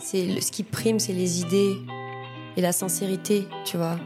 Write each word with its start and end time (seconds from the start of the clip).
C'est 0.00 0.40
ce 0.40 0.52
qui 0.52 0.62
prime, 0.62 0.98
c'est 0.98 1.12
les 1.12 1.40
idées 1.40 1.76
et 2.56 2.60
la 2.60 2.72
sincérité, 2.72 3.46
tu 3.64 3.76
vois. 3.76 3.98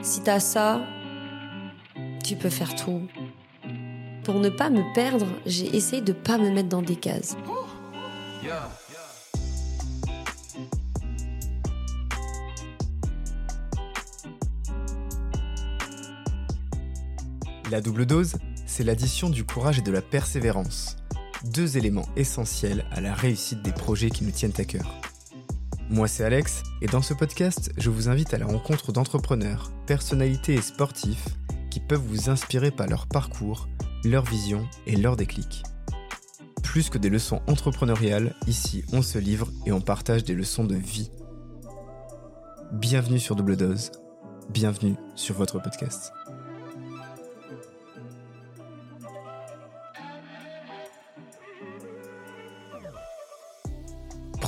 Si 0.00 0.22
t'as 0.22 0.40
ça, 0.40 0.80
tu 2.24 2.36
peux 2.36 2.50
faire 2.50 2.74
tout. 2.74 3.02
Pour 4.24 4.36
ne 4.36 4.48
pas 4.48 4.70
me 4.70 4.94
perdre, 4.94 5.26
j'ai 5.46 5.74
essayé 5.76 6.00
de 6.00 6.12
pas 6.12 6.38
me 6.38 6.50
mettre 6.50 6.68
dans 6.68 6.82
des 6.82 6.96
cases. 6.96 7.36
La 17.70 17.80
double 17.80 18.04
dose, 18.04 18.36
c'est 18.66 18.84
l'addition 18.84 19.30
du 19.30 19.44
courage 19.44 19.78
et 19.78 19.82
de 19.82 19.90
la 19.90 20.02
persévérance. 20.02 20.96
Deux 21.44 21.78
éléments 21.78 22.06
essentiels 22.16 22.84
à 22.92 23.00
la 23.00 23.14
réussite 23.14 23.62
des 23.62 23.72
projets 23.72 24.10
qui 24.10 24.24
nous 24.24 24.30
tiennent 24.30 24.52
à 24.58 24.64
cœur. 24.64 25.00
Moi 25.92 26.08
c'est 26.08 26.24
Alex, 26.24 26.62
et 26.80 26.86
dans 26.86 27.02
ce 27.02 27.12
podcast, 27.12 27.70
je 27.76 27.90
vous 27.90 28.08
invite 28.08 28.32
à 28.32 28.38
la 28.38 28.46
rencontre 28.46 28.92
d'entrepreneurs, 28.92 29.70
personnalités 29.86 30.54
et 30.54 30.62
sportifs 30.62 31.28
qui 31.70 31.80
peuvent 31.80 32.00
vous 32.00 32.30
inspirer 32.30 32.70
par 32.70 32.86
leur 32.86 33.06
parcours, 33.06 33.68
leur 34.02 34.24
vision 34.24 34.66
et 34.86 34.96
leur 34.96 35.16
déclic. 35.16 35.62
Plus 36.62 36.88
que 36.88 36.96
des 36.96 37.10
leçons 37.10 37.42
entrepreneuriales, 37.46 38.34
ici 38.46 38.86
on 38.94 39.02
se 39.02 39.18
livre 39.18 39.50
et 39.66 39.72
on 39.72 39.82
partage 39.82 40.24
des 40.24 40.34
leçons 40.34 40.64
de 40.64 40.76
vie. 40.76 41.10
Bienvenue 42.72 43.20
sur 43.20 43.36
Double 43.36 43.58
Dose, 43.58 43.92
bienvenue 44.48 44.94
sur 45.14 45.34
votre 45.34 45.60
podcast. 45.60 46.10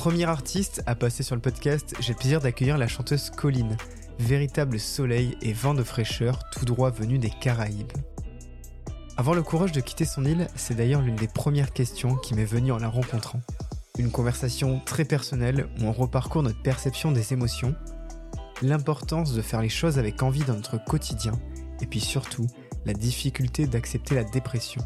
Premier 0.05 0.25
artiste 0.25 0.83
à 0.85 0.93
passer 0.93 1.23
sur 1.23 1.33
le 1.33 1.41
podcast, 1.41 1.95
j'ai 1.99 2.13
le 2.13 2.19
plaisir 2.19 2.39
d'accueillir 2.39 2.77
la 2.77 2.87
chanteuse 2.87 3.31
Colline, 3.31 3.75
véritable 4.19 4.79
soleil 4.79 5.35
et 5.41 5.51
vent 5.51 5.73
de 5.73 5.81
fraîcheur 5.81 6.47
tout 6.51 6.63
droit 6.63 6.91
venu 6.91 7.17
des 7.17 7.31
Caraïbes. 7.31 7.91
Avoir 9.17 9.35
le 9.35 9.41
courage 9.41 9.71
de 9.71 9.81
quitter 9.81 10.05
son 10.05 10.23
île, 10.23 10.47
c'est 10.53 10.75
d'ailleurs 10.75 11.01
l'une 11.01 11.15
des 11.15 11.27
premières 11.27 11.73
questions 11.73 12.17
qui 12.17 12.35
m'est 12.35 12.45
venue 12.45 12.71
en 12.71 12.77
la 12.77 12.87
rencontrant. 12.87 13.41
Une 13.97 14.11
conversation 14.11 14.79
très 14.85 15.05
personnelle 15.05 15.69
où 15.79 15.85
on 15.85 15.91
reparcourt 15.91 16.43
notre 16.43 16.61
perception 16.61 17.11
des 17.11 17.33
émotions, 17.33 17.73
l'importance 18.61 19.33
de 19.33 19.41
faire 19.41 19.63
les 19.63 19.69
choses 19.69 19.97
avec 19.97 20.21
envie 20.21 20.43
dans 20.43 20.53
notre 20.53 20.77
quotidien, 20.77 21.31
et 21.81 21.87
puis 21.87 21.99
surtout 21.99 22.45
la 22.85 22.93
difficulté 22.93 23.65
d'accepter 23.65 24.13
la 24.13 24.23
dépression. 24.23 24.83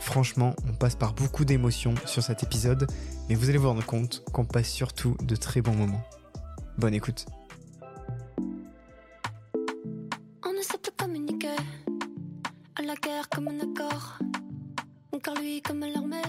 Franchement, 0.00 0.54
on 0.68 0.74
passe 0.74 0.96
par 0.96 1.14
beaucoup 1.14 1.44
d'émotions 1.44 1.94
sur 2.06 2.22
cet 2.22 2.42
épisode, 2.42 2.86
mais 3.28 3.34
vous 3.34 3.48
allez 3.48 3.58
vous 3.58 3.68
rendre 3.68 3.84
compte 3.84 4.22
qu'on 4.32 4.44
passe 4.44 4.68
surtout 4.68 5.16
de 5.22 5.36
très 5.36 5.60
bons 5.62 5.74
moments. 5.74 6.02
Bonne 6.78 6.94
écoute. 6.94 7.26
On 10.44 10.52
ne 10.52 10.62
sait 10.62 10.78
plus 10.78 10.92
communiquer. 10.96 11.56
À 12.76 12.82
la 12.82 12.94
guerre 12.94 13.28
comme 13.28 13.48
un 13.48 13.60
accord. 13.60 14.18
Mon 15.12 15.18
cœur 15.18 15.34
lui 15.34 15.62
comme 15.62 15.80
l'armée. 15.80 16.22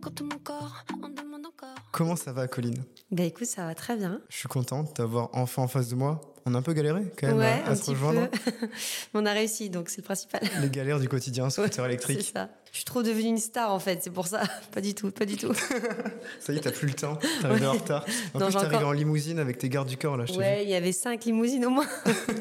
Quand 0.00 0.10
tout 0.10 0.24
mon 0.24 0.38
corps 0.38 0.84
en 1.02 1.08
demande 1.08 1.46
encore. 1.46 1.76
Comment 1.92 2.16
ça 2.16 2.32
va, 2.32 2.48
Colline? 2.48 2.82
Bah 3.10 3.22
écoute, 3.24 3.46
ça 3.46 3.66
va 3.66 3.74
très 3.74 3.96
bien. 3.96 4.20
Je 4.28 4.38
suis 4.38 4.48
content 4.48 4.82
de 4.82 4.88
t'avoir 4.88 5.28
enfin 5.32 5.62
en 5.62 5.68
face 5.68 5.88
de 5.88 5.94
moi. 5.94 6.20
On 6.44 6.54
a 6.54 6.58
un 6.58 6.62
peu 6.62 6.72
galéré 6.72 7.02
quand 7.18 7.28
même 7.28 7.38
ouais, 7.38 7.62
à, 7.66 7.76
se 7.76 7.90
rejoindre. 7.90 8.28
on 9.14 9.24
a 9.26 9.32
réussi, 9.32 9.70
donc 9.70 9.88
c'est 9.90 9.98
le 9.98 10.04
principal. 10.04 10.40
Les 10.60 10.70
galères 10.70 10.98
du 10.98 11.08
quotidien, 11.08 11.48
scooter 11.50 11.72
C'est 11.76 11.84
électrique. 11.84 12.30
ça. 12.34 12.48
Je 12.72 12.78
suis 12.78 12.84
trop 12.84 13.02
devenue 13.02 13.28
une 13.28 13.38
star 13.38 13.72
en 13.72 13.78
fait, 13.78 14.00
c'est 14.02 14.10
pour 14.10 14.26
ça. 14.26 14.42
Pas 14.72 14.80
du 14.80 14.94
tout, 14.94 15.10
pas 15.10 15.26
du 15.26 15.36
tout. 15.36 15.52
Ça 16.40 16.52
y 16.52 16.56
est, 16.56 16.60
t'as 16.60 16.70
plus 16.70 16.88
le 16.88 16.94
temps. 16.94 17.18
T'arrives 17.42 17.60
Ouais. 17.60 17.66
en 17.66 17.72
retard. 17.72 18.06
En 18.32 18.38
Non, 18.38 18.46
plus, 18.46 18.56
arrivé 18.56 18.76
encore- 18.76 18.88
en 18.88 18.92
limousine 18.92 19.38
avec 19.38 19.58
tes 19.58 19.68
gardes 19.68 19.88
du 19.88 19.98
corps 19.98 20.16
là. 20.16 20.24
Je. 20.24 20.32
Ouais, 20.32 20.64
il 20.64 20.70
y 20.70 20.74
avait 20.74 20.92
cinq 20.92 21.26
limousines 21.26 21.66
au 21.66 21.70
moins. 21.70 21.86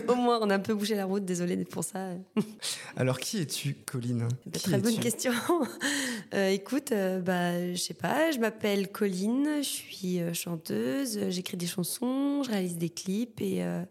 au 0.08 0.16
moins, 0.16 0.40
on 0.42 0.50
a 0.50 0.56
un 0.56 0.60
peu 0.60 0.74
bougé 0.74 0.96
la 0.96 1.04
route, 1.06 1.26
désolé 1.26 1.58
pour 1.66 1.84
ça. 1.84 2.12
Alors, 2.96 3.20
qui 3.20 3.42
es-tu, 3.42 3.74
Colline? 3.86 4.28
Bah, 4.46 4.60
Très 4.64 4.78
bonne 4.78 4.98
question. 5.00 5.34
Euh, 6.34 6.50
écoute, 6.50 6.94
euh, 6.94 7.20
bah, 7.20 7.74
je 7.74 7.78
sais 7.78 7.94
pas, 7.94 8.32
je 8.32 8.40
m'appelle 8.40 8.88
Colline, 8.90 9.48
je 9.58 9.68
suis 9.68 10.22
euh, 10.22 10.34
chanteuse, 10.34 11.20
j'écris 11.30 11.58
des 11.58 11.68
chansons, 11.68 12.42
je 12.44 12.50
réalise 12.52 12.78
des 12.78 12.90
clips 12.90 13.42
et 13.42 13.64
euh, 13.64 13.84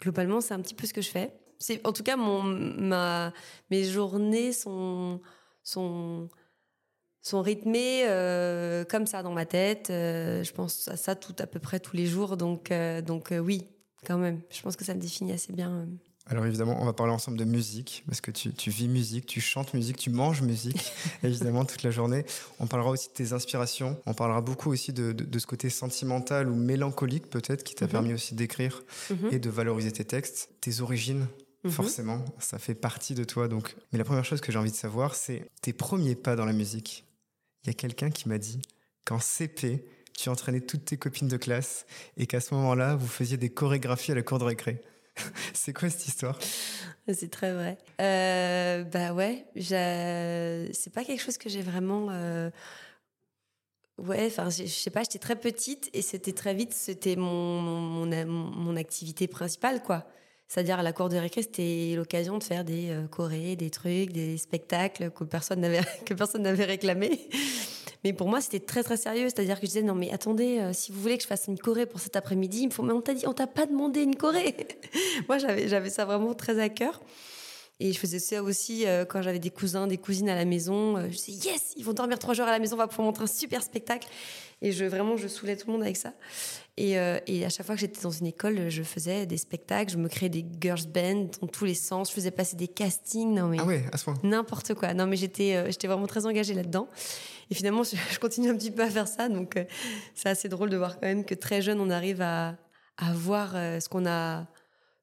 globalement, 0.00 0.40
c'est 0.40 0.54
un 0.54 0.60
petit 0.60 0.74
peu 0.74 0.86
ce 0.86 0.94
que 0.94 1.02
je 1.02 1.10
fais. 1.10 1.32
C'est 1.58 1.86
en 1.86 1.92
tout 1.92 2.02
cas 2.02 2.16
mon 2.16 2.42
ma 2.42 3.32
mes 3.70 3.84
journées 3.84 4.52
sont 4.52 5.20
sont 5.62 6.28
sont 7.22 7.42
rythmées 7.42 8.04
euh, 8.06 8.84
comme 8.84 9.06
ça 9.06 9.22
dans 9.22 9.32
ma 9.32 9.46
tête. 9.46 9.90
Euh, 9.90 10.44
je 10.44 10.52
pense 10.52 10.88
à 10.88 10.96
ça 10.96 11.16
tout 11.16 11.34
à 11.38 11.46
peu 11.46 11.58
près 11.58 11.80
tous 11.80 11.96
les 11.96 12.06
jours, 12.06 12.36
donc 12.36 12.70
euh, 12.70 13.02
donc 13.02 13.32
oui, 13.32 13.68
quand 14.06 14.18
même. 14.18 14.42
Je 14.50 14.62
pense 14.62 14.76
que 14.76 14.84
ça 14.84 14.94
me 14.94 15.00
définit 15.00 15.32
assez 15.32 15.52
bien. 15.52 15.88
Alors 16.28 16.44
évidemment, 16.44 16.76
on 16.82 16.84
va 16.84 16.92
parler 16.92 17.12
ensemble 17.12 17.38
de 17.38 17.44
musique, 17.44 18.02
parce 18.08 18.20
que 18.20 18.32
tu, 18.32 18.52
tu 18.52 18.70
vis 18.70 18.88
musique, 18.88 19.26
tu 19.26 19.40
chantes 19.40 19.74
musique, 19.74 19.96
tu 19.96 20.10
manges 20.10 20.42
musique, 20.42 20.92
évidemment, 21.22 21.64
toute 21.64 21.84
la 21.84 21.92
journée. 21.92 22.24
On 22.58 22.66
parlera 22.66 22.90
aussi 22.90 23.08
de 23.08 23.12
tes 23.14 23.32
inspirations, 23.32 23.96
on 24.06 24.14
parlera 24.14 24.40
beaucoup 24.40 24.70
aussi 24.72 24.92
de, 24.92 25.12
de- 25.12 25.24
de 25.24 25.38
ce 25.38 25.46
côté 25.46 25.70
sentimental 25.70 26.48
ou 26.48 26.56
mélancolique 26.56 27.30
peut-être, 27.30 27.62
qui 27.62 27.76
t'a 27.76 27.84
Mhm. 27.86 27.90
permis 27.92 28.12
aussi 28.14 28.34
d'écrire 28.34 28.82
Mhm. 29.10 29.28
et 29.30 29.38
de 29.38 29.50
valoriser 29.50 29.92
tes 29.92 30.04
textes. 30.04 30.48
Tes 30.60 30.80
origines, 30.80 31.28
Mhm. 31.62 31.70
forcément, 31.70 32.24
ça 32.40 32.58
fait 32.58 32.74
partie 32.74 33.14
de 33.14 33.22
toi. 33.22 33.46
Donc. 33.46 33.76
Mais 33.92 33.98
la 33.98 34.04
première 34.04 34.24
chose 34.24 34.40
que 34.40 34.50
j'ai 34.50 34.58
envie 34.58 34.72
de 34.72 34.76
savoir, 34.76 35.14
c'est 35.14 35.48
tes 35.62 35.72
premiers 35.72 36.16
pas 36.16 36.34
dans 36.34 36.44
la 36.44 36.52
musique. 36.52 37.04
Il 37.62 37.68
y 37.68 37.70
a 37.70 37.74
quelqu'un 37.74 38.10
qui 38.10 38.28
m'a 38.28 38.38
dit 38.38 38.60
qu'en 39.04 39.20
CP, 39.20 39.84
tu 40.18 40.28
entraînais 40.28 40.60
toutes 40.60 40.86
tes 40.86 40.96
copines 40.96 41.28
de 41.28 41.36
classe 41.36 41.86
et 42.16 42.26
qu'à 42.26 42.40
ce 42.40 42.52
moment-là, 42.54 42.96
vous 42.96 43.06
faisiez 43.06 43.36
des 43.36 43.50
chorégraphies 43.50 44.10
à 44.10 44.14
la 44.16 44.22
cour 44.22 44.40
de 44.40 44.44
récré. 44.44 44.80
c'est 45.54 45.72
quoi 45.72 45.88
cette 45.90 46.06
histoire? 46.06 46.38
C'est 47.12 47.30
très 47.30 47.52
vrai. 47.52 47.78
Euh, 48.00 48.84
bah 48.84 49.12
ouais, 49.12 49.46
c'est 49.56 50.92
pas 50.92 51.04
quelque 51.04 51.20
chose 51.22 51.38
que 51.38 51.48
j'ai 51.48 51.62
vraiment. 51.62 52.08
euh, 52.10 52.50
Ouais, 53.98 54.26
enfin, 54.26 54.50
je 54.50 54.66
sais 54.66 54.90
pas, 54.90 55.02
j'étais 55.04 55.18
très 55.18 55.36
petite 55.36 55.88
et 55.94 56.02
c'était 56.02 56.34
très 56.34 56.52
vite, 56.52 56.74
c'était 56.74 57.16
mon, 57.16 57.60
mon, 57.62 58.06
mon 58.26 58.76
activité 58.76 59.26
principale, 59.26 59.82
quoi. 59.82 60.06
C'est-à-dire 60.48 60.78
à 60.78 60.82
la 60.82 60.92
cour 60.92 61.08
de 61.08 61.16
récré, 61.16 61.42
c'était 61.42 61.94
l'occasion 61.96 62.38
de 62.38 62.44
faire 62.44 62.64
des 62.64 62.90
euh, 62.90 63.06
chorés, 63.08 63.56
des 63.56 63.70
trucs, 63.70 64.12
des 64.12 64.38
spectacles 64.38 65.10
que 65.10 65.24
personne 65.24 65.60
n'avait 65.60 65.80
que 66.04 66.62
réclamé. 66.64 67.28
Mais 68.04 68.12
pour 68.12 68.28
moi, 68.28 68.40
c'était 68.40 68.60
très 68.60 68.84
très 68.84 68.96
sérieux. 68.96 69.28
C'est-à-dire 69.28 69.56
que 69.56 69.62
je 69.62 69.72
disais 69.72 69.82
non 69.82 69.96
mais 69.96 70.12
attendez, 70.12 70.60
euh, 70.60 70.72
si 70.72 70.92
vous 70.92 71.00
voulez 71.00 71.16
que 71.16 71.24
je 71.24 71.28
fasse 71.28 71.46
une 71.48 71.58
choré 71.58 71.86
pour 71.86 71.98
cet 71.98 72.14
après-midi, 72.14 72.60
il 72.60 72.66
me 72.66 72.70
faut. 72.70 72.84
Mais 72.84 72.92
on 72.92 73.00
t'a 73.00 73.14
dit, 73.14 73.26
on 73.26 73.32
t'a 73.32 73.48
pas 73.48 73.66
demandé 73.66 74.02
une 74.02 74.14
choré. 74.14 74.54
moi, 75.28 75.38
j'avais 75.38 75.68
j'avais 75.68 75.90
ça 75.90 76.04
vraiment 76.04 76.32
très 76.34 76.60
à 76.60 76.68
cœur. 76.68 77.00
Et 77.78 77.92
je 77.92 77.98
faisais 77.98 78.18
ça 78.18 78.42
aussi 78.42 78.86
euh, 78.86 79.04
quand 79.04 79.20
j'avais 79.20 79.38
des 79.38 79.50
cousins, 79.50 79.86
des 79.86 79.98
cousines 79.98 80.30
à 80.30 80.34
la 80.34 80.44
maison. 80.44 80.96
Euh, 80.96 81.08
je 81.10 81.16
disais 81.16 81.50
yes, 81.50 81.74
ils 81.76 81.84
vont 81.84 81.92
dormir 81.92 82.18
trois 82.18 82.32
jours 82.32 82.46
à 82.46 82.50
la 82.50 82.58
maison, 82.58 82.76
on 82.76 82.78
va 82.78 82.86
pouvoir 82.86 83.06
montrer 83.06 83.24
un 83.24 83.26
super 83.26 83.62
spectacle. 83.62 84.08
Et 84.62 84.72
je 84.72 84.84
vraiment, 84.84 85.16
je 85.16 85.28
saoulais 85.28 85.56
tout 85.56 85.66
le 85.66 85.74
monde 85.74 85.82
avec 85.82 85.96
ça. 85.96 86.14
Et, 86.78 86.98
euh, 86.98 87.18
et 87.26 87.42
à 87.44 87.48
chaque 87.48 87.64
fois 87.64 87.74
que 87.74 87.80
j'étais 87.80 88.02
dans 88.02 88.10
une 88.10 88.26
école, 88.26 88.68
je 88.68 88.82
faisais 88.82 89.24
des 89.24 89.38
spectacles, 89.38 89.90
je 89.92 89.96
me 89.96 90.08
créais 90.08 90.28
des 90.28 90.44
girls 90.60 90.86
bands 90.86 91.30
dans 91.40 91.46
tous 91.46 91.64
les 91.64 91.74
sens, 91.74 92.10
je 92.10 92.14
faisais 92.14 92.30
passer 92.30 92.54
des 92.54 92.68
castings. 92.68 93.32
Non 93.34 93.48
mais 93.48 93.56
Ah 93.60 93.64
ouais, 93.64 93.84
à 93.92 93.96
ce 93.96 94.04
point. 94.04 94.14
n'importe 94.22 94.74
quoi. 94.74 94.92
Non, 94.92 95.06
mais 95.06 95.16
j'étais, 95.16 95.56
euh, 95.56 95.66
j'étais 95.70 95.86
vraiment 95.86 96.06
très 96.06 96.26
engagée 96.26 96.52
là-dedans. 96.52 96.86
Et 97.50 97.54
finalement, 97.54 97.82
je, 97.82 97.96
je 98.12 98.18
continue 98.18 98.50
un 98.50 98.56
petit 98.56 98.70
peu 98.70 98.82
à 98.82 98.90
faire 98.90 99.08
ça. 99.08 99.28
Donc, 99.30 99.56
euh, 99.56 99.64
c'est 100.14 100.28
assez 100.28 100.48
drôle 100.50 100.68
de 100.68 100.76
voir 100.76 101.00
quand 101.00 101.06
même 101.06 101.24
que 101.24 101.34
très 101.34 101.62
jeune, 101.62 101.80
on 101.80 101.88
arrive 101.88 102.20
à, 102.20 102.56
à 102.98 103.12
voir 103.14 103.52
ce 103.52 103.88
qu'on 103.88 104.04
a, 104.06 104.46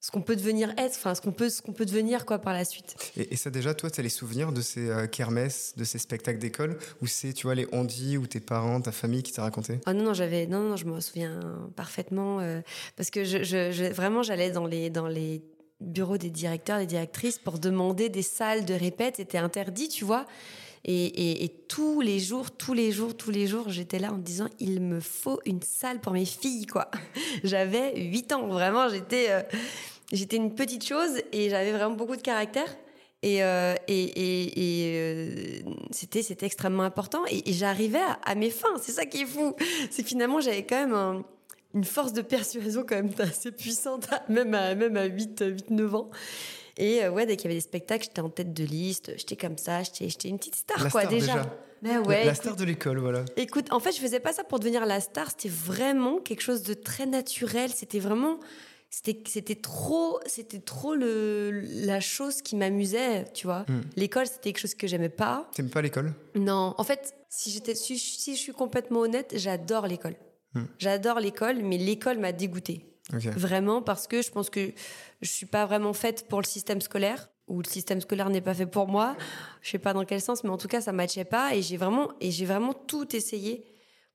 ce 0.06 0.12
qu'on 0.12 0.22
peut 0.22 0.36
devenir 0.36 0.74
être, 0.78 0.96
enfin, 0.98 1.16
ce 1.16 1.22
qu'on 1.22 1.32
peut, 1.32 1.50
ce 1.50 1.62
qu'on 1.62 1.72
peut 1.72 1.86
devenir 1.86 2.26
quoi 2.26 2.38
par 2.38 2.52
la 2.52 2.66
suite. 2.66 2.94
Et, 3.16 3.34
et 3.34 3.38
ça 3.38 3.50
déjà, 3.50 3.74
toi, 3.74 3.90
tu 3.90 4.02
as 4.02 4.04
les 4.04 4.10
souvenirs 4.10 4.52
de 4.52 4.60
ces 4.60 4.90
euh, 4.90 5.08
kermesses, 5.08 5.76
de 5.78 5.86
ces 5.86 5.98
spectacles 5.98 6.40
d'école, 6.40 6.78
ou 7.02 7.08
c'est, 7.08 7.32
tu 7.32 7.48
vois, 7.48 7.56
les 7.56 7.68
on-dit, 7.72 8.18
ou 8.18 8.28
tes 8.28 8.42
parents, 8.42 8.82
ta 8.82 8.92
famille 8.92 9.24
qui 9.24 9.32
t'a 9.32 9.44
raconté? 9.44 9.80
Ah 9.86 9.94
non, 9.94 10.04
non, 10.04 10.14
j'avais, 10.14 10.46
non, 10.46 10.60
non, 10.60 10.76
je 10.76 10.84
me 10.84 11.00
souviens 11.00 11.40
parfaitement 11.78 12.42
euh, 12.42 12.60
parce 12.98 13.12
que 13.12 13.24
je, 13.24 13.44
je, 13.44 13.72
je- 13.72 13.94
vraiment, 13.94 14.24
j'allais 14.24 14.52
dans 14.52 14.66
les, 14.68 14.90
dans 14.90 15.08
les 15.08 15.42
bureaux 15.80 16.18
des 16.18 16.30
directeurs, 16.30 16.80
des 16.80 16.86
directrices 16.86 17.40
pour 17.40 17.58
demander 17.58 18.10
des 18.10 18.24
salles 18.24 18.66
de 18.66 18.74
répète. 18.74 19.16
C'était 19.18 19.38
interdit, 19.38 19.88
tu 19.88 20.04
vois. 20.04 20.26
Et, 20.86 21.06
et, 21.06 21.46
et 21.46 21.50
tous 21.70 22.02
les 22.02 22.20
jours, 22.20 22.52
tous 22.52 22.74
les 22.74 22.92
jours, 22.92 23.16
tous 23.16 23.32
les 23.32 23.48
jours, 23.48 23.70
j'étais 23.70 24.00
là 24.00 24.12
en 24.12 24.18
me 24.18 24.22
disant 24.22 24.50
il 24.60 24.82
me 24.82 25.00
faut 25.00 25.40
une 25.46 25.62
salle 25.62 26.02
pour 26.02 26.12
mes 26.12 26.26
filles, 26.26 26.66
quoi. 26.66 26.92
J'avais 27.46 27.98
8 28.02 28.34
ans, 28.34 28.48
vraiment, 28.50 28.90
j'étais, 28.90 29.28
euh, 29.30 29.42
j'étais 30.12 30.36
une 30.38 30.54
petite 30.54 30.86
chose 30.86 31.22
et 31.32 31.50
j'avais 31.50 31.72
vraiment 31.72 31.96
beaucoup 31.96 32.16
de 32.16 32.22
caractère. 32.22 32.76
Et, 33.26 33.42
euh, 33.42 33.74
et, 33.88 34.04
et, 34.04 34.60
et, 34.60 34.98
euh, 35.00 35.60
c'était, 35.92 36.22
c'était 36.24 36.46
extrêmement 36.46 36.84
important. 36.84 37.22
Et, 37.30 37.50
et 37.50 37.54
j'arrivais 37.54 38.00
à, 38.02 38.20
à 38.26 38.36
mes 38.36 38.50
fins. 38.50 38.76
C'est 38.82 38.92
ça 38.92 39.06
qui 39.06 39.22
est 39.22 39.26
fou. 39.26 39.56
C'est 39.92 40.04
que 40.04 40.10
finalement, 40.10 40.42
j'avais 40.42 40.64
quand 40.66 40.76
même 40.76 40.94
un- 40.94 41.24
une 41.74 41.86
force 41.86 42.12
de 42.14 42.22
persuasion 42.22 42.84
quand 42.88 42.96
même 42.96 43.12
assez 43.20 43.52
puissante, 43.52 44.10
même 44.30 44.54
à, 44.54 44.76
même 44.76 44.98
à 44.98 45.06
8, 45.06 45.42
8 45.48 45.70
9 45.72 45.96
ans. 45.96 46.10
Et 46.78 47.04
euh, 47.06 47.12
ouais, 47.12 47.26
dès 47.26 47.38
qu'il 47.38 47.46
y 47.46 47.48
avait 47.48 47.56
des 47.56 47.62
spectacles, 47.62 48.04
j'étais 48.06 48.20
en 48.22 48.30
tête 48.30 48.54
de 48.54 48.64
liste. 48.66 49.14
J'étais 49.16 49.38
comme 49.38 49.58
ça. 49.58 49.82
J'étais, 49.84 50.28
une 50.28 50.38
petite 50.38 50.56
star, 50.56 50.84
La 50.84 50.90
quoi, 50.90 51.02
star, 51.02 51.14
déjà. 51.14 51.34
déjà. 51.34 51.58
Mais 51.82 51.94
La- 51.94 52.02
ouais. 52.02 52.26
la, 52.26 52.34
star 52.36 52.56
de 52.58 52.64
l'école, 52.66 52.98
voilà. 53.00 53.24
Écoute, 53.38 53.72
en 53.72 53.80
fait, 53.80 53.94
je 53.94 54.00
faisais 54.02 54.20
pas 54.20 54.34
ça 54.34 54.44
pour 54.44 54.60
devenir 54.60 54.86
la 54.86 55.00
star. 55.00 55.30
C'était 55.30 55.50
vraiment 55.50 56.18
quelque 56.20 56.42
chose 56.42 56.64
de 56.64 56.74
très 56.74 57.06
naturel. 57.06 57.70
C'était 57.74 58.00
vraiment, 58.00 58.38
c'était, 58.94 59.24
c'était 59.28 59.56
trop, 59.56 60.20
c'était 60.28 60.60
trop 60.60 60.94
le, 60.94 61.50
la 61.84 62.00
chose 62.00 62.44
qui 62.44 62.56
m'amusait, 62.56 63.26
tu 63.34 63.48
vois. 63.48 63.66
Mm. 63.68 63.82
L'école, 63.96 64.28
c'était 64.28 64.52
quelque 64.52 64.60
chose 64.60 64.76
que 64.76 64.86
j'aimais 64.86 65.10
pas. 65.10 65.50
T'aimes 65.56 65.72
pas 65.72 65.82
l'école? 65.82 66.14
Non, 66.36 66.76
en 66.78 66.84
fait, 66.84 67.16
si 67.28 67.50
j'étais, 67.50 67.74
si, 67.74 67.98
si 67.98 68.36
je 68.36 68.40
suis 68.40 68.54
complètement 68.54 69.00
honnête, 69.00 69.34
j'adore 69.36 69.88
l'école. 69.88 70.14
Mm. 70.54 70.62
J'adore 70.78 71.20
l'école, 71.20 71.64
mais 71.64 71.80
l'école 71.80 72.20
m'a 72.20 72.32
dégoûtée. 72.32 72.86
Vraiment, 73.10 73.82
parce 73.82 74.06
que 74.06 74.22
je 74.22 74.30
pense 74.30 74.52
que 74.52 74.72
je 75.24 75.30
suis 75.30 75.48
pas 75.48 75.66
vraiment 75.66 75.94
faite 75.94 76.28
pour 76.30 76.40
le 76.40 76.46
système 76.46 76.80
scolaire, 76.80 77.30
ou 77.48 77.64
le 77.64 77.68
système 77.68 78.00
scolaire 78.00 78.30
n'est 78.30 78.42
pas 78.42 78.54
fait 78.54 78.68
pour 78.68 78.88
moi. 78.88 79.18
Je 79.64 79.72
sais 79.72 79.80
pas 79.80 79.94
dans 79.94 80.06
quel 80.06 80.22
sens, 80.22 80.44
mais 80.44 80.52
en 80.52 80.58
tout 80.58 80.68
cas, 80.68 80.82
ça 80.82 80.92
matchait 80.92 81.26
pas. 81.26 81.56
Et 81.56 81.64
j'ai 81.64 81.78
vraiment, 81.78 82.12
et 82.22 82.30
j'ai 82.30 82.46
vraiment 82.46 82.74
tout 82.74 83.16
essayé 83.16 83.66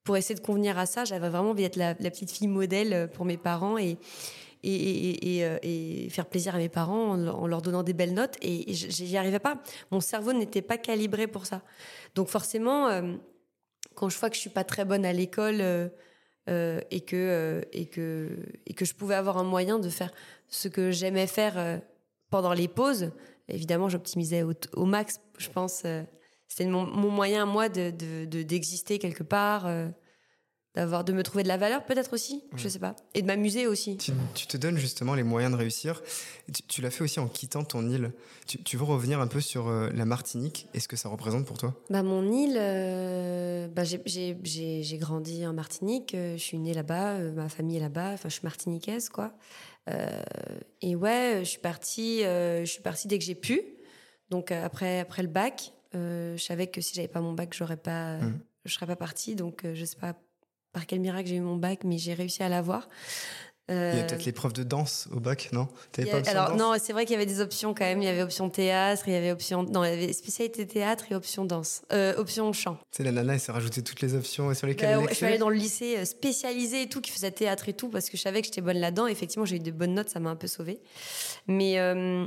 pour 0.05 0.17
essayer 0.17 0.37
de 0.37 0.41
convenir 0.41 0.79
à 0.79 0.87
ça. 0.87 1.05
J'avais 1.05 1.29
vraiment 1.29 1.51
envie 1.51 1.65
d'être 1.65 1.77
la, 1.77 1.95
la 1.99 2.11
petite 2.11 2.31
fille 2.31 2.47
modèle 2.47 2.93
euh, 2.95 3.07
pour 3.09 3.25
mes 3.25 3.37
parents 3.37 3.77
et, 3.77 3.99
euh, 4.65 5.59
et 5.63 6.09
faire 6.11 6.27
plaisir 6.27 6.55
à 6.55 6.59
mes 6.59 6.69
parents 6.69 7.13
en, 7.13 7.47
leur 7.47 7.63
donnant 7.63 7.83
des 7.83 7.93
belles 7.93 8.15
notes. 8.15 8.37
Et, 8.43 8.73
j'y 8.73 9.17
arrivais 9.17 9.39
pas. 9.39 9.63
Mon 9.91 10.01
cerveau 10.01 10.33
n'était 10.33 10.63
pas 10.63 10.79
calibré 10.79 11.27
pour 11.27 11.47
ça. 11.47 11.63
Donc 12.15 12.29
forcément, 12.29 12.89
euh, 12.89 13.15
quand 13.95 14.09
je 14.09 14.19
vois 14.19 14.31
que 14.31 14.37
je 14.37 14.41
suis 14.41 14.51
pas 14.51 14.65
très 14.65 14.85
bonne 14.85 15.05
à 15.05 15.13
l'école 15.13 15.61
euh, 15.61 16.81
et 16.91 17.01
que 17.03 17.63
et 17.73 17.87
que 17.87 18.37
et 18.67 18.75
que 18.75 18.85
je 18.85 18.95
pouvais 18.95 19.15
avoir 19.15 19.39
un 19.39 19.45
moyen 19.45 19.79
de 19.79 19.89
faire 19.89 20.11
ce 20.49 20.69
que 20.69 20.91
j'aimais 20.91 21.27
faire 21.27 21.81
pendant 22.31 22.53
les 22.53 22.69
pauses, 22.69 23.11
évidemment, 23.49 23.89
j'optimisais 23.89 24.43
au, 24.43 24.53
au 24.75 24.85
max. 24.87 25.21
Je 25.39 25.51
pense, 25.51 25.85
c'était 26.49 26.67
mon, 26.67 26.87
moyen 26.87 27.43
à 27.43 27.47
moi 27.47 27.69
de 27.69 27.91
de- 27.91 28.25
de- 28.25 28.43
d'exister 28.43 28.99
quelque 28.99 29.23
part, 29.25 29.69
d'avoir 30.75 31.03
de 31.03 31.12
me 31.12 31.23
trouver 31.23 31.43
de 31.43 31.49
la 31.49 31.56
valeur, 31.56 31.85
peut-être 31.87 32.12
aussi, 32.12 32.44
je 32.55 32.69
sais 32.69 32.79
pas, 32.79 32.94
et 33.15 33.23
de 33.23 33.26
m'amuser 33.26 33.67
aussi. 33.67 33.97
Tu, 33.97 34.12
tu 34.35 34.47
te 34.47 34.56
donnes 34.56 34.76
justement 34.79 35.15
les 35.15 35.23
moyens 35.25 35.53
de 35.53 35.59
réussir. 35.59 36.03
Tu, 36.53 36.62
tu 36.62 36.82
l'as 36.82 36.91
fait 36.91 37.03
aussi 37.03 37.19
en 37.20 37.26
quittant 37.26 37.65
ton 37.65 37.88
île. 37.88 38.12
Tu, 38.47 38.62
tu 38.62 38.76
veux 38.76 38.85
revenir 38.85 39.19
un 39.20 39.26
peu 39.26 39.41
sur 39.41 39.69
euh, 39.69 39.91
la 39.93 40.05
Martinique 40.05 40.69
et 40.75 40.81
ce 40.81 40.87
que 40.87 40.97
ça 40.97 41.09
représente 41.09 41.47
pour 41.47 41.59
toi? 41.59 41.75
Bah, 41.91 42.03
mon 42.03 42.31
île, 42.31 42.56
euh, 42.59 43.67
bah, 43.69 43.82
j'ai- 43.85 44.00
j'ai 44.06 44.37
j'ai- 44.44 44.82
j'ai 44.82 44.99
grandi 44.99 45.47
en 45.47 45.53
Martinique, 45.53 46.15
euh, 46.15 46.37
je 46.37 46.43
suis 46.43 46.59
née 46.59 46.75
là-bas, 46.75 47.19
ma 47.19 47.49
famille 47.49 47.79
est 47.79 47.81
là-bas, 47.81 48.12
enfin 48.12 48.29
je 48.29 48.35
suis 48.35 48.44
martiniquaise 48.44 49.09
quoi. 49.09 49.32
Et 50.82 50.94
ouais, 50.97 51.41
je 51.44 51.49
suis 51.49 51.59
partie, 51.61 52.21
je 52.21 52.64
suis 52.67 52.82
partie 52.82 53.09
dès 53.09 53.19
que 53.19 53.25
j'ai 53.25 53.35
pu. 53.35 53.62
Donc 54.31 54.53
après 54.53 55.00
après 55.00 55.23
le 55.23 55.29
bac, 55.29 55.73
je 55.94 56.37
savais 56.38 56.67
que 56.67 56.81
si 56.81 56.94
j'avais 56.94 57.09
pas 57.09 57.21
mon 57.21 57.32
bac, 57.32 57.55
j'aurais 57.56 57.76
pas, 57.79 58.19
Mhm. 58.19 58.38
je 58.64 58.73
serais 58.75 58.87
pas 58.87 58.97
partie. 58.97 59.35
Donc 59.35 59.64
je 59.75 59.85
sais 59.85 59.97
pas 59.97 60.14
par 60.73 60.87
quel 60.87 61.00
miracle 61.00 61.29
j'ai 61.29 61.37
eu 61.37 61.41
mon 61.41 61.56
bac, 61.56 61.81
mais 61.85 61.99
j'ai 61.99 62.15
réussi 62.15 62.43
à 62.43 62.49
l'avoir. 62.49 62.88
Il 63.70 63.75
y 63.75 63.76
a 63.76 63.81
Euh, 63.81 64.06
peut-être 64.06 64.25
l'épreuve 64.25 64.55
de 64.55 64.62
danse 64.62 65.09
au 65.12 65.20
bac, 65.20 65.50
non? 65.53 65.69
Pas 65.93 66.03
alors 66.31 66.49
danse? 66.53 66.59
non, 66.59 66.73
c'est 66.82 66.94
vrai 66.94 67.05
qu'il 67.05 67.12
y 67.12 67.17
avait 67.17 67.26
des 67.26 67.43
options 67.43 67.75
quand 67.75 67.85
même. 67.85 68.00
Il 68.00 68.06
y 68.06 68.09
avait 68.09 68.23
option 68.23 68.49
théâtre, 68.49 69.03
il 69.09 69.12
y 69.12 69.17
avait 69.17 69.31
option 69.31 69.62
non, 69.62 69.85
il 69.85 69.91
y 69.91 69.93
avait 69.93 70.12
spécialité 70.15 70.67
théâtre 70.67 71.05
et 71.11 71.15
option 71.15 71.44
danse, 71.44 71.82
euh, 71.93 72.17
option 72.17 72.50
chant. 72.55 72.79
Sais, 72.93 73.03
la 73.05 73.12
nana, 73.12 73.35
elle 73.35 73.41
s'est 73.41 73.53
rajouté 73.53 73.82
toutes 73.82 74.00
les 74.00 74.15
options 74.15 74.55
sur 74.55 74.67
lesquelles 74.67 74.97
Bah 74.97 75.03
elle 75.03 75.11
je 75.11 75.15
suis 75.17 75.26
allée 75.26 75.37
dans 75.37 75.50
le 75.50 75.56
lycée 75.56 75.99
euh, 75.99 76.06
spécialisé 76.06 76.81
et 76.82 76.88
tout, 76.88 77.03
qui 77.03 77.11
faisait 77.11 77.31
théâtre 77.31 77.69
et 77.69 77.75
tout, 77.75 77.91
parce 77.91 78.09
que 78.09 78.17
je 78.17 78.23
savais 78.23 78.41
que 78.41 78.47
j'étais 78.47 78.62
bonne 78.62 78.79
là-dedans. 78.79 79.06
Effectivement, 79.06 79.44
j'ai 79.44 79.56
eu 79.56 79.61
de 79.61 79.71
bonnes 79.71 79.93
notes, 79.94 80.09
ça 80.09 80.19
m'a 80.19 80.31
un 80.31 80.37
peu 80.37 80.47
sauvée. 80.47 80.81
Mais, 81.47 81.79
euh, 81.79 82.26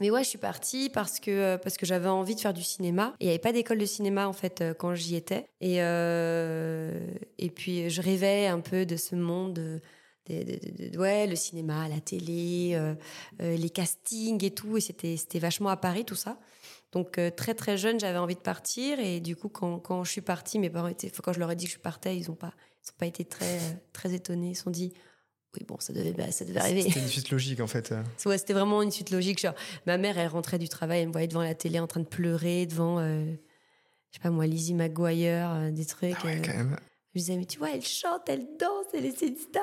mais 0.00 0.10
ouais, 0.10 0.22
je 0.24 0.28
suis 0.28 0.38
partie 0.38 0.90
parce 0.90 1.20
que, 1.20 1.30
euh, 1.30 1.58
parce 1.58 1.76
que 1.76 1.86
j'avais 1.86 2.08
envie 2.08 2.34
de 2.34 2.40
faire 2.40 2.54
du 2.54 2.62
cinéma. 2.62 3.14
Et 3.20 3.24
il 3.24 3.26
n'y 3.26 3.30
avait 3.32 3.38
pas 3.38 3.52
d'école 3.52 3.78
de 3.78 3.84
cinéma, 3.86 4.28
en 4.28 4.32
fait, 4.32 4.60
euh, 4.60 4.74
quand 4.74 4.94
j'y 4.94 5.16
étais. 5.16 5.46
Et, 5.60 5.82
euh, 5.82 6.98
et 7.38 7.50
puis, 7.50 7.90
je 7.90 8.00
rêvais 8.02 8.46
un 8.46 8.60
peu 8.60 8.86
de 8.86 8.96
ce 8.96 9.14
monde. 9.16 9.80
des- 10.26 10.90
ouais, 10.98 11.26
le 11.26 11.36
cinéma, 11.36 11.88
la 11.88 12.00
télé, 12.00 12.78
les 13.40 13.70
castings 13.70 14.44
et 14.44 14.50
tout. 14.50 14.76
Et 14.76 14.80
c'était 14.82 15.38
vachement 15.38 15.70
à 15.70 15.76
Paris, 15.78 16.04
tout 16.04 16.14
ça. 16.16 16.38
Donc 16.92 17.18
très 17.36 17.54
très 17.54 17.76
jeune, 17.78 17.98
j'avais 17.98 18.18
envie 18.18 18.34
de 18.34 18.40
partir 18.40 18.98
et 19.00 19.20
du 19.20 19.36
coup 19.36 19.48
quand, 19.50 19.78
quand 19.78 20.04
je 20.04 20.10
suis 20.10 20.20
partie, 20.22 20.58
mes 20.58 20.70
parents 20.70 20.88
étaient, 20.88 21.10
quand 21.10 21.32
je 21.34 21.38
leur 21.38 21.50
ai 21.50 21.56
dit 21.56 21.66
que 21.66 21.72
je 21.72 21.78
partais, 21.78 22.16
ils 22.16 22.30
ont 22.30 22.34
pas, 22.34 22.52
pas 22.98 23.04
été 23.06 23.24
très 23.26 23.58
très 23.92 24.14
étonnés. 24.14 24.50
Ils 24.50 24.54
se 24.54 24.62
sont 24.64 24.70
dit 24.70 24.92
oui 25.54 25.64
bon 25.66 25.76
ça 25.78 25.92
devait 25.92 26.12
bah, 26.12 26.30
ça 26.30 26.44
devait 26.44 26.60
arriver. 26.60 26.82
C'était 26.82 27.00
une 27.00 27.08
suite 27.08 27.30
logique 27.30 27.60
en 27.60 27.66
fait. 27.66 27.94
Ouais, 28.26 28.38
c'était 28.38 28.52
vraiment 28.52 28.82
une 28.82 28.90
suite 28.90 29.10
logique. 29.10 29.40
Genre, 29.40 29.54
ma 29.86 29.96
mère, 29.96 30.18
elle 30.18 30.28
rentrait 30.28 30.58
du 30.58 30.68
travail, 30.68 31.00
elle 31.00 31.08
me 31.08 31.12
voyait 31.12 31.28
devant 31.28 31.42
la 31.42 31.54
télé 31.54 31.80
en 31.80 31.86
train 31.86 32.00
de 32.00 32.06
pleurer 32.06 32.66
devant, 32.66 32.98
euh, 32.98 33.24
je 34.10 34.16
sais 34.16 34.22
pas 34.22 34.30
moi, 34.30 34.46
Lizzie 34.46 34.74
McGuire, 34.74 35.50
euh, 35.50 35.70
des 35.70 35.86
trucs. 35.86 36.16
Ah 36.22 36.26
ouais, 36.26 36.38
euh. 36.38 36.42
quand 36.44 36.54
même. 36.54 36.76
je 37.14 37.20
disais 37.20 37.36
mais 37.36 37.46
tu 37.46 37.58
vois, 37.58 37.70
elle 37.70 37.84
chante, 37.84 38.28
elle 38.28 38.46
danse, 38.58 38.86
elle 38.92 39.06
est 39.06 39.22
une 39.22 39.36
star. 39.36 39.62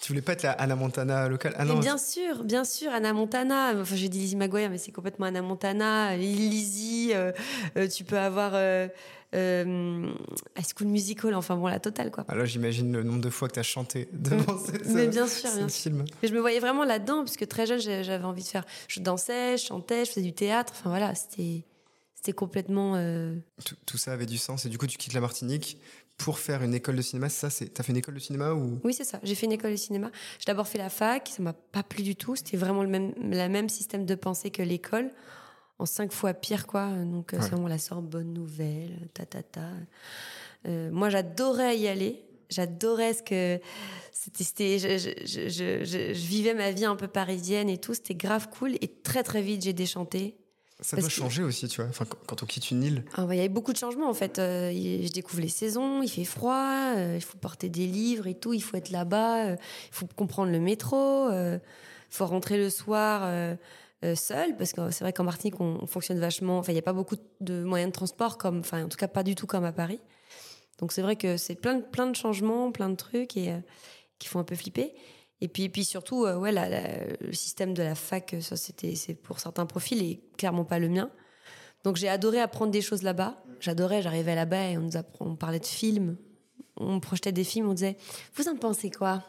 Tu 0.00 0.12
voulais 0.12 0.22
pas 0.22 0.32
être 0.34 0.44
la 0.44 0.52
Anna 0.52 0.76
Montana 0.76 1.28
locale? 1.28 1.54
Ah 1.56 1.64
Mais 1.64 1.74
non, 1.74 1.80
bien 1.80 1.98
sûr, 1.98 2.44
bien 2.44 2.64
sûr, 2.64 2.92
Anna 2.92 3.12
Montana. 3.12 3.72
Enfin, 3.76 3.96
j'ai 3.96 4.08
dit 4.08 4.20
Lizzie 4.20 4.36
McGuire, 4.36 4.70
mais 4.70 4.78
c'est 4.78 4.92
complètement 4.92 5.26
Anna 5.26 5.42
Montana. 5.42 6.16
Lizzie, 6.16 7.10
euh, 7.14 7.32
euh, 7.76 7.88
tu 7.88 8.04
peux 8.04 8.18
avoir 8.18 8.52
euh, 8.54 8.86
euh, 9.34 10.10
High 10.56 10.64
School 10.76 10.88
Musical, 10.88 11.34
enfin 11.34 11.56
bon, 11.56 11.66
la 11.66 11.80
totale, 11.80 12.10
quoi. 12.10 12.24
Là, 12.34 12.44
j'imagine 12.44 12.92
le 12.92 13.02
nombre 13.02 13.20
de 13.20 13.30
fois 13.30 13.48
que 13.48 13.54
tu 13.54 13.60
as 13.60 13.64
chanté 13.64 14.08
devant 14.12 14.58
cette, 14.58 14.86
Mais 14.86 15.06
bien 15.08 15.26
sûr, 15.26 15.50
bien 15.54 15.68
sûr. 15.68 15.82
film. 15.92 16.04
Mais 16.22 16.28
je 16.28 16.34
me 16.34 16.40
voyais 16.40 16.60
vraiment 16.60 16.84
là-dedans, 16.84 17.18
parce 17.24 17.36
que 17.36 17.44
très 17.44 17.66
jeune, 17.66 17.78
j'avais 17.80 18.24
envie 18.24 18.42
de 18.42 18.48
faire. 18.48 18.64
Je 18.88 19.00
dansais, 19.00 19.56
je 19.58 19.64
chantais, 19.66 20.04
je 20.04 20.10
faisais 20.10 20.22
du 20.26 20.32
théâtre. 20.32 20.72
Enfin 20.76 20.90
voilà, 20.90 21.14
c'était 21.14 21.64
c'était 22.14 22.32
complètement. 22.32 22.94
euh, 22.96 23.36
Tout, 23.64 23.76
tout 23.86 23.98
ça 23.98 24.12
avait 24.12 24.26
du 24.26 24.38
sens. 24.38 24.64
Et 24.66 24.68
du 24.68 24.78
coup, 24.78 24.86
tu 24.86 24.98
quittes 24.98 25.12
la 25.12 25.20
Martinique 25.20 25.78
pour 26.16 26.40
faire 26.40 26.64
une 26.64 26.74
école 26.74 26.96
de 26.96 27.02
cinéma. 27.02 27.28
Ça, 27.28 27.48
c'est. 27.50 27.66
T'as 27.66 27.82
fait 27.84 27.92
une 27.92 27.98
école 27.98 28.14
de 28.14 28.18
cinéma 28.20 28.52
ou? 28.54 28.80
Oui, 28.82 28.92
c'est 28.92 29.04
ça. 29.04 29.20
J'ai 29.22 29.34
fait 29.36 29.46
une 29.46 29.52
école 29.52 29.70
de 29.70 29.76
cinéma. 29.76 30.10
J'ai 30.40 30.46
d'abord 30.46 30.66
fait 30.66 30.78
la 30.78 30.88
fac, 30.90 31.28
ça 31.28 31.42
m'a 31.42 31.52
pas 31.52 31.82
plu 31.84 32.02
du 32.02 32.16
tout. 32.16 32.34
C'était 32.34 32.56
vraiment 32.56 32.82
le 32.82 32.88
même, 32.88 33.12
la 33.30 33.48
même 33.48 33.68
système 33.68 34.04
de 34.04 34.14
pensée 34.16 34.50
que 34.50 34.62
l'école, 34.62 35.10
en 35.78 35.86
cinq 35.86 36.12
fois 36.12 36.34
pire, 36.34 36.66
quoi. 36.66 36.88
Donc, 37.04 37.32
euh, 37.32 37.36
Ouais. 37.36 37.42
c'est 37.42 37.50
vraiment 37.50 37.68
la 37.68 37.78
Sorbonne 37.78 38.32
nouvelle, 38.32 39.08
ta 39.14 39.24
ta 39.26 39.42
ta. 39.42 39.68
Euh, 40.66 40.90
moi, 40.90 41.08
j'adorais 41.10 41.78
y 41.78 41.88
aller. 41.88 42.24
J'adorais 42.50 43.14
ce 43.14 43.22
que 43.22 43.60
c'était. 44.12 44.78
je, 44.78 44.98
je- 44.98 45.26
je- 45.26 45.48
je- 45.48 45.84
je- 45.84 46.14
je 46.14 46.26
vivais 46.26 46.54
ma 46.54 46.70
vie 46.72 46.84
un 46.86 46.96
peu 46.96 47.06
parisienne 47.08 47.68
et 47.68 47.78
tout. 47.78 47.94
C'était 47.94 48.14
grave 48.14 48.48
cool. 48.50 48.74
Et 48.80 48.88
très 48.88 49.22
très 49.22 49.42
vite, 49.42 49.62
j'ai 49.62 49.72
déchanté. 49.72 50.36
ça 50.80 50.96
doit 50.96 51.08
que- 51.08 51.12
changer 51.12 51.42
aussi, 51.42 51.66
tu 51.66 51.80
vois. 51.80 51.90
Enfin, 51.90 52.04
quand, 52.28 52.42
on 52.44 52.46
quitte 52.46 52.70
une 52.70 52.84
île, 52.84 53.04
Ah 53.14 53.26
il 53.30 53.36
y 53.36 53.40
avait 53.40 53.48
beaucoup 53.48 53.72
de 53.72 53.76
changements 53.78 54.08
en 54.08 54.14
fait. 54.14 54.38
Euh, 54.38 54.70
je 54.72 55.10
découvre 55.10 55.42
les 55.42 55.48
saisons, 55.48 56.02
il 56.02 56.08
fait 56.08 56.22
froid, 56.24 56.92
euh, 56.96 57.14
il 57.16 57.20
faut 57.20 57.36
porter 57.36 57.68
des 57.68 57.86
livres 57.88 58.28
et 58.28 58.34
tout, 58.34 58.52
il 58.54 58.60
faut 58.62 58.76
être 58.76 58.90
là-bas, 58.90 59.54
il 59.54 59.58
faut 59.90 60.06
comprendre 60.14 60.52
le 60.52 60.60
métro, 60.60 61.28
il 61.32 61.60
faut 62.10 62.26
rentrer 62.26 62.58
le 62.58 62.70
soir 62.70 63.22
euh, 64.04 64.14
seul, 64.14 64.56
parce 64.56 64.72
que 64.72 64.90
c'est 64.90 65.02
vrai 65.02 65.12
qu'en 65.12 65.24
Martinique 65.24 65.60
on, 65.60 65.78
on 65.82 65.86
fonctionne 65.86 66.20
vachement, 66.20 66.58
enfin 66.58 66.72
il 66.72 66.76
n'y 66.76 66.80
a 66.80 66.82
pas 66.82 66.92
beaucoup 66.92 67.16
de 67.40 67.64
moyens 67.64 67.90
de 67.90 67.94
transport, 67.94 68.38
comme, 68.38 68.60
enfin 68.60 68.84
en 68.84 68.88
tout 68.88 68.96
cas 68.96 69.08
pas 69.08 69.24
du 69.24 69.34
tout 69.34 69.46
comme 69.46 69.64
à 69.64 69.72
Paris. 69.72 70.00
Donc 70.78 70.92
c'est 70.92 71.02
vrai 71.02 71.16
que 71.16 71.36
c'est 71.36 71.56
plein 71.56 71.74
de, 71.74 71.82
plein 71.82 72.06
de 72.06 72.14
changements, 72.14 72.70
plein 72.70 72.88
de 72.90 72.94
trucs 72.94 73.36
et, 73.36 73.50
euh, 73.50 73.58
qui 74.18 74.28
font 74.28 74.38
un 74.38 74.44
peu 74.44 74.54
flipper. 74.54 74.94
Et 75.40 75.48
puis, 75.48 75.68
puis 75.68 75.84
surtout, 75.84 76.24
euh, 76.24 76.36
ouais, 76.36 76.52
le 77.20 77.32
système 77.32 77.74
de 77.74 77.82
la 77.82 77.94
fac, 77.94 78.36
ça 78.40 78.56
c'était 78.56 78.94
c'est 78.94 79.14
pour 79.14 79.40
certains 79.40 79.66
profils 79.66 80.00
et 80.02 80.20
clairement 80.36 80.64
pas 80.64 80.78
le 80.78 80.88
mien. 80.88 81.10
Donc 81.84 81.96
j'ai 81.96 82.08
adoré 82.08 82.40
apprendre 82.40 82.70
des 82.70 82.80
choses 82.80 83.02
là-bas. 83.02 83.42
J'adorais, 83.60 84.02
j'arrivais 84.02 84.34
là-bas 84.34 84.70
et 84.70 84.78
on 84.78 84.82
nous 84.82 84.92
on 85.20 85.36
parlait 85.36 85.60
de 85.60 85.66
films, 85.66 86.16
on 86.76 87.00
projetait 87.00 87.32
des 87.32 87.44
films, 87.44 87.68
on 87.68 87.74
disait 87.74 87.96
Vous 88.34 88.48
en 88.48 88.56
pensez 88.56 88.90
quoi? 88.90 89.24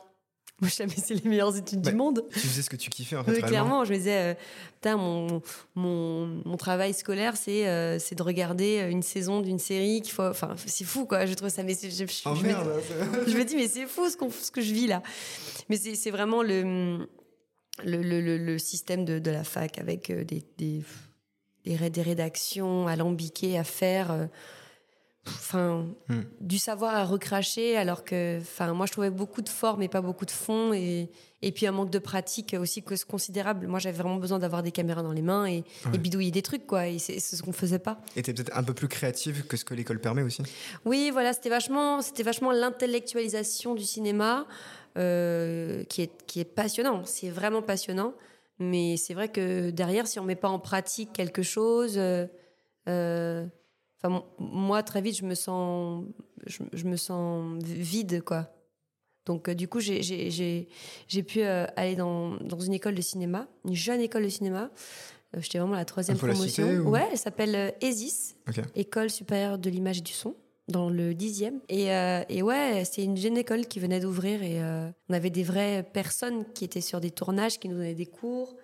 Moi, 0.61 0.69
je 0.69 0.75
savais, 0.75 0.95
c'est 0.97 1.13
les 1.15 1.29
meilleures 1.29 1.55
études 1.55 1.81
du 1.81 1.93
monde. 1.93 2.25
tu 2.33 2.39
faisais 2.39 2.61
ce 2.61 2.69
que 2.69 2.75
tu 2.75 2.89
kiffais 2.89 3.15
en 3.15 3.23
fait. 3.23 3.31
Oui, 3.31 3.41
clairement, 3.41 3.85
je 3.85 3.91
me 3.93 3.97
disais, 3.97 4.17
euh, 4.17 4.33
putain, 4.75 4.97
mon, 4.97 5.41
mon, 5.75 6.27
mon 6.45 6.57
travail 6.57 6.93
scolaire, 6.93 7.37
c'est 7.37 7.67
euh, 7.67 7.97
c'est 7.99 8.15
de 8.15 8.23
regarder 8.23 8.87
une 8.91 9.01
saison 9.03 9.39
d'une 9.41 9.59
série 9.59 10.01
qu'il 10.01 10.11
faut. 10.13 10.23
Enfin, 10.23 10.55
c'est 10.65 10.83
fou, 10.83 11.05
quoi. 11.05 11.25
Je 11.25 11.33
trouve 11.33 11.49
ça, 11.49 11.63
mais 11.63 11.75
je, 11.81 11.89
je- 11.89 12.03
Oh 12.25 12.35
je 12.35 12.41
me- 12.41 12.47
merde 12.47 12.69
je 13.27 13.37
me 13.37 13.43
dis, 13.45 13.55
mais 13.55 13.67
c'est 13.67 13.85
fou 13.85 14.09
ce, 14.09 14.17
qu'on- 14.17 14.29
ce 14.31 14.51
que 14.51 14.61
je 14.61 14.73
vis 14.73 14.87
là. 14.87 15.01
Mais 15.69 15.77
c'est 15.77 16.11
vraiment 16.11 16.43
le, 16.43 17.07
le, 17.85 18.37
le, 18.37 18.57
système 18.57 19.05
de, 19.05 19.19
de 19.19 19.31
la 19.31 19.43
fac 19.43 19.77
avec 19.77 20.09
euh, 20.09 20.23
des, 20.25 20.43
des, 20.57 20.83
des 21.65 22.01
rédactions 22.01 22.87
alambiquées 22.87 23.57
à 23.57 23.63
faire. 23.63 24.11
Enfin, 25.27 25.85
Hmm. 26.07 26.21
du 26.39 26.57
savoir 26.57 26.95
à 26.95 27.05
recracher, 27.05 27.75
alors 27.77 28.03
que, 28.03 28.39
enfin, 28.39 28.73
moi 28.73 28.85
je 28.85 28.91
trouvais 28.93 29.09
beaucoup 29.11 29.41
de 29.41 29.49
forme 29.49 29.81
et 29.83 29.87
pas 29.89 30.01
beaucoup 30.01 30.25
de 30.25 30.31
fond, 30.31 30.73
et, 30.73 31.09
et 31.41 31.51
puis 31.51 31.67
un 31.67 31.71
manque 31.71 31.89
de 31.91 31.99
pratique 31.99 32.55
aussi 32.59 32.81
que- 32.81 33.05
considérable. 33.05 33.67
Moi 33.67 33.79
j'avais 33.79 33.97
vraiment 33.97 34.15
besoin 34.15 34.39
d'avoir 34.39 34.63
des 34.63 34.71
caméras 34.71 35.03
dans 35.03 35.11
les 35.11 35.21
mains 35.21 35.45
et, 35.45 35.63
Ouais. 35.85 35.91
et 35.93 35.97
bidouiller 35.97 36.31
des 36.31 36.41
trucs, 36.41 36.65
quoi, 36.65 36.87
et 36.87 36.97
c'est 36.99 37.19
c'est 37.19 37.35
ce 37.35 37.43
qu'on 37.43 37.51
faisait 37.51 37.79
pas. 37.79 37.99
Et 38.15 38.21
t'es 38.23 38.33
peut-être 38.33 38.55
un 38.57 38.63
peu 38.63 38.73
plus 38.73 38.87
créative 38.87 39.45
que 39.45 39.55
ce 39.57 39.65
que 39.65 39.73
l'école 39.75 39.99
permet 39.99 40.21
aussi. 40.23 40.41
Oui, 40.85 41.09
voilà, 41.11 41.33
c'était 41.33 41.49
vachement, 41.49 42.01
c'était 42.01 42.23
vachement 42.23 42.51
l'intellectualisation 42.51 43.75
du 43.75 43.83
cinéma 43.83 44.47
euh, 44.97 45.83
qui 45.85 46.01
est 46.01 46.11
qui 46.25 46.39
est 46.39 46.45
passionnant. 46.45 47.03
C'est 47.05 47.29
vraiment 47.29 47.61
passionnant, 47.61 48.13
mais 48.57 48.97
c'est 48.97 49.13
vrai 49.13 49.27
que 49.29 49.69
derrière, 49.69 50.07
si 50.07 50.17
on 50.19 50.23
met 50.23 50.35
pas 50.35 50.49
en 50.49 50.59
pratique 50.59 51.13
quelque 51.13 51.43
chose, 51.43 51.95
euh, 51.97 52.25
euh, 52.87 53.45
Enfin, 54.01 54.23
moi, 54.39 54.83
très 54.83 55.01
vite, 55.01 55.17
je 55.17 55.25
me 55.25 55.35
sens, 55.35 56.05
je, 56.45 56.85
me 56.85 56.95
sens 56.95 57.61
vide, 57.63 58.23
quoi. 58.23 58.49
Donc, 59.25 59.49
du 59.49 59.67
coup, 59.67 59.79
j'ai 59.79 60.67
pu 61.27 61.41
aller 61.41 61.95
dans, 61.95 62.37
dans, 62.37 62.59
une 62.59 62.73
école 62.73 62.95
de 62.95 63.01
cinéma, 63.01 63.47
une 63.65 63.75
jeune 63.75 63.99
école 63.99 64.23
de 64.23 64.29
cinéma. 64.29 64.71
J'étais 65.37 65.59
vraiment 65.59 65.75
la 65.75 65.85
troisième 65.85 66.17
promotion. 66.17 66.65
Ouais, 66.87 67.07
elle 67.11 67.17
s'appelle 67.17 67.75
ESIS, 67.81 68.35
École 68.75 69.09
supérieure 69.09 69.59
de 69.59 69.69
l'image 69.69 69.99
et 69.99 70.01
du 70.01 70.13
son 70.13 70.35
dans 70.69 70.89
le 70.89 71.13
dixième. 71.13 71.59
Et, 71.67 71.91
euh, 71.91 72.23
et 72.29 72.41
ouais, 72.41 72.83
c'est 72.85 73.03
une 73.03 73.17
jeune 73.17 73.37
école 73.37 73.65
qui 73.65 73.79
venait 73.79 73.99
d'ouvrir 73.99 74.41
et 74.43 74.61
euh, 74.61 74.89
on 75.09 75.13
avait 75.13 75.29
des 75.29 75.43
vraies 75.43 75.83
personnes 75.83 76.45
qui 76.53 76.63
étaient 76.63 76.81
sur 76.81 77.01
des 77.01 77.11
tournages, 77.11 77.59
qui 77.59 77.67
nous 77.67 77.75
donnaient 77.75 77.95
des 77.95 78.05
cours. 78.05 78.55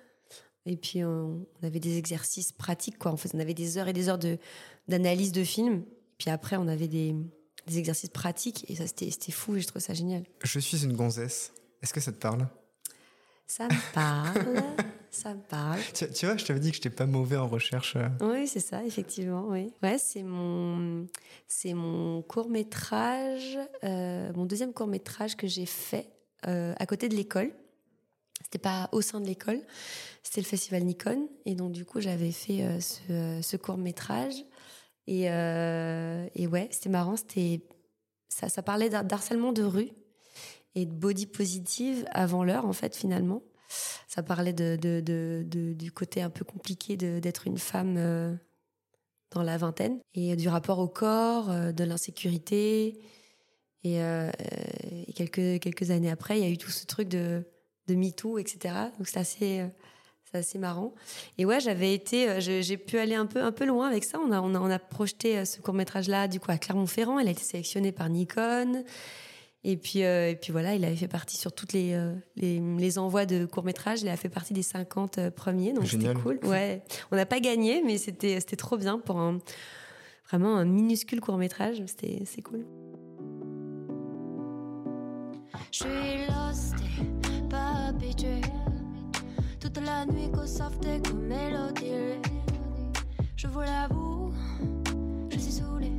Et 0.65 0.77
puis 0.77 1.03
on, 1.03 1.45
avait 1.63 1.79
des 1.79 1.97
exercices 1.97 2.51
pratiques, 2.51 2.97
quoi. 2.97 3.11
En 3.11 3.17
fait, 3.17 3.31
on 3.33 3.39
avait 3.39 3.53
des 3.53 3.77
heures 3.77 3.87
et 3.87 3.93
des 3.93 4.09
heures 4.09 4.17
de, 4.17 4.37
d'analyse 4.87 5.31
de 5.31 5.43
films. 5.43 5.83
Puis 6.17 6.29
après, 6.29 6.57
on 6.57 6.67
avait 6.67 6.87
des, 6.87 7.15
des 7.67 7.77
exercices 7.77 8.09
pratiques 8.09 8.65
et 8.69 8.75
ça, 8.75 8.87
c'était, 8.87 9.11
c'était 9.11 9.31
fou 9.31 9.55
et 9.55 9.61
je 9.61 9.67
trouve 9.67 9.81
ça 9.81 9.93
génial. 9.93 10.23
Je 10.43 10.59
suis 10.59 10.83
une 10.83 10.93
gonzesse. 10.93 11.53
Est-ce 11.81 11.93
que 11.93 11.99
ça 11.99 12.11
te 12.11 12.17
parle? 12.17 12.47
Ça 13.47 13.67
me 13.67 13.93
parle. 13.93 14.63
Ça 15.15 15.33
me 15.33 15.39
parle. 15.39 15.79
Tu, 15.93 16.25
vois, 16.25 16.35
je 16.35 16.43
t'avais 16.43 16.59
dit 16.59 16.71
que 16.71 16.75
je 16.75 16.81
n'étais 16.81 16.89
pas 16.89 17.05
mauvais 17.05 17.37
en 17.37 17.47
recherche. 17.47 17.95
Euh. 17.95 18.09
Oui, 18.19 18.49
c'est 18.49 18.59
ça, 18.59 18.83
effectivement. 18.83 19.45
Oui. 19.47 19.71
Ouais, 19.81 19.97
c'est 19.97 20.23
mon, 20.23 21.07
c'est 21.47 21.73
mon 21.73 22.21
court 22.21 22.49
métrage, 22.49 23.57
euh, 23.85 24.33
mon 24.33 24.45
deuxième 24.45 24.73
court 24.73 24.87
métrage 24.87 25.37
que 25.37 25.47
j'ai 25.47 25.65
fait 25.65 26.09
euh, 26.47 26.73
à 26.77 26.85
côté 26.85 27.07
de 27.07 27.15
l'école. 27.15 27.51
C'était 28.45 28.59
pas 28.59 28.89
au 28.91 29.01
sein 29.01 29.19
de 29.19 29.25
l'école, 29.25 29.59
c'était 30.21 30.41
le 30.41 30.45
festival 30.45 30.83
Nikon, 30.83 31.27
et 31.45 31.55
donc 31.55 31.71
du 31.71 31.83
coup 31.83 31.99
j'avais 31.99 32.31
fait 32.31 32.79
ce, 32.79 33.39
ce, 33.41 33.57
court 33.57 33.77
métrage. 33.77 34.35
Et, 35.07 35.23
et 35.23 36.47
ouais, 36.47 36.67
c'était 36.71 36.89
marrant. 36.89 37.15
C'était 37.15 37.61
ça, 38.29 38.61
parlait 38.61 38.89
d'harcèlement 38.89 39.51
de 39.51 39.63
rue 39.63 39.89
et 40.75 40.85
de 40.85 40.91
body 40.91 41.25
positive 41.25 42.05
avant 42.11 42.43
l'heure 42.43 42.65
en 42.65 42.73
fait 42.73 42.95
finalement. 42.95 43.41
Ça 44.07 44.23
parlait 44.23 44.53
de, 44.53 45.01
du 45.73 45.91
côté 45.91 46.21
un 46.21 46.29
peu 46.29 46.45
compliqué 46.45 46.97
d'être 46.97 47.47
une 47.47 47.57
femme 47.57 47.95
euh, 47.97 48.35
dans 49.31 49.43
la 49.43 49.57
vingtaine 49.57 49.99
et 50.13 50.35
du 50.35 50.47
rapport 50.49 50.79
au 50.79 50.87
corps, 50.87 51.49
euh, 51.49 51.71
de 51.71 51.83
l'insécurité. 51.83 52.99
Euh, 53.85 54.31
et, 55.07 55.13
quelques, 55.13 55.59
quelques 55.61 55.91
années 55.91 56.09
après, 56.09 56.39
il 56.39 56.43
y 56.43 56.47
a 56.47 56.49
eu 56.49 56.57
tout 56.57 56.71
ce 56.71 56.85
truc 56.85 57.07
de, 57.07 57.43
de 57.87 57.95
MeToo, 57.95 58.37
etc. 58.37 58.75
Donc 58.97 59.07
c'est 59.07 59.19
assez, 59.19 59.65
c'est 60.31 60.37
assez 60.37 60.57
marrant. 60.57 60.93
Et 61.37 61.45
ouais, 61.45 61.59
j'avais 61.59 61.93
été, 61.93 62.39
j'ai 62.39 62.77
pu 62.77 62.97
aller 62.97 63.15
un 63.15 63.25
peu, 63.25 63.41
un 63.41 63.51
peu 63.51 63.65
loin 63.65 63.87
avec 63.87 64.03
ça. 64.03 64.19
On 64.19 64.31
a, 64.31 64.41
on 64.41 64.55
a, 64.55 64.59
on 64.59 64.69
a 64.69 64.79
projeté 64.79 65.45
ce 65.45 65.61
court-métrage-là, 65.61 66.27
du 66.27 66.39
coup, 66.39 66.51
à 66.51 66.57
Clermont-Ferrand. 66.57 67.19
Elle 67.19 67.27
a 67.27 67.31
été 67.31 67.43
sélectionnée 67.43 67.91
par 67.91 68.09
Nikon. 68.09 68.83
Et 69.67 69.77
puis, 69.77 70.03
euh, 70.03 70.29
et 70.29 70.35
puis 70.35 70.51
voilà, 70.51 70.75
il 70.75 70.85
avait 70.85 70.95
fait 70.95 71.07
partie 71.07 71.37
sur 71.37 71.51
toutes 71.51 71.73
les, 71.73 71.93
euh, 71.93 72.13
les, 72.35 72.59
les, 72.59 72.99
envois 72.99 73.25
de 73.25 73.47
courts-métrages. 73.47 74.03
Il 74.03 74.09
a 74.09 74.15
fait 74.15 74.29
partie 74.29 74.53
des 74.53 74.61
50 74.61 75.17
euh, 75.17 75.31
premiers, 75.31 75.73
donc 75.73 75.87
c'était 75.87 76.13
cool. 76.13 76.39
Ouais. 76.43 76.83
On 77.11 77.15
n'a 77.15 77.25
pas 77.25 77.39
gagné, 77.39 77.81
mais 77.83 77.97
c'était 77.97 78.39
trop 78.39 78.77
bien 78.77 78.99
pour 78.99 79.17
un, 79.17 79.39
vraiment 80.29 80.55
un 80.55 80.65
minuscule 80.65 81.19
court-métrage. 81.19 81.81
C'est 81.87 82.41
cool. 82.43 82.63
Je 85.71 85.77
suis 85.79 86.27
lost 86.27 86.75
et 86.93 87.49
pas 87.49 87.74
habitué. 87.87 88.41
Toute 89.59 89.79
la 89.79 90.05
nuit 90.05 90.31
qu'au 90.31 90.45
soft 90.45 90.83
comme 91.07 91.27
mélodie. 91.27 92.19
Je 93.35 93.47
vous 93.47 93.61
l'avoue, 93.61 94.33
je 95.31 95.39
suis 95.39 95.51
saoulée 95.51 95.91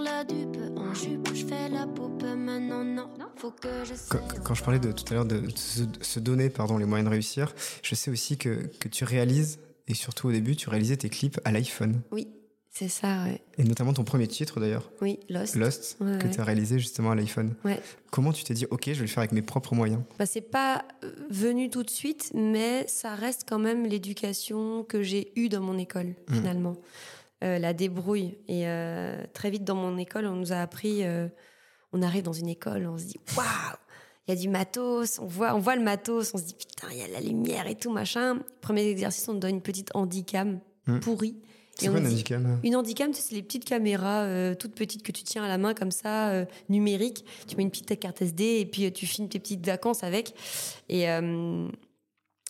la 0.00 0.24
dupe. 0.24 0.56
En 0.76 0.94
jupe, 0.94 1.28
je 1.34 1.44
fais 1.46 1.68
la 1.68 1.86
poupe. 1.86 2.22
Maintenant, 2.22 2.84
non, 2.84 3.08
faut 3.36 3.50
que 3.50 3.84
je 3.84 3.94
quand, 4.08 4.18
quand, 4.42 4.54
je 4.54 4.62
parlais 4.62 4.78
de 4.78 4.92
tout 4.92 5.04
à 5.10 5.14
l'heure 5.14 5.24
de, 5.24 5.42
se, 5.54 6.18
donner 6.18 6.50
pardon, 6.50 6.78
les 6.78 6.84
moyens 6.84 7.08
de 7.08 7.12
réussir, 7.12 7.54
je 7.82 7.94
sais 7.94 8.10
aussi 8.10 8.36
que, 8.36 8.66
que 8.80 8.88
tu 8.88 9.04
réalises, 9.04 9.58
et 9.86 9.94
surtout 9.94 10.28
au 10.28 10.32
début, 10.32 10.56
tu 10.56 10.68
réalisais 10.68 10.96
tes 10.96 11.10
clips 11.10 11.40
à 11.44 11.52
l'iPhone. 11.52 12.00
Oui. 12.10 12.28
C'est 12.76 12.88
ça, 12.88 13.22
ouais. 13.24 13.40
Et 13.56 13.62
notamment 13.62 13.92
ton 13.92 14.02
premier 14.02 14.26
titre 14.26 14.58
d'ailleurs. 14.58 14.90
Oui, 15.00 15.20
Lost. 15.28 15.54
Lost, 15.54 15.98
que 15.98 16.26
tu 16.26 16.40
as 16.40 16.44
réalisé 16.44 16.80
justement 16.80 17.12
à 17.12 17.14
l'iPhone. 17.14 17.54
Ouais. 17.64 17.80
Comment 18.10 18.32
tu 18.32 18.42
t'es 18.42 18.54
dit, 18.54 18.66
ok, 18.68 18.82
je 18.86 18.94
vais 18.94 19.00
le 19.02 19.06
faire 19.06 19.18
avec 19.18 19.30
mes 19.30 19.42
propres 19.42 19.76
moyens? 19.76 20.02
Bah, 20.18 20.26
C'est 20.26 20.40
pas 20.40 20.84
euh, 21.04 21.12
venu 21.30 21.70
tout 21.70 21.84
de 21.84 21.90
suite, 21.90 22.32
mais 22.34 22.84
ça 22.88 23.14
reste 23.14 23.44
quand 23.48 23.60
même 23.60 23.86
l'éducation 23.86 24.82
que 24.82 25.04
j'ai 25.04 25.30
eue 25.36 25.48
dans 25.48 25.60
mon 25.60 25.78
école, 25.78 26.14
mmh. 26.28 26.34
finalement. 26.34 26.76
Euh, 27.44 27.58
la 27.58 27.74
débrouille. 27.74 28.38
Et 28.48 28.66
euh, 28.66 29.22
très 29.34 29.50
vite 29.50 29.64
dans 29.64 29.74
mon 29.74 29.98
école, 29.98 30.24
on 30.26 30.36
nous 30.36 30.52
a 30.52 30.56
appris. 30.56 31.04
Euh, 31.04 31.28
on 31.92 32.00
arrive 32.00 32.22
dans 32.22 32.32
une 32.32 32.48
école, 32.48 32.86
on 32.86 32.96
se 32.96 33.04
dit 33.04 33.20
waouh, 33.36 33.46
il 34.26 34.34
y 34.34 34.36
a 34.36 34.40
du 34.40 34.48
matos, 34.48 35.18
on 35.18 35.26
voit, 35.26 35.54
on 35.54 35.58
voit 35.58 35.76
le 35.76 35.82
matos, 35.82 36.32
on 36.34 36.38
se 36.38 36.44
dit 36.44 36.54
putain, 36.54 36.88
il 36.90 36.98
y 36.98 37.02
a 37.02 37.08
la 37.08 37.20
lumière 37.20 37.66
et 37.66 37.74
tout 37.74 37.92
machin. 37.92 38.38
Premier 38.62 38.88
exercice, 38.88 39.28
on 39.28 39.34
nous 39.34 39.40
donne 39.40 39.56
une 39.56 39.62
petite 39.62 39.90
handicam 39.94 40.58
hmm. 40.86 41.00
pourrie. 41.00 41.36
C'est 41.76 41.88
quoi 41.88 41.98
une 41.98 42.06
handicam? 42.06 42.60
Une 42.62 42.76
handicam, 42.76 43.12
c'est 43.12 43.34
les 43.34 43.42
petites 43.42 43.64
caméras 43.64 44.54
toutes 44.56 44.74
petites 44.74 45.02
que 45.02 45.12
tu 45.12 45.24
tiens 45.24 45.42
à 45.42 45.48
la 45.48 45.58
main 45.58 45.74
comme 45.74 45.90
ça, 45.90 46.46
numériques. 46.68 47.24
Tu 47.48 47.56
mets 47.56 47.64
une 47.64 47.70
petite 47.70 47.98
carte 47.98 48.22
SD 48.22 48.60
et 48.60 48.66
puis 48.66 48.92
tu 48.92 49.06
filmes 49.06 49.28
tes 49.28 49.38
petites 49.38 49.66
vacances 49.66 50.04
avec. 50.04 50.34
Et 50.88 51.08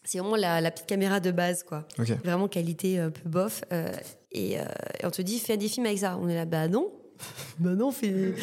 c'est 0.05 0.19
vraiment 0.19 0.37
la, 0.37 0.71
petite 0.71 0.87
caméra 0.87 1.19
de 1.19 1.31
base, 1.31 1.63
quoi. 1.63 1.87
Vraiment 2.23 2.47
qualité 2.47 2.99
un 2.99 3.11
peu 3.11 3.29
bof. 3.29 3.65
Euh, 3.73 3.91
et, 4.33 4.59
on 5.03 5.11
te 5.11 5.23
dit, 5.23 5.39
fais 5.39 5.57
des 5.57 5.69
films 5.69 5.87
avec 5.87 5.99
ça. 5.99 6.19
On 6.21 6.29
est 6.29 6.35
là, 6.35 6.45
bah 6.45 6.69
non. 6.69 6.93
bah 7.59 7.75
non, 7.75 7.91
fais. 7.91 8.35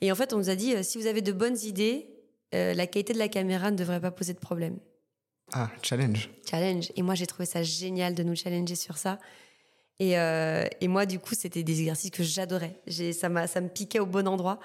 Et 0.00 0.10
en 0.10 0.14
fait, 0.14 0.32
on 0.32 0.38
nous 0.38 0.50
a 0.50 0.56
dit, 0.56 0.74
euh, 0.74 0.82
si 0.82 0.98
vous 0.98 1.06
avez 1.06 1.22
de 1.22 1.32
bonnes 1.32 1.58
idées, 1.62 2.08
euh, 2.54 2.74
la 2.74 2.86
qualité 2.86 3.12
de 3.12 3.18
la 3.18 3.28
caméra 3.28 3.70
ne 3.70 3.76
devrait 3.76 4.00
pas 4.00 4.10
poser 4.10 4.34
de 4.34 4.38
problème. 4.38 4.78
Ah, 5.52 5.70
challenge. 5.82 6.28
Challenge. 6.48 6.90
Et 6.96 7.02
moi, 7.02 7.14
j'ai 7.14 7.26
trouvé 7.26 7.46
ça 7.46 7.62
génial 7.62 8.14
de 8.14 8.24
nous 8.24 8.34
challenger 8.34 8.74
sur 8.74 8.98
ça. 8.98 9.20
Et, 9.98 10.12
et 10.12 10.88
moi, 10.88 11.06
du 11.06 11.18
coup, 11.18 11.34
c'était 11.34 11.62
des 11.62 11.80
exercices 11.80 12.10
que 12.10 12.22
j'adorais. 12.22 12.80
Ça, 13.12 13.46
ça 13.46 13.60
me 13.60 13.68
piquait 13.68 13.98
au 13.98 14.06
bon 14.06 14.28
endroit. 14.28 14.58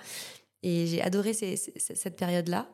Et 0.63 0.88
j'ai 0.88 1.01
adoré 1.01 1.33
cette 1.33 2.15
période-là. 2.17 2.67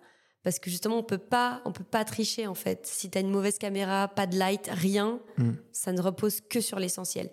Parce 0.48 0.60
que 0.60 0.70
justement, 0.70 0.98
on 0.98 1.04
peut 1.04 1.18
pas, 1.18 1.62
on 1.66 1.74
peut 1.74 1.84
pas 1.84 2.06
tricher 2.06 2.48
en 2.48 2.54
fait. 2.54 2.86
Si 2.86 3.10
tu 3.10 3.18
as 3.18 3.22
une 3.22 3.30
mauvaise 3.30 3.58
caméra, 3.58 4.08
pas 4.08 4.28
de 4.28 4.38
light, 4.38 4.70
rien, 4.72 5.20
mm. 5.38 5.52
ça 5.74 5.92
ne 5.92 6.02
repose 6.02 6.40
que 6.40 6.62
sur 6.62 6.80
l'essentiel. 6.80 7.30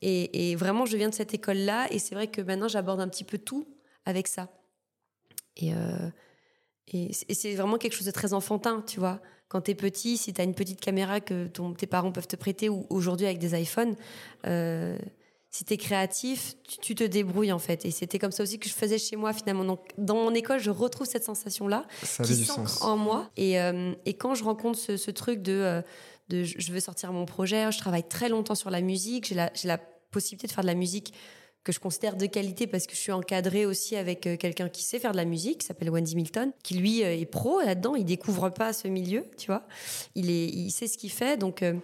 Et, 0.00 0.56
vraiment, 0.56 0.84
je 0.86 0.96
viens 0.96 1.08
de 1.08 1.14
cette 1.14 1.32
école-là, 1.32 1.86
et 1.92 1.98
c'est 1.98 2.14
vrai 2.14 2.26
que 2.26 2.40
maintenant, 2.40 2.68
j'aborde 2.68 3.00
un 3.00 3.08
petit 3.08 3.24
peu 3.24 3.38
tout 3.38 3.68
avec 4.04 4.26
ça. 4.26 4.48
Et, 5.56 5.74
euh, 5.74 6.10
et, 6.88 7.12
c'est 7.12 7.54
vraiment 7.54 7.78
quelque 7.78 7.94
chose 7.94 8.06
de 8.06 8.12
très 8.12 8.32
enfantin, 8.32 8.82
tu 8.86 9.00
vois. 9.00 9.20
Quand 9.52 9.60
tu 9.60 9.72
es 9.72 9.74
petit, 9.74 10.16
si 10.16 10.32
tu 10.32 10.40
as 10.40 10.44
une 10.44 10.54
petite 10.54 10.80
caméra 10.80 11.20
que 11.20 11.46
ton, 11.46 11.74
tes 11.74 11.86
parents 11.86 12.10
peuvent 12.10 12.26
te 12.26 12.36
prêter, 12.36 12.70
ou 12.70 12.86
aujourd'hui 12.88 13.26
avec 13.26 13.38
des 13.38 13.54
iPhones, 13.60 13.96
euh, 14.46 14.96
si 15.50 15.66
tu 15.66 15.74
es 15.74 15.76
créatif, 15.76 16.54
tu, 16.80 16.94
te 16.94 17.04
débrouilles 17.04 17.52
en 17.52 17.58
fait. 17.58 17.84
Et 17.84 17.90
c'était 17.90 18.18
comme 18.18 18.32
ça 18.32 18.44
aussi 18.44 18.58
que 18.58 18.66
je 18.66 18.72
faisais 18.72 18.96
chez 18.96 19.14
moi 19.14 19.34
finalement. 19.34 19.66
Donc 19.66 19.80
dans 19.98 20.14
mon 20.14 20.32
école, 20.32 20.58
je 20.58 20.70
retrouve 20.70 21.06
cette 21.06 21.24
sensation-là 21.24 21.84
qui 22.24 22.34
s'ancre 22.46 22.82
en 22.82 22.96
moi. 22.96 23.28
Et, 23.36 23.60
euh, 23.60 23.92
et, 24.06 24.14
quand 24.14 24.34
je 24.34 24.42
rencontre 24.42 24.78
ce, 24.78 25.10
truc 25.10 25.42
de, 25.42 25.82
de 26.30 26.44
je 26.44 26.72
veux 26.72 26.80
sortir 26.80 27.12
mon 27.12 27.26
projet, 27.26 27.70
je 27.70 27.76
travaille 27.76 28.08
très 28.08 28.30
longtemps 28.30 28.54
sur 28.54 28.70
la 28.70 28.80
musique, 28.80 29.26
j'ai 29.28 29.34
la, 29.34 29.52
la 29.64 29.76
possibilité 29.76 30.46
de 30.46 30.52
faire 30.52 30.64
de 30.64 30.68
la 30.68 30.74
musique 30.74 31.12
que 31.64 31.72
je 31.72 31.78
considère 31.78 32.16
de 32.16 32.26
qualité 32.26 32.66
parce 32.66 32.86
que 32.86 32.94
je 32.94 33.00
suis 33.00 33.12
encadrée 33.12 33.66
aussi 33.66 33.96
avec 33.96 34.26
euh, 34.26 34.36
quelqu'un 34.36 34.68
qui 34.68 34.82
sait 34.82 34.98
faire 34.98 35.12
de 35.12 35.16
la 35.16 35.24
musique, 35.24 35.58
qui 35.58 35.66
s'appelle 35.66 35.90
Wendy 35.90 36.16
Milton, 36.16 36.52
qui 36.62 36.74
lui 36.74 37.04
euh, 37.04 37.16
est 37.16 37.26
pro 37.26 37.60
là-dedans, 37.60 37.94
il 37.94 38.04
découvre 38.04 38.48
pas 38.50 38.72
ce 38.72 38.88
milieu, 38.88 39.24
tu 39.38 39.46
vois. 39.46 39.62
Il, 40.14 40.30
est, 40.30 40.46
il 40.48 40.70
sait 40.70 40.88
ce 40.88 40.98
qu'il 40.98 41.10
fait, 41.10 41.36
donc 41.36 41.62
euh, 41.62 41.74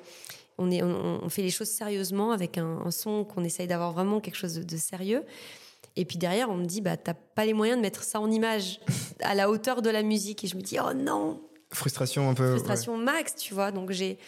on, 0.59 0.71
est, 0.71 0.83
on, 0.83 1.29
fait 1.29 1.43
les 1.43 1.51
choses 1.51 1.69
sérieusement 1.69 2.33
avec 2.33 2.59
un, 2.59 2.91
son 2.91 3.25
qu'on 3.25 3.45
essaye 3.45 3.69
d'avoir 3.69 3.93
vraiment 3.93 4.21
quelque 4.21 4.37
chose 4.37 4.55
de, 4.55 4.77
sérieux. 4.77 5.23
Et 5.95 6.05
puis 6.05 6.19
derrière, 6.19 6.51
on 6.51 6.57
me 6.57 6.65
dit, 6.65 6.81
bah, 6.81 6.97
t'as 6.97 7.15
pas 7.15 7.45
les 7.45 7.55
moyens 7.55 7.79
de 7.79 7.83
mettre 7.83 8.03
ça 8.03 8.21
en 8.21 8.31
image 8.31 8.81
à 9.21 9.35
la 9.35 9.51
hauteur 9.51 9.83
de 9.83 9.91
la 9.91 10.03
musique. 10.03 10.45
Et 10.45 10.49
je 10.49 10.57
me 10.57 10.63
dis, 10.63 10.77
oh 10.81 10.93
non 10.95 11.41
Frustration 11.71 12.29
un 12.29 12.35
peu. 12.35 12.51
Frustration 12.53 12.97
max, 12.97 13.37
tu 13.37 13.55
vois. 13.55 13.71
Donc 13.73 13.91
j'ai 13.91 14.19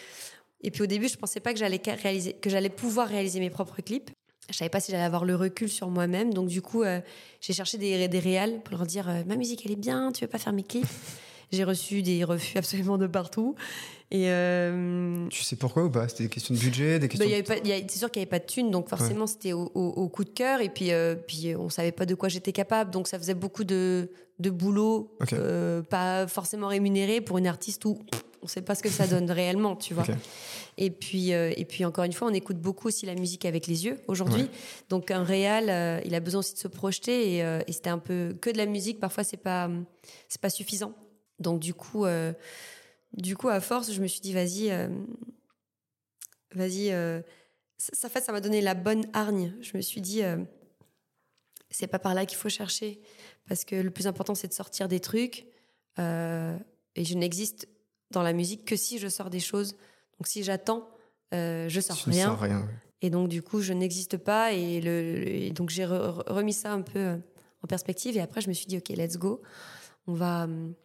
et 0.63 0.71
puis 0.71 0.83
au 0.83 0.85
début, 0.85 1.07
je 1.07 1.17
pensais 1.17 1.39
pas 1.39 1.53
que 1.53 1.59
j'allais 1.59 1.81
réaliser, 1.85 2.33
que 2.33 2.49
j'allais 2.49 2.69
pouvoir 2.69 3.07
réaliser 3.07 3.39
mes 3.39 3.49
propres 3.49 3.81
clips. 3.81 4.11
Je 4.49 4.57
savais 4.57 4.69
pas 4.69 4.79
si 4.79 4.91
j'allais 4.91 5.03
avoir 5.03 5.23
le 5.23 5.35
recul 5.35 5.69
sur 5.69 5.89
moi-même. 5.89 6.33
Donc 6.33 6.47
du 6.47 6.61
coup, 6.61 6.83
euh, 6.83 6.99
j'ai 7.39 7.53
cherché 7.53 7.77
des, 7.77 8.07
des 8.07 8.19
réals 8.19 8.61
pour 8.61 8.77
leur 8.77 8.85
dire 8.85 9.09
euh, 9.09 9.23
ma 9.25 9.35
musique 9.35 9.65
elle 9.65 9.71
est 9.71 9.75
bien, 9.77 10.11
tu 10.11 10.23
veux 10.23 10.29
pas 10.29 10.39
faire 10.39 10.53
mes 10.53 10.63
clips? 10.63 10.87
J'ai 11.51 11.63
reçu 11.63 12.01
des 12.01 12.23
refus 12.23 12.57
absolument 12.57 12.97
de 12.97 13.07
partout. 13.07 13.55
Et 14.13 14.29
euh, 14.29 15.27
Tu 15.29 15.41
sais 15.43 15.55
pourquoi 15.55 15.85
ou 15.85 15.89
pas? 15.89 16.07
C'était 16.09 16.23
des 16.23 16.29
questions 16.29 16.53
de 16.53 16.59
budget, 16.59 16.99
des 16.99 17.07
bah, 17.07 17.11
questions. 17.17 17.29
y 17.65 17.71
a- 17.73 17.77
c'est 17.87 17.97
sûr 17.97 18.11
qu'il 18.11 18.19
n'y 18.19 18.23
avait 18.23 18.29
pas 18.29 18.39
de 18.39 18.45
thunes, 18.45 18.69
donc 18.69 18.89
forcément 18.89 19.25
c'était 19.25 19.53
au, 19.53 19.71
au- 19.73 19.87
au 19.95 20.09
coup 20.09 20.25
de 20.25 20.29
cœur. 20.29 20.59
Et 20.61 20.67
puis, 20.69 20.91
euh, 20.91 21.15
puis 21.15 21.55
on 21.55 21.69
savait 21.69 21.93
pas 21.93 22.05
de 22.05 22.13
quoi 22.15 22.27
j'étais 22.27 22.51
capable, 22.51 22.91
donc 22.91 23.07
ça 23.07 23.17
faisait 23.17 23.33
beaucoup 23.35 23.63
de, 23.63 24.09
de 24.39 24.49
boulot, 24.49 25.15
euh, 25.33 25.81
pas 25.81 26.27
forcément 26.27 26.67
rémunéré 26.67 27.21
pour 27.21 27.37
une 27.37 27.47
artiste 27.47 27.85
où 27.85 27.99
on 28.43 28.47
sait 28.47 28.61
pas 28.61 28.75
ce 28.75 28.83
que 28.83 28.89
ça 28.89 29.07
donne 29.07 29.29
réellement, 29.31 29.75
tu 29.77 29.93
vois. 29.93 30.03
Et 30.77 30.89
puis, 30.89 31.31
euh, 31.33 31.53
et 31.55 31.63
puis 31.63 31.85
encore 31.85 32.03
une 32.03 32.11
fois, 32.13 32.27
on 32.27 32.33
écoute 32.33 32.57
beaucoup 32.57 32.87
aussi 32.89 33.05
la 33.05 33.15
musique 33.15 33.45
avec 33.45 33.65
les 33.67 33.85
yeux 33.85 33.97
aujourd'hui. 34.07 34.41
Ouais. 34.43 34.49
Donc 34.89 35.11
un 35.11 35.23
réal, 35.23 35.69
euh, 35.69 36.01
il 36.05 36.15
a 36.15 36.19
besoin 36.19 36.39
aussi 36.39 36.53
de 36.55 36.59
se 36.59 36.67
projeter 36.67 37.35
et, 37.35 37.43
euh, 37.45 37.59
et 37.67 37.71
c'était 37.71 37.89
un 37.89 37.99
peu 37.99 38.35
que 38.41 38.49
de 38.49 38.57
la 38.57 38.65
musique. 38.65 38.99
Parfois, 38.99 39.23
c'est 39.23 39.37
pas, 39.37 39.69
c'est 40.27 40.41
pas 40.41 40.49
suffisant. 40.49 40.93
Donc 41.39 41.59
du 41.59 41.73
coup, 41.73 42.05
euh, 42.05 42.33
du 43.13 43.35
coup, 43.35 43.49
à 43.49 43.59
force, 43.61 43.91
je 43.91 44.01
me 44.01 44.07
suis 44.07 44.21
dit, 44.21 44.33
vas-y, 44.33 44.71
euh, 44.71 44.87
vas-y. 46.55 46.91
euh, 46.91 47.21
ça, 47.77 48.09
fait, 48.09 48.21
ça 48.21 48.31
m'a 48.31 48.41
donné 48.41 48.61
la 48.61 48.73
bonne 48.73 49.05
hargne. 49.13 49.55
Je 49.61 49.75
me 49.75 49.81
suis 49.81 50.01
dit, 50.01 50.23
euh, 50.23 50.37
c'est 51.69 51.87
pas 51.87 51.99
par 51.99 52.13
là 52.13 52.25
qu'il 52.25 52.37
faut 52.37 52.49
chercher, 52.49 53.01
parce 53.47 53.65
que 53.65 53.75
le 53.75 53.91
plus 53.91 54.07
important, 54.07 54.35
c'est 54.35 54.47
de 54.47 54.53
sortir 54.53 54.87
des 54.87 54.99
trucs. 54.99 55.45
et 55.97 57.03
je 57.05 57.13
n'existe 57.15 57.67
dans 58.11 58.23
la 58.23 58.33
musique 58.33 58.65
que 58.65 58.75
si 58.75 58.97
je 58.99 59.07
sors 59.07 59.29
des 59.29 59.39
choses. 59.39 59.73
Donc 60.19 60.27
si 60.27 60.43
j'attends, 60.43 60.89
je 61.31 61.79
sors 61.81 61.97
rien. 62.05 62.29
sens 62.31 62.39
rien. 62.41 62.69
Et 63.03 63.09
donc, 63.09 63.29
du 63.29 63.41
coup, 63.41 63.61
je 63.61 63.73
n'existe 63.73 64.17
pas. 64.17 64.53
Et, 64.53 64.79
le, 64.81 65.01
le- 65.15 65.27
et 65.27 65.49
donc, 65.51 65.69
j'ai 65.71 65.85
re- 65.85 66.21
remis 66.31 66.53
ça 66.53 66.71
un 66.71 66.81
peu 66.81 67.17
en 67.63 67.67
perspective. 67.67 68.15
Et 68.15 68.19
après, 68.21 68.41
je 68.41 68.47
me 68.49 68.53
suis 68.53 68.67
dit, 68.67 68.77
OK, 68.77 68.89
let's 68.89 69.17
go. 69.17 69.41
On 70.07 70.13
va, 70.13 70.43
hum, 70.43 70.75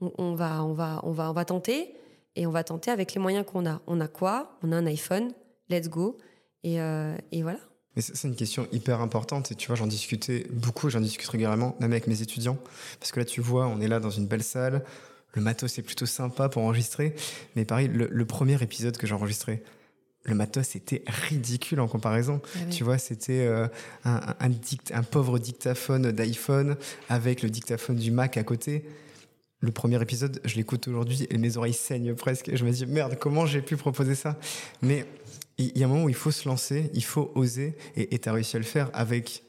on, 0.00 0.12
on 0.18 0.34
va, 0.34 0.64
on, 0.64 0.72
va, 0.72 1.00
on, 1.04 1.12
va, 1.12 1.30
on 1.30 1.32
va 1.32 1.44
tenter. 1.44 1.94
Et 2.36 2.46
on 2.46 2.50
va 2.50 2.62
tenter 2.64 2.90
avec 2.90 3.12
les 3.14 3.20
moyens 3.20 3.44
qu'on 3.44 3.66
a. 3.66 3.80
On 3.86 4.00
a 4.00 4.08
quoi? 4.08 4.56
On 4.62 4.70
a 4.72 4.76
un 4.76 4.86
iPhone. 4.86 5.32
Let's 5.68 5.88
go. 5.88 6.16
Et, 6.62 6.80
euh, 6.80 7.16
et 7.32 7.42
voilà. 7.42 7.58
Mais 7.96 8.02
c'est 8.02 8.28
une 8.28 8.36
question 8.36 8.68
hyper 8.70 9.00
importante 9.00 9.50
et 9.50 9.56
tu 9.56 9.66
vois, 9.66 9.74
j'en 9.74 9.88
discutais 9.88 10.46
beaucoup, 10.52 10.88
j'en 10.90 11.00
discute 11.00 11.26
régulièrement, 11.28 11.74
même 11.80 11.90
avec 11.90 12.06
mes 12.06 12.22
étudiants. 12.22 12.56
Parce 13.00 13.10
que 13.10 13.18
là, 13.18 13.24
tu 13.26 13.40
vois, 13.40 13.66
on 13.66 13.80
est 13.80 13.88
là 13.88 13.98
dans 13.98 14.10
une 14.10 14.26
belle 14.28 14.44
salle, 14.44 14.84
le 15.34 15.42
matos 15.42 15.76
est 15.78 15.82
plutôt 15.82 16.06
sympa 16.06 16.48
pour 16.48 16.62
enregistrer. 16.62 17.16
Mais 17.56 17.64
pareil, 17.64 17.88
le, 17.88 18.06
le 18.08 18.24
premier 18.26 18.62
épisode 18.62 18.96
que 18.96 19.08
j'ai 19.08 19.14
enregistré, 19.14 19.64
le 20.22 20.36
matos 20.36 20.76
était 20.76 21.02
ridicule 21.28 21.80
en 21.80 21.88
comparaison. 21.88 22.40
Tu 22.70 22.84
vois, 22.84 22.98
c'était 22.98 23.40
euh, 23.46 23.66
un, 24.04 24.14
un- 24.16 24.36
un 24.38 24.48
dict- 24.50 24.92
un 24.94 25.02
pauvre 25.02 25.40
dictaphone 25.40 26.12
d'iPhone 26.12 26.76
avec 27.08 27.42
le 27.42 27.50
dictaphone 27.50 27.96
du 27.96 28.12
Mac 28.12 28.36
à 28.36 28.44
côté. 28.44 28.84
Le 29.60 29.70
premier 29.70 30.00
épisode, 30.00 30.40
je 30.44 30.56
l'écoute 30.56 30.88
aujourd'hui 30.88 31.26
et 31.28 31.36
mes 31.36 31.56
oreilles 31.56 31.74
saignent 31.74 32.14
presque. 32.14 32.54
Je 32.54 32.64
me 32.64 32.70
dis, 32.70 32.86
merde, 32.86 33.16
comment 33.18 33.44
j'ai 33.44 33.60
pu 33.60 33.76
proposer 33.76 34.14
ça? 34.14 34.38
Mais 34.80 35.04
il 35.58 35.76
y 35.76 35.82
a 35.82 35.86
un 35.86 35.88
moment 35.88 36.04
où 36.04 36.08
il 36.08 36.14
faut 36.14 36.30
se 36.30 36.48
lancer, 36.48 36.90
il 36.94 37.04
faut 37.04 37.30
oser, 37.34 37.76
et 37.94 38.18
tu 38.18 38.28
as 38.28 38.32
réussi 38.32 38.56
à 38.56 38.58
le 38.58 38.64
faire 38.64 38.90
avec 38.94 39.42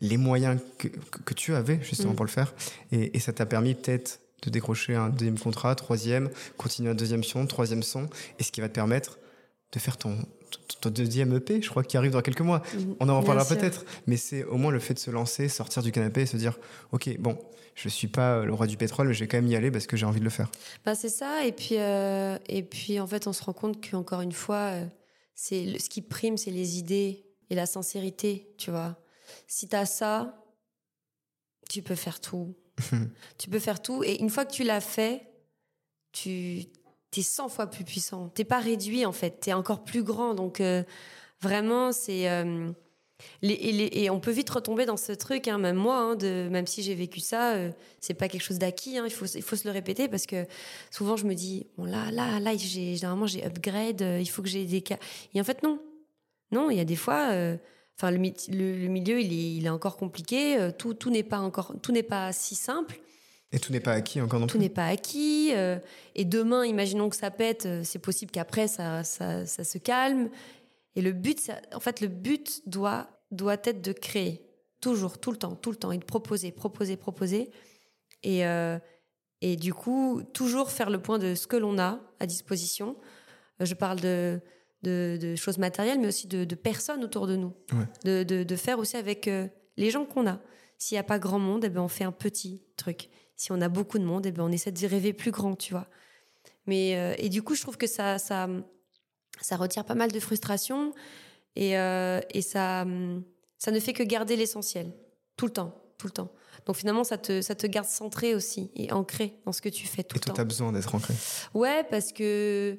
les 0.00 0.16
moyens 0.16 0.58
que, 0.78 0.88
que, 0.88 1.34
tu 1.34 1.54
avais 1.54 1.80
justement 1.82 2.12
Mm. 2.12 2.16
pour 2.16 2.24
le 2.24 2.30
faire. 2.30 2.54
Et, 2.92 3.16
et 3.16 3.20
ça 3.20 3.32
t'a 3.32 3.44
permis 3.44 3.74
peut-être 3.74 4.20
de 4.42 4.50
décrocher 4.50 4.94
un 4.94 5.10
deuxième 5.10 5.38
contrat, 5.38 5.74
troisième, 5.74 6.30
continuer 6.56 6.90
un 6.90 6.94
deuxième 6.94 7.24
son, 7.24 7.46
troisième 7.46 7.82
son, 7.82 8.08
et 8.38 8.44
ce 8.44 8.52
qui 8.52 8.60
va 8.60 8.68
te 8.68 8.74
permettre 8.74 9.18
de 9.72 9.78
faire 9.78 9.98
ton, 9.98 10.16
ton, 10.80 10.90
deuxième 10.90 11.34
EP, 11.34 11.60
je 11.62 11.68
crois, 11.68 11.82
qui 11.82 11.96
arrive 11.96 12.12
dans 12.12 12.22
quelques 12.22 12.40
mois. 12.40 12.62
On 13.00 13.08
en 13.08 13.20
reparlera 13.20 13.44
peut-être, 13.46 13.84
mais 14.06 14.16
c'est 14.16 14.44
au 14.44 14.56
moins 14.56 14.70
le 14.70 14.78
fait 14.78 14.94
de 14.94 14.98
se 14.98 15.10
lancer, 15.10 15.48
sortir 15.48 15.82
du 15.82 15.92
canapé 15.92 16.22
et 16.22 16.26
se 16.26 16.36
dire, 16.36 16.58
ok, 16.92 17.18
bon, 17.18 17.38
je 17.74 17.88
suis 17.88 18.08
pas 18.08 18.44
le 18.44 18.52
roi 18.52 18.66
du 18.66 18.76
pétrole, 18.76 19.08
mais 19.08 19.14
je 19.14 19.20
vais 19.20 19.28
quand 19.28 19.36
même 19.36 19.46
y 19.46 19.54
aller 19.54 19.70
parce 19.70 19.86
que 19.86 19.96
j'ai 19.96 20.06
envie 20.06 20.18
de 20.18 20.24
le 20.24 20.30
faire. 20.30 20.50
Bah, 20.84 20.94
c'est 20.94 21.08
ça. 21.08 21.44
Et 21.44 21.52
puis, 21.52 21.76
euh, 21.78 22.36
et 22.48 22.62
puis, 22.62 22.98
en 22.98 23.06
fait, 23.06 23.26
on 23.26 23.32
se 23.32 23.42
rend 23.42 23.52
compte 23.52 23.88
qu'encore 23.88 24.20
une 24.20 24.32
fois, 24.32 24.72
euh, 24.72 24.86
c'est 25.34 25.78
ce 25.78 25.88
qui 25.88 26.02
prime, 26.02 26.36
c'est 26.36 26.50
les 26.50 26.78
idées 26.78 27.24
et 27.50 27.54
la 27.54 27.66
sincérité, 27.66 28.52
tu 28.58 28.70
vois. 28.70 28.96
Si 29.46 29.68
tu 29.68 29.76
as 29.76 29.86
ça, 29.86 30.44
tu 31.70 31.82
peux 31.82 31.94
faire 31.94 32.20
tout. 32.20 32.56
tu 33.38 33.48
peux 33.48 33.60
faire 33.60 33.80
tout. 33.80 34.02
Et 34.02 34.20
une 34.20 34.30
fois 34.30 34.44
que 34.44 34.52
tu 34.52 34.64
l'as 34.64 34.80
fait, 34.80 35.28
tu 36.12 36.66
es 37.16 37.22
100 37.22 37.48
fois 37.48 37.66
plus 37.66 37.84
puissant. 37.84 38.28
T'es 38.28 38.44
pas 38.44 38.58
réduit, 38.60 39.04
en 39.06 39.12
fait. 39.12 39.40
Tu 39.42 39.50
es 39.50 39.52
encore 39.52 39.84
plus 39.84 40.02
grand. 40.02 40.34
Donc, 40.34 40.60
euh, 40.60 40.82
vraiment, 41.40 41.92
c'est. 41.92 42.28
euh, 42.30 42.70
les- 43.42 43.54
et, 43.54 43.72
les- 43.72 43.90
et 44.04 44.10
on 44.10 44.20
peut 44.20 44.30
vite 44.30 44.48
retomber 44.50 44.86
dans 44.86 44.96
ce 44.96 45.10
truc, 45.12 45.48
hein, 45.48 45.58
même 45.58 45.76
moi, 45.76 45.96
hein, 45.98 46.14
de, 46.14 46.48
même 46.52 46.68
si 46.68 46.82
j'ai 46.84 46.94
vécu 46.94 47.18
ça, 47.20 47.54
euh, 47.54 47.72
c'est 48.00 48.14
pas 48.14 48.28
quelque 48.28 48.42
chose 48.42 48.58
d'acquis. 48.60 48.96
hein, 48.98 49.04
il, 49.06 49.12
faut, 49.12 49.26
il 49.26 49.42
faut 49.42 49.56
se 49.56 49.66
le 49.66 49.72
répéter 49.72 50.06
parce 50.06 50.24
que 50.26 50.46
souvent 50.92 51.16
je 51.16 51.24
me 51.26 51.34
dis, 51.34 51.66
bon 51.76 51.84
là, 51.84 52.10
là, 52.12 52.38
là, 52.38 52.56
j'ai, 52.56 52.94
généralement 52.94 53.26
j'ai 53.26 53.44
upgrade, 53.44 54.02
euh, 54.02 54.20
il 54.20 54.26
faut 54.26 54.40
que 54.42 54.48
j'ai 54.48 54.64
des 54.66 54.82
cas. 54.82 54.98
Et 55.34 55.40
en 55.40 55.44
fait, 55.44 55.62
non. 55.64 55.80
Non, 56.52 56.70
il 56.70 56.76
y 56.76 56.80
a 56.80 56.84
des 56.84 56.96
fois, 56.96 57.28
enfin, 57.96 58.10
le, 58.12 58.18
le, 58.18 58.78
le 58.82 58.88
milieu, 58.88 59.20
il 59.20 59.32
est, 59.32 59.54
il 59.56 59.66
est 59.66 59.70
encore 59.70 59.96
compliqué, 59.96 60.70
tout, 60.78 60.94
tout 60.94 61.10
n'est 61.10 61.22
pas 61.24 61.40
encore, 61.40 61.74
tout 61.82 61.92
n'est 61.92 62.02
pas 62.04 62.32
si 62.32 62.54
simple, 62.54 63.00
Et 63.52 63.58
tout 63.58 63.72
n'est 63.72 63.80
pas 63.80 63.92
acquis 63.92 64.20
encore 64.20 64.40
non 64.40 64.46
tout 64.46 64.58
plus. 64.58 64.60
n'est 64.64 64.68
pas 64.68 64.86
acquis. 64.88 65.52
euh, 65.54 65.78
et 66.14 66.24
demain, 66.24 66.66
imaginons 66.66 67.08
que 67.08 67.16
ça 67.16 67.30
pète, 67.30 67.64
euh, 67.66 67.82
c'est 67.84 67.98
possible 67.98 68.30
qu'après 68.30 68.68
ça, 68.68 69.04
ça, 69.04 69.46
ça 69.46 69.64
se 69.64 69.78
calme. 69.78 70.28
Et 70.96 71.00
le 71.02 71.12
but, 71.12 71.40
ça- 71.40 71.60
en 71.74 71.80
fait, 71.80 72.00
le 72.00 72.08
but 72.08 72.62
doit, 72.68 73.08
doit 73.30 73.54
être 73.64 73.80
de 73.80 73.92
créer. 73.92 74.42
Toujours, 74.80 75.18
tout 75.18 75.30
le 75.30 75.38
temps, 75.38 75.54
tout 75.54 75.70
le 75.70 75.76
temps. 75.76 75.92
Et 75.92 75.98
de 75.98 76.04
proposer, 76.04 76.52
proposer, 76.52 76.96
proposer. 76.96 77.50
Et, 78.22 78.44
euh, 78.46 78.78
et 79.40 79.56
du 79.56 79.72
coup, 79.72 80.22
toujours 80.34 80.70
faire 80.70 80.90
le 80.90 81.00
point 81.00 81.18
de 81.18 81.34
ce 81.34 81.46
que 81.46 81.56
l'on 81.56 81.78
a 81.78 82.00
à 82.20 82.26
disposition. 82.26 82.96
Je 83.60 83.74
parle 83.74 84.00
de, 84.00 84.40
de, 84.82 85.18
de 85.20 85.36
choses 85.36 85.56
matérielles, 85.58 85.98
mais 86.00 86.08
aussi 86.08 86.26
de, 86.28 86.44
de 86.44 86.54
personnes 86.54 87.02
autour 87.02 87.26
de 87.26 87.36
nous. 87.36 87.54
Ouais. 87.72 88.24
De, 88.24 88.42
de, 88.44 88.56
faire 88.56 88.78
aussi 88.78 88.96
avec 88.96 89.28
les 89.76 89.90
gens 89.90 90.04
qu'on 90.04 90.26
a. 90.28 90.38
S'il 90.76 90.94
n'y 90.96 91.00
a 91.00 91.04
pas 91.04 91.18
grand 91.18 91.38
monde, 91.40 91.64
eh 91.64 91.70
ben, 91.70 91.80
on 91.80 91.88
fait 91.88 92.04
un 92.04 92.12
petit 92.12 92.62
truc. 92.76 93.08
Si 93.38 93.50
on 93.52 93.60
a 93.62 93.68
beaucoup 93.70 93.98
de 93.98 94.04
monde, 94.04 94.26
eh 94.26 94.32
ben, 94.32 94.42
on 94.42 94.52
essaie 94.52 94.72
de 94.72 94.86
rêver 94.86 95.12
plus 95.14 95.30
grand, 95.30 95.54
tu 95.56 95.72
vois. 95.72 95.86
Mais, 96.66 96.96
euh, 96.96 97.14
et 97.18 97.28
du 97.30 97.40
coup, 97.42 97.54
je 97.54 97.62
trouve 97.62 97.78
que 97.78 97.86
ça, 97.86 98.18
ça, 98.18 98.48
ça 99.40 99.56
retire 99.56 99.84
pas 99.84 99.94
mal 99.94 100.10
de 100.12 100.20
frustration 100.20 100.92
et, 101.56 101.78
euh, 101.78 102.20
et 102.34 102.42
ça, 102.42 102.82
hum, 102.82 103.22
ça 103.56 103.70
ne 103.70 103.78
fait 103.80 103.92
que 103.94 104.02
garder 104.02 104.36
l'essentiel. 104.36 104.92
Tout 105.36 105.46
le 105.46 105.52
temps, 105.52 105.72
tout 105.98 106.08
le 106.08 106.12
temps. 106.12 106.30
Donc 106.66 106.76
finalement, 106.76 107.04
ça 107.04 107.16
te, 107.16 107.40
ça 107.40 107.54
te 107.54 107.66
garde 107.66 107.86
centré 107.88 108.34
aussi 108.34 108.70
et 108.74 108.92
ancré 108.92 109.38
dans 109.46 109.52
ce 109.52 109.62
que 109.62 109.68
tu 109.68 109.86
fais 109.86 110.02
tout 110.02 110.16
Et 110.16 110.18
le 110.18 110.20
toi, 110.24 110.30
temps. 110.32 110.34
tu 110.34 110.40
as 110.40 110.44
besoin 110.44 110.72
d'être 110.72 110.94
ancré. 110.94 111.14
Ouais, 111.54 111.84
parce 111.90 112.12
que. 112.12 112.76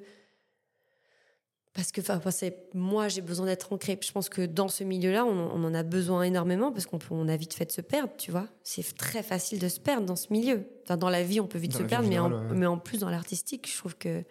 Parce 1.73 1.91
que, 1.91 2.01
enfin, 2.01 2.19
c'est- 2.31 2.73
moi, 2.73 3.07
j'ai 3.09 3.21
besoin 3.21 3.45
d'être 3.45 3.71
ancré. 3.71 3.97
Je 4.03 4.11
pense 4.11 4.27
que 4.27 4.45
dans 4.45 4.67
ce 4.67 4.83
milieu-là, 4.83 5.23
on, 5.25 5.51
on 5.53 5.63
en 5.63 5.73
a 5.73 5.83
besoin 5.83 6.23
énormément 6.23 6.71
parce 6.71 6.85
qu'on 6.87 6.99
on 7.11 7.27
a 7.27 7.37
vite 7.37 7.53
fait 7.53 7.65
de 7.65 7.71
se 7.71 7.81
perdre, 7.81 8.11
tu 8.17 8.31
vois. 8.31 8.47
C'est 8.63 8.97
très 8.97 9.21
facile 9.23 9.59
de 9.59 9.69
se 9.69 9.79
perdre 9.79 10.05
dans 10.05 10.15
ce 10.15 10.27
milieu. 10.33 10.65
Enfin, 10.83 10.97
dans 10.97 11.09
la 11.09 11.23
vie, 11.23 11.39
on 11.39 11.47
peut 11.47 11.59
vite 11.59 11.73
Dans 11.73 11.77
se 11.79 11.83
perdre, 11.83 12.09
mais, 12.09 12.17
en, 12.19 12.31
ouais. 12.31 12.55
mais 12.55 12.65
en 12.65 12.77
plus, 12.79 12.99
dans 12.99 13.09
l'artistique, 13.09 13.69
je 13.71 13.77
trouve 13.77 13.95
que 13.95 14.23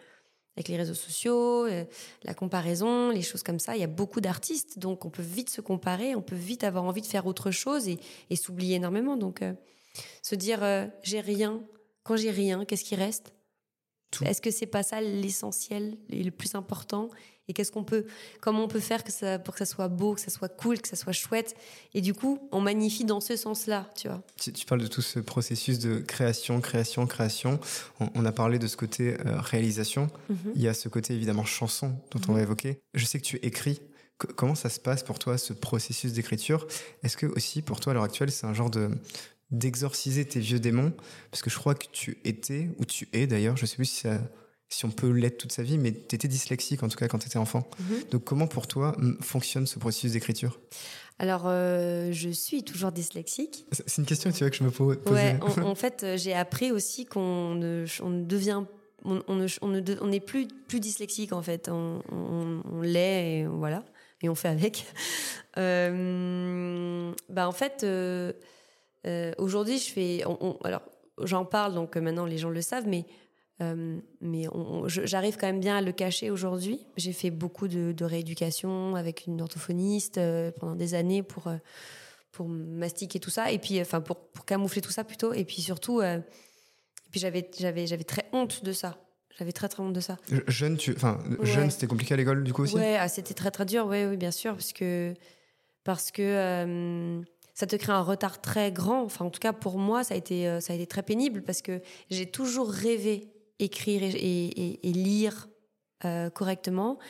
avec 0.56 0.66
les 0.66 0.76
réseaux 0.76 0.94
sociaux, 0.94 1.66
euh, 1.66 1.84
la 2.24 2.34
comparaison, 2.34 3.10
les 3.10 3.22
choses 3.22 3.44
comme 3.44 3.60
ça, 3.60 3.76
il 3.76 3.80
y 3.80 3.84
a 3.84 3.88
beaucoup 3.88 4.20
d'artistes, 4.20 4.80
donc 4.80 5.04
on 5.04 5.10
peut 5.10 5.22
vite 5.22 5.50
se 5.50 5.60
comparer, 5.60 6.16
on 6.16 6.22
peut 6.22 6.34
vite 6.34 6.64
avoir 6.64 6.82
envie 6.82 7.00
de 7.02 7.06
faire 7.06 7.26
autre 7.26 7.52
chose 7.52 7.86
et, 7.86 8.00
et 8.30 8.34
s'oublier 8.34 8.74
énormément. 8.74 9.16
Donc, 9.16 9.42
euh, 9.42 9.52
se 10.22 10.34
dire, 10.34 10.64
euh, 10.64 10.86
j'ai 11.04 11.20
rien. 11.20 11.62
Quand 12.02 12.16
j'ai 12.16 12.32
rien, 12.32 12.64
qu'est-ce 12.64 12.82
qui 12.82 12.96
reste? 12.96 13.32
Est-ce 14.24 14.40
que 14.40 14.50
c'est 14.50 14.66
pas 14.66 14.82
ça 14.82 15.00
l'essentiel 15.00 15.96
et 16.10 16.22
le 16.22 16.30
plus 16.30 16.54
important 16.54 17.10
Et 17.46 17.52
qu'est-ce 17.52 17.70
qu'on 17.70 17.84
peut, 17.84 18.06
comment 18.40 18.64
on 18.64 18.68
peut 18.68 18.80
faire 18.80 19.04
que 19.04 19.12
ça, 19.12 19.38
pour 19.38 19.54
que 19.54 19.58
ça 19.58 19.66
soit 19.66 19.88
beau, 19.88 20.14
que 20.14 20.20
ça 20.20 20.30
soit 20.30 20.48
cool, 20.48 20.80
que 20.80 20.88
ça 20.88 20.96
soit 20.96 21.12
chouette 21.12 21.54
Et 21.94 22.00
du 22.00 22.14
coup, 22.14 22.48
on 22.52 22.60
magnifie 22.60 23.04
dans 23.04 23.20
ce 23.20 23.36
sens-là, 23.36 23.88
tu 23.96 24.08
vois? 24.08 24.22
Tu, 24.40 24.52
tu 24.52 24.66
parles 24.66 24.80
de 24.80 24.86
tout 24.86 25.02
ce 25.02 25.18
processus 25.20 25.78
de 25.78 25.98
création, 25.98 26.60
création, 26.60 27.06
création. 27.06 27.60
On, 28.00 28.08
on 28.14 28.24
a 28.24 28.32
parlé 28.32 28.58
de 28.58 28.66
ce 28.66 28.76
côté 28.76 29.16
euh, 29.26 29.40
réalisation. 29.40 30.08
Il 30.54 30.60
y 30.60 30.68
a 30.68 30.74
ce 30.74 30.88
côté 30.88 31.14
évidemment 31.14 31.44
chanson 31.44 31.94
dont 32.10 32.20
on 32.28 32.32
va 32.34 32.42
évoquer. 32.42 32.80
Je 32.94 33.04
sais 33.04 33.18
que 33.18 33.24
tu 33.24 33.36
écris. 33.36 33.80
Comment 34.34 34.56
ça 34.56 34.68
se 34.68 34.80
passe 34.80 35.04
pour 35.04 35.20
toi 35.20 35.38
ce 35.38 35.52
processus 35.52 36.12
d'écriture? 36.12 36.66
Est-ce 37.04 37.16
que 37.16 37.26
aussi 37.26 37.62
pour 37.62 37.78
toi 37.78 37.92
à 37.92 37.94
l'heure 37.94 38.02
actuelle 38.02 38.32
c'est 38.32 38.46
un 38.46 38.54
genre 38.54 38.68
de 38.68 38.90
d'exorciser 39.50 40.24
tes 40.24 40.40
vieux 40.40 40.60
démons 40.60 40.92
Parce 41.30 41.42
que 41.42 41.50
je 41.50 41.56
crois 41.58 41.74
que 41.74 41.86
tu 41.92 42.18
étais 42.24 42.70
ou 42.78 42.84
tu 42.84 43.08
es 43.12 43.26
d'ailleurs, 43.26 43.56
je 43.56 43.66
sais 43.66 43.76
plus 43.76 43.86
si, 43.86 44.00
ça- 44.02 44.20
si 44.68 44.84
on 44.84 44.90
peut 44.90 45.08
l'être 45.10 45.38
toute 45.38 45.52
sa 45.52 45.62
vie, 45.62 45.78
mais 45.78 45.92
tu 45.92 46.14
étais 46.14 46.28
dyslexique 46.28 46.82
en 46.82 46.88
tout 46.88 46.98
cas 46.98 47.08
quand 47.08 47.18
tu 47.18 47.26
étais 47.26 47.38
enfant. 47.38 47.66
Mhm. 47.80 48.04
Donc 48.10 48.24
comment 48.24 48.46
pour 48.46 48.66
toi 48.66 48.94
fonctionne 49.20 49.66
ce 49.66 49.78
processus 49.78 50.12
d'écriture? 50.12 50.60
Alors, 51.20 51.44
euh, 51.46 52.12
je 52.12 52.28
suis 52.28 52.62
toujours 52.62 52.92
dyslexique. 52.92 53.66
C'est 53.72 53.96
une 54.00 54.06
question 54.06 54.30
tu 54.30 54.38
vois 54.38 54.50
que 54.50 54.56
je 54.56 54.62
me 54.64 54.70
po- 54.70 54.94
posais. 54.94 55.32
Ouais, 55.32 55.38
en, 55.42 55.62
en 55.70 55.74
fait, 55.74 56.04
euh, 56.04 56.16
j'ai 56.16 56.32
appris 56.34 56.70
aussi 56.70 57.06
qu'on 57.06 57.54
ne, 57.56 57.86
on 58.02 58.10
ne 58.10 58.24
devient, 58.24 58.62
on, 59.04 59.20
on 59.26 59.34
ne, 59.34 59.46
on 60.02 60.06
ne 60.06 60.18
plus, 60.20 60.46
plus 60.68 60.78
dyslexique 60.78 61.32
en 61.32 61.42
fait. 61.42 61.68
On, 61.70 62.02
on- 62.12 62.62
on 62.70 62.82
l'est 62.82 63.38
et 63.40 63.46
voilà, 63.46 63.84
et 64.22 64.28
on 64.28 64.34
fait 64.34 64.48
avec. 64.48 64.84
Euh, 65.58 67.12
bah 67.28 67.48
en 67.48 67.52
fait, 67.52 67.82
euh, 67.82 68.32
euh, 69.06 69.32
aujourd'hui, 69.38 69.78
je 69.78 69.90
fais, 69.90 70.22
on- 70.26 70.38
on- 70.40 70.56
alors 70.64 70.82
j'en 71.22 71.44
parle, 71.44 71.74
donc 71.74 71.96
euh, 71.96 72.00
maintenant 72.00 72.26
les 72.26 72.38
gens 72.38 72.50
le 72.50 72.62
savent, 72.62 72.86
mais, 72.86 73.04
euh, 73.60 73.98
mais 74.20 74.46
j'arrive 74.86 75.36
quand 75.36 75.46
même 75.46 75.60
bien 75.60 75.78
à 75.78 75.80
le 75.80 75.92
cacher 75.92 76.30
aujourd'hui. 76.30 76.86
J'ai 76.96 77.12
fait 77.12 77.30
beaucoup 77.30 77.68
de, 77.68 77.94
rééducation 78.04 78.94
avec 78.94 79.26
une 79.26 79.40
orthophoniste 79.40 80.20
pendant 80.60 80.76
des 80.76 80.94
années 80.94 81.22
pour, 81.22 81.52
pour 82.30 82.48
mastiquer 82.48 83.18
tout 83.20 83.30
ça, 83.30 83.50
et 83.50 83.58
puis, 83.58 83.80
enfin, 83.80 84.00
pour, 84.00 84.16
pour 84.16 84.44
camoufler 84.44 84.80
tout 84.80 84.92
ça 84.92 85.04
plutôt, 85.04 85.32
et 85.32 85.44
puis 85.44 85.60
surtout, 85.60 86.02
et 86.02 86.22
puis 87.10 87.20
j'avais, 87.20 87.50
j'avais, 87.58 87.86
j'avais 87.86 88.04
très 88.04 88.28
honte 88.32 88.62
de 88.64 88.72
ça. 88.72 88.98
J'avais 89.38 89.52
très 89.52 89.68
très 89.68 89.82
honte 89.82 89.92
de 89.92 90.00
ça. 90.00 90.16
Jeune, 90.48 90.76
tu, 90.76 90.92
enfin, 90.96 91.22
jeune, 91.42 91.70
c'était 91.70 91.86
compliqué 91.86 92.14
à 92.14 92.16
l'école 92.16 92.42
du 92.42 92.52
coup 92.52 92.62
aussi? 92.62 92.74
Ouais, 92.74 92.96
ah, 92.98 93.08
c'était 93.08 93.34
très 93.34 93.52
très 93.52 93.64
dur. 93.64 93.86
Oui, 93.86 94.04
oui, 94.04 94.16
bien 94.16 94.32
sûr, 94.32 94.54
parce 94.54 94.72
que 94.72 95.14
parce 95.84 96.10
que 96.10 97.22
ça 97.58 97.66
te 97.66 97.74
crée 97.74 97.90
un 97.90 98.02
retard 98.02 98.40
très 98.40 98.70
grand. 98.70 99.02
Enfin, 99.02 99.24
en 99.24 99.30
tout 99.30 99.40
cas, 99.40 99.52
pour 99.52 99.78
moi, 99.78 100.04
ça 100.04 100.14
a 100.14 100.16
été, 100.16 100.46
euh, 100.46 100.60
ça 100.60 100.74
a 100.74 100.76
été 100.76 100.86
très 100.86 101.02
pénible 101.02 101.42
parce 101.42 101.60
que 101.60 101.82
j'ai 102.08 102.26
toujours 102.26 102.70
rêvé 102.70 103.32
écrire 103.58 104.00
et, 104.04 104.78
lire 104.84 105.48
euh, 106.04 106.30
correctement. 106.30 107.00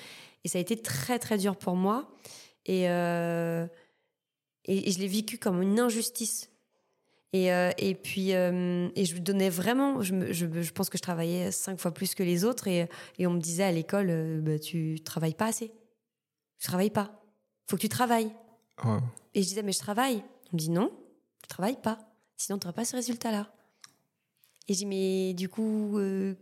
Et 0.44 0.48
ça 0.48 0.56
a 0.56 0.62
été 0.62 0.80
très, 0.80 1.18
très 1.18 1.36
dur 1.36 1.54
pour 1.54 1.76
moi. 1.76 2.10
Et, 2.64 2.88
euh, 2.88 3.66
et, 4.64 4.90
je 4.90 4.98
l'ai 5.00 5.08
vécu 5.08 5.36
comme 5.36 5.60
une 5.60 5.78
injustice. 5.78 6.50
Et, 7.34 7.48
et 7.48 7.94
puis, 7.94 8.30
et 8.30 9.04
je 9.04 9.14
me 9.14 9.20
donnais 9.20 9.50
vraiment, 9.50 10.00
je, 10.00 10.32
je, 10.32 10.72
pense 10.72 10.88
que 10.88 10.96
je 10.96 11.02
travaillais 11.02 11.52
cinq 11.52 11.78
fois 11.78 11.92
plus 11.92 12.14
que 12.14 12.22
les 12.22 12.46
autres. 12.46 12.68
Et, 12.68 12.88
et 13.18 13.26
on 13.26 13.32
me 13.32 13.40
disait 13.40 13.64
à 13.64 13.72
l'école, 13.72 14.40
bah, 14.40 14.58
tu 14.58 14.98
travailles 15.04 15.34
pas 15.34 15.48
assez. 15.48 15.70
Tu 16.58 16.66
travailles 16.68 16.88
pas. 16.88 17.22
Faut 17.66 17.76
que 17.76 17.82
tu 17.82 17.90
travailles. 17.90 18.32
Et 19.34 19.42
je 19.42 19.48
disais, 19.48 19.62
mais 19.62 19.72
je 19.72 19.78
travaille. 19.80 20.22
On 20.52 20.56
me 20.56 20.58
dit 20.58 20.70
non, 20.70 20.90
tu 21.42 21.48
travailles 21.48 21.80
pas, 21.80 21.98
sinon 22.36 22.58
tu 22.58 22.66
n'auras 22.66 22.74
pas 22.74 22.84
ce 22.84 22.96
résultat-là. 22.96 23.52
Et 24.68 24.74
je 24.74 24.78
dis 24.78 24.86
mais 24.86 25.34
du 25.34 25.48
coup, 25.48 25.98
euh, 25.98 26.34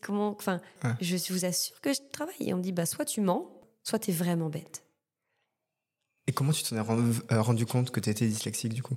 comment, 0.00 0.30
enfin, 0.30 0.60
je 1.00 1.32
vous 1.32 1.44
assure 1.44 1.80
que 1.80 1.92
je 1.92 2.00
travaille. 2.12 2.34
Et 2.40 2.54
on 2.54 2.58
me 2.58 2.62
dit 2.62 2.72
bah 2.72 2.86
soit 2.86 3.04
tu 3.04 3.20
mens, 3.20 3.50
soit 3.82 3.98
tu 3.98 4.10
es 4.10 4.14
vraiment 4.14 4.48
bête. 4.48 4.84
Et 6.28 6.32
comment 6.32 6.52
tu 6.52 6.62
t'en 6.62 6.76
es 6.76 7.32
euh, 7.32 7.42
rendu, 7.42 7.66
compte 7.66 7.90
que 7.90 7.98
tu 7.98 8.10
étais 8.10 8.26
dyslexique 8.26 8.72
du 8.72 8.82
coup? 8.82 8.96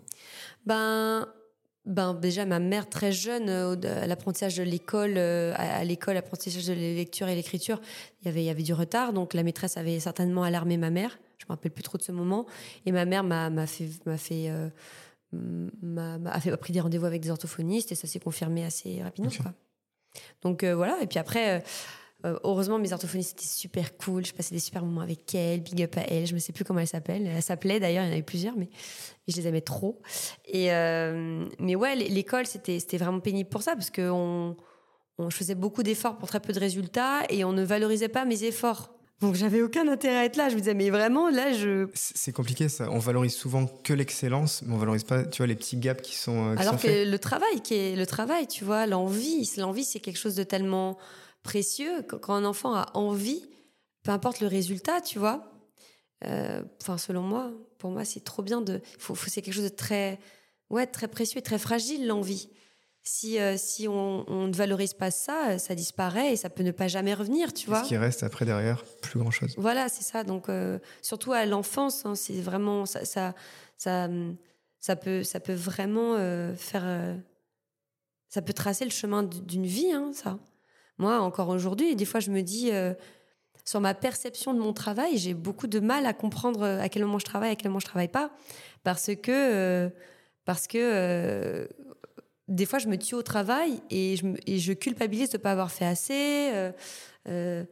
Ben 0.65 1.28
ben 1.86 2.13
déjà 2.13 2.45
ma 2.45 2.60
mère 2.60 2.89
très 2.89 3.12
jeune 3.12 3.50
euh, 3.50 3.76
à 4.02 4.08
l'apprentissage 4.08 4.58
de 4.58 4.63
l'école 4.63 5.17
à, 5.17 5.84
l'école 5.84 6.15
l'apprentissage 6.15 6.65
de 6.65 6.74
la 6.74 6.80
lecture 6.80 7.28
et 7.28 7.36
l'écriture 7.36 7.80
il 8.21 8.26
y 8.26 8.30
avait 8.30 8.41
il 8.41 8.48
y 8.48 8.50
avait 8.50 8.63
du 8.63 8.74
retard 8.74 9.13
donc 9.13 9.34
la 9.34 9.43
maîtresse 9.43 9.78
avait 9.78 10.00
certainement 10.00 10.43
alarmé 10.43 10.78
ma 10.78 10.89
mère 10.89 11.17
je 11.45 11.45
me 11.45 11.56
rappelle 11.56 11.71
plus 11.71 11.84
trop 11.84 11.98
de 11.98 12.04
ce 12.04 12.12
moment. 12.12 12.45
Et 12.86 12.91
ma 12.91 13.06
mère 13.06 13.24
m'a 13.24 13.67
fait, 13.67 13.89
m'a 14.06 14.17
fait, 14.17 14.50
euh, 14.50 14.69
m'a 15.32 16.39
fait 16.39 16.56
pris 16.58 16.74
des 16.74 16.80
rendez-vous 16.80 17.06
avec 17.06 17.21
des 17.21 17.30
orthophonistes 17.30 17.91
et 17.91 17.95
ça 17.95 18.08
s'est 18.08 18.19
confirmé 18.19 18.63
assez 18.63 19.02
rapidement. 19.04 19.32
Donc 20.41 20.63
euh, 20.63 20.76
voilà. 20.76 20.98
Et 21.02 21.08
puis 21.08 21.19
après. 21.19 21.60
Euh, 21.60 21.60
heureusement, 22.43 22.79
mes 22.79 22.93
orthophonistes 22.93 23.39
étaient 23.39 23.47
super 23.47 23.97
cool. 23.97 24.25
Je 24.25 24.33
passais 24.33 24.53
des 24.53 24.59
super 24.59 24.83
moments 24.83 25.01
avec 25.01 25.33
elle, 25.35 25.61
big 25.61 25.83
up 25.83 25.97
à 25.97 26.01
elle. 26.01 26.25
Je 26.25 26.33
ne 26.33 26.39
sais 26.39 26.53
plus 26.53 26.63
comment 26.63 26.79
elle 26.79 26.88
s'appelle. 26.88 27.27
Elle 27.27 27.41
s'appelait 27.41 27.79
d'ailleurs, 27.79 28.03
il 28.03 28.07
y 28.07 28.09
en 28.09 28.13
avait 28.13 28.23
plusieurs, 28.23 28.55
mais, 28.57 28.69
je 29.27 29.35
les 29.35 29.47
aimais 29.47 29.61
trop. 29.61 30.01
Et 30.45 30.67
mais 31.59 31.75
ouais, 31.75 31.95
l'école, 31.95 32.45
c'était 32.45 32.97
vraiment 32.97 33.19
pénible 33.19 33.49
pour 33.49 33.63
ça 33.63 33.75
parce 33.75 33.89
que 33.89 34.09
on, 34.09 34.55
on, 35.17 35.29
je 35.29 35.35
faisais 35.35 35.55
beaucoup 35.55 35.83
d'efforts 35.83 36.17
pour 36.17 36.27
très 36.27 36.39
peu 36.39 36.53
de 36.53 36.59
résultats 36.59 37.23
et 37.29 37.43
on 37.43 37.53
ne 37.53 37.63
valorisait 37.63 38.09
pas 38.09 38.25
mes 38.25 38.43
efforts. 38.43 38.95
Donc 39.21 39.35
j'avais 39.35 39.61
aucun 39.61 39.88
intérêt 39.88 40.17
à 40.17 40.25
être 40.25 40.35
là. 40.35 40.49
Je 40.49 40.55
me 40.55 40.59
disais, 40.59 40.73
mais 40.73 40.89
vraiment, 40.89 41.29
là, 41.29 41.53
je. 41.53 41.88
C'est 41.93 42.33
compliqué 42.33 42.67
ça. 42.67 42.89
On 42.91 42.99
valorise 42.99 43.33
souvent 43.33 43.65
que 43.65 43.93
l'excellence, 43.93 44.61
mais 44.65 44.73
on 44.73 44.77
valorise 44.77 45.05
pas, 45.05 45.23
tu 45.23 45.38
vois, 45.38 45.47
les 45.47 45.55
petits 45.55 45.77
gaps 45.77 46.01
qui 46.01 46.15
sont. 46.15 46.51
Euh, 46.51 46.55
Alors 46.57 46.77
que 46.77 47.09
le 47.09 47.19
travail, 47.19 47.61
qui 47.63 47.75
est 47.75 47.95
le 47.95 48.05
travail, 48.05 48.47
tu 48.47 48.65
vois, 48.65 48.85
l'envie, 48.88 49.49
l'envie, 49.57 49.85
c'est 49.85 50.01
quelque 50.01 50.17
chose 50.17 50.35
de 50.35 50.43
tellement 50.43 50.97
précieux. 51.45 52.01
Quand 52.01 52.34
un 52.34 52.43
enfant 52.43 52.73
a 52.73 52.91
envie, 52.95 53.47
peu 54.03 54.12
importe 54.12 54.41
le 54.41 54.47
résultat, 54.47 54.99
tu 54.99 55.19
vois. 55.19 55.53
Euh, 56.25 56.63
enfin, 56.81 56.97
selon 56.97 57.21
moi, 57.21 57.51
pour 57.77 57.91
moi, 57.91 58.03
c'est 58.03 58.23
trop 58.23 58.41
bien 58.41 58.60
de. 58.60 58.81
Faut, 58.99 59.15
faut 59.15 59.29
c'est 59.29 59.41
quelque 59.41 59.53
chose 59.53 59.63
de 59.63 59.69
très, 59.69 60.19
ouais, 60.69 60.88
très 60.88 61.08
précieux 61.08 61.38
et 61.38 61.43
très 61.43 61.60
fragile 61.60 62.08
l'envie 62.08 62.49
si, 63.08 63.39
euh, 63.39 63.53
si 63.55 63.88
on, 63.88 64.47
ne 64.47 64.55
valorise 64.55 64.95
pas 64.95 65.12
ça, 65.12 65.60
ça 65.60 65.75
disparaît 65.75 66.34
et 66.34 66.36
ça 66.36 66.49
peut 66.49 66.63
ne 66.63 66.71
pas 66.71 66.88
jamais 66.88 67.13
revenir, 67.13 67.53
tu 67.53 67.67
vois. 67.67 67.84
Ce 67.84 67.88
qui 67.88 67.97
reste 67.97 68.23
après 68.23 68.45
derrière, 68.45 68.84
plus 69.03 69.19
grand 69.19 69.29
chose. 69.29 69.53
Voilà, 69.60 69.89
c'est 69.89 70.03
ça. 70.03 70.23
Donc, 70.23 70.49
euh, 70.49 70.79
surtout 71.03 71.31
à 71.31 71.45
l'enfance, 71.45 72.03
hein, 72.08 72.15
c'est 72.15 72.41
vraiment 72.41 72.88
ça, 72.88 73.05
ça, 73.05 73.36
ça, 73.77 74.95
peut, 74.95 75.23
ça 75.23 75.39
peut 75.39 75.53
vraiment 75.53 76.15
faire, 76.55 77.15
ça 78.29 78.41
peut 78.41 78.53
tracer 78.53 78.86
le 78.86 78.91
chemin 78.91 79.21
d'une 79.21 79.67
vie, 79.67 79.91
hein, 79.91 80.12
ça. 80.12 80.39
Moi, 80.97 81.19
encore 81.19 81.49
aujourd'hui, 81.49 81.95
des 81.95 82.05
fois, 82.05 82.19
je 82.19 82.31
me 82.31 82.41
dis 82.41 82.71
sur 83.65 83.81
ma 83.81 83.93
perception 83.93 84.53
de 84.53 84.60
mon 84.60 84.73
travail, 84.73 85.17
j'ai 85.17 85.34
beaucoup 85.34 85.67
de 85.67 85.79
mal 85.79 86.05
à 86.05 86.13
comprendre 86.13 86.63
à 86.63 86.88
quel 86.89 87.03
moment 87.03 87.19
je 87.19 87.25
travaille, 87.25 87.51
à 87.51 87.55
quel 87.55 87.69
moment 87.69 87.79
je 87.79 87.86
travaille 87.86 88.08
pas, 88.08 88.31
parce 88.84 89.12
que 89.21 89.91
parce 90.45 90.67
que 90.67 91.67
des 92.47 92.65
fois, 92.65 92.79
je 92.79 92.88
me 92.88 92.97
tue 92.97 93.15
au 93.15 93.23
travail 93.23 93.81
et 93.89 94.17
je, 94.17 94.25
et 94.45 94.60
je 94.60 94.73
culpabilise 94.73 95.29
de 95.29 95.38
ne 95.38 95.41
pas 95.41 95.51
avoir 95.51 95.71
fait 95.71 95.86
assez. 95.86 96.51
Euh, 96.53 96.71
euh, 97.27 97.63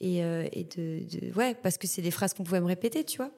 et, 0.00 0.24
euh, 0.24 0.46
et 0.52 0.64
de, 0.64 1.34
Ouais, 1.34 1.54
parce 1.54 1.78
que 1.78 1.86
c'est 1.86 2.02
des 2.02 2.10
phrases 2.10 2.34
qu'on 2.34 2.44
pouvait 2.44 2.60
me 2.60 2.66
répéter, 2.66 3.04
tu 3.04 3.16
vois. 3.16 3.30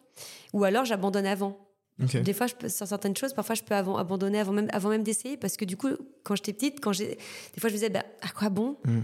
Ou 0.52 0.64
alors, 0.64 0.84
j'abandonne 0.84 1.26
avant. 1.26 1.58
Des 1.98 2.32
fois, 2.32 2.48
je 2.48 2.54
peux, 2.54 2.68
sur 2.68 2.86
certaines 2.86 3.16
choses, 3.16 3.32
parfois, 3.32 3.54
je 3.54 3.62
peux 3.62 3.74
avant, 3.74 3.96
abandonner 3.96 4.40
avant 4.40 4.52
même, 4.52 4.68
avant 4.72 4.88
même 4.88 5.04
d'essayer. 5.04 5.36
Parce 5.36 5.56
que 5.56 5.64
du 5.64 5.76
coup, 5.76 5.90
quand 6.24 6.34
j'étais 6.34 6.52
petite, 6.52 6.80
quand 6.80 6.92
j'ai, 6.92 7.16
des 7.54 7.60
fois, 7.60 7.68
je 7.68 7.74
me 7.74 7.78
disais, 7.78 7.90
bah, 7.90 8.04
à 8.22 8.28
quoi 8.30 8.48
bon? 8.48 8.76
Mm. 8.84 9.00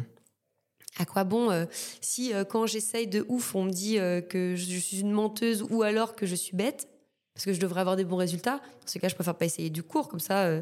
À 0.99 1.05
quoi 1.05 1.25
bon 1.25 1.67
si 2.01 2.33
quand 2.49 2.67
j'essaye 2.67 3.07
de 3.07 3.25
ouf, 3.29 3.55
on 3.55 3.65
me 3.65 3.71
dit 3.71 3.97
que 4.29 4.55
je 4.57 4.79
suis 4.79 5.01
une 5.01 5.13
menteuse 5.13 5.65
ou 5.71 5.83
alors 5.83 6.17
que 6.17 6.27
je 6.27 6.35
suis 6.35 6.57
bête 6.57 6.89
parce 7.35 7.45
que 7.45 7.53
je 7.53 7.61
devrais 7.61 7.81
avoir 7.81 7.95
des 7.95 8.05
bons 8.05 8.17
résultats. 8.17 8.57
Dans 8.57 8.87
ce 8.87 8.99
cas, 8.99 9.09
je 9.09 9.15
préfère 9.15 9.37
pas 9.37 9.45
essayer 9.45 9.71
du 9.71 9.85
cours, 9.85 10.09
comme 10.09 10.19
ça, 10.19 10.61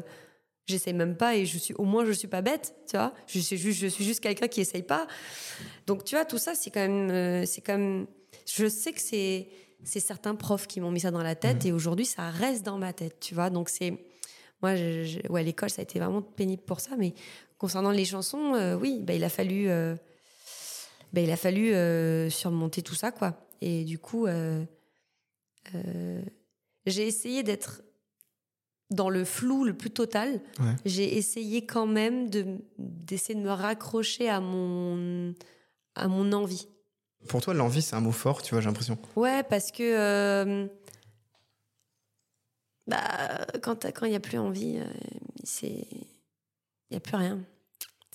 j'essaie 0.67 0.93
même 0.93 1.15
pas 1.15 1.35
et 1.35 1.45
je 1.45 1.57
suis 1.57 1.73
au 1.75 1.83
moins 1.83 2.05
je 2.05 2.11
suis 2.11 2.27
pas 2.27 2.41
bête 2.41 2.75
tu 2.87 2.97
vois 2.97 3.13
je 3.25 3.39
suis 3.39 3.57
juste 3.57 3.79
je 3.79 3.87
suis 3.87 4.03
juste 4.03 4.19
quelqu'un 4.19 4.47
qui 4.47 4.61
essaye 4.61 4.83
pas 4.83 5.07
donc 5.87 6.03
tu 6.03 6.15
vois 6.15 6.25
tout 6.25 6.37
ça 6.37 6.55
c'est 6.55 6.69
quand 6.69 6.81
même 6.81 7.09
euh, 7.09 7.45
c'est 7.45 7.61
quand 7.61 7.77
même 7.77 8.05
je 8.45 8.67
sais 8.67 8.91
que 8.91 9.01
c'est 9.01 9.47
c'est 9.83 9.99
certains 9.99 10.35
profs 10.35 10.67
qui 10.67 10.81
m'ont 10.81 10.91
mis 10.91 10.99
ça 10.99 11.11
dans 11.11 11.23
la 11.23 11.35
tête 11.35 11.63
mmh. 11.63 11.67
et 11.67 11.71
aujourd'hui 11.71 12.05
ça 12.05 12.29
reste 12.29 12.65
dans 12.65 12.77
ma 12.77 12.93
tête 12.93 13.19
tu 13.21 13.33
vois 13.33 13.49
donc 13.49 13.69
c'est 13.69 13.93
moi 14.61 14.75
je, 14.75 15.25
ouais 15.29 15.43
l'école 15.43 15.69
ça 15.69 15.81
a 15.81 15.83
été 15.83 15.99
vraiment 15.99 16.21
pénible 16.21 16.63
pour 16.63 16.81
ça 16.81 16.91
mais 16.97 17.13
concernant 17.57 17.91
les 17.91 18.05
chansons 18.05 18.53
euh, 18.55 18.75
oui 18.75 18.99
bah, 19.03 19.13
il 19.13 19.23
a 19.23 19.29
fallu 19.29 19.69
euh, 21.07 21.13
bah, 21.13 21.21
il 21.21 21.31
a 21.31 21.37
fallu 21.37 21.73
surmonter 22.31 22.81
tout 22.81 22.95
ça 22.95 23.11
quoi 23.11 23.47
et 23.61 23.83
du 23.85 23.99
coup 23.99 24.27
j'ai 26.85 27.07
essayé 27.07 27.43
d'être 27.43 27.81
dans 28.89 29.09
le 29.09 29.25
flou 29.25 29.65
le 29.65 29.73
plus 29.73 29.91
total, 29.91 30.39
j'ai 30.85 31.17
essayé 31.17 31.65
quand 31.65 31.87
même 31.87 32.29
de 32.29 32.45
d'essayer 32.77 33.35
de 33.35 33.43
me 33.43 33.51
raccrocher 33.51 34.29
à 34.29 34.39
mon 34.39 35.33
à 35.95 36.07
mon 36.07 36.31
envie. 36.31 36.67
Pour 37.27 37.41
toi, 37.41 37.53
l'envie, 37.53 37.81
c'est 37.81 37.95
un 37.95 37.99
mot 37.99 38.11
fort, 38.11 38.41
tu 38.41 38.53
vois, 38.53 38.61
j'ai 38.61 38.67
l'impression. 38.67 38.97
Ouais, 39.15 39.43
parce 39.43 39.71
que 39.71 39.83
euh, 39.83 40.67
bah, 42.85 43.45
quand 43.61 43.83
il 44.03 44.09
n'y 44.09 44.15
a 44.15 44.19
plus 44.19 44.37
envie, 44.37 44.77
euh, 44.77 44.85
c'est 45.43 45.87
il 45.89 46.91
n'y 46.91 46.97
a 46.97 46.99
plus 46.99 47.17
rien. 47.17 47.39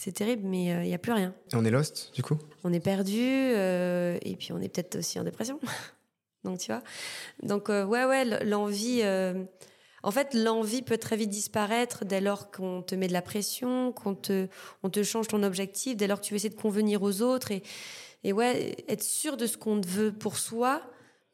C'est 0.02 0.12
terrible, 0.12 0.48
mais 0.48 0.72
euh, 0.74 0.82
il 0.82 0.88
n'y 0.88 0.94
a 0.94 0.98
plus 0.98 1.12
rien. 1.12 1.34
Et 1.52 1.56
on 1.56 1.64
est 1.64 1.70
lost, 1.70 2.10
du 2.14 2.22
coup? 2.22 2.36
On 2.64 2.72
est 2.72 2.80
perdu, 2.80 3.20
et 3.20 4.36
puis 4.38 4.52
on 4.52 4.60
est 4.60 4.68
peut-être 4.68 4.96
aussi 4.96 5.20
en 5.20 5.24
dépression. 5.24 5.60
Donc, 6.44 6.58
tu 6.58 6.72
vois? 6.72 6.82
Donc, 7.42 7.68
ouais, 7.68 8.04
ouais, 8.04 8.44
l'envie 8.44 9.02
en 10.02 10.10
fait, 10.10 10.34
l'envie 10.34 10.82
peut 10.82 10.98
très 10.98 11.16
vite 11.16 11.30
disparaître 11.30 12.04
dès 12.04 12.20
lors 12.20 12.50
qu'on 12.50 12.82
te 12.82 12.94
met 12.94 13.06
de 13.06 13.12
la 13.12 13.22
pression, 13.22 13.92
qu'on 13.92 14.14
te, 14.14 14.48
on 14.82 14.90
te 14.90 15.02
change 15.02 15.28
ton 15.28 15.42
objectif, 15.42 15.96
dès 15.96 16.08
lors 16.08 16.20
que 16.20 16.26
tu 16.26 16.34
veux 16.34 16.36
essayer 16.36 16.54
de 16.54 16.60
convenir 16.60 17.02
aux 17.02 17.22
autres. 17.22 17.52
Et, 17.52 17.62
et 18.24 18.32
ouais, 18.32 18.74
être 18.88 19.02
sûr 19.02 19.36
de 19.36 19.46
ce 19.46 19.56
qu'on 19.56 19.80
veut 19.80 20.12
pour 20.12 20.38
soi, 20.38 20.82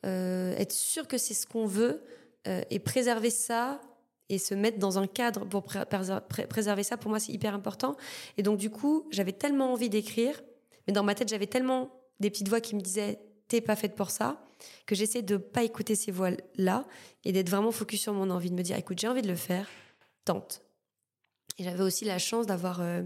euh, 0.04 0.54
être 0.56 0.72
sûr 0.72 1.08
que 1.08 1.16
c'est 1.16 1.34
ce 1.34 1.46
qu'on 1.46 1.66
veut 1.66 2.02
euh, 2.46 2.62
et 2.70 2.78
préserver 2.78 3.30
ça 3.30 3.80
et 4.28 4.38
se 4.38 4.54
mettre 4.54 4.78
dans 4.78 4.98
un 4.98 5.06
cadre 5.06 5.44
pour 5.46 5.64
préserver 5.64 6.82
ça, 6.82 6.96
pour 6.96 7.10
moi, 7.10 7.18
c'est 7.18 7.32
hyper 7.32 7.54
important. 7.54 7.96
Et 8.36 8.42
donc, 8.42 8.58
du 8.58 8.70
coup, 8.70 9.08
j'avais 9.10 9.32
tellement 9.32 9.72
envie 9.72 9.88
d'écrire, 9.88 10.40
mais 10.86 10.92
dans 10.92 11.02
ma 11.02 11.14
tête, 11.14 11.28
j'avais 11.28 11.46
tellement 11.46 11.90
des 12.20 12.30
petites 12.30 12.48
voix 12.48 12.60
qui 12.60 12.74
me 12.74 12.80
disaient 12.80 13.20
t'es 13.48 13.60
pas 13.60 13.76
faite 13.76 13.94
pour 13.94 14.10
ça, 14.10 14.44
que 14.86 14.94
j'essaie 14.94 15.22
de 15.22 15.36
pas 15.36 15.62
écouter 15.62 15.94
ces 15.94 16.10
voix-là 16.10 16.84
et 17.24 17.32
d'être 17.32 17.48
vraiment 17.48 17.72
focus 17.72 18.02
sur 18.02 18.12
mon 18.12 18.28
envie, 18.30 18.50
de 18.50 18.54
me 18.54 18.62
dire, 18.62 18.76
écoute, 18.76 18.98
j'ai 18.98 19.08
envie 19.08 19.22
de 19.22 19.28
le 19.28 19.34
faire, 19.34 19.66
tente. 20.24 20.62
Et 21.58 21.64
j'avais 21.64 21.82
aussi 21.82 22.04
la 22.04 22.18
chance 22.18 22.46
d'avoir 22.46 22.80
euh, 22.82 23.02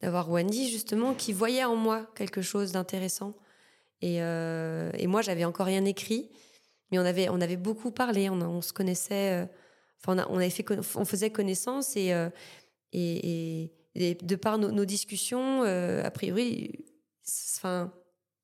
d'avoir 0.00 0.30
Wendy, 0.30 0.70
justement, 0.70 1.14
qui 1.14 1.32
voyait 1.32 1.64
en 1.64 1.76
moi 1.76 2.06
quelque 2.14 2.42
chose 2.42 2.72
d'intéressant. 2.72 3.34
Et, 4.02 4.22
euh, 4.22 4.90
et, 4.94 5.06
moi, 5.06 5.20
j'avais 5.22 5.44
encore 5.44 5.66
rien 5.66 5.84
écrit, 5.84 6.30
mais 6.90 6.98
on 6.98 7.04
avait, 7.04 7.28
on 7.28 7.40
avait 7.40 7.58
beaucoup 7.58 7.90
parlé, 7.90 8.30
on, 8.30 8.62
se 8.62 8.72
connaissait, 8.72 9.42
euh, 9.42 9.46
on, 10.06 10.18
on, 10.18 10.36
avait 10.36 10.50
fait, 10.50 10.64
on 10.96 11.04
faisait 11.04 11.30
connaissance 11.30 11.96
et, 11.96 12.14
et, 12.92 13.72
et, 13.94 14.14
de 14.14 14.36
par 14.36 14.58
nos, 14.58 14.84
discussions, 14.84 15.62
euh, 15.64 16.02
a 16.04 16.10
priori, 16.10 16.84
enfin, 17.56 17.92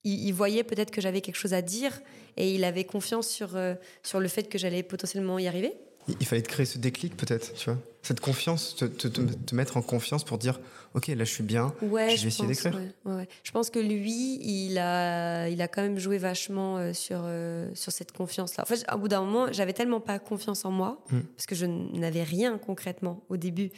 il, 0.04 0.26
il 0.26 0.32
voyait 0.32 0.64
peut-être 0.64 0.90
que 0.90 1.00
j'avais 1.00 1.20
quelque 1.20 1.36
chose 1.36 1.54
à 1.54 1.62
dire 1.62 2.00
et 2.36 2.54
il 2.54 2.64
avait 2.64 2.84
confiance 2.84 3.28
sur, 3.28 3.56
euh, 3.56 3.74
sur 4.02 4.20
le 4.20 4.28
fait 4.28 4.48
que 4.48 4.58
j'allais 4.58 4.82
potentiellement 4.82 5.38
y 5.38 5.46
arriver. 5.46 5.72
Il- 6.08 6.26
fallait 6.26 6.42
te 6.42 6.48
créer 6.48 6.66
ce 6.66 6.78
déclic 6.78 7.16
peut-être, 7.16 7.52
tu 7.54 7.70
vois. 7.70 7.78
Cette 8.02 8.20
confiance, 8.20 8.76
te, 8.76 8.84
te- 8.84 9.08
te- 9.08 9.20
te 9.20 9.54
mettre 9.56 9.76
en 9.76 9.82
confiance 9.82 10.22
pour 10.22 10.38
dire, 10.38 10.60
ok, 10.94 11.08
là 11.08 11.24
je 11.24 11.30
suis 11.32 11.42
bien, 11.42 11.74
Ouais, 11.82 12.10
Je 12.10 12.16
je, 12.18 12.22
vais 12.22 12.28
essayer 12.28 12.46
d'écrire. 12.46 12.74
ouais, 12.76 12.88
ouais, 13.04 13.16
ouais. 13.16 13.28
Je 13.42 13.50
pense 13.50 13.70
que 13.70 13.80
lui, 13.80 14.38
il 14.40 14.78
a, 14.78 15.48
il 15.48 15.60
a 15.60 15.66
quand 15.66 15.82
même 15.82 15.98
joué 15.98 16.18
vachement 16.18 16.78
euh, 16.78 16.92
sur, 16.92 17.22
euh, 17.24 17.68
sur 17.74 17.90
cette 17.90 18.12
confiance-là. 18.12 18.62
En 18.62 18.66
fait, 18.66 18.86
au 18.94 18.98
bout 18.98 19.08
d'un 19.08 19.20
moment, 19.22 19.52
j'avais 19.52 19.72
tellement 19.72 20.00
pas 20.00 20.18
confiance 20.20 20.64
en 20.64 20.70
moi, 20.70 21.02
Mm. 21.10 21.20
parce 21.36 21.46
que 21.46 21.56
je 21.56 21.66
n'avais 21.66 22.22
rien 22.22 22.58
concrètement 22.58 23.22
au 23.28 23.36
début. 23.36 23.70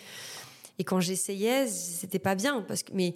Et 0.79 0.85
quand 0.85 1.01
j'essayais, 1.01 1.67
c'était 1.67 2.19
pas 2.21 2.35
bien. 2.35 2.61
Parce 2.69 2.83
que, 2.83 2.93
mais, 2.93 3.15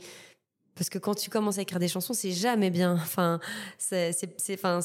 parce 0.74 0.88
que 0.88 0.98
quand 0.98 1.14
tu 1.14 1.28
commences 1.30 1.58
à 1.58 1.62
écrire 1.62 1.78
des 1.78 1.88
chansons, 1.88 2.14
c'est 2.14 2.32
jamais 2.32 2.70
bien. 2.70 2.94
Enfin, 3.02 3.40
c'est 3.78 4.14
enfin, 4.52 4.80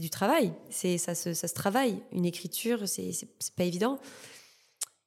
du 0.00 0.10
travail. 0.10 0.52
C'est- 0.70 0.98
Ça 0.98 1.14
se, 1.14 1.34
ça 1.34 1.48
se 1.48 1.54
travaille. 1.54 2.02
Une 2.12 2.24
écriture, 2.24 2.88
c'est 2.88 3.12
pas 3.56 3.64
évident. 3.64 3.98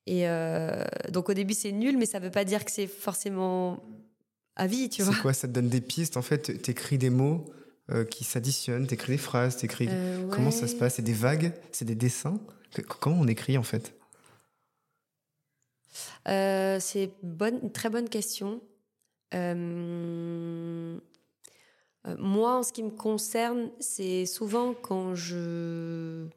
Et 0.06 0.28
euh, 0.28 0.84
donc 1.12 1.30
au 1.30 1.34
début, 1.34 1.54
c'est 1.54 1.72
nul, 1.72 1.98
mais 1.98 2.06
ça 2.06 2.20
veut 2.20 2.32
pas 2.32 2.44
dire 2.46 2.66
que 2.66 2.72
c'est 2.72 2.88
forcément 2.88 3.82
à 4.56 4.68
vie, 4.68 4.90
tu 4.90 5.02
vois. 5.02 5.14
c'est 5.16 5.22
quoi? 5.22 5.34
Ça 5.34 5.48
te 5.48 5.54
donne 5.54 5.70
des 5.70 5.82
pistes, 5.82 6.18
en 6.18 6.22
fait, 6.22 6.62
t'écris 6.62 6.98
des 6.98 7.10
mots 7.10 7.46
euh, 7.90 8.04
qui 8.06 8.24
s'additionnent, 8.24 8.86
t'écris 8.86 9.14
des 9.14 9.18
phrases, 9.18 9.58
t'écris... 9.58 9.88
Euh, 9.90 10.28
Comment 10.30 10.52
ça 10.52 10.68
se 10.68 10.76
passe? 10.76 10.96
C'est 10.96 11.02
des 11.02 11.14
vagues? 11.14 11.54
C'est 11.72 11.86
des 11.86 11.96
dessins? 11.96 12.40
Que- 12.74 12.82
Comment 12.82 13.20
on 13.22 13.28
écrit 13.28 13.58
en 13.58 13.64
fait? 13.64 13.96
C'est 16.26 17.12
bonne, 17.24 17.60
une 17.64 17.72
très 17.72 17.90
bonne 17.90 18.10
question. 18.10 18.62
Euh, 19.34 20.98
euh, 22.08 22.16
moi, 22.20 22.58
en 22.60 22.64
ce 22.64 22.74
qui 22.74 22.84
me 22.84 22.90
concerne, 22.92 23.70
c'est 23.80 24.26
souvent 24.26 24.74
quand 24.74 25.16
je. 25.16 26.28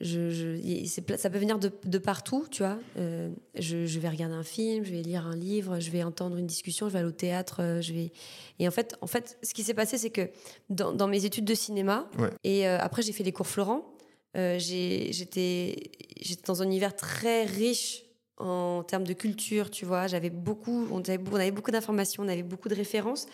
je, 0.00 0.84
ça 1.16 1.30
peut 1.30 1.38
venir 1.38 1.58
de, 1.58 1.72
de 1.84 1.98
partout, 1.98 2.46
tu 2.50 2.62
vois. 2.62 2.78
Euh, 2.98 3.30
je, 3.58 3.86
je 3.86 3.98
vais 4.00 4.08
regarder 4.08 4.34
un 4.34 4.42
film, 4.44 4.84
je 4.84 4.92
vais 4.92 5.02
lire 5.02 5.26
un 5.26 5.34
livre, 5.34 5.80
je 5.80 5.90
vais 5.90 6.02
entendre 6.02 6.36
une 6.36 6.46
discussion, 6.46 6.88
je 6.88 6.92
vais 6.92 6.98
aller 7.00 7.08
au 7.08 7.12
théâtre, 7.12 7.78
je 7.80 7.92
vais. 7.94 8.12
Et 8.58 8.68
en 8.68 8.70
fait, 8.70 8.96
en 9.00 9.06
fait, 9.06 9.38
ce 9.42 9.54
qui 9.54 9.62
s'est 9.62 9.74
passé, 9.74 9.98
c'est 9.98 10.10
que 10.10 10.28
dans, 10.68 10.92
dans 10.92 11.08
mes 11.08 11.24
études 11.24 11.46
de 11.46 11.54
cinéma, 11.54 12.08
Ouais. 12.18 12.30
et 12.44 12.68
euh, 12.68 12.78
après 12.80 13.02
j'ai 13.02 13.12
fait 13.12 13.24
les 13.24 13.32
cours 13.32 13.46
Florent, 13.46 13.92
euh, 14.36 14.58
j'étais 14.58 15.90
dans 16.46 16.60
un 16.62 16.66
univers 16.66 16.94
très 16.94 17.44
riche 17.44 18.04
en 18.38 18.82
termes 18.82 19.04
de 19.04 19.12
culture, 19.12 19.70
tu 19.70 19.84
vois. 19.84 20.06
J'avais 20.06 20.30
beaucoup, 20.30 20.86
on 20.90 21.00
avait, 21.00 21.18
on 21.30 21.36
avait 21.36 21.50
beaucoup 21.50 21.70
d'informations, 21.70 22.22
on 22.22 22.28
avait 22.28 22.42
beaucoup 22.42 22.68
de 22.68 22.74
références. 22.74 23.26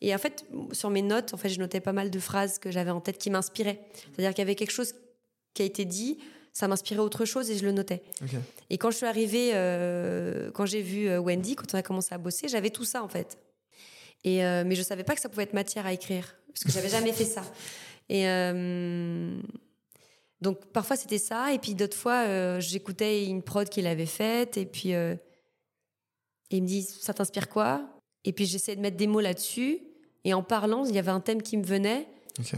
Et 0.00 0.14
en 0.14 0.18
fait, 0.18 0.44
sur 0.72 0.90
mes 0.90 1.02
notes, 1.02 1.34
en 1.34 1.36
fait, 1.36 1.48
je 1.48 1.58
notais 1.58 1.80
pas 1.80 1.92
mal 1.92 2.10
de 2.10 2.18
phrases 2.18 2.58
que 2.58 2.70
j'avais 2.70 2.90
en 2.90 3.00
tête 3.00 3.18
qui 3.18 3.30
m'inspiraient. 3.30 3.80
C'est-à-dire 3.94 4.30
qu'il 4.30 4.40
y 4.40 4.42
avait 4.42 4.54
quelque 4.54 4.72
chose 4.72 4.94
qui 5.54 5.62
a 5.62 5.64
été 5.64 5.84
dit, 5.84 6.18
ça 6.52 6.68
m'inspirait 6.68 7.00
autre 7.00 7.24
chose 7.24 7.50
et 7.50 7.56
je 7.56 7.64
le 7.64 7.72
notais. 7.72 8.02
Et 8.70 8.78
quand 8.78 8.90
je 8.90 8.96
suis 8.96 9.06
arrivée, 9.06 9.52
euh, 9.54 10.50
quand 10.52 10.66
j'ai 10.66 10.82
vu 10.82 11.08
euh, 11.08 11.18
Wendy, 11.18 11.56
quand 11.56 11.74
on 11.74 11.78
a 11.78 11.82
commencé 11.82 12.14
à 12.14 12.18
bosser, 12.18 12.48
j'avais 12.48 12.70
tout 12.70 12.84
ça 12.84 13.02
en 13.02 13.08
fait. 13.08 13.38
Et 14.24 14.44
euh, 14.44 14.64
mais 14.66 14.74
je 14.74 14.82
savais 14.82 15.04
pas 15.04 15.14
que 15.14 15.20
ça 15.20 15.28
pouvait 15.28 15.42
être 15.42 15.52
matière 15.52 15.86
à 15.86 15.92
écrire 15.92 16.36
parce 16.48 16.64
que 16.64 16.70
j'avais 16.70 16.88
jamais 16.88 17.12
fait 17.12 17.24
ça. 17.24 17.42
Et 18.08 18.28
euh, 18.28 19.36
donc 20.44 20.64
parfois 20.66 20.96
c'était 20.96 21.18
ça, 21.18 21.52
et 21.52 21.58
puis 21.58 21.74
d'autres 21.74 21.96
fois 21.96 22.26
euh, 22.26 22.60
j'écoutais 22.60 23.24
une 23.24 23.42
prod 23.42 23.68
qu'il 23.68 23.86
avait 23.86 24.06
faite, 24.20 24.56
et 24.56 24.66
puis 24.66 24.94
euh, 24.94 25.16
et 26.50 26.58
il 26.58 26.62
me 26.62 26.68
dit 26.68 26.82
ça 26.82 27.12
t'inspire 27.12 27.48
quoi? 27.48 27.70
Et 28.24 28.32
puis 28.32 28.46
j'essayais 28.46 28.76
de 28.76 28.82
mettre 28.82 28.96
des 28.96 29.08
mots 29.08 29.20
là-dessus, 29.20 29.80
et 30.24 30.34
en 30.34 30.42
parlant 30.42 30.84
il 30.84 30.94
y 30.94 30.98
avait 30.98 31.10
un 31.10 31.20
thème 31.20 31.42
qui 31.42 31.56
me 31.56 31.64
venait, 31.64 32.06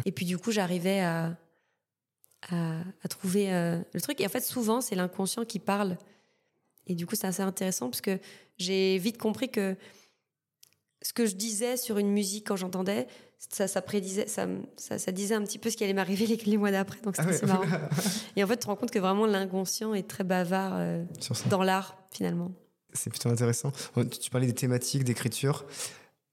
et 0.05 0.13
puis 0.13 0.27
du 0.27 0.37
coup 0.37 0.51
j'arrivais 0.51 1.01
à 1.01 1.37
à, 2.51 2.81
à 3.03 3.09
trouver 3.09 3.53
euh, 3.53 3.81
le 3.93 4.01
truc. 4.01 4.21
Et 4.21 4.27
en 4.27 4.29
fait, 4.29 4.45
souvent, 4.45 4.81
c'est 4.81 4.95
l'inconscient 4.95 5.45
qui 5.45 5.59
parle. 5.59 5.97
Et 6.87 6.95
du 6.95 7.07
coup, 7.07 7.17
c'est 7.17 7.27
assez 7.27 7.43
intéressant 7.43 7.91
parce 7.91 8.01
que 8.01 8.19
j'ai 8.59 8.99
vite 8.99 9.19
compris 9.19 9.49
que 9.49 9.77
que 11.17 11.27
je 11.27 11.35
disais 11.35 11.77
sur 11.77 11.99
une 11.99 12.11
musique 12.13 12.47
quand 12.47 12.55
j'entendais, 12.57 13.09
ça, 13.39 13.67
ça 13.67 13.83
prédisait, 13.83 14.29
ça, 14.29 14.47
ça, 14.77 14.99
ça 14.99 15.11
disait 15.13 15.35
un 15.35 15.43
petit 15.43 15.59
peu 15.59 15.69
ce 15.71 15.77
qui 15.77 15.83
allait 15.85 15.93
m'arriver 15.95 16.27
les, 16.27 16.37
les 16.37 16.57
mois 16.57 16.71
d'après. 16.71 17.01
Donc 17.03 17.17
c'était 17.17 17.39
Ah 17.43 17.61
ouais. 17.61 17.67
marrant. 17.67 17.89
Et 18.37 18.45
en 18.45 18.47
fait, 18.47 18.55
tu 18.57 18.61
te 18.61 18.67
rends 18.67 18.77
compte 18.77 18.91
que 18.91 18.99
vraiment 18.99 19.27
l'inconscient 19.27 19.95
est 19.95 20.07
très 20.09 20.25
bavard 20.25 20.73
euh, 20.77 21.05
dans 21.51 21.63
l'art, 21.63 21.97
finalement. 22.13 22.53
C'est 22.93 23.11
plutôt 23.11 23.29
intéressant. 23.29 23.73
Tu 24.21 24.31
parlais 24.31 24.47
des 24.47 24.55
thématiques, 24.55 25.05
d'écriture. 25.05 25.67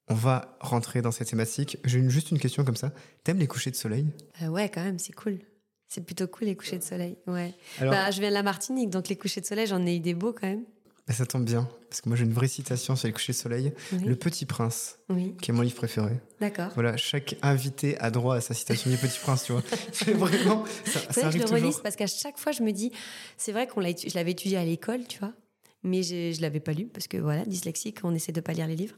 On 0.09 0.13
va 0.15 0.55
rentrer 0.59 1.01
dans 1.01 1.11
ces 1.11 1.25
thématiques. 1.25 1.77
J'ai 1.85 2.07
juste 2.09 2.31
une 2.31 2.39
question 2.39 2.63
comme 2.63 2.75
ça. 2.75 2.91
T'aimes 3.23 3.39
les 3.39 3.47
couchers 3.47 3.71
de 3.71 3.75
soleil? 3.75 4.05
Euh, 4.41 4.47
ouais, 4.47 4.69
quand 4.69 4.83
même, 4.83 4.99
c'est 4.99 5.13
cool. 5.13 5.39
C'est 5.89 6.01
plutôt 6.05 6.27
cool 6.27 6.47
les 6.47 6.55
couchers 6.55 6.77
de 6.77 6.83
soleil. 6.83 7.17
Ouais. 7.27 7.53
Alors, 7.79 7.93
Bah, 7.93 8.11
je 8.11 8.19
viens 8.19 8.29
de 8.29 8.33
la 8.33 8.43
Martinique, 8.43 8.89
donc 8.89 9.07
les 9.09 9.15
couchers 9.15 9.41
de 9.41 9.45
soleil, 9.45 9.67
j'en 9.67 9.85
ai 9.85 9.95
eu 9.95 9.99
des 9.99 10.13
beaux 10.13 10.33
quand 10.33 10.47
même. 10.47 10.63
Ça 11.11 11.25
tombe 11.25 11.43
bien, 11.43 11.67
parce 11.89 11.99
que 11.99 12.07
moi 12.07 12.15
j'ai 12.15 12.23
une 12.23 12.33
vraie 12.33 12.47
citation 12.47 12.95
sur 12.95 13.07
les 13.07 13.13
couchers 13.13 13.33
de 13.33 13.37
soleil. 13.37 13.73
Oui, 13.91 14.05
Le 14.05 14.15
Petit 14.15 14.45
Prince, 14.45 14.99
oui. 15.09 15.35
qui 15.41 15.51
est 15.51 15.53
mon 15.53 15.61
livre 15.61 15.75
préféré. 15.75 16.13
d'accord. 16.39 16.69
Voilà, 16.75 16.95
chaque 16.95 17.35
invité 17.41 17.97
a 17.99 18.09
droit 18.09 18.37
à 18.37 18.41
sa 18.41 18.53
citation 18.53 18.89
du 18.89 18.97
Petit 18.97 19.19
Prince, 19.19 19.43
tu 19.43 19.51
vois. 19.51 19.63
C'est 19.91 20.13
vraiment, 20.13 20.63
ça, 20.85 20.99
ça 20.99 20.99
vrai 20.99 21.13
que 21.13 21.19
je 21.19 21.25
arrive 21.25 21.41
le 21.41 21.61
relise 21.61 21.79
parce 21.81 21.97
qu'à 21.97 22.07
chaque 22.07 22.37
fois, 22.37 22.53
je 22.53 22.63
me 22.63 22.71
dis, 22.71 22.91
c'est 23.37 23.51
vrai 23.51 23.67
qu'on 23.67 23.81
l'a, 23.81 23.89
je 23.89 24.15
l'avais 24.15 24.31
étudié 24.31 24.57
à 24.57 24.63
l'école, 24.63 25.05
tu 25.07 25.19
vois, 25.19 25.33
mais 25.83 26.01
je 26.03 26.41
l'avais 26.41 26.61
pas 26.61 26.71
lu 26.71 26.85
parce 26.85 27.07
que 27.07 27.17
voilà, 27.17 27.45
dyslexique, 27.45 27.99
on 28.03 28.15
essaie 28.15 28.31
de 28.31 28.41
pas 28.41 28.53
lire 28.53 28.67
les 28.67 28.75
livres. 28.75 28.95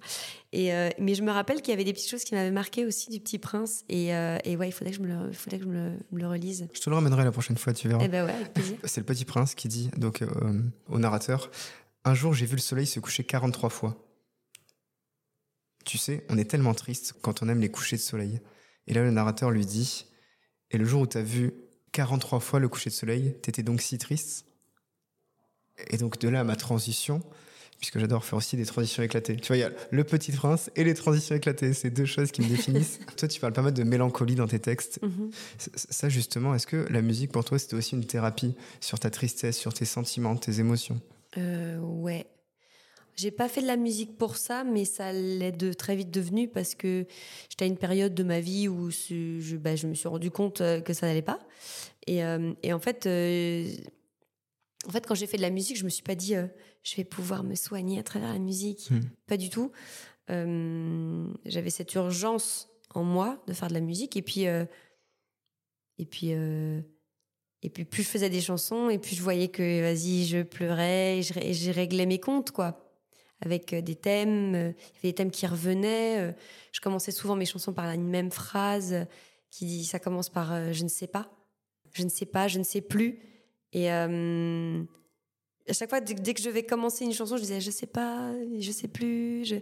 Et 0.53 0.73
euh, 0.73 0.89
mais 0.99 1.15
je 1.15 1.23
me 1.23 1.31
rappelle 1.31 1.61
qu'il 1.61 1.71
y 1.71 1.73
avait 1.73 1.83
des 1.83 1.93
petites 1.93 2.09
choses 2.09 2.23
qui 2.23 2.35
m'avaient 2.35 2.51
marqué 2.51 2.85
aussi 2.85 3.09
du 3.09 3.19
Petit 3.19 3.39
Prince. 3.39 3.83
Et, 3.89 4.13
euh, 4.13 4.37
et 4.45 4.55
ouais, 4.55 4.69
il 4.69 4.71
faudrait 4.71 4.91
que 4.91 4.97
je 4.97 5.01
me 5.01 5.07
le, 5.07 5.31
faudrait 5.31 5.57
que 5.57 5.65
je 5.65 5.69
me 5.69 5.73
le, 5.73 5.91
me 6.11 6.19
le 6.19 6.27
relise. 6.27 6.67
Je 6.73 6.79
te 6.79 6.89
le 6.89 6.95
ramènerai 6.95 7.23
la 7.23 7.31
prochaine 7.31 7.57
fois, 7.57 7.73
tu 7.73 7.87
verras. 7.87 8.03
Eh 8.05 8.07
ben 8.07 8.25
ouais. 8.25 8.33
C'est 8.83 9.01
le 9.01 9.05
Petit 9.05 9.25
Prince 9.25 9.55
qui 9.55 9.67
dit 9.67 9.89
donc 9.97 10.21
euh, 10.21 10.27
au 10.87 10.99
narrateur 10.99 11.49
Un 12.07 12.13
jour, 12.13 12.35
j'ai 12.35 12.45
vu 12.45 12.55
le 12.55 12.61
soleil 12.61 12.85
se 12.85 12.99
coucher 12.99 13.23
43 13.23 13.71
fois. 13.71 13.97
Tu 15.85 15.97
sais, 15.97 16.23
on 16.29 16.37
est 16.37 16.45
tellement 16.45 16.75
triste 16.75 17.15
quand 17.23 17.41
on 17.41 17.49
aime 17.49 17.59
les 17.59 17.69
couchers 17.69 17.95
de 17.95 18.01
soleil. 18.01 18.39
Et 18.85 18.93
là, 18.93 19.03
le 19.03 19.09
narrateur 19.09 19.49
lui 19.49 19.65
dit 19.65 20.05
Et 20.69 20.77
le 20.77 20.85
jour 20.85 21.01
où 21.01 21.07
t'as 21.07 21.23
vu 21.23 21.53
43 21.93 22.39
fois 22.39 22.59
le 22.59 22.69
coucher 22.69 22.91
de 22.91 22.95
soleil, 22.95 23.35
t'étais 23.41 23.63
donc 23.63 23.81
si 23.81 23.97
triste? 23.97 24.45
Et 25.89 25.97
donc, 25.97 26.19
de 26.19 26.29
là 26.29 26.41
à 26.41 26.43
ma 26.43 26.55
transition, 26.55 27.23
puisque 27.79 27.97
j'adore 27.97 28.23
faire 28.23 28.37
aussi 28.37 28.55
des 28.55 28.67
transitions 28.67 29.01
éclatées. 29.01 29.37
Tu 29.37 29.47
vois, 29.47 29.57
il 29.57 29.61
y 29.61 29.63
a 29.63 29.71
le 29.89 30.03
Petit 30.03 30.31
Prince 30.31 30.69
et 30.75 30.83
les 30.83 30.93
transitions 30.93 31.35
éclatées. 31.35 31.73
C'est 31.73 31.89
deux 31.89 32.05
choses 32.05 32.31
qui 32.31 32.43
me 32.43 32.47
définissent. 32.47 32.99
Toi, 33.17 33.27
tu 33.27 33.39
parles 33.39 33.53
pas 33.53 33.63
mal 33.63 33.73
de 33.73 33.83
mélancolie 33.83 34.35
dans 34.35 34.47
tes 34.47 34.59
textes. 34.59 35.01
Mhm. 35.01 35.31
Ça, 35.57 36.07
justement, 36.09 36.53
est-ce 36.53 36.67
que 36.67 36.85
la 36.91 37.01
musique 37.01 37.31
pour 37.31 37.43
toi, 37.43 37.57
c'était 37.57 37.75
aussi 37.75 37.95
une 37.95 38.05
thérapie 38.05 38.55
sur 38.79 38.99
ta 38.99 39.09
tristesse, 39.09 39.57
sur 39.57 39.73
tes 39.73 39.85
sentiments, 39.85 40.35
tes 40.35 40.59
émotions? 40.59 41.01
Euh, 41.37 41.79
ouais. 41.79 42.27
J'ai 43.15 43.31
pas 43.31 43.47
fait 43.47 43.61
de 43.61 43.67
la 43.67 43.77
musique 43.77 44.17
pour 44.17 44.35
ça, 44.35 44.65
mais 44.65 44.83
ça 44.83 45.13
l'est 45.13 45.53
de 45.53 45.71
très 45.71 45.95
vite 45.95 46.11
devenu 46.11 46.49
parce 46.49 46.75
que 46.75 47.05
j'étais 47.49 47.63
à 47.63 47.67
une 47.67 47.77
période 47.77 48.13
de 48.13 48.23
ma 48.23 48.41
vie 48.41 48.67
où 48.67 48.91
je, 48.91 49.55
bah, 49.55 49.77
je 49.77 49.87
me 49.87 49.93
suis 49.93 50.09
rendu 50.09 50.31
compte 50.31 50.59
euh, 50.59 50.81
que 50.81 50.91
ça 50.91 51.07
n'allait 51.07 51.21
pas. 51.21 51.39
Et, 52.07 52.23
euh, 52.23 52.53
et 52.61 52.73
en 52.73 52.79
fait, 52.79 53.05
euh, 53.05 53.67
en 54.85 54.91
fait, 54.91 55.07
quand 55.07 55.15
j'ai 55.15 55.27
fait 55.27 55.37
de 55.37 55.41
la 55.41 55.49
musique, 55.49 55.77
je 55.77 55.85
me 55.85 55.89
suis 55.89 56.03
pas 56.03 56.15
dit 56.15 56.35
euh, 56.35 56.47
je 56.83 56.95
vais 56.97 57.05
pouvoir 57.05 57.43
me 57.43 57.55
soigner 57.55 57.99
à 57.99 58.03
travers 58.03 58.33
la 58.33 58.39
musique. 58.39 58.89
Hmm. 58.91 59.01
Pas 59.27 59.37
du 59.37 59.49
tout. 59.49 59.71
J'avais 60.27 61.69
cette 61.69 61.93
urgence 61.93 62.67
en 62.93 63.03
moi 63.03 63.41
de 63.47 63.53
faire 63.53 63.69
de 63.69 63.75
la 63.75 63.79
musique 63.79 64.17
et 64.17 64.23
puis 64.23 64.45
et 64.45 66.05
puis 66.09 66.33
et 67.65 67.69
puis 67.69 67.83
plus 67.83 68.03
je 68.03 68.07
faisais 68.07 68.29
des 68.29 68.41
chansons 68.41 68.89
et 68.89 68.99
plus 68.99 69.15
je 69.15 69.23
voyais 69.23 69.47
que 69.47 69.81
vas-y 69.81 70.25
je 70.25 70.43
pleurais 70.43 71.17
et 71.17 71.23
je, 71.23 71.33
je 71.33 71.71
réglais 71.71 72.05
mes 72.05 72.19
comptes 72.19 72.51
quoi. 72.51 72.79
Avec 73.41 73.73
euh, 73.73 73.81
des 73.81 73.95
thèmes 73.95 74.53
euh, 74.53 74.71
il 74.77 74.95
y 74.95 74.99
avait 74.99 75.09
des 75.09 75.13
thèmes 75.13 75.31
qui 75.31 75.47
revenaient 75.47 76.19
euh, 76.19 76.31
je 76.71 76.79
commençais 76.79 77.11
souvent 77.11 77.35
mes 77.35 77.45
chansons 77.45 77.73
par 77.73 77.89
une 77.89 78.07
même 78.07 78.31
phrase 78.31 79.07
qui 79.49 79.65
dit 79.65 79.85
ça 79.85 79.97
commence 79.97 80.29
par 80.29 80.73
je 80.73 80.83
ne 80.83 80.89
sais 80.89 81.07
pas. 81.07 81.31
Je 81.93 82.03
ne 82.03 82.09
sais 82.09 82.27
pas 82.27 82.47
je 82.47 82.59
ne 82.59 82.63
sais 82.63 82.81
plus. 82.81 83.19
Et 83.73 83.89
à 83.89 84.07
chaque 85.71 85.89
fois 85.89 86.01
dès, 86.01 86.33
que 86.33 86.41
je 86.41 86.49
vais 86.49 86.63
commencer 86.63 87.03
une 87.03 87.13
chanson 87.13 87.35
je 87.35 87.41
disais 87.41 87.61
je 87.61 87.71
sais 87.71 87.87
pas 87.87 88.31
je 88.59 88.71
sais 88.71 88.87
plus 88.87 89.53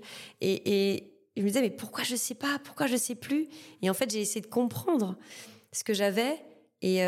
et, 0.42 0.92
et 0.96 1.14
je 1.38 1.42
me 1.42 1.48
disais 1.48 1.62
mais 1.62 1.70
pourquoi 1.70 2.04
je 2.04 2.16
sais 2.16 2.36
pas 2.36 2.60
pourquoi 2.64 2.88
je 2.88 2.98
sais 2.98 3.16
plus? 3.16 3.48
Et 3.82 3.90
en 3.90 3.94
fait 3.94 4.12
j'ai 4.12 4.20
essayé 4.20 4.42
de 4.42 4.48
comprendre 4.48 5.18
ce 5.72 5.84
que 5.84 5.94
j'avais 5.94 6.38
et, 6.84 7.02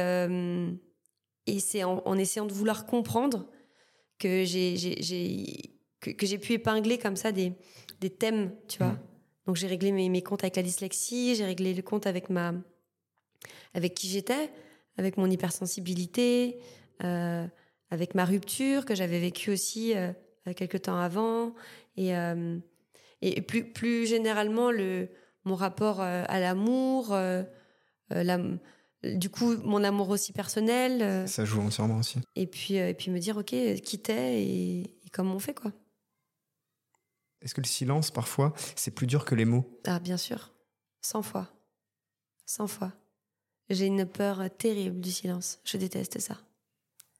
et 1.47 1.59
c'est 1.59 1.83
en, 1.83 2.01
en 2.05 2.17
essayant 2.17 2.45
de 2.45 2.53
vouloir 2.53 2.85
comprendre 2.85 3.47
que 4.19 4.43
j'ai, 4.45 4.75
que, 5.99 6.11
que 6.11 6.25
j'ai 6.25 6.37
pu 6.37 6.53
épingler 6.53 6.97
comme 6.97 7.15
ça 7.15 7.31
des, 7.31 7.53
des 8.01 8.09
thèmes, 8.09 8.53
tu 8.67 8.77
vois. 8.79 8.93
Mm. 8.93 8.99
Donc 9.47 9.55
j'ai 9.57 9.67
réglé 9.67 9.91
mes, 9.91 10.09
mes 10.09 10.21
comptes 10.21 10.43
avec 10.43 10.55
la 10.55 10.63
dyslexie, 10.63 11.35
j'ai 11.35 11.45
réglé 11.45 11.73
le 11.73 11.81
compte 11.81 12.07
avec 12.07 12.29
ma, 12.29 12.53
avec 13.73 13.93
qui 13.93 14.07
j'étais, 14.07 14.49
avec 14.97 15.17
mon 15.17 15.29
hypersensibilité, 15.29 16.57
euh, 17.03 17.45
avec 17.91 18.15
ma 18.15 18.25
rupture 18.25 18.85
que 18.85 18.95
j'avais 18.95 19.19
vécue 19.19 19.51
aussi 19.51 19.93
euh, 19.95 20.11
quelques 20.55 20.83
temps 20.83 20.97
avant. 20.97 21.53
Et, 21.97 22.15
euh, 22.15 22.57
et 23.21 23.41
plus, 23.41 23.71
plus 23.71 24.07
généralement, 24.07 24.71
le, 24.71 25.09
mon 25.43 25.55
rapport 25.55 26.01
euh, 26.01 26.23
à 26.27 26.39
l'amour, 26.39 27.15
la- 28.09 28.39
du 29.13 29.29
coup, 29.29 29.55
mon 29.63 29.83
amour 29.83 30.09
aussi 30.09 30.33
personnel. 30.33 31.01
euh, 31.01 31.27
Ça 31.27 31.45
joue 31.45 31.61
entièrement 31.61 31.97
aussi. 31.97 32.19
et, 32.35 32.47
puis, 32.47 32.79
euh, 32.79 32.89
et 32.89 32.93
puis 32.93 33.11
me 33.11 33.19
dire, 33.19 33.37
OK, 33.37 33.53
qui 33.83 33.99
t'es 33.99 34.41
et, 34.43 34.79
et 34.81 35.09
comment 35.11 35.35
on 35.35 35.39
fait, 35.39 35.53
quoi. 35.53 35.71
Est-ce 37.41 37.53
que 37.53 37.61
le 37.61 37.67
silence, 37.67 38.11
parfois, 38.11 38.53
c'est 38.75 38.91
plus 38.91 39.07
dur 39.07 39.25
que 39.25 39.35
les 39.35 39.45
mots? 39.45 39.79
Ah, 39.85 39.99
bien 39.99 40.17
sûr. 40.17 40.51
100 41.01 41.21
fois. 41.21 41.47
100 42.45 42.67
fois. 42.67 42.91
J'ai 43.69 43.85
une 43.85 44.05
peur 44.05 44.41
terrible 44.57 44.99
du 44.99 45.11
silence. 45.11 45.59
Je 45.63 45.77
déteste 45.77 46.19
ça. 46.19 46.37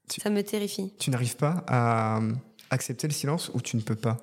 Tu- 0.09 0.21
Ça 0.21 0.29
me 0.29 0.41
terrifie. 0.43 0.93
Tu 0.99 1.09
n'arrives 1.09 1.35
pas 1.35 1.63
à 1.67 2.19
euh, 2.21 2.33
accepter 2.69 3.07
le 3.07 3.13
silence 3.13 3.49
ou 3.53 3.61
tu 3.61 3.75
ne 3.77 3.81
peux 3.81 3.95
pas? 3.95 4.17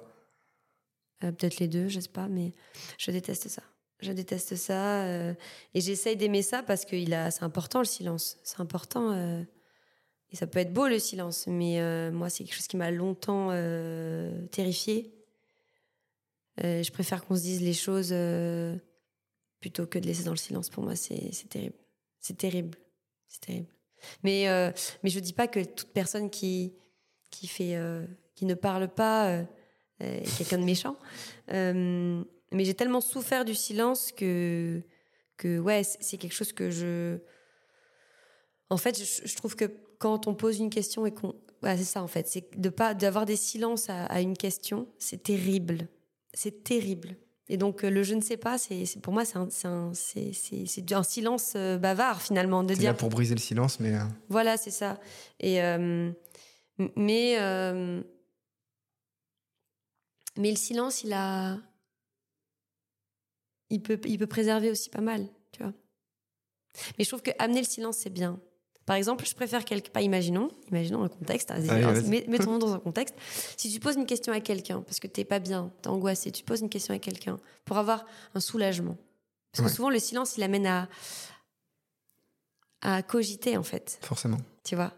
Euh, 1.24 1.30
Peut-être 1.32 1.58
les 1.58 1.68
deux, 1.68 1.88
je 1.88 2.00
sais 2.00 2.08
pas, 2.08 2.28
mais 2.28 2.52
je 2.98 3.10
déteste 3.10 3.48
ça. 3.48 3.62
Je 4.02 4.12
déteste 4.12 4.56
ça. 4.56 5.04
euh, 5.04 5.32
et 5.74 5.80
j'essaye 5.80 6.16
d'aimer 6.16 6.42
ça 6.42 6.62
parce 6.62 6.84
que 6.84 6.96
il 6.96 7.16
c'est 7.30 7.44
important 7.44 7.78
le 7.78 7.84
silence. 7.84 8.38
C'est 8.42 8.60
important. 8.60 9.12
euh, 9.12 9.42
et 10.30 10.36
ça 10.36 10.46
peut 10.46 10.58
être 10.58 10.72
beau 10.72 10.88
le 10.88 10.98
silence, 10.98 11.46
mais 11.46 11.80
euh, 11.80 12.10
moi, 12.10 12.30
c'est 12.30 12.42
quelque 12.42 12.54
chose 12.54 12.66
qui 12.66 12.78
m'a 12.78 12.90
longtemps 12.90 13.50
terrifiée. 14.50 15.14
Je 16.58 16.90
préfère 16.90 17.24
qu'on 17.24 17.36
se 17.36 17.42
dise 17.42 17.62
les 17.62 17.74
choses 17.74 18.14
plutôt 19.60 19.86
que 19.86 19.98
de 19.98 20.06
laisser 20.06 20.24
dans 20.24 20.32
le 20.32 20.38
silence. 20.38 20.70
Pour 20.70 20.82
moi, 20.82 20.96
c'est 20.96 21.48
terrible. 21.50 21.76
C'est 22.18 22.36
terrible. 22.38 22.78
C'est 23.28 23.40
terrible. 23.42 23.74
Mais, 24.22 24.46
mais 25.02 25.10
je 25.10 25.20
dis 25.20 25.34
pas 25.34 25.48
que 25.48 25.62
toute 25.62 25.92
personne 25.92 26.30
qui, 26.30 26.72
qui, 27.30 27.46
fait, 27.46 27.78
qui 28.34 28.46
ne 28.46 28.54
parle 28.54 28.88
pas 28.88 29.44
est 30.00 30.38
quelqu'un 30.38 30.58
de 30.58 30.64
méchant. 30.64 30.96
Mais 32.52 32.64
j'ai 32.64 32.74
tellement 32.74 33.00
souffert 33.00 33.44
du 33.44 33.54
silence 33.54 34.12
que, 34.12 34.82
que 35.36 35.58
ouais, 35.58 35.82
c'est 35.84 36.16
quelque 36.18 36.34
chose 36.34 36.52
que 36.52 36.70
je. 36.70 37.18
En 38.70 38.76
fait, 38.76 38.98
je, 38.98 39.26
je 39.26 39.36
trouve 39.36 39.56
que 39.56 39.70
quand 39.98 40.26
on 40.26 40.34
pose 40.34 40.58
une 40.58 40.70
question 40.70 41.06
et 41.06 41.12
qu'on. 41.12 41.34
Ouais, 41.62 41.76
c'est 41.76 41.84
ça, 41.84 42.02
en 42.02 42.08
fait. 42.08 42.26
C'est 42.26 42.58
de 42.60 42.68
pas 42.68 42.92
d'avoir 42.94 43.24
des 43.24 43.36
silences 43.36 43.88
à, 43.88 44.06
à 44.06 44.20
une 44.20 44.36
question, 44.36 44.88
c'est 44.98 45.22
terrible. 45.22 45.88
C'est 46.34 46.64
terrible. 46.64 47.16
Et 47.48 47.56
donc, 47.56 47.84
euh, 47.84 47.90
le 47.90 48.02
je 48.02 48.14
ne 48.14 48.20
sais 48.20 48.36
pas, 48.36 48.56
c'est 48.56 48.84
pour 49.02 49.12
moi, 49.12 49.24
c'est 49.24 49.36
un, 49.36 49.48
un, 49.64 49.92
un 49.92 51.02
silence 51.02 51.52
euh, 51.54 51.76
bavard, 51.76 52.22
finalement, 52.22 52.64
de 52.64 52.74
dire. 52.74 52.92
là 52.92 52.94
pour 52.94 53.10
briser 53.10 53.34
le 53.34 53.40
silence, 53.40 53.78
mais 53.78 53.94
euh, 53.94 54.00
Voilà, 54.28 54.56
c'est 54.56 54.70
ça. 54.70 54.98
Et 55.38 55.62
euh, 55.62 56.10
mais 56.96 57.36
euh, 57.38 58.02
mais 60.38 60.50
le 60.50 60.56
silence, 60.56 61.04
il 61.04 61.12
a, 61.12 61.58
il 63.72 63.82
peut, 63.82 63.98
il 64.04 64.18
peut 64.18 64.26
préserver 64.26 64.70
aussi 64.70 64.90
pas 64.90 65.00
mal, 65.00 65.26
tu 65.52 65.62
vois. 65.62 65.72
Mais 66.98 67.04
je 67.04 67.08
trouve 67.10 67.22
que 67.22 67.30
amener 67.38 67.60
le 67.60 67.66
silence, 67.66 67.96
c'est 67.98 68.10
bien. 68.10 68.38
Par 68.86 68.96
exemple, 68.96 69.24
je 69.26 69.34
préfère 69.34 69.64
quelque 69.64 69.90
pas 69.90 70.02
imaginons, 70.02 70.48
imaginons 70.70 71.02
un 71.04 71.08
contexte, 71.08 71.50
Allez, 71.52 71.68
vas-y. 71.68 72.08
mets- 72.08 72.24
mettons-nous 72.28 72.58
dans 72.66 72.72
un 72.74 72.80
contexte. 72.80 73.14
Si 73.56 73.72
tu 73.72 73.78
poses 73.78 73.96
une 73.96 74.06
question 74.06 74.32
à 74.32 74.40
quelqu'un 74.40 74.80
parce 74.82 74.98
que 75.00 75.06
t'es 75.06 75.24
pas 75.24 75.38
bien, 75.38 75.70
t'es 75.82 75.88
angoissé, 75.88 76.32
tu 76.32 76.42
poses 76.44 76.60
une 76.62 76.68
question 76.68 76.92
à 76.94 76.98
quelqu'un 76.98 77.38
pour 77.64 77.78
avoir 77.78 78.04
un 78.34 78.40
soulagement. 78.40 78.96
Parce 79.52 79.64
Ouais. 79.64 79.70
que 79.70 79.76
souvent 79.76 79.90
le 79.90 79.98
silence, 80.00 80.36
il 80.36 80.42
amène 80.42 80.66
à 80.66 80.88
à 82.80 83.02
cogiter 83.02 83.56
en 83.56 83.62
fait 83.62 83.98
forcément. 84.02 84.38
tu 84.64 84.74
vois? 84.74 84.92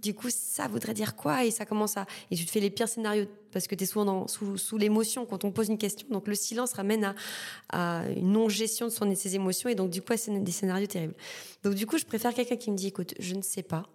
Du 0.00 0.14
coup, 0.14 0.28
ça 0.30 0.68
voudrait 0.68 0.92
dire 0.94 1.16
quoi 1.16 1.44
Et 1.44 1.50
ça 1.50 1.64
commence 1.64 1.96
à. 1.96 2.06
Et 2.30 2.36
tu 2.36 2.44
te 2.44 2.50
fais 2.50 2.60
les 2.60 2.70
pires 2.70 2.88
scénarios 2.88 3.26
parce 3.50 3.66
que 3.66 3.74
tu 3.74 3.84
es 3.84 3.86
souvent 3.86 4.04
dans- 4.04 4.28
sous, 4.28 4.58
sous 4.58 4.76
l'émotion 4.76 5.24
quand 5.24 5.44
on 5.44 5.52
pose 5.52 5.68
une 5.68 5.78
question. 5.78 6.06
Donc 6.10 6.28
le 6.28 6.34
silence 6.34 6.74
ramène 6.74 7.04
à, 7.04 8.00
à 8.02 8.08
une 8.10 8.32
non-gestion 8.32 8.86
de 8.86 8.92
son, 8.92 9.06
de 9.06 9.14
ses 9.14 9.34
émotions 9.34 9.68
et 9.70 9.74
donc 9.74 9.90
du 9.90 10.02
coup 10.02 10.12
scén- 10.12 10.42
des 10.42 10.52
scénarios 10.52 10.86
terribles. 10.86 11.14
Donc 11.62 11.74
du 11.74 11.86
coup, 11.86 11.96
je 11.98 12.04
préfère 12.04 12.34
quelqu'un 12.34 12.56
qui 12.56 12.70
me 12.70 12.76
dit 12.76 12.88
écoute, 12.88 13.14
je 13.18 13.34
ne 13.34 13.42
sais 13.42 13.62
pas, 13.62 13.88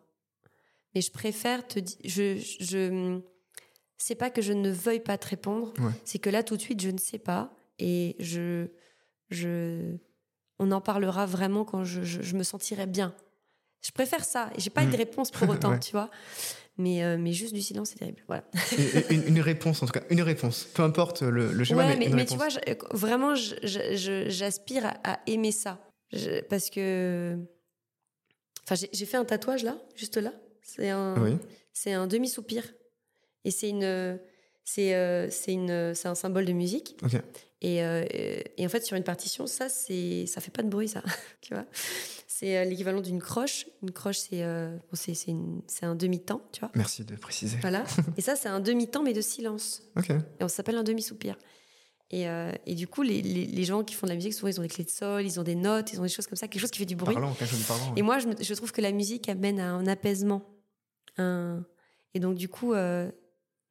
mais 0.96 1.02
je 1.02 1.12
préfère 1.12 1.68
te 1.68 1.80
dire. 1.80 1.98
Je, 2.04 2.38
je, 2.60 3.20
c'est 3.98 4.16
pas 4.16 4.32
que 4.32 4.42
je 4.42 4.54
ne 4.54 4.72
veuille 4.72 5.00
pas 5.02 5.18
te 5.20 5.28
répondre, 5.28 5.72
Ouais. 5.80 5.92
c'est 6.04 6.18
que 6.20 6.30
là 6.32 6.42
tout 6.42 6.58
de 6.58 6.62
suite, 6.62 6.82
je 6.82 6.90
ne 6.90 6.98
sais 6.98 7.20
pas 7.20 7.54
et 7.78 8.16
je. 8.20 8.68
je 9.30 9.96
on 10.64 10.72
en 10.72 10.82
parlera 10.82 11.26
vraiment 11.26 11.66
quand 11.66 11.84
je, 11.84 12.04
je- 12.04 12.22
je 12.22 12.36
me 12.36 12.44
sentirai 12.44 12.86
bien. 12.86 13.16
Je 13.82 13.92
préfère 13.92 14.24
ça. 14.24 14.50
J'ai 14.58 14.70
pas 14.70 14.86
de 14.86 14.92
Mm. 14.92 14.96
réponse 14.96 15.32
pour 15.32 15.50
autant, 15.50 15.72
Ouais. 15.72 15.80
tu 15.80 15.92
vois. 15.92 16.10
Mais, 16.78 17.04
euh, 17.04 17.18
mais 17.20 17.34
juste 17.34 17.54
du 17.54 17.62
silence, 17.62 17.90
c'est 17.90 17.98
terrible. 18.00 18.24
Voilà. 18.28 18.44
Une, 19.10 19.28
une 19.28 19.42
réponse, 19.42 19.84
en 19.84 19.86
tout 19.86 19.92
cas, 19.92 20.04
une 20.10 20.22
réponse. 20.22 20.64
Peu 20.74 20.84
importe 20.84 21.22
le, 21.22 21.52
le 21.52 21.64
schéma, 21.64 21.84
ouais, 21.86 21.90
mais, 21.94 22.00
mais, 22.00 22.06
une 22.08 22.16
mais 22.16 22.26
tu 22.26 22.36
vois, 22.36 22.50
je- 22.50 22.60
vraiment, 22.96 23.34
j'aspire 23.36 24.86
à, 24.86 25.14
à 25.14 25.20
aimer 25.28 25.52
ça. 25.52 25.80
Je- 26.14 26.42
parce 26.42 26.70
que. 26.70 27.38
Enfin, 28.70 28.88
j'ai 28.94 29.06
fait 29.06 29.18
un 29.18 29.26
tatouage 29.26 29.64
là, 29.64 29.78
juste 29.96 30.18
là. 30.18 30.32
C'est 30.62 30.90
un, 30.90 31.16
Oui. 31.22 31.38
c'est 31.74 31.92
un 31.94 32.08
demi-soupir. 32.08 32.64
Et 33.44 33.52
c'est 33.52 33.70
une. 33.70 34.20
C'est 34.64 34.94
euh, 34.96 35.28
un 36.06 36.16
symbole 36.16 36.46
de 36.46 36.54
musique. 36.54 36.96
Ok. 37.04 37.14
Et, 37.64 37.84
euh, 37.84 38.04
et 38.58 38.66
en 38.66 38.70
fait, 38.70 38.84
sur 38.84 38.98
une 38.98 39.04
partition, 39.04 39.46
ça, 39.46 39.70
c'est, 39.70 40.26
ça 40.26 40.42
fait 40.42 40.50
pas 40.52 40.64
de 40.64 40.70
bruit, 40.70 40.88
ça. 40.88 41.04
tu 41.42 41.54
vois 41.54 41.66
C'est 42.28 42.58
euh, 42.58 42.64
l'équivalent 42.64 43.02
d'une 43.02 43.22
croche. 43.22 43.68
Une 43.84 43.92
croche, 43.92 44.18
c'est, 44.18 44.42
euh, 44.44 44.76
bon, 44.76 44.94
c'est, 44.96 45.14
c'est, 45.14 45.30
une- 45.32 45.62
c'est 45.68 45.86
un 45.86 45.94
demi-temps, 45.94 46.42
tu 46.52 46.62
vois 46.62 46.72
Merci 46.74 47.04
de 47.06 47.16
préciser. 47.16 47.58
Voilà. 47.62 47.84
Et 48.18 48.22
ça, 48.22 48.36
c'est 48.36 48.50
un 48.50 48.60
demi-temps, 48.62 49.04
mais 49.04 49.14
de 49.14 49.22
silence. 49.22 49.84
Ok. 49.96 50.10
Et 50.10 50.44
on 50.44 50.48
s'appelle 50.48 50.76
un 50.76 50.84
demi-soupir. 50.84 51.38
Et, 52.10 52.28
euh, 52.28 52.52
et 52.66 52.74
du 52.76 52.88
coup, 52.88 53.04
les, 53.04 53.22
les, 53.22 53.46
les 53.46 53.64
gens 53.64 53.84
qui 53.84 53.94
font 53.96 54.06
de 54.08 54.12
la 54.12 54.16
musique, 54.16 54.34
souvent, 54.34 54.48
ils 54.50 54.60
ont 54.60 54.64
des 54.64 54.68
clés 54.68 54.84
de 54.84 54.90
sol, 54.90 55.24
ils 55.24 55.40
ont 55.40 55.44
des 55.44 55.56
notes, 55.56 55.94
ils 55.94 56.00
ont 56.00 56.04
des 56.04 56.10
choses 56.10 56.26
comme 56.28 56.36
ça, 56.38 56.48
quelque 56.48 56.62
chose 56.62 56.72
qui 56.72 56.80
fait 56.80 56.86
du 56.86 56.96
bruit. 56.96 57.14
Parlant, 57.14 57.34
quelque 57.36 57.52
chose 57.52 57.62
de 57.62 57.66
parlant. 57.68 57.94
Et 57.96 58.02
moi, 58.02 58.18
je, 58.20 58.28
me- 58.28 58.36
je 58.44 58.54
trouve 58.56 58.72
que 58.72 58.82
la 58.82 58.92
musique 58.92 59.30
amène 59.30 59.60
à 59.60 59.72
un 59.72 59.86
apaisement. 59.88 60.42
Un... 61.18 61.64
Et 62.16 62.20
donc, 62.20 62.36
du 62.36 62.50
coup, 62.50 62.74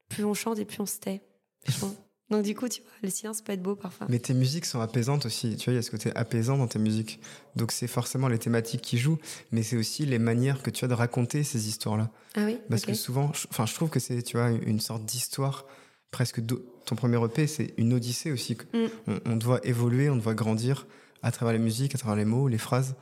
plus 0.08 0.24
on 0.24 0.32
chante 0.34 0.58
et 0.60 0.64
plus 0.64 0.80
on 0.80 0.86
se 0.86 0.98
tait. 0.98 1.22
franchement. 1.68 1.94
Donc, 2.30 2.42
du 2.44 2.54
coup, 2.54 2.68
tu 2.68 2.80
vois, 2.82 2.90
le 3.02 3.10
silence 3.10 3.42
peut 3.42 3.52
être 3.52 3.62
beau 3.62 3.74
parfois. 3.74 4.06
Mais 4.08 4.18
tes 4.18 4.34
musiques 4.34 4.64
sont 4.66 4.80
apaisantes 4.80 5.26
aussi. 5.26 5.56
Tu 5.56 5.64
vois, 5.64 5.72
il 5.72 5.76
y 5.76 5.78
a 5.78 5.82
ce 5.82 5.90
côté 5.90 6.10
apaisant 6.14 6.56
dans 6.58 6.68
tes 6.68 6.78
musiques. 6.78 7.20
Donc 7.56 7.72
c'est 7.72 7.86
forcément 7.88 8.28
les 8.28 8.38
thématiques 8.38 8.82
qui 8.82 8.98
jouent, 8.98 9.18
mais 9.52 9.62
c'est 9.62 9.76
aussi 9.76 10.06
les 10.06 10.18
manières 10.18 10.62
que 10.62 10.70
tu 10.70 10.84
as 10.84 10.88
de 10.88 10.94
raconter 10.94 11.42
ces 11.44 11.68
histoires-là. 11.68 12.10
Ah 12.36 12.44
oui 12.46 12.58
Parce 12.68 12.84
que 12.86 12.94
souvent, 12.94 13.32
je- 13.34 13.46
enfin, 13.50 13.66
je 13.66 13.74
trouve 13.74 13.90
que 13.90 13.98
c'est, 14.00 14.22
tu 14.22 14.36
vois, 14.36 14.50
une 14.50 14.80
sorte 14.80 15.04
d'histoire 15.04 15.66
presque. 16.10 16.40
Ton 16.86 16.96
premier 16.96 17.22
EP, 17.24 17.46
c'est 17.46 17.74
une 17.76 17.92
odyssée 17.92 18.32
aussi. 18.32 18.56
Mm. 18.74 18.78
On, 19.08 19.20
on 19.32 19.36
doit 19.36 19.60
évoluer, 19.64 20.08
on 20.10 20.16
doit 20.16 20.34
grandir 20.34 20.86
à 21.22 21.30
travers 21.32 21.52
les 21.52 21.58
musiques, 21.58 21.94
à 21.94 21.98
travers 21.98 22.16
les 22.16 22.24
mots, 22.24 22.48
les 22.48 22.58
phrases 22.58 22.94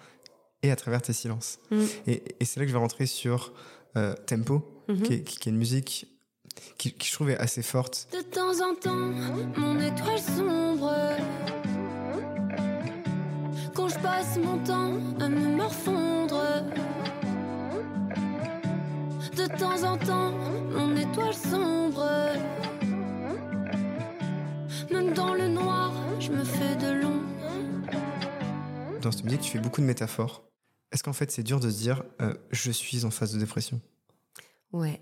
et 0.62 0.70
à 0.70 0.76
travers 0.76 1.00
tes 1.02 1.12
silences. 1.12 1.58
Mm. 1.70 1.76
Et, 2.06 2.22
et 2.40 2.44
c'est 2.44 2.58
là 2.60 2.66
que 2.66 2.68
je 2.70 2.74
vais 2.74 2.80
rentrer 2.80 3.06
sur 3.06 3.52
euh, 3.96 4.14
Tempo, 4.26 4.74
Mhm. 4.88 5.02
qui, 5.02 5.12
est, 5.14 5.22
qui- 5.22 5.38
qui 5.38 5.48
est 5.48 5.52
une 5.52 5.58
musique 5.58 6.06
qui, 6.77 6.92
qui 6.92 7.09
je 7.09 7.12
trouve 7.12 7.31
est 7.31 7.38
assez 7.38 7.62
forte. 7.62 8.09
De 8.12 8.23
temps 8.23 8.61
en 8.68 8.75
temps, 8.75 9.12
mon 9.57 9.79
étoile 9.81 10.18
sombre. 10.18 10.92
Quand 13.75 13.88
je 13.88 13.99
passe 14.01 14.38
mon 14.38 14.59
temps 14.64 14.94
à 15.21 15.29
me 15.29 15.57
morfondre. 15.57 16.42
De 19.37 19.47
temps 19.57 19.83
en 19.85 19.97
temps, 19.97 20.33
mon 20.73 20.97
étoile 20.97 21.35
sombre. 21.35 22.07
Même 24.90 25.12
dans 25.12 25.35
le 25.35 25.49
noir, 25.49 25.92
je 26.18 26.33
me 26.33 26.42
fais 26.42 26.75
de 26.77 26.90
l'ombre. 26.90 27.25
Dans 29.01 29.12
cette 29.12 29.25
musique, 29.25 29.42
tu 29.42 29.53
fais 29.53 29.61
beaucoup 29.61 29.81
de 29.81 29.87
métaphores. 29.87 30.42
Est-ce 30.90 31.03
qu'en 31.05 31.12
fait, 31.12 31.31
c'est 31.31 31.42
dur 31.42 31.61
de 31.61 31.71
se 31.71 31.79
dire 31.79 32.03
euh, 32.21 32.35
je 32.51 32.71
suis 32.73 33.05
en 33.05 33.11
phase 33.11 33.33
de 33.33 33.38
dépression? 33.38 33.81
Ouais. 34.73 35.01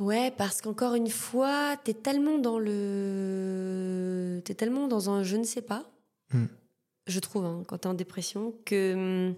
Ouais, 0.00 0.30
parce 0.36 0.60
qu'encore 0.62 0.94
une 0.94 1.10
fois, 1.10 1.76
t'es 1.84 1.94
tellement 1.94 2.38
dans 2.38 2.58
le. 2.58 4.40
T'es 4.44 4.54
tellement 4.54 4.88
dans 4.88 5.10
un 5.10 5.22
je 5.22 5.36
ne 5.36 5.44
sais 5.44 5.62
pas, 5.62 5.86
Hmm. 6.32 6.46
je 7.06 7.18
trouve, 7.20 7.44
hein, 7.44 7.62
quand 7.68 7.78
t'es 7.78 7.86
en 7.88 7.94
dépression, 7.94 8.54
que. 8.64 8.94
hum, 9.28 9.34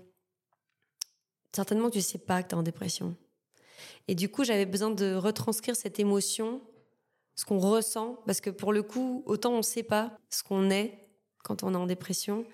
Certainement, 1.54 1.90
tu 1.90 2.00
sais 2.00 2.16
pas 2.18 2.42
que 2.42 2.48
t'es 2.48 2.54
en 2.54 2.62
dépression. 2.62 3.14
Et 4.08 4.14
du 4.14 4.30
coup, 4.30 4.42
j'avais 4.42 4.64
besoin 4.64 4.90
de 4.90 5.14
retranscrire 5.14 5.76
cette 5.76 5.98
émotion, 6.00 6.62
ce 7.34 7.44
qu'on 7.44 7.58
ressent, 7.58 8.22
parce 8.24 8.40
que 8.40 8.48
pour 8.48 8.72
le 8.72 8.82
coup, 8.82 9.22
autant 9.26 9.52
on 9.52 9.62
sait 9.62 9.82
pas 9.82 10.16
ce 10.30 10.42
qu'on 10.42 10.70
est 10.70 10.98
quand 11.44 11.62
on 11.62 11.74
est 11.74 11.76
en 11.76 11.86
dépression, 11.86 12.46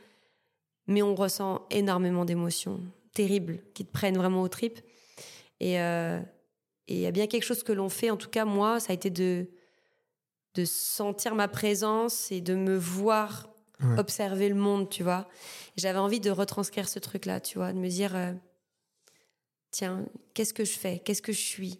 mais 0.88 1.00
on 1.02 1.14
ressent 1.14 1.64
énormément 1.70 2.24
d'émotions 2.24 2.80
terribles 3.14 3.60
qui 3.74 3.84
te 3.84 3.92
prennent 3.92 4.16
vraiment 4.18 4.42
aux 4.42 4.48
tripes. 4.48 4.80
Et 5.60 5.80
euh, 5.80 6.20
et 6.88 6.94
il 6.94 7.00
y 7.00 7.06
a 7.06 7.10
bien 7.10 7.26
quelque 7.26 7.44
chose 7.44 7.62
que 7.62 7.72
l'on 7.72 7.88
fait, 7.88 8.10
en 8.10 8.16
tout 8.16 8.30
cas 8.30 8.44
moi, 8.44 8.80
ça 8.80 8.92
a 8.92 8.94
été 8.94 9.10
de, 9.10 9.46
de 10.54 10.64
sentir 10.64 11.34
ma 11.34 11.46
présence 11.48 12.32
et 12.32 12.40
de 12.40 12.54
me 12.54 12.76
voir 12.76 13.48
Ouais. 13.80 13.96
observer 13.96 14.48
le 14.48 14.56
monde, 14.56 14.88
tu 14.90 15.04
vois. 15.04 15.28
J'avais 15.76 16.00
envie 16.00 16.18
de 16.18 16.32
retranscrire 16.32 16.88
ce 16.88 16.98
truc-là, 16.98 17.38
tu 17.38 17.58
vois, 17.58 17.72
de 17.72 17.78
me 17.78 17.88
dire, 17.88 18.16
euh, 18.16 18.32
tiens, 19.70 20.04
qu'est-ce 20.34 20.52
que 20.54 20.64
je 20.64 20.76
fais? 20.76 20.98
Qu'est-ce 20.98 21.22
que 21.22 21.32
je 21.32 21.38
suis? 21.40 21.78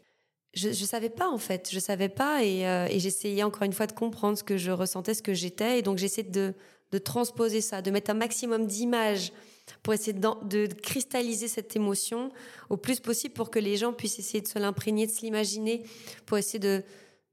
Je, 0.55 0.71
je 0.71 0.85
savais 0.85 1.11
pas 1.11 1.29
en 1.29 1.39
fait, 1.39 1.69
je 1.73 1.79
savais 1.79 2.09
pas 2.09 2.43
et, 2.45 2.67
euh, 2.67 2.87
et 2.89 3.01
j'essayais 3.01 3.43
encore 3.43 3.65
une 3.65 3.73
fois 3.73 3.87
de 3.89 3.93
comprendre 3.93 4.39
ce 4.39 4.45
que 4.45 4.57
je 4.57 4.71
ressentais, 4.71 5.15
ce 5.15 5.23
que 5.23 5.35
j'étais. 5.35 5.81
Et 5.81 5.83
donc 5.83 5.99
j'essayais 5.99 6.29
de, 6.29 6.55
de 6.93 6.99
transposer 6.99 7.61
ça, 7.61 7.83
de 7.83 7.91
mettre 7.91 8.11
un 8.11 8.15
maximum 8.15 8.67
d'images 8.67 9.33
pour 9.83 9.95
essayer 9.95 10.13
de, 10.13 10.67
de, 10.67 10.67
cristalliser 10.75 11.49
cette 11.49 11.75
émotion 11.77 12.31
au 12.69 12.77
plus 12.77 13.01
possible 13.01 13.35
pour 13.35 13.51
que 13.51 13.59
les 13.59 13.77
gens 13.77 13.93
puissent 13.93 14.19
essayer 14.19 14.41
de 14.41 14.49
se 14.49 14.59
l'imprégner, 14.59 15.07
de 15.07 15.13
se 15.13 15.23
l'imaginer, 15.23 15.83
pour 16.27 16.39
essayer 16.39 16.59
de 16.59 16.83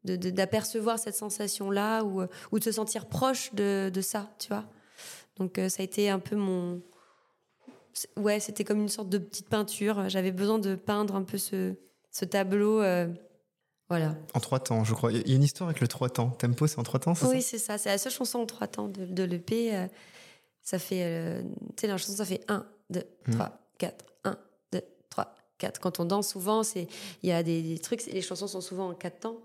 d'apercevoir 0.05 0.99
cette 0.99 1.15
sensation-là 1.15 2.03
ou, 2.03 2.21
ou 2.51 2.59
de 2.59 2.63
se 2.63 2.71
sentir 2.71 3.07
proche 3.07 3.51
de, 3.55 3.89
de 3.91 4.01
ça, 4.01 4.29
tu 4.38 4.49
vois. 4.49 4.63
Donc 5.38 5.57
euh, 5.57 5.69
ça 5.69 5.81
a 5.81 5.83
été 5.83 6.09
un 6.09 6.19
peu 6.19 6.36
mon... 6.36 6.81
Ouais, 8.17 8.39
c'était 8.39 8.63
comme 8.63 8.81
une 8.81 8.89
sorte 8.89 9.09
de 9.09 9.17
petite 9.17 9.49
peinture. 9.49 10.09
J'avais 10.09 10.31
besoin 10.31 10.59
de 10.59 10.75
peindre 10.75 11.15
un 11.15 11.23
peu 11.23 11.38
ce, 11.38 11.75
ce 12.11 12.25
tableau. 12.25 12.81
Euh, 12.81 13.07
voilà. 13.88 14.15
En 14.33 14.39
trois 14.39 14.59
temps, 14.59 14.83
je 14.83 14.93
crois. 14.93 15.11
Il 15.11 15.27
y 15.27 15.31
a 15.31 15.36
une 15.36 15.43
histoire 15.43 15.69
avec 15.69 15.79
le 15.79 15.88
trois 15.88 16.09
temps. 16.09 16.29
Tempo, 16.29 16.67
c'est 16.67 16.77
en 16.77 16.83
trois 16.83 16.99
temps, 16.99 17.15
c'est 17.15 17.25
Oui, 17.25 17.41
c'est 17.41 17.57
ça. 17.57 17.77
C'est 17.77 17.89
la 17.89 17.97
seule 17.97 18.11
chanson 18.11 18.39
en 18.39 18.45
trois 18.45 18.67
temps 18.67 18.89
de, 18.89 19.05
de 19.05 19.23
l'EP. 19.23 19.88
Euh, 20.66 20.70
ça 20.70 20.80
fait... 20.80 21.43
tu 21.76 21.82
sais, 21.82 21.88
la 21.88 21.97
chanson, 21.97 22.13
ça 22.13 22.26
fait 22.26 22.43
1, 22.47 22.66
2, 22.89 23.03
3, 23.32 23.59
4, 23.78 24.05
1, 24.24 24.38
2, 24.74 24.82
3, 25.09 25.36
4. 25.57 25.80
Quand 25.80 25.99
on 25.99 26.05
danse, 26.05 26.30
souvent, 26.30 26.61
il 26.76 26.88
y 27.24 27.32
a 27.32 27.43
des, 27.43 27.61
des 27.61 27.80
trucs... 27.80 28.05
Les 28.05 28.22
chansons 28.22 28.47
sont 28.47 28.61
souvent 28.61 28.89
en 28.89 28.93
quatre 28.93 29.20
temps. 29.20 29.38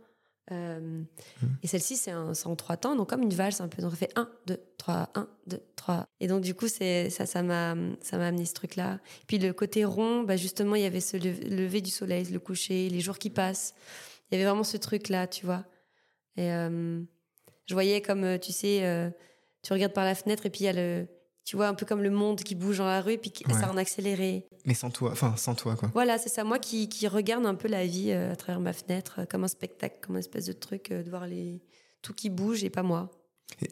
Euh, 0.53 0.81
mmh. 0.81 1.47
Et 1.63 1.67
celle-ci, 1.67 1.97
c'est 1.97 2.13
en 2.13 2.57
trois 2.57 2.77
temps, 2.77 2.97
donc 2.97 3.09
comme 3.09 3.23
une 3.23 3.33
valse 3.33 3.61
un 3.61 3.69
peu. 3.69 3.83
Donc 3.83 3.93
on 3.93 3.97
fait 3.97 4.11
1, 4.17 4.29
2, 4.47 4.61
3, 4.79 5.11
1, 5.15 5.29
2, 5.47 5.63
3. 5.77 6.07
Et 6.19 6.27
donc 6.27 6.43
du 6.43 6.55
coup, 6.55 6.67
c'est 6.67 7.09
ça 7.11 7.27
ça 7.27 7.43
m'a 7.43 7.77
ça 8.01 8.19
m'a 8.19 8.27
amené 8.27 8.45
ce 8.47 8.55
truc-là. 8.55 8.99
Puis 9.29 9.39
le 9.39 9.53
côté 9.53 9.85
rond, 9.85 10.23
bah 10.23 10.37
justement, 10.37 10.75
il 10.75 10.83
y 10.83 10.87
avait 10.87 11.01
ce 11.01 11.17
lever 11.17 11.81
du 11.81 11.91
soleil, 11.91 12.25
le 12.25 12.41
coucher, 12.41 12.89
les 12.89 13.01
jours 13.01 13.19
qui 13.19 13.31
passent. 13.31 13.75
Il 14.31 14.35
y 14.35 14.41
avait 14.41 14.49
vraiment 14.49 14.65
ce 14.65 14.77
truc-là, 14.77 15.27
tu 15.27 15.47
vois. 15.47 15.65
Et 16.37 16.53
euh, 16.53 17.01
je 17.67 17.75
voyais 17.75 18.01
comme, 18.01 18.25
euh, 18.25 18.39
tu 18.39 18.53
sais, 18.53 19.13
tu 19.63 19.73
regardes 19.73 19.93
par 19.93 20.05
la 20.05 20.15
fenêtre 20.15 20.47
et 20.47 20.51
puis 20.51 20.61
il 20.61 20.65
y 20.65 20.69
a 20.69 20.73
le 20.73 21.07
tu 21.45 21.57
vois, 21.57 21.67
un 21.67 21.75
peu 21.75 21.85
comme 21.87 22.03
le 22.03 22.11
monde 22.11 22.41
qui 22.43 22.55
bouge 22.55 22.79
dans 22.79 22.87
la 22.87 23.01
rue, 23.01 23.19
puis 23.19 23.33
ça 23.49 23.73
en 23.73 23.77
accéléré. 23.77 24.47
Mais 24.67 24.75
sans 24.75 24.91
toi, 24.91 25.11
enfin 25.11 25.35
sans 25.37 25.57
toi, 25.57 25.75
quoi. 25.75 25.91
Voilà, 25.95 26.17
c'est 26.19 26.29
ça. 26.29 26.45
Moi 26.45 26.61
qui, 26.61 26.89
qui, 26.89 27.09
regarde 27.09 27.45
un 27.47 27.57
peu 27.57 27.67
la 27.67 27.87
vie 27.87 28.13
euh, 28.13 28.33
à 28.33 28.37
travers 28.37 28.61
ma 28.61 28.73
fenêtre, 28.73 29.21
euh, 29.21 29.25
comme 29.25 29.43
un 29.43 29.49
spectacle, 29.49 29.97
comme 30.01 30.15
une 30.15 30.21
espèce 30.21 30.47
de 30.47 30.53
truc, 30.53 30.93
euh, 30.93 31.03
de 31.03 31.11
voir 31.11 31.27
les... 31.27 31.61
tout 32.03 32.15
qui 32.15 32.31
bouge 32.31 32.63
et 32.63 32.71
pas 32.71 32.85
moi. 32.85 33.11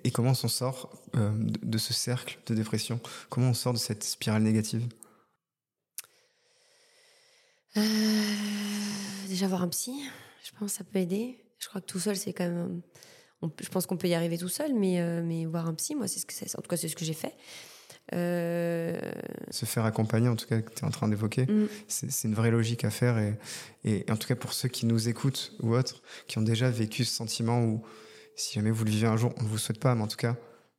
Et, 0.02 0.10
comment 0.10 0.30
on 0.30 0.34
s'en 0.34 0.48
sort 0.48 0.90
de, 1.14 1.78
ce 1.78 1.94
cercle 1.94 2.40
de 2.46 2.54
dépression? 2.54 3.00
Comment 3.28 3.50
on 3.50 3.54
sort 3.54 3.74
de 3.74 3.78
cette 3.78 4.02
spirale 4.02 4.42
négative? 4.42 4.88
Déjà 9.28 9.46
voir 9.46 9.62
un 9.62 9.68
psy, 9.68 10.02
je 10.42 10.50
pense 10.58 10.72
que 10.72 10.78
ça 10.78 10.84
peut 10.84 10.98
aider. 10.98 11.44
Je 11.60 11.68
crois 11.68 11.80
que 11.80 11.86
tout 11.86 12.00
seul, 12.00 12.16
c'est 12.16 12.32
quand 12.32 12.48
même 12.48 12.82
je 13.42 13.68
pense 13.68 13.86
qu'on 13.86 13.96
peut 13.96 14.08
y 14.08 14.14
arriver 14.14 14.38
tout 14.38 14.48
seul, 14.48 14.74
mais, 14.74 15.00
euh, 15.00 15.22
mais 15.24 15.46
voir 15.46 15.66
un 15.68 15.74
psy, 15.74 15.94
moi, 15.94 16.08
c'est 16.08 16.18
ce 16.20 16.26
que 16.26 16.32
c'est. 16.32 16.56
En 16.58 16.62
tout 16.62 16.68
cas, 16.68 16.76
c'est 16.76 16.88
ce 16.88 16.96
que 16.96 17.04
j'ai 17.04 17.14
fait. 17.14 17.34
Euh, 18.14 18.98
Se 19.50 19.66
faire 19.66 19.84
accompagner, 19.84 20.28
en 20.28 20.36
tout 20.36 20.46
cas, 20.46 20.60
que 20.60 20.72
tu 20.72 20.80
es 20.80 20.84
en 20.84 20.90
train 20.90 21.08
d'évoquer, 21.08 21.44
mm. 21.44 21.68
c'est 21.88 22.26
une 22.26 22.34
vraie 22.34 22.50
logique 22.50 22.84
à 22.84 22.90
faire. 22.90 23.18
Et, 23.18 23.38
et, 23.84 24.10
en 24.10 24.16
tout 24.16 24.26
cas, 24.26 24.34
pour 24.34 24.52
ceux 24.52 24.68
qui 24.68 24.86
nous 24.86 25.08
écoutent 25.08 25.52
ou 25.60 25.74
autres, 25.74 26.02
qui 26.26 26.38
ont 26.38 26.42
déjà 26.42 26.70
vécu 26.70 27.04
ce 27.04 27.14
sentiment, 27.14 27.62
ou 27.62 27.82
si 28.34 28.54
jamais 28.54 28.70
vous 28.70 28.84
le 28.84 28.90
vivez 28.90 29.06
un 29.06 29.16
jour, 29.16 29.32
on 29.38 29.42
ne 29.42 29.48
vous 29.48 29.58
souhaite 29.58 29.80
pas, 29.80 29.94
mais 29.94 30.02
en 30.02 30.08
tout 30.08 30.16
cas, 30.16 30.36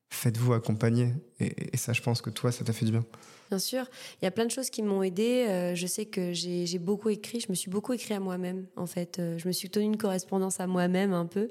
faites-vous 0.09 0.53
accompagner. 0.53 1.13
Et, 1.39 1.77
ça, 1.77 1.93
je 1.93 2.01
pense 2.01 2.21
que 2.21 2.29
toi, 2.29 2.51
ça 2.51 2.65
t'a 2.65 2.73
fait 2.73 2.85
du 2.85 2.91
bien. 2.91 3.05
Bien 3.49 3.59
sûr, 3.59 3.85
il 4.21 4.25
y 4.25 4.27
a 4.27 4.31
plein 4.31 4.45
de 4.45 4.51
choses 4.51 4.69
qui 4.69 4.83
m'ont 4.83 5.01
aidé. 5.01 5.45
Euh, 5.47 5.75
je 5.75 5.87
sais 5.87 6.05
que 6.05 6.33
j'ai 6.33 6.79
beaucoup 6.79 7.09
écrit, 7.09 7.39
je 7.39 7.47
me 7.49 7.55
suis 7.55 7.71
beaucoup 7.71 7.93
écrit 7.93 8.13
à 8.15 8.19
moi-même, 8.19 8.67
en 8.75 8.85
fait. 8.85 9.21
je 9.37 9.47
me 9.47 9.53
suis 9.53 9.69
tenu 9.69 9.85
une 9.85 9.97
correspondance 9.97 10.59
à 10.59 10.67
moi-même 10.67 11.13
un 11.13 11.25
peu 11.25 11.49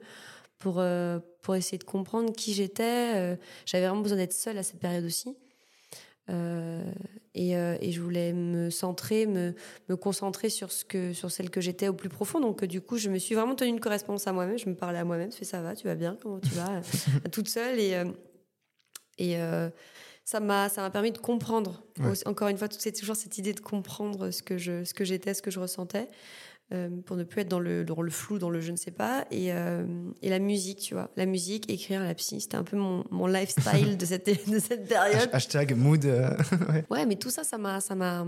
pour, 0.58 0.78
euh, 0.78 1.18
pour 1.42 1.54
essayer 1.54 1.78
de 1.78 1.84
comprendre 1.84 2.32
qui 2.32 2.52
j'étais. 2.52 3.16
Euh, 3.16 3.36
j'avais 3.66 3.86
vraiment 3.86 4.02
besoin 4.02 4.18
d'être 4.18 4.32
seule 4.32 4.58
à 4.58 4.62
cette 4.62 4.80
période 4.80 5.04
aussi. 5.04 5.36
Euh, 6.30 6.84
et, 7.34 7.52
et, 7.52 7.92
je 7.92 8.00
voulais 8.02 8.34
me 8.34 8.68
centrer, 8.68 9.26
me, 9.26 9.54
me, 9.88 9.96
concentrer 9.96 10.50
sur, 10.50 10.72
ce 10.72 10.84
que, 10.84 11.14
sur 11.14 11.30
celle 11.30 11.48
que 11.48 11.60
j'étais 11.60 11.88
au 11.88 11.94
plus 11.94 12.10
profond. 12.10 12.38
Donc, 12.38 12.64
du 12.64 12.82
coup, 12.82 12.98
je 12.98 13.08
me 13.08 13.18
suis 13.18 13.34
vraiment 13.34 13.54
tenu 13.54 13.70
une 13.70 13.80
correspondance 13.80 14.26
à 14.26 14.32
moi-même. 14.32 14.58
Je 14.58 14.68
me 14.68 14.74
parlais 14.74 14.98
à 14.98 15.04
moi-même. 15.04 15.32
Je 15.32 15.36
fais 15.36 15.46
ça 15.46 15.62
va, 15.62 15.74
tu 15.74 15.86
vas 15.86 15.94
bien, 15.94 16.18
comment 16.20 16.38
tu 16.38 16.50
vas? 16.50 16.82
Toute 17.32 17.48
seule. 17.48 17.78
Et, 17.78 18.02
et 19.16 19.38
ça 20.24 20.40
m'a 20.40 20.68
ça 20.68 20.82
m'a 20.82 20.90
permis 20.90 21.12
de 21.12 21.18
comprendre. 21.18 21.82
Encore 22.26 22.48
une 22.48 22.58
fois, 22.58 22.68
c'est 22.70 22.92
toujours 22.92 23.16
cette 23.16 23.38
idée 23.38 23.54
de 23.54 23.60
comprendre 23.60 24.30
ce 24.30 24.42
que 24.42 24.58
je 24.58 24.84
ce 24.84 24.92
que 24.92 25.04
j'étais, 25.04 25.32
ce 25.32 25.40
que 25.40 25.50
je 25.50 25.60
ressentais. 25.60 26.08
Euh, 26.70 26.90
pour 27.06 27.16
ne 27.16 27.24
plus 27.24 27.40
être 27.40 27.48
dans 27.48 27.60
le, 27.60 27.82
dans 27.82 28.02
le 28.02 28.10
flou, 28.10 28.38
dans 28.38 28.50
le 28.50 28.60
je 28.60 28.72
ne 28.72 28.76
sais 28.76 28.90
pas. 28.90 29.26
Et, 29.30 29.54
euh, 29.54 29.86
et 30.20 30.28
la 30.28 30.38
musique, 30.38 30.80
tu 30.80 30.92
vois. 30.92 31.10
La 31.16 31.24
musique, 31.24 31.70
écrire, 31.70 32.02
la 32.02 32.14
psy, 32.14 32.42
c'était 32.42 32.56
un 32.56 32.62
peu 32.62 32.76
mon, 32.76 33.04
mon 33.10 33.26
lifestyle 33.26 33.96
de 33.96 34.04
cette, 34.04 34.26
de 34.50 34.58
cette 34.58 34.86
période. 34.86 35.30
Hashtag 35.32 35.74
mood. 35.74 36.04
Euh, 36.04 36.36
ouais. 36.68 36.84
ouais. 36.90 37.06
mais 37.06 37.16
tout 37.16 37.30
ça, 37.30 37.42
ça 37.42 37.56
m'a, 37.56 37.80
ça 37.80 37.94
m'a, 37.94 38.26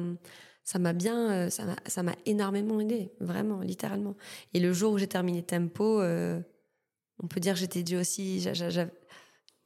ça 0.65 0.79
m'a 0.79 0.95
bien, 0.95 1.51
ça 1.51 1.67
m'a, 1.67 1.77
ça 1.87 2.03
m'a 2.03 2.15
énormément 2.25 2.81
aidé, 2.81 3.13
vraiment, 3.21 3.61
littéralement. 3.61 4.17
Et 4.55 4.61
le 4.61 4.73
jour 4.73 4.95
où 4.95 4.99
j'ai 4.99 5.09
terminé 5.09 5.43
Tempo, 5.43 6.03
on 6.03 7.27
peut 7.29 7.41
dire 7.41 7.53
que 7.53 7.61
j'étais 7.61 7.83
dû 7.83 7.99
aussi, 7.99 8.43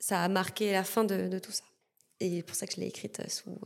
ça 0.01 0.21
a 0.21 0.29
marqué 0.29 0.73
la 0.73 0.83
fin 0.83 1.05
de, 1.05 1.29
de 1.29 1.39
tout 1.39 1.53
ça. 1.53 1.63
Et 2.19 2.43
pour 2.43 2.57
ça 2.57 2.67
que 2.67 2.75
je 2.75 2.81
l'ai 2.81 2.89
écrite 2.89 3.23
sous 3.31 3.57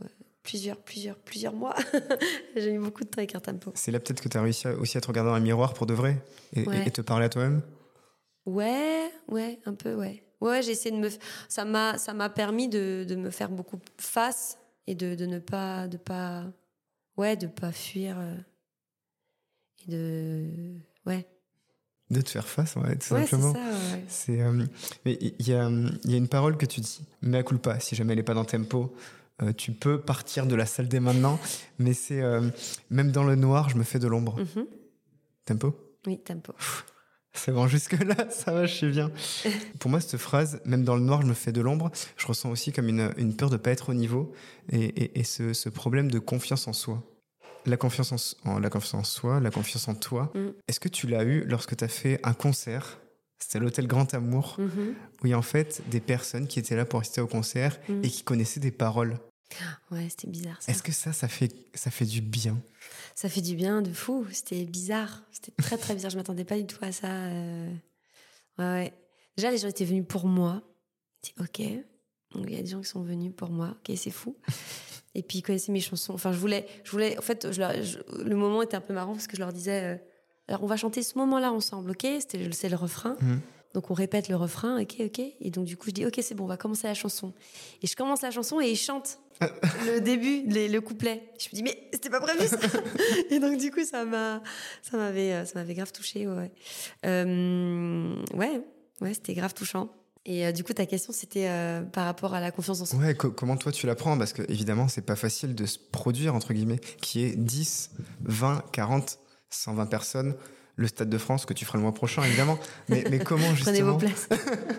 plusieurs, 0.49 0.77
plusieurs, 0.77 1.15
plusieurs 1.17 1.53
mois. 1.53 1.75
J'ai 2.55 2.73
eu 2.73 2.79
beaucoup 2.79 3.03
de 3.03 3.09
temps 3.09 3.19
avec 3.19 3.35
un 3.35 3.39
tempo. 3.39 3.71
C'est 3.75 3.91
là 3.91 3.99
peut-être 3.99 4.21
que 4.21 4.29
tu 4.29 4.37
as 4.37 4.41
réussi 4.41 4.67
aussi 4.67 4.97
à 4.97 5.01
te 5.01 5.07
regarder 5.07 5.29
dans 5.29 5.35
un 5.35 5.39
miroir 5.39 5.75
pour 5.75 5.85
de 5.85 5.93
vrai 5.93 6.17
et, 6.55 6.63
te 6.91 7.01
parler 7.01 7.25
à 7.25 7.29
toi-même? 7.29 7.61
Ouais, 8.47 9.11
ouais, 9.27 9.59
un 9.65 9.75
peu, 9.75 9.93
ouais. 9.93 10.23
Ouais, 10.41 10.63
j'ai 10.63 10.71
essayé 10.71 10.95
de 10.95 10.99
me. 10.99 11.09
Ça 11.49 11.65
m'a, 11.65 11.99
ça 11.99 12.13
m'a 12.13 12.29
permis 12.29 12.67
de, 12.67 13.05
de, 13.07 13.15
me 13.15 13.29
faire 13.29 13.49
beaucoup 13.49 13.79
face 13.97 14.57
et 14.87 14.95
de, 14.95 15.13
de, 15.13 15.25
ne 15.27 15.37
pas, 15.37 15.87
de 15.87 15.97
pas, 15.97 16.45
ouais, 17.17 17.35
de 17.35 17.45
pas 17.45 17.71
fuir 17.71 18.17
euh, 18.17 18.35
et 19.85 19.91
de, 19.91 20.79
ouais. 21.05 21.27
De 22.09 22.21
te 22.21 22.29
faire 22.29 22.47
face, 22.47 22.75
ouais, 22.77 22.95
tout 22.95 23.07
simplement. 23.07 23.53
C'est 24.07 24.37
ça, 24.37 24.41
ouais. 24.41 24.41
Euh, 24.41 24.65
mais 25.05 25.17
il 25.21 25.47
y 25.47 25.53
a, 25.53 25.69
y 26.05 26.13
a 26.13 26.17
une 26.17 26.27
parole 26.27 26.57
que 26.57 26.65
tu 26.65 26.79
dis, 26.79 27.01
mais 27.21 27.37
à 27.37 27.43
culpa, 27.43 27.79
si 27.79 27.95
jamais 27.95 28.13
elle 28.13 28.19
n'est 28.19 28.23
pas 28.23 28.33
dans 28.33 28.45
tempo. 28.45 28.95
Euh, 29.41 29.53
tu 29.53 29.71
peux 29.71 30.01
partir 30.01 30.45
de 30.45 30.55
la 30.55 30.65
salle 30.65 30.87
dès 30.87 30.99
maintenant, 30.99 31.39
mais 31.77 31.93
c'est 31.93 32.21
euh, 32.21 32.49
même 32.89 33.11
dans 33.11 33.23
le 33.23 33.35
noir, 33.35 33.69
je 33.69 33.77
me 33.77 33.83
fais 33.83 33.99
de 33.99 34.07
l'ombre. 34.07 34.37
Mhm. 34.39 34.65
Tempo 35.45 35.75
Oui, 36.05 36.19
tempo. 36.19 36.53
C'est 37.33 37.51
bon, 37.51 37.67
jusque-là, 37.67 38.15
ça 38.31 38.51
va, 38.51 38.65
je 38.65 38.73
suis 38.73 38.89
bien. 38.89 39.11
Pour 39.79 39.89
moi, 39.89 40.01
cette 40.01 40.17
phrase, 40.17 40.61
même 40.65 40.83
dans 40.83 40.95
le 40.95 41.01
noir, 41.01 41.21
je 41.21 41.27
me 41.27 41.33
fais 41.33 41.51
de 41.51 41.61
l'ombre, 41.61 41.91
je 42.17 42.27
ressens 42.27 42.49
aussi 42.49 42.71
comme 42.71 42.89
une, 42.89 43.13
une 43.17 43.35
peur 43.35 43.49
de 43.49 43.55
ne 43.55 43.61
pas 43.61 43.71
être 43.71 43.89
au 43.89 43.93
niveau 43.93 44.33
et, 44.71 45.19
et, 45.19 45.23
ce, 45.23 45.53
ce, 45.53 45.69
problème 45.69 46.11
de 46.11 46.19
confiance 46.19 46.67
en 46.67 46.73
soi. 46.73 47.01
La 47.65 47.77
confiance 47.77 48.35
en, 48.45 48.59
la 48.59 48.69
confiance 48.69 48.93
en 48.93 49.03
soi, 49.03 49.39
la 49.39 49.51
confiance 49.51 49.87
en 49.87 49.95
toi. 49.95 50.31
Mm. 50.33 50.47
Est-ce 50.67 50.79
que 50.79 50.89
tu 50.89 51.07
l'as 51.07 51.23
eu 51.23 51.45
lorsque 51.45 51.75
tu 51.77 51.83
as 51.83 51.89
fait 51.89 52.19
un 52.23 52.33
concert? 52.33 52.99
C'était 53.37 53.59
l'hôtel 53.59 53.87
Grand 53.87 54.13
Amour, 54.13 54.57
mhm. 54.59 54.95
où 55.21 55.25
il 55.25 55.29
y 55.29 55.33
a 55.33 55.37
en 55.37 55.41
fait 55.41 55.81
des 55.89 56.01
personnes 56.01 56.45
qui 56.45 56.59
étaient 56.59 56.75
là 56.75 56.83
pour 56.83 56.99
assister 56.99 57.21
au 57.21 57.27
concert 57.27 57.79
mm. 57.87 58.03
et 58.03 58.09
qui 58.09 58.23
connaissaient 58.23 58.59
des 58.59 58.71
paroles. 58.71 59.17
Ouais, 59.91 60.07
c'était 60.09 60.27
bizarre. 60.27 60.59
Est-ce 60.67 60.83
que 60.83 60.91
ça, 60.91 61.13
ça 61.13 61.27
fait, 61.27 61.53
ça 61.73 61.91
fait 61.91 62.05
du 62.05 62.21
bien? 62.21 62.61
Ça 63.15 63.29
fait 63.29 63.41
du 63.41 63.55
bien 63.55 63.81
de 63.81 63.91
fou. 63.91 64.25
C'était 64.31 64.63
bizarre. 64.65 65.23
C'était 65.31 65.51
très, 65.57 65.77
très 65.77 65.95
bizarre. 65.95 66.11
Je 66.11 66.17
m'attendais 66.17 66.45
pas 66.45 66.57
du 66.57 66.65
tout 66.65 66.77
à 66.81 66.91
ça. 66.91 67.07
Euh. 67.07 67.71
Ouais, 68.57 68.65
ouais. 68.65 68.93
Déjà, 69.35 69.51
les 69.51 69.57
gens 69.57 69.67
étaient 69.67 69.85
venus 69.85 70.05
pour 70.07 70.25
moi. 70.27 70.61
Ok. 71.39 71.59
il 71.59 71.83
y 72.35 72.55
a 72.57 72.61
des 72.61 72.67
gens 72.67 72.81
qui 72.81 72.89
sont 72.89 73.01
venus 73.01 73.33
pour 73.35 73.49
moi. 73.49 73.75
Ok, 73.79 73.95
c'est 73.97 74.11
fou. 74.11 74.37
Et 75.15 75.23
puis, 75.23 75.39
ils 75.39 75.41
connaissaient 75.41 75.71
mes 75.71 75.81
chansons. 75.81 76.13
Enfin, 76.13 76.31
je 76.31 76.37
voulais. 76.37 76.67
Je 76.83 76.91
voulais 76.91 77.17
en 77.17 77.21
fait, 77.21 77.45
le 77.45 78.35
moment 78.35 78.61
était 78.61 78.77
un 78.77 78.81
peu 78.81 78.93
marrant 78.93 79.13
parce 79.13 79.27
que 79.27 79.35
je 79.35 79.41
leur 79.41 79.51
disais 79.51 79.83
euh, 79.83 79.97
alors, 80.49 80.63
on 80.63 80.67
va 80.67 80.77
chanter 80.77 81.03
ce 81.03 81.15
moment-là 81.19 81.51
ensemble, 81.51 81.91
ok? 81.91 82.07
C'était 82.19 82.51
c'est 82.51 82.69
le 82.69 82.75
refrain. 82.75 83.15
Mmh. 83.21 83.37
Donc 83.73 83.91
on 83.91 83.93
répète 83.93 84.29
le 84.29 84.35
refrain, 84.35 84.81
ok, 84.81 84.95
ok. 84.99 85.19
Et 85.19 85.51
donc 85.51 85.65
du 85.65 85.77
coup 85.77 85.87
je 85.87 85.93
dis, 85.93 86.05
ok, 86.05 86.19
c'est 86.21 86.35
bon, 86.35 86.45
on 86.45 86.47
va 86.47 86.57
commencer 86.57 86.87
la 86.87 86.93
chanson. 86.93 87.33
Et 87.81 87.87
je 87.87 87.95
commence 87.95 88.21
la 88.21 88.31
chanson 88.31 88.59
et 88.59 88.69
ils 88.69 88.77
chantent 88.77 89.19
le 89.85 89.99
début, 89.99 90.43
le 90.47 90.79
couplet. 90.79 91.31
Je 91.39 91.47
me 91.49 91.55
dis, 91.55 91.63
mais 91.63 91.89
c'était 91.93 92.09
pas 92.09 92.19
prévu 92.19 92.47
ça 92.47 92.57
Et 93.29 93.39
donc 93.39 93.57
du 93.57 93.71
coup 93.71 93.85
ça 93.85 94.05
m'a, 94.05 94.41
ça 94.81 94.97
m'avait, 94.97 95.45
ça 95.45 95.53
m'avait 95.55 95.75
grave 95.75 95.91
touché, 95.91 96.27
ouais. 96.27 96.51
Euh, 97.05 98.15
ouais, 98.33 98.61
ouais, 99.01 99.13
c'était 99.13 99.33
grave 99.33 99.53
touchant. 99.53 99.89
Et 100.25 100.45
euh, 100.45 100.51
du 100.51 100.63
coup, 100.63 100.73
ta 100.73 100.85
question, 100.85 101.13
c'était 101.13 101.47
euh, 101.47 101.81
par 101.81 102.05
rapport 102.05 102.33
à 102.33 102.41
la 102.41 102.51
confiance 102.51 102.81
en 102.81 102.85
soi. 102.85 102.99
Ouais, 102.99 103.15
comment 103.15 103.57
toi 103.57 103.71
tu 103.71 103.87
la 103.87 103.95
prends? 103.95 104.17
Parce 104.17 104.33
que 104.33 104.43
évidemment, 104.49 104.87
c'est 104.87 105.01
pas 105.01 105.15
facile 105.15 105.55
de 105.55 105.65
se 105.65 105.79
produire, 105.79 106.35
entre 106.35 106.53
guillemets, 106.53 106.79
qui 107.01 107.23
est 107.23 107.35
10, 107.35 107.91
20, 108.21 108.65
40, 108.71 109.17
120 109.49 109.85
personnes 109.87 110.35
le 110.79 110.87
Stade 110.87 111.09
de 111.09 111.17
France 111.17 111.45
que 111.45 111.53
tu 111.53 111.65
feras 111.65 111.77
le 111.77 111.83
mois 111.83 111.93
prochain, 111.93 112.23
évidemment. 112.23 112.57
mais, 112.87 113.03
mais 113.11 113.19
comment 113.19 113.53
justement 113.53 113.63
Prenez 113.63 113.81
vos 113.81 113.97
places. 113.97 114.29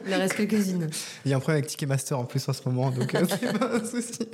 Il 0.07 0.15
en 0.15 0.19
reste 0.19 0.35
quelques-unes. 0.35 0.89
Il 1.27 1.31
y 1.31 1.35
a 1.35 1.37
un 1.37 1.41
problème 1.41 1.59
avec 1.59 1.71
Ticketmaster 1.71 2.19
en 2.19 2.25
plus 2.25 2.49
en 2.49 2.53
ce 2.55 2.63
moment, 2.67 2.91
donc 2.91 3.15
euh, 3.15 3.27
c'est 3.41 3.59
pas 3.59 3.75
un 3.77 3.85
souci. 3.85 4.27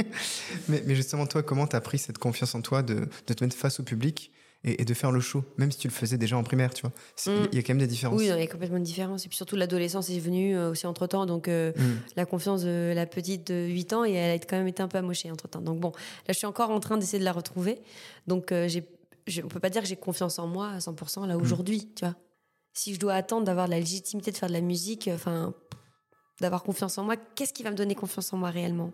Mais, 0.69 0.83
mais 0.87 0.95
justement, 0.95 1.27
toi, 1.27 1.43
comment 1.43 1.67
t'as 1.67 1.81
pris 1.81 1.99
cette 1.99 2.19
confiance 2.19 2.55
en 2.55 2.61
toi 2.63 2.83
de, 2.83 3.09
de 3.27 3.35
te 3.35 3.43
mettre 3.45 3.57
face 3.57 3.81
au 3.81 3.83
public 3.83 4.31
et, 4.65 4.81
et 4.81 4.85
de 4.85 4.95
faire 4.95 5.11
le 5.13 5.21
show, 5.21 5.45
même 5.59 5.71
si 5.71 5.79
tu 5.79 5.89
le 5.89 5.93
faisais 5.93 6.19
déjà 6.19 6.37
en 6.37 6.43
primaire, 6.45 6.73
tu 6.73 6.83
vois? 6.83 6.93
Mm. 7.33 7.49
Il 7.53 7.57
y 7.57 7.59
a 7.59 7.63
quand 7.63 7.71
même 7.71 7.79
des 7.79 7.87
différences. 7.87 8.19
Oui, 8.19 8.27
il 8.27 8.39
y 8.39 8.43
a 8.43 8.47
complètement 8.47 8.79
de 8.79 8.85
différence. 8.85 9.25
Et 9.27 9.29
puis 9.29 9.37
surtout, 9.37 9.57
l'adolescence 9.57 10.09
est 10.11 10.19
venue 10.19 10.57
euh, 10.57 10.71
aussi 10.71 10.87
entre 10.87 11.07
temps. 11.07 11.27
Donc, 11.27 11.49
euh, 11.49 11.73
Mm. 11.77 11.83
la 12.17 12.27
confiance 12.27 12.63
de 12.63 12.93
la 12.95 13.07
petite 13.07 13.49
de 13.49 13.67
8 13.67 13.93
ans, 13.93 14.05
et 14.05 14.13
elle 14.13 14.35
a 14.35 14.39
quand 14.39 14.57
même 14.57 14.69
été 14.69 14.83
un 14.83 14.89
peu 14.89 14.99
amochée 14.99 15.31
entre 15.31 15.49
temps. 15.49 15.61
Donc, 15.61 15.79
bon, 15.81 15.91
là, 15.91 16.33
je 16.33 16.35
suis 16.35 16.47
encore 16.47 16.71
en 16.71 16.81
train 16.81 16.97
d'essayer 16.97 17.19
de 17.19 17.25
la 17.25 17.33
retrouver. 17.33 17.81
Donc, 18.29 18.51
euh, 18.53 18.67
j'ai, 18.69 18.85
je, 19.27 19.43
on 19.43 19.49
peut 19.49 19.61
pas 19.61 19.71
dire 19.71 19.83
que 19.83 19.89
j'ai 19.89 19.97
confiance 19.97 20.39
en 20.39 20.47
moi 20.47 20.71
à 20.71 20.79
100% 20.79 21.27
là 21.27 21.37
aujourd'hui, 21.37 21.93
tu 21.95 22.05
vois. 22.05 22.15
Si 22.73 22.95
je 22.95 23.01
dois 23.01 23.15
attendre 23.15 23.45
d'avoir 23.45 23.69
la 23.69 23.79
légitimité 23.79 24.31
de 24.31 24.37
faire 24.37 24.49
de 24.49 24.55
la 24.55 24.61
musique, 24.61 25.09
euh, 25.09 25.15
enfin, 25.15 25.55
d'avoir 26.41 26.63
confiance 26.63 26.99
en 26.99 27.05
moi, 27.05 27.17
qu'est-ce 27.17 27.53
qui 27.53 27.63
va 27.63 27.71
me 27.71 27.77
donner 27.77 27.95
confiance 27.95 28.33
en 28.33 28.37
moi 28.37 28.51
réellement? 28.51 28.93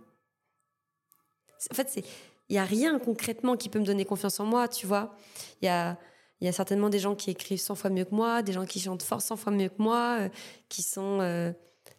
En 1.71 1.75
fait, 1.75 1.89
c'est. 1.89 2.05
Il 2.49 2.57
y 2.57 2.59
a 2.59 2.65
rien 2.65 2.99
concrètement 2.99 3.57
qui 3.57 3.69
peut 3.69 3.79
me 3.79 3.85
donner 3.85 4.05
confiance 4.05 4.39
en 4.41 4.45
moi, 4.45 4.69
tu 4.69 4.87
vois. 4.87 5.15
Il 5.63 5.67
y 5.67 5.69
a, 5.69 5.99
il 6.41 6.45
y 6.45 6.49
a 6.49 6.53
certainement 6.53 6.91
des 6.91 6.99
gens 6.99 7.15
qui 7.15 7.31
écrivent 7.31 7.61
100 7.61 7.77
fois 7.77 7.89
mieux 7.89 8.05
que 8.05 8.15
moi, 8.15 8.43
des 8.43 8.53
gens 8.53 8.67
qui 8.67 8.81
chantent 8.81 9.03
fort 9.03 9.23
100 9.23 9.37
fois 9.37 9.53
mieux 9.53 9.69
que 9.69 9.81
moi, 9.81 10.19
euh, 10.21 10.29
qui 10.69 10.83
sont. 10.83 11.21
euh, 11.21 11.53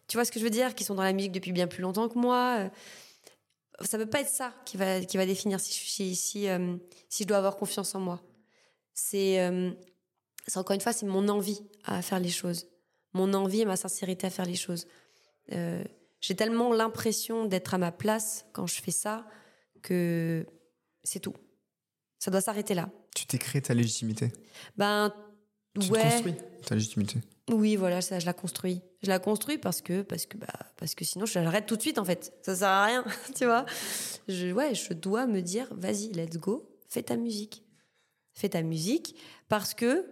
tu 0.08 0.18
vois 0.18 0.26
ce 0.26 0.32
que 0.32 0.40
je 0.40 0.44
veux 0.44 0.50
dire? 0.52 0.76
Qui 0.76 0.84
sont 0.84 0.96
dans 0.96 1.04
la 1.04 1.14
musique 1.14 1.32
depuis 1.32 1.54
bien 1.54 1.66
plus 1.68 1.82
longtemps 1.82 2.08
que 2.10 2.20
moi. 2.20 2.58
euh. 2.60 2.70
Ça 3.88 3.98
peut 3.98 4.06
pas 4.10 4.22
être 4.22 4.30
ça 4.30 4.54
qui 4.66 4.78
va, 4.78 5.02
qui 5.02 5.18
va 5.18 5.26
définir 5.26 5.60
si, 5.60 5.74
je- 5.74 5.90
si, 5.90 6.16
si, 6.16 6.48
euh, 6.50 6.76
si 7.10 7.24
je 7.24 7.28
dois 7.28 7.38
avoir 7.38 7.56
confiance 7.58 7.94
en 7.96 8.00
moi. 8.00 8.22
C'est. 8.94 9.40
euh, 9.40 9.72
c'est 10.48 10.58
encore 10.60 10.74
une 10.76 10.82
fois, 10.82 10.92
c'est 10.94 11.06
mon 11.06 11.28
envie 11.30 11.62
à 11.86 12.02
faire 12.02 12.20
les 12.20 12.30
choses. 12.30 12.68
Mon 13.14 13.34
envie 13.34 13.62
et 13.62 13.66
ma 13.66 13.78
sincérité 13.78 14.28
à 14.28 14.30
faire 14.30 14.46
les 14.46 14.56
choses. 14.56 14.88
Euh, 15.54 15.84
J'ai 16.20 16.36
tellement 16.36 16.74
l'impression 16.74 17.46
d'être 17.46 17.74
à 17.74 17.78
ma 17.78 17.92
place 17.92 18.46
quand 18.54 18.66
je 18.68 18.82
fais 18.82 18.92
ça 18.92 19.26
que 19.82 20.46
c'est 21.04 21.20
tout. 21.20 21.34
Ça 22.20 22.32
doit 22.32 22.42
s'arrêter 22.42 22.74
là. 22.74 22.90
Tu 23.16 23.26
t'es 23.26 23.38
créé 23.38 23.62
ta 23.62 23.74
légitimité. 23.74 24.32
Ben, 24.78 25.14
Tu 25.80 25.88
te 25.88 25.94
ouais. 25.94 26.02
construis 26.02 26.36
ta 26.66 26.76
légitimité. 26.76 27.20
Oui, 27.52 27.76
voilà, 27.76 28.02
ça, 28.02 28.20
je 28.20 28.26
la 28.26 28.34
construis. 28.34 28.82
Je 29.02 29.10
la 29.10 29.20
construis 29.20 29.58
parce 29.58 29.82
que, 29.82 30.02
parce 30.02 30.26
que, 30.26 30.38
bah, 30.38 30.48
parce 30.78 30.96
que 30.96 31.04
sinon, 31.04 31.26
je 31.26 31.40
l'arrête 31.40 31.66
tout 31.66 31.76
de 31.76 31.82
suite, 31.82 31.98
en 31.98 32.06
fait. 32.06 32.34
Ça 32.42 32.56
sert 32.56 32.68
à 32.70 32.86
rien, 32.86 33.04
tu 33.36 33.46
vois. 33.46 33.66
Je, 34.28 34.52
ouais, 34.54 34.74
je 34.76 34.94
dois 34.94 35.28
me 35.28 35.42
dire, 35.42 35.68
vas-y, 35.72 36.12
let's 36.14 36.38
go, 36.38 36.70
fais 36.90 37.04
ta 37.04 37.18
musique. 37.18 37.64
Fais 38.34 38.50
ta 38.50 38.62
musique 38.62 39.16
parce 39.50 39.74
que 39.74 40.06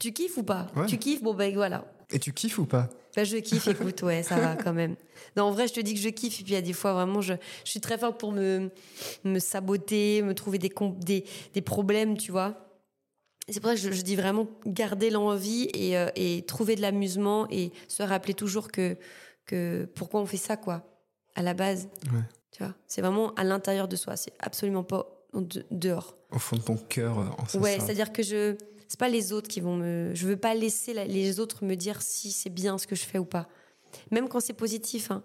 tu 0.00 0.12
kiffes 0.12 0.38
ou 0.38 0.42
pas? 0.42 0.66
Ouais. 0.74 0.86
Tu 0.86 0.98
kiffes, 0.98 1.22
bon, 1.22 1.34
ben 1.34 1.54
voilà. 1.54 1.84
Et 2.10 2.18
tu 2.18 2.32
kiffes 2.32 2.58
ou 2.58 2.66
pas? 2.66 2.88
Bah, 3.14 3.22
je 3.22 3.36
kiffe, 3.36 3.68
écoute, 3.68 4.02
ouais, 4.02 4.22
ça 4.24 4.36
va 4.40 4.56
quand 4.56 4.72
même. 4.72 4.96
Non, 5.36 5.44
en 5.44 5.50
vrai, 5.52 5.68
je 5.68 5.74
te 5.74 5.80
dis 5.80 5.94
que 5.94 6.00
je 6.00 6.08
kiffe. 6.08 6.40
Et 6.40 6.42
puis, 6.44 6.52
il 6.52 6.56
y 6.56 6.58
a 6.58 6.62
des 6.62 6.72
fois, 6.72 6.94
vraiment, 6.94 7.20
je, 7.20 7.34
je 7.64 7.70
suis 7.70 7.80
très 7.80 7.96
forte 7.96 8.18
pour 8.18 8.32
me, 8.32 8.70
me 9.22 9.38
saboter, 9.38 10.22
me 10.22 10.34
trouver 10.34 10.58
des, 10.58 10.72
des, 10.98 11.24
des 11.52 11.60
problèmes, 11.62 12.16
tu 12.16 12.32
vois. 12.32 12.63
C'est 13.48 13.60
pour 13.60 13.68
ça 13.70 13.74
que 13.76 13.80
je, 13.80 13.90
je 13.92 14.02
dis 14.02 14.16
vraiment 14.16 14.46
garder 14.66 15.10
l'envie 15.10 15.68
et, 15.74 15.98
euh, 15.98 16.08
et 16.16 16.42
trouver 16.46 16.76
de 16.76 16.80
l'amusement 16.80 17.46
et 17.50 17.72
se 17.88 18.02
rappeler 18.02 18.32
toujours 18.34 18.70
que, 18.72 18.96
que 19.46 19.86
pourquoi 19.94 20.20
on 20.20 20.26
fait 20.26 20.36
ça, 20.38 20.56
quoi, 20.56 20.82
à 21.34 21.42
la 21.42 21.52
base. 21.54 21.88
Ouais. 22.12 22.20
Tu 22.52 22.62
vois, 22.62 22.74
c'est 22.86 23.02
vraiment 23.02 23.34
à 23.34 23.44
l'intérieur 23.44 23.86
de 23.88 23.96
soi. 23.96 24.16
C'est 24.16 24.32
absolument 24.38 24.82
pas 24.84 25.06
de- 25.34 25.66
dehors. 25.70 26.14
Au 26.30 26.38
fond 26.38 26.56
de 26.56 26.62
ton 26.62 26.76
cœur, 26.76 27.18
euh, 27.18 27.24
en 27.38 27.46
ce 27.46 27.58
Ouais, 27.58 27.78
c'est-à-dire 27.80 28.12
que 28.12 28.22
je 28.22 28.56
c'est 28.88 28.98
pas 29.00 29.08
les 29.08 29.32
autres 29.32 29.48
qui 29.48 29.60
vont 29.60 29.76
me 29.76 30.12
je 30.14 30.26
veux 30.26 30.36
pas 30.36 30.54
laisser 30.54 30.94
la- 30.94 31.04
les 31.06 31.40
autres 31.40 31.64
me 31.64 31.74
dire 31.74 32.00
si 32.02 32.30
c'est 32.30 32.50
bien 32.50 32.78
ce 32.78 32.86
que 32.86 32.94
je 32.94 33.04
fais 33.04 33.18
ou 33.18 33.24
pas. 33.24 33.48
Même 34.12 34.28
quand 34.28 34.40
c'est 34.40 34.52
positif 34.52 35.10
hein. 35.10 35.22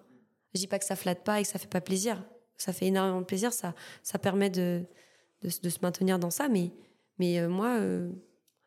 Je 0.55 0.59
dis 0.59 0.67
pas 0.67 0.80
que 0.80 0.86
ça 0.86 0.95
flatte 0.95 1.24
pas 1.24 1.39
et 1.39 1.43
que 1.43 1.49
ça 1.49 1.59
fait 1.59 1.67
pas 1.70 1.82
plaisir. 1.82 2.24
Ça 2.57 2.74
fait 2.74 2.88
énormément 2.88 3.20
de 3.22 3.26
plaisir, 3.26 3.53
ça 3.53 3.76
ça 4.01 4.17
permet 4.17 4.49
de 4.49 4.84
de, 5.43 5.49
de 5.61 5.70
se 5.70 5.78
maintenir 5.84 6.17
dans 6.20 6.32
ça 6.32 6.49
mais 6.49 6.72
mais 7.20 7.39
euh, 7.39 7.49
moi 7.49 7.78
euh, 7.80 8.09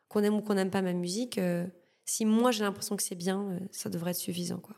qu'on 0.07 0.23
aime 0.23 0.35
ou 0.35 0.41
qu'on 0.41 0.53
n'aime 0.53 0.69
pas 0.71 0.81
ma 0.81 0.93
musique 0.93 1.37
euh, 1.37 1.65
si 2.05 2.25
moi 2.25 2.51
j'ai 2.51 2.63
l'impression 2.63 2.95
que 2.95 3.03
c'est 3.03 3.15
bien, 3.15 3.59
ça 3.71 3.89
devrait 3.89 4.11
être 4.11 4.17
suffisant 4.17 4.59
quoi. 4.59 4.75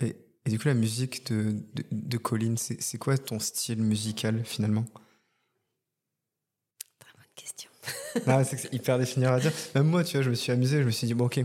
Et, 0.00 0.16
et 0.44 0.50
du 0.50 0.58
coup, 0.58 0.68
la 0.68 0.74
musique 0.74 1.26
de, 1.32 1.52
de, 1.74 1.84
de 1.90 2.16
Colline, 2.18 2.56
c'est 2.56 2.80
c'est 2.80 2.98
quoi 2.98 3.18
ton 3.18 3.38
style 3.40 3.82
musical 3.82 4.44
finalement? 4.44 4.84
Très 6.98 7.12
bonne 7.16 7.26
question. 7.34 7.70
Ah, 8.26 8.44
c'est 8.44 8.72
hyper 8.72 8.98
définir 8.98 9.32
à 9.32 9.40
dire. 9.40 9.52
Même 9.74 9.86
moi, 9.86 10.02
tu 10.04 10.16
vois, 10.16 10.22
je 10.22 10.30
me 10.30 10.34
suis 10.34 10.50
amusé, 10.52 10.78
je 10.80 10.86
me 10.86 10.90
suis 10.90 11.06
dit, 11.06 11.14
bon, 11.14 11.26
ok, 11.26 11.38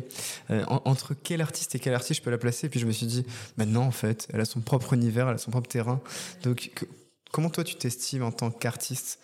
euh, 0.49 0.63
en- 0.67 0.81
entre 0.85 1.13
quel 1.13 1.41
artiste 1.41 1.75
et 1.75 1.79
quel 1.79 1.93
artiste 1.93 2.19
je 2.19 2.23
peux 2.23 2.31
la 2.31 2.37
placer? 2.37 2.69
Puis 2.69 2.79
je 2.79 2.85
me 2.87 2.91
suis 2.91 3.05
dit, 3.05 3.25
maintenant, 3.57 3.83
en 3.83 3.91
fait, 3.91 4.27
elle 4.33 4.39
a 4.41 4.45
son 4.45 4.61
propre 4.61 4.93
univers, 4.93 5.27
elle 5.27 5.35
a 5.35 5.37
son 5.37 5.51
propre 5.51 5.67
terrain. 5.67 6.01
Donc, 6.43 6.71
que- 6.73 6.85
comment 7.31 7.49
toi, 7.49 7.63
tu 7.63 7.75
t'estimes 7.75 8.23
en 8.23 8.31
tant 8.31 8.51
qu'artiste? 8.51 9.19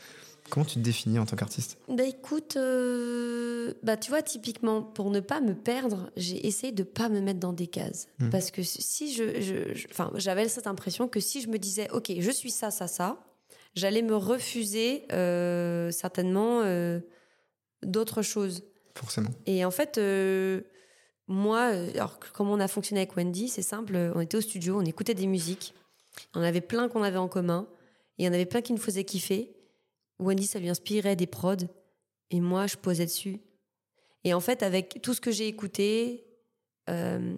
Comment 0.50 0.66
tu 0.66 0.76
te 0.76 0.80
définis 0.80 1.20
en 1.20 1.26
tant 1.26 1.36
qu'artiste? 1.36 1.78
Bah 1.90 2.04
écoute, 2.04 2.56
euh, 2.56 3.74
bah 3.84 3.98
tu 3.98 4.10
vois, 4.10 4.22
typiquement, 4.22 4.82
pour 4.82 5.10
ne 5.12 5.20
pas 5.20 5.42
me 5.42 5.54
perdre, 5.54 6.10
j'ai 6.16 6.46
essayé 6.48 6.72
de 6.72 6.84
pas 6.84 7.10
me 7.10 7.20
mettre 7.20 7.40
dans 7.40 7.54
des 7.54 7.68
cases. 7.68 8.08
Mhm. 8.20 8.30
Parce 8.30 8.52
que 8.52 8.64
si 8.64 9.14
je. 9.14 9.74
Enfin, 9.92 10.12
j'avais 10.16 10.48
cette 10.48 10.68
impression 10.68 11.08
que 11.08 11.20
si 11.20 11.42
je 11.42 11.50
me 11.50 11.58
disais, 11.58 11.90
OK, 11.92 12.12
je 12.18 12.32
suis 12.32 12.52
ça, 12.52 12.72
ça, 12.72 12.88
ça, 12.88 13.20
j'allais 13.76 14.02
me 14.02 14.16
refuser 14.16 15.04
euh, 15.12 15.92
certainement 15.92 16.62
euh, 16.64 17.00
d'autres 17.84 18.22
choses. 18.22 18.64
Forcément. 18.96 19.30
Et 19.46 19.64
en 19.66 19.72
fait, 19.72 20.00
moi, 21.28 21.66
alors 21.94 22.20
comment 22.34 22.54
on 22.54 22.60
a 22.60 22.68
fonctionné 22.68 23.02
avec 23.02 23.16
Wendy, 23.16 23.50
c'est 23.50 23.62
simple. 23.62 23.96
On 24.16 24.22
était 24.22 24.38
au 24.38 24.42
studio, 24.42 24.80
on 24.80 24.86
écoutait 24.86 25.14
des 25.14 25.28
musiques. 25.28 25.74
On 26.34 26.42
avait 26.42 26.62
plein 26.62 26.88
qu'on 26.90 27.04
avait 27.04 27.18
en 27.18 27.28
commun. 27.28 27.68
Et 28.18 28.24
il 28.24 28.26
y 28.26 28.30
en 28.30 28.34
avait 28.34 28.46
plein 28.46 28.62
qui 28.62 28.74
nous 28.74 28.80
faisaient 28.80 29.04
kiffer. 29.04 29.57
Wendy, 30.20 30.48
ça 30.48 30.60
lui 30.60 30.70
inspirait 30.70 31.16
des 31.16 31.28
prods. 31.28 31.56
Et 32.32 32.40
moi, 32.42 32.68
je 32.68 32.76
posais 32.76 33.06
dessus. 33.06 33.40
Et 34.24 34.34
en 34.34 34.40
fait, 34.40 34.64
avec 34.64 35.02
tout 35.02 35.14
ce 35.14 35.22
que 35.22 35.32
j'ai 35.32 35.48
écouté, 35.48 36.26
euh, 36.90 37.36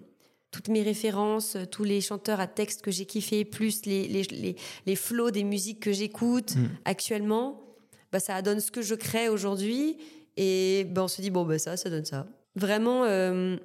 toutes 0.50 0.68
mes 0.68 0.82
références, 0.82 1.56
tous 1.70 1.84
les 1.84 2.00
chanteurs 2.00 2.40
à 2.40 2.48
texte 2.48 2.82
que 2.82 2.90
j'ai 2.90 3.06
kiffé, 3.06 3.44
plus 3.44 3.86
les, 3.86 4.08
les, 4.08 4.22
les, 4.24 4.56
les 4.86 4.96
flows 4.96 5.30
des 5.30 5.44
musiques 5.44 5.80
que 5.80 5.92
j'écoute 5.92 6.56
Mm. 6.56 6.66
actuellement, 6.84 7.62
bah, 8.10 8.18
ça 8.18 8.42
donne 8.42 8.58
ce 8.60 8.72
que 8.72 8.82
je 8.82 8.94
crée 8.96 9.28
aujourd'hui. 9.28 9.98
Et 10.36 10.84
ben, 10.90 11.02
on 11.02 11.08
se 11.08 11.22
dit, 11.22 11.30
bon, 11.30 11.44
bah, 11.44 11.58
ça, 11.58 11.76
ça 11.76 11.90
donne 11.90 12.04
ça. 12.04 12.26
Vraiment, 12.56 13.04
euh, 13.04 13.56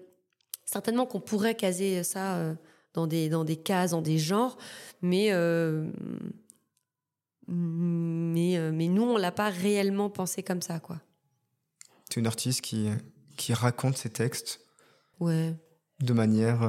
certainement 0.65 1.07
qu'on 1.07 1.21
pourrait 1.21 1.55
caser 1.55 2.03
ça 2.03 2.35
euh, 2.35 2.53
dans, 2.93 3.07
des, 3.07 3.29
dans 3.29 3.43
des 3.43 3.55
cases, 3.55 3.91
dans 3.91 4.01
des 4.01 4.19
genres, 4.19 4.57
mais, 5.01 5.31
mais, 7.47 8.57
euh, 8.57 8.71
mais 8.73 8.87
nous, 8.87 9.03
on 9.03 9.17
l'a 9.17 9.31
pas 9.31 9.49
réellement 9.49 10.09
pensé 10.09 10.43
comme 10.43 10.61
ça, 10.61 10.79
quoi. 10.79 10.99
Tu 12.09 12.19
es 12.19 12.21
une 12.21 12.27
artiste 12.27 12.61
qui, 12.61 12.89
qui 13.37 13.53
raconte 13.53 13.97
ses 13.97 14.09
textes 14.09 14.61
Ouais. 15.19 15.53
de 16.01 16.13
manière 16.13 16.63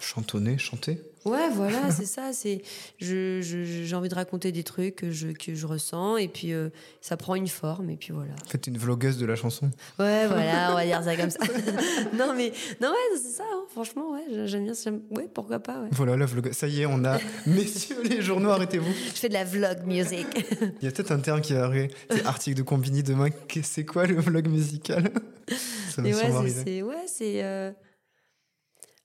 chantonnée, 0.00 0.58
chantée. 0.58 1.00
Ouais, 1.24 1.48
voilà, 1.52 1.90
c'est 1.96 2.06
ça. 2.06 2.32
C'est 2.32 2.62
je, 3.00 3.40
je- 3.42 3.64
j'ai 3.64 3.96
envie 3.96 4.08
de 4.08 4.14
raconter 4.14 4.52
des 4.52 4.62
trucs 4.62 4.94
que 4.96 5.10
je, 5.10 5.28
que 5.28 5.54
je 5.56 5.66
ressens 5.66 6.18
et 6.18 6.28
puis 6.28 6.52
euh, 6.52 6.68
ça 7.00 7.16
prend 7.16 7.34
une 7.34 7.48
forme 7.48 7.90
et 7.90 7.96
puis 7.96 8.12
voilà. 8.12 8.32
En 8.44 8.48
fait, 8.48 8.66
une 8.68 8.78
vlogueuse 8.78 9.18
de 9.18 9.26
la 9.26 9.34
chanson. 9.34 9.66
Ouais, 9.98 10.26
voilà, 10.28 10.70
on 10.70 10.74
va 10.74 10.84
dire 10.84 11.02
ça 11.02 11.16
comme 11.16 11.30
ça. 11.30 11.40
non 12.16 12.32
mais 12.36 12.52
non 12.80 12.88
ouais, 12.90 13.18
c'est 13.20 13.32
ça. 13.36 13.42
hein, 13.44 13.64
franchement, 13.72 14.12
ouais, 14.12 14.46
j'aime 14.46 14.64
bien. 14.64 14.74
Ouais, 15.10 15.28
pourquoi 15.34 15.58
pas. 15.58 15.80
Ouais. 15.80 15.88
Voilà, 15.90 16.16
la 16.16 16.26
vlogueuse. 16.26 16.52
Ça 16.52 16.68
y 16.68 16.82
est, 16.82 16.86
on 16.86 17.04
a. 17.04 17.18
Messieurs 17.46 18.02
les 18.04 18.22
journaux, 18.22 18.50
arrêtez-vous. 18.50 18.92
Je 19.14 19.18
fais 19.18 19.28
de 19.28 19.34
la 19.34 19.44
vlog 19.44 19.84
music. 19.84 20.26
Il 20.80 20.84
y 20.84 20.88
a 20.88 20.92
peut-être 20.92 21.10
un 21.10 21.18
terme 21.18 21.40
qui 21.40 21.54
va 21.54 21.64
arriver. 21.64 21.90
C'est 22.10 22.24
article 22.24 22.56
de 22.58 22.62
Combini 22.62 23.02
demain. 23.02 23.30
C'est 23.64 23.84
quoi 23.84 24.06
le 24.06 24.20
vlog 24.20 24.46
musical? 24.48 25.10
Ça 25.90 26.04
sûrement 26.04 26.40
ouais, 26.40 26.50
c'est 26.64 26.82
ouais, 26.82 26.94
c'est. 27.06 27.42
euh, 27.42 27.72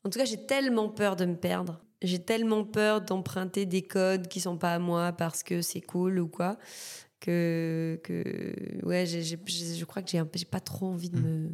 En 0.03 0.09
tout 0.09 0.19
cas, 0.19 0.25
j'ai 0.25 0.45
tellement 0.45 0.89
peur 0.89 1.15
de 1.15 1.25
me 1.25 1.35
perdre. 1.35 1.79
J'ai 2.01 2.19
tellement 2.19 2.63
peur 2.63 3.01
d'emprunter 3.01 3.65
des 3.65 3.83
codes 3.83 4.27
qui 4.27 4.39
sont 4.39 4.57
pas 4.57 4.73
à 4.73 4.79
moi 4.79 5.11
parce 5.11 5.43
que 5.43 5.61
c'est 5.61 5.81
cool 5.81 6.19
ou 6.19 6.27
quoi 6.27 6.57
que 7.19 7.99
que 8.03 8.83
ouais, 8.83 9.05
je 9.05 9.85
crois 9.85 10.01
que 10.01 10.09
j'ai 10.11 10.45
pas 10.45 10.59
trop 10.59 10.87
envie 10.87 11.09
de 11.09 11.19
Mm. 11.19 11.23
me. 11.23 11.49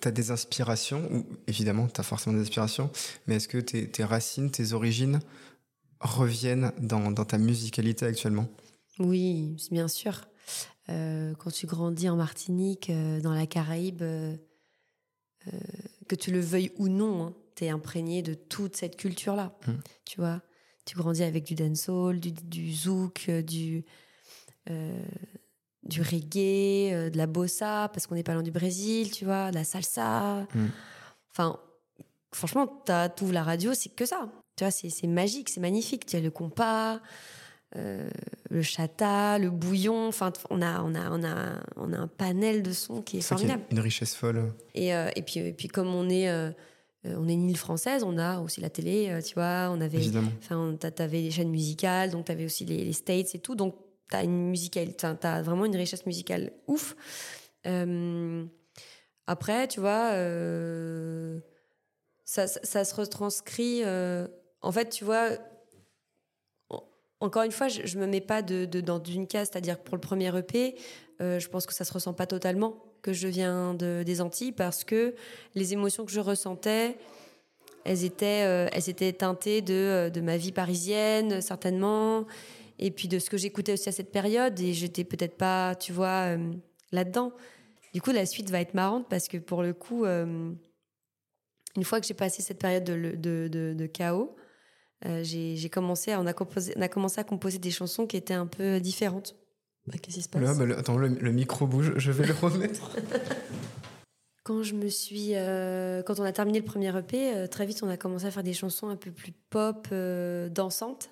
T'as 0.00 0.10
des 0.10 0.30
inspirations, 0.30 1.12
ou 1.12 1.26
évidemment, 1.46 1.88
t'as 1.88 2.02
forcément 2.02 2.34
des 2.36 2.42
inspirations, 2.42 2.90
mais 3.26 3.36
est-ce 3.36 3.48
que 3.48 3.58
tes, 3.58 3.86
tes 3.90 4.04
racines, 4.04 4.50
tes 4.50 4.72
origines 4.72 5.20
reviennent 6.00 6.72
dans, 6.78 7.10
dans 7.10 7.24
ta 7.26 7.36
musicalité 7.36 8.06
actuellement? 8.06 8.48
Oui, 8.98 9.56
bien 9.70 9.88
sûr. 9.88 10.22
Euh, 10.88 11.34
quand 11.34 11.50
tu 11.50 11.66
grandis 11.66 12.08
en 12.08 12.16
Martinique, 12.16 12.88
euh, 12.88 13.20
dans 13.20 13.34
la 13.34 13.46
Caraïbe, 13.46 14.00
euh, 14.02 14.36
que 16.08 16.14
tu 16.14 16.30
le 16.30 16.40
veuilles 16.40 16.72
ou 16.78 16.88
non, 16.88 17.34
tu 17.34 17.43
es 17.62 17.68
imprégné 17.68 18.22
de 18.22 18.34
toute 18.34 18.76
cette 18.76 18.96
culture-là. 18.96 19.56
Mm. 19.66 19.72
Tu 20.04 20.20
vois, 20.20 20.40
tu 20.84 20.96
grandis 20.96 21.22
avec 21.22 21.44
du 21.44 21.54
dancehall, 21.54 22.20
du, 22.20 22.32
du 22.32 22.72
zouk, 22.72 23.26
euh, 23.28 23.42
du, 23.42 23.84
euh, 24.70 25.02
du 25.82 26.02
reggae, 26.02 26.92
euh, 26.92 27.10
de 27.10 27.16
la 27.16 27.26
bossa, 27.26 27.90
parce 27.92 28.06
qu'on 28.06 28.14
n'est 28.14 28.22
pas 28.22 28.34
loin 28.34 28.42
du 28.42 28.50
Brésil, 28.50 29.10
tu 29.10 29.24
vois, 29.24 29.50
de 29.50 29.54
la 29.54 29.64
salsa. 29.64 30.46
Mm. 30.54 30.66
Enfin, 31.30 31.58
franchement, 32.32 32.82
tu 33.16 33.32
la 33.32 33.42
radio, 33.42 33.74
c'est 33.74 33.94
que 33.94 34.06
ça. 34.06 34.28
Tu 34.56 34.64
vois, 34.64 34.70
c'est 34.70 35.06
magique, 35.06 35.48
c'est 35.48 35.60
magnifique. 35.60 36.06
Tu 36.06 36.16
as 36.16 36.20
le 36.20 36.30
compas, 36.30 37.00
euh, 37.76 38.08
le 38.50 38.62
chata, 38.62 39.38
le 39.38 39.50
bouillon. 39.50 40.06
Enfin, 40.06 40.32
on 40.50 40.62
a, 40.62 40.80
on, 40.82 40.94
a, 40.94 41.10
on, 41.10 41.24
a, 41.24 41.60
on 41.76 41.92
a 41.92 41.98
un 41.98 42.06
panel 42.06 42.62
de 42.62 42.72
sons 42.72 43.02
qui 43.02 43.16
est 43.16 43.20
y 43.20 43.24
a 43.24 43.26
formidable. 43.26 43.64
une 43.70 43.80
richesse 43.80 44.14
folle. 44.14 44.52
Et, 44.74 44.94
euh, 44.94 45.10
et, 45.16 45.22
puis, 45.22 45.40
et 45.40 45.52
puis, 45.52 45.68
comme 45.68 45.92
on 45.92 46.08
est, 46.08 46.28
euh, 46.28 46.52
on 47.06 47.28
est 47.28 47.34
une 47.34 47.50
île 47.50 47.56
française, 47.56 48.02
on 48.02 48.16
a 48.18 48.40
aussi 48.40 48.60
la 48.60 48.70
télé, 48.70 49.08
euh, 49.10 49.20
tu 49.20 49.34
vois. 49.34 49.68
On 49.70 49.80
avait. 49.80 49.98
Enfin, 50.38 50.76
t'a- 50.78 50.90
t'avais 50.90 51.20
les 51.20 51.30
chaînes 51.30 51.50
musicales, 51.50 52.10
donc 52.10 52.24
t'avais 52.26 52.44
aussi 52.44 52.64
les, 52.64 52.84
les 52.84 52.92
States 52.92 53.34
et 53.34 53.38
tout. 53.38 53.54
Donc, 53.54 53.74
t'as 54.10 54.24
une 54.24 54.54
t'as 55.20 55.42
vraiment 55.42 55.64
une 55.64 55.76
richesse 55.76 56.06
musicale 56.06 56.52
ouf. 56.66 56.94
Euh, 57.66 58.44
après, 59.26 59.68
tu 59.68 59.80
vois, 59.80 60.10
euh, 60.12 61.40
ça, 62.24 62.46
ça, 62.46 62.60
ça 62.62 62.84
se 62.84 62.94
retranscrit. 62.94 63.82
euh, 63.84 64.26
en 64.60 64.72
fait, 64.72 64.88
tu 64.90 65.04
vois, 65.04 65.30
en- 66.70 66.82
encore 67.20 67.42
une 67.42 67.52
fois, 67.52 67.68
je, 67.68 67.82
je 67.86 67.98
me 67.98 68.06
mets 68.06 68.20
pas 68.20 68.42
de, 68.42 68.64
de- 68.64 68.80
dans 68.80 69.02
une 69.02 69.26
case, 69.26 69.48
c'est-à-dire 69.50 69.78
pour 69.78 69.94
le 69.96 70.00
premier 70.00 70.34
EP, 70.36 70.76
euh, 71.20 71.38
je 71.38 71.48
pense 71.48 71.66
que 71.66 71.72
ça 71.74 71.84
se 71.84 71.92
ressent 71.92 72.12
pas 72.14 72.26
totalement 72.26 72.82
que 73.04 73.12
je 73.12 73.28
viens 73.28 73.74
de, 73.74 74.02
des 74.04 74.22
Antilles 74.22 74.52
parce 74.52 74.82
que 74.82 75.14
les 75.54 75.74
émotions 75.74 76.06
que 76.06 76.10
je 76.10 76.20
ressentais, 76.20 76.96
elles 77.84 78.04
étaient, 78.04 78.44
euh, 78.46 78.66
elles 78.72 78.88
étaient 78.88 79.12
teintées 79.12 79.60
de, 79.60 79.74
euh, 79.74 80.10
de 80.10 80.22
ma 80.22 80.38
vie 80.38 80.52
parisienne, 80.52 81.42
certainement, 81.42 82.24
et 82.78 82.90
puis 82.90 83.06
de 83.06 83.18
ce 83.18 83.28
que 83.28 83.36
j'écoutais 83.36 83.74
aussi 83.74 83.90
à 83.90 83.92
cette 83.92 84.10
période, 84.10 84.58
et 84.58 84.72
j'étais 84.72 85.04
peut-être 85.04 85.36
pas, 85.36 85.74
tu 85.74 85.92
vois, 85.92 86.34
euh, 86.34 86.52
là-dedans. 86.92 87.32
Du 87.92 88.00
coup, 88.00 88.10
la 88.10 88.24
suite 88.24 88.48
va 88.50 88.60
être 88.60 88.72
marrante 88.72 89.06
parce 89.10 89.28
que 89.28 89.36
pour 89.36 89.62
le 89.62 89.74
coup, 89.74 90.04
une 90.04 90.58
fois 91.84 92.00
que 92.00 92.06
j'ai 92.08 92.14
passé 92.14 92.42
cette 92.42 92.58
période 92.58 92.82
de, 92.82 93.48
de, 93.72 93.86
chaos, 93.86 94.34
j'ai 95.22 95.70
commencé, 95.70 96.10
à, 96.10 96.20
on 96.20 96.26
a 96.26 96.88
commencé 96.88 97.20
à 97.20 97.24
composer 97.24 97.58
des 97.58 97.70
chansons 97.70 98.08
qui 98.08 98.16
étaient 98.16 98.34
un 98.34 98.48
peu 98.48 98.80
différentes. 98.80 99.36
Bah, 99.86 99.94
Qu'est-ce 100.00 100.16
qui 100.16 100.22
se 100.22 100.28
passe 100.28 100.42
Là, 100.42 100.54
bah, 100.54 100.64
le- 100.64 100.78
attends, 100.78 100.96
le, 100.96 101.08
le 101.08 101.32
micro 101.32 101.66
bouge, 101.66 101.92
je 101.96 102.10
vais 102.12 102.26
le 102.26 102.32
remettre. 102.34 102.90
Quand 104.44 104.62
je 104.62 104.74
me 104.74 104.88
suis, 104.88 105.30
euh, 105.36 106.02
quand 106.02 106.20
on 106.20 106.22
a 106.22 106.30
terminé 106.32 106.58
le 106.58 106.66
premier 106.66 106.94
EP, 106.98 107.34
euh, 107.34 107.46
très 107.46 107.64
vite 107.64 107.82
on 107.82 107.88
a 107.88 107.96
commencé 107.96 108.26
à 108.26 108.30
faire 108.30 108.42
des 108.42 108.52
chansons 108.52 108.88
un 108.88 108.96
peu 108.96 109.10
plus 109.10 109.32
pop, 109.48 109.88
euh, 109.90 110.50
dansantes. 110.50 111.08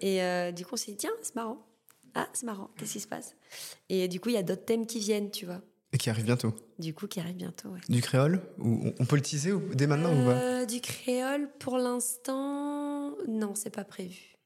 Et 0.00 0.22
euh, 0.22 0.52
du 0.52 0.64
coup 0.64 0.74
on 0.74 0.76
s'est 0.76 0.92
dit 0.92 0.96
tiens 0.98 1.10
c'est 1.20 1.34
marrant, 1.34 1.58
ah 2.14 2.28
c'est 2.32 2.46
marrant, 2.46 2.70
qu'est-ce 2.76 2.92
qui 2.92 3.00
se 3.00 3.08
passe? 3.08 3.34
Et 3.88 4.06
du 4.06 4.20
coup 4.20 4.28
il 4.28 4.36
y 4.36 4.38
a 4.38 4.44
d'autres 4.44 4.64
thèmes 4.64 4.86
qui 4.86 5.00
viennent, 5.00 5.32
tu 5.32 5.44
vois. 5.44 5.60
Et 5.92 5.98
qui 5.98 6.08
arrive 6.08 6.24
bientôt. 6.24 6.54
Du 6.78 6.94
coup 6.94 7.08
qui 7.08 7.18
arrivent 7.18 7.34
bientôt. 7.34 7.70
Ouais. 7.70 7.80
Du 7.88 8.00
créole 8.00 8.42
ou 8.60 8.92
on- 9.00 9.04
peut 9.06 9.16
le 9.16 9.22
teaser 9.22 9.50
ou- 9.52 9.74
dès 9.74 9.88
maintenant 9.88 10.12
ou 10.12 10.24
pas? 10.26 10.64
Du 10.64 10.80
créole 10.80 11.48
pour 11.58 11.78
l'instant, 11.78 13.16
non 13.26 13.56
c'est 13.56 13.70
pas 13.74 13.84
prévu. 13.84 14.36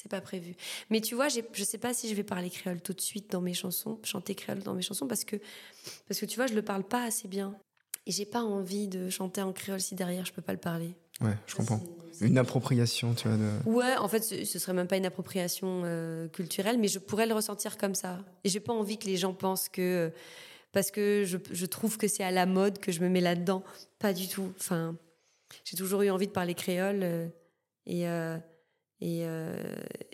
C'est 0.00 0.08
pas 0.08 0.22
prévu. 0.22 0.54
Mais 0.88 1.02
tu 1.02 1.14
vois, 1.14 1.28
je 1.28 1.64
sais 1.64 1.76
pas 1.76 1.92
si 1.92 2.08
je 2.08 2.14
vais 2.14 2.22
parler 2.22 2.48
créole 2.48 2.80
tout 2.80 2.94
de 2.94 3.00
suite 3.02 3.30
dans 3.30 3.42
mes 3.42 3.52
chansons, 3.52 3.98
chanter 4.02 4.34
créole 4.34 4.60
dans 4.60 4.72
mes 4.72 4.80
chansons, 4.80 5.06
parce 5.06 5.24
que, 5.24 5.36
parce 6.08 6.18
que 6.18 6.24
tu 6.24 6.36
vois, 6.36 6.46
je 6.46 6.54
le 6.54 6.62
parle 6.62 6.84
pas 6.84 7.04
assez 7.04 7.28
bien. 7.28 7.54
Et 8.06 8.12
j'ai 8.12 8.24
pas 8.24 8.40
envie 8.42 8.88
de 8.88 9.10
chanter 9.10 9.42
en 9.42 9.52
créole 9.52 9.80
si 9.80 9.94
derrière 9.94 10.24
je 10.24 10.32
peux 10.32 10.40
pas 10.40 10.52
le 10.52 10.58
parler. 10.58 10.94
Ouais, 11.20 11.36
je 11.46 11.54
comprends. 11.54 11.80
Une 12.22 12.38
appropriation, 12.38 13.14
tu 13.14 13.28
vois. 13.28 13.36
De... 13.36 13.68
Ouais, 13.68 13.94
en 13.98 14.08
fait, 14.08 14.22
ce, 14.22 14.44
ce 14.46 14.58
serait 14.58 14.72
même 14.72 14.86
pas 14.86 14.96
une 14.96 15.04
appropriation 15.04 15.82
euh, 15.84 16.28
culturelle, 16.28 16.78
mais 16.78 16.88
je 16.88 16.98
pourrais 16.98 17.26
le 17.26 17.34
ressentir 17.34 17.76
comme 17.76 17.94
ça. 17.94 18.24
Et 18.44 18.48
j'ai 18.48 18.60
pas 18.60 18.72
envie 18.72 18.96
que 18.96 19.04
les 19.06 19.18
gens 19.18 19.34
pensent 19.34 19.68
que. 19.68 19.82
euh, 19.82 20.10
parce 20.72 20.90
que 20.90 21.24
je, 21.26 21.36
je 21.50 21.66
trouve 21.66 21.98
que 21.98 22.08
c'est 22.08 22.22
à 22.24 22.30
la 22.30 22.46
mode 22.46 22.78
que 22.78 22.90
je 22.90 23.00
me 23.00 23.08
mets 23.10 23.20
là-dedans. 23.20 23.62
Pas 23.98 24.14
du 24.14 24.28
tout. 24.28 24.50
Enfin, 24.58 24.96
j'ai 25.64 25.76
toujours 25.76 26.00
eu 26.02 26.10
envie 26.10 26.26
de 26.26 26.32
parler 26.32 26.54
créole. 26.54 27.00
euh, 27.02 27.26
et, 27.86 28.08
euh, 28.08 28.38
et, 29.00 29.20
euh, 29.24 29.54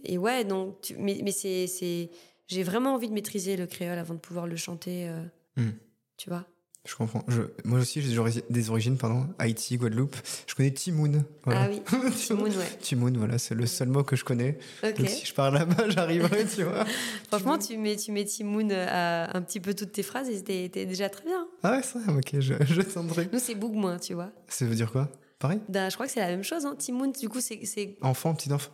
et 0.05 0.18
ouais, 0.18 0.45
donc. 0.45 0.80
tu- 0.82 0.97
mais 0.97 1.20
mais 1.24 1.32
c'est. 1.32 1.66
c'est- 1.66 2.11
J'ai 2.49 2.62
vraiment 2.62 2.95
envie 2.95 3.09
de 3.09 3.14
maîtriser 3.14 3.57
le 3.57 3.66
créole 3.66 3.99
avant 3.99 4.14
de 4.14 4.20
pouvoir 4.20 4.47
le 4.47 4.57
chanter. 4.57 5.09
euh, 5.09 5.22
Hmm. 5.57 5.72
Tu 6.16 6.30
vois 6.30 6.45
Je 6.84 6.95
comprends. 6.95 7.24
Je- 7.26 7.43
moi 7.64 7.80
aussi, 7.80 8.01
j'ai 8.01 8.11
des 8.11 8.18
ori- 8.20 8.45
des 8.49 8.70
origines, 8.70 8.97
pardon. 8.97 9.26
Haïti, 9.41 9.76
Guadeloupe. 9.76 10.14
Je 10.47 10.55
connais 10.55 10.70
Timoun. 10.70 11.24
Voilà. 11.45 11.62
Ah 11.64 11.68
oui, 11.68 11.82
Timoun, 12.12 12.51
ouais. 12.57 12.76
Timoun, 12.80 13.16
voilà, 13.18 13.39
c'est 13.39 13.57
le 13.57 13.66
seul 13.66 13.89
mot 13.89 14.05
que 14.05 14.14
je 14.14 14.24
connais. 14.24 14.59
Donc 14.84 15.09
si 15.09 15.26
je 15.26 15.34
pars 15.34 15.51
là-bas, 15.51 15.89
j'arriverai, 15.91 16.45
tu 16.47 16.62
vois. 16.62 16.84
Franchement, 17.26 17.59
tu 17.59 17.76
mets, 17.78 17.97
tu 17.97 18.12
mets 18.12 18.24
Timoun 18.24 18.70
à 18.70 19.37
un 19.37 19.43
petit 19.43 19.59
peu 19.59 19.74
toutes 19.74 19.91
tes 19.91 20.05
phrases 20.05 20.28
et 20.28 20.37
c'était 20.37 20.68
déjà 20.87 21.09
très 21.09 21.24
bien. 21.24 21.49
Ah 21.64 21.72
ouais, 21.78 21.82
ça, 21.82 21.99
ok, 22.09 22.39
je, 22.39 22.55
je. 22.61 23.30
Nous, 23.32 23.39
c'est 23.41 23.57
Bougmoin, 23.57 23.99
tu 23.99 24.14
vois. 24.14 24.30
Ça 24.47 24.64
veut 24.66 24.76
dire 24.76 24.93
quoi? 24.93 25.11
Pareil 25.39 25.61
Ben, 25.68 25.91
je 25.91 25.95
crois 25.95 26.07
que 26.07 26.12
c'est 26.12 26.20
la 26.20 26.28
même 26.28 26.43
chose. 26.45 26.64
Hein. 26.66 26.76
Timoun, 26.78 27.12
du 27.12 27.28
coup, 27.28 27.41
c'est. 27.41 27.64
c'est- 27.66 27.97
Enfant, 28.01 28.34
petit 28.34 28.53
enfant 28.53 28.70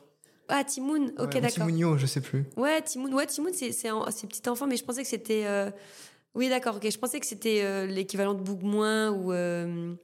Ah, 0.48 0.64
Timoun, 0.64 1.12
ok, 1.18 1.34
Ouais, 1.34 1.40
d'accord. 1.40 1.50
Timounio, 1.66 1.96
je 1.98 2.06
sais 2.06 2.20
plus. 2.20 2.44
Ouais, 2.56 2.80
Timoun, 2.82 3.12
ouais, 3.14 3.26
Timoun 3.26 3.52
c'est, 3.54 3.72
c'est, 3.72 3.88
un- 3.88 4.06
c'est 4.10 4.26
petit 4.26 4.48
enfant, 4.48 4.66
mais 4.66 4.76
je 4.76 4.84
pensais 4.84 5.02
que 5.02 5.08
c'était. 5.08 5.44
euh, 5.46 5.70
Oui, 6.34 6.48
d'accord, 6.48 6.76
ok. 6.76 6.88
Je 6.90 6.98
pensais 6.98 7.20
que 7.20 7.26
c'était 7.26 7.62
euh, 7.62 7.86
l'équivalent 7.86 8.34
de 8.34 8.42
Bougmoin 8.42 9.10
ou. 9.10 9.32
euh, 9.32 9.94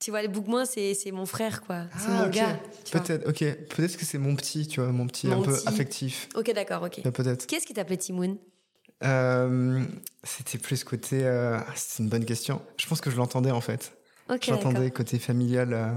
Tu 0.00 0.10
vois, 0.10 0.20
les 0.22 0.28
Bougmoin, 0.28 0.64
c'est, 0.64 0.94
mon 1.12 1.26
frère, 1.26 1.62
quoi. 1.62 1.84
C'est 1.96 2.06
Ah, 2.08 2.22
mon 2.22 2.26
ok. 2.26 2.32
gars. 2.34 2.60
Peut-être, 2.90 3.28
ok. 3.28 3.38
Peut-être 3.68 3.96
que 3.96 4.04
c'est 4.04 4.18
mon 4.18 4.34
petit, 4.34 4.66
tu 4.66 4.80
vois, 4.80 4.90
mon 4.90 5.06
petit 5.06 5.28
Mon 5.28 5.40
un 5.40 5.44
peu 5.44 5.56
affectif. 5.66 6.28
Ok, 6.34 6.52
d'accord, 6.52 6.82
ok. 6.82 7.02
Peut-être. 7.12 7.46
Qu'est-ce 7.46 7.66
qui 7.66 7.72
t'appelait 7.74 7.98
Timoun? 7.98 8.36
C'était 10.24 10.58
plus 10.58 10.82
côté. 10.84 11.26
ah, 11.26 11.64
C'est 11.76 12.02
une 12.02 12.08
bonne 12.08 12.24
question. 12.24 12.62
Je 12.76 12.86
pense 12.86 13.00
que 13.00 13.10
je 13.10 13.16
l'entendais 13.16 13.50
en 13.52 13.60
fait. 13.60 13.92
Ok, 14.30 14.40
je 14.44 14.50
d'accord. 14.50 14.64
l'entendais 14.72 14.90
côté 14.90 15.18
familial. 15.18 15.72
euh, 15.72 15.92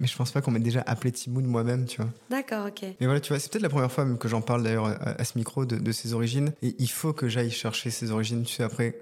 Mais 0.00 0.06
je 0.06 0.16
pense 0.16 0.30
pas 0.32 0.40
qu'on 0.40 0.50
m'ait 0.50 0.60
déjà 0.60 0.82
appelé 0.86 1.12
Timoun 1.12 1.44
moi-même, 1.44 1.86
tu 1.86 2.00
vois. 2.00 2.10
D'accord, 2.30 2.66
ok. 2.66 2.82
Mais 3.00 3.06
voilà, 3.06 3.20
tu 3.20 3.28
vois, 3.32 3.38
c'est 3.38 3.50
peut-être 3.52 3.62
la 3.62 3.68
première 3.68 3.92
fois 3.92 4.04
même 4.04 4.18
que 4.18 4.28
j'en 4.28 4.40
parle 4.40 4.62
d'ailleurs 4.62 4.86
à, 4.86 4.92
à 5.20 5.24
ce 5.24 5.36
micro 5.36 5.66
de, 5.66 5.76
de 5.76 5.92
ses 5.92 6.14
origines. 6.14 6.52
Et 6.62 6.74
il 6.78 6.90
faut 6.90 7.12
que 7.12 7.28
j'aille 7.28 7.50
chercher 7.50 7.90
ses 7.90 8.10
origines. 8.10 8.42
Tu 8.44 8.54
sais, 8.54 8.62
après, 8.62 8.96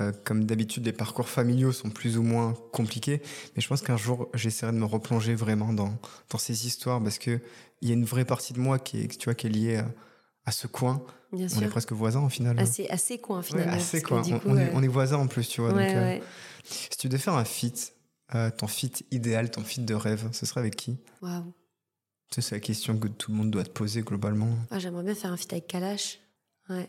euh, 0.00 0.12
comme 0.24 0.44
d'habitude, 0.44 0.84
les 0.86 0.92
parcours 0.92 1.28
familiaux 1.28 1.72
sont 1.72 1.90
plus 1.90 2.18
ou 2.18 2.22
moins 2.22 2.54
compliqués. 2.72 3.22
Mais 3.54 3.62
je 3.62 3.68
pense 3.68 3.82
qu'un 3.82 3.96
jour, 3.96 4.28
j'essaierai 4.34 4.72
de 4.72 4.78
me 4.78 4.84
replonger 4.84 5.34
vraiment 5.34 5.72
dans, 5.72 5.94
dans 6.30 6.38
ces 6.38 6.66
histoires 6.66 7.00
parce 7.02 7.18
que 7.18 7.38
il 7.82 7.88
y 7.88 7.92
a 7.92 7.94
une 7.94 8.04
vraie 8.04 8.24
partie 8.26 8.52
de 8.52 8.58
moi 8.60 8.78
qui 8.78 9.00
est, 9.00 9.18
tu 9.18 9.24
vois, 9.26 9.34
qui 9.34 9.46
est 9.46 9.50
liée 9.50 9.76
à, 9.76 9.86
à 10.44 10.52
ce 10.52 10.66
coin. 10.66 11.04
Bien 11.32 11.46
On 11.56 11.62
est 11.62 11.68
presque 11.68 11.92
voisins 11.92 12.24
au 12.24 12.28
final. 12.28 12.58
Assez, 12.58 12.88
assez 12.88 13.18
coin, 13.18 13.38
Ouais, 13.38 13.42
finalement. 13.44 13.72
assez 13.72 14.02
que 14.02 14.08
quoi. 14.08 14.22
du 14.22 14.34
On, 14.34 14.38
coup, 14.40 14.48
on 14.48 14.56
est, 14.56 14.66
euh, 14.68 14.72
on 14.74 14.82
est 14.82 14.88
voisins 14.88 15.18
en 15.18 15.26
plus, 15.28 15.46
tu 15.48 15.60
vois. 15.60 15.72
ouais, 15.72 15.86
donc, 15.86 15.96
euh, 15.96 16.02
ouais. 16.02 16.22
si 16.64 16.88
tu 16.98 17.08
devais 17.08 17.22
faire 17.22 17.34
un 17.34 17.44
feat, 17.44 17.94
euh, 18.34 18.50
ton 18.50 18.66
feat 18.66 19.04
idéal, 19.10 19.50
ton 19.50 19.62
feat 19.62 19.84
de 19.84 19.94
rêve, 19.94 20.28
ce 20.32 20.46
serait 20.46 20.60
avec 20.60 20.76
qui? 20.76 20.98
Waouh. 21.22 21.52
C'est 22.32 22.52
la 22.52 22.60
question 22.60 22.96
que 22.96 23.08
tout 23.08 23.32
le 23.32 23.36
monde 23.36 23.50
doit 23.50 23.64
te 23.64 23.70
poser 23.70 24.02
globalement. 24.02 24.48
Ah, 24.70 24.78
j'aimerais 24.78 25.02
bien 25.02 25.14
faire 25.16 25.32
un 25.32 25.36
feat 25.36 25.52
avec 25.52 25.66
Kalash. 25.66 26.20
Ouais. 26.68 26.88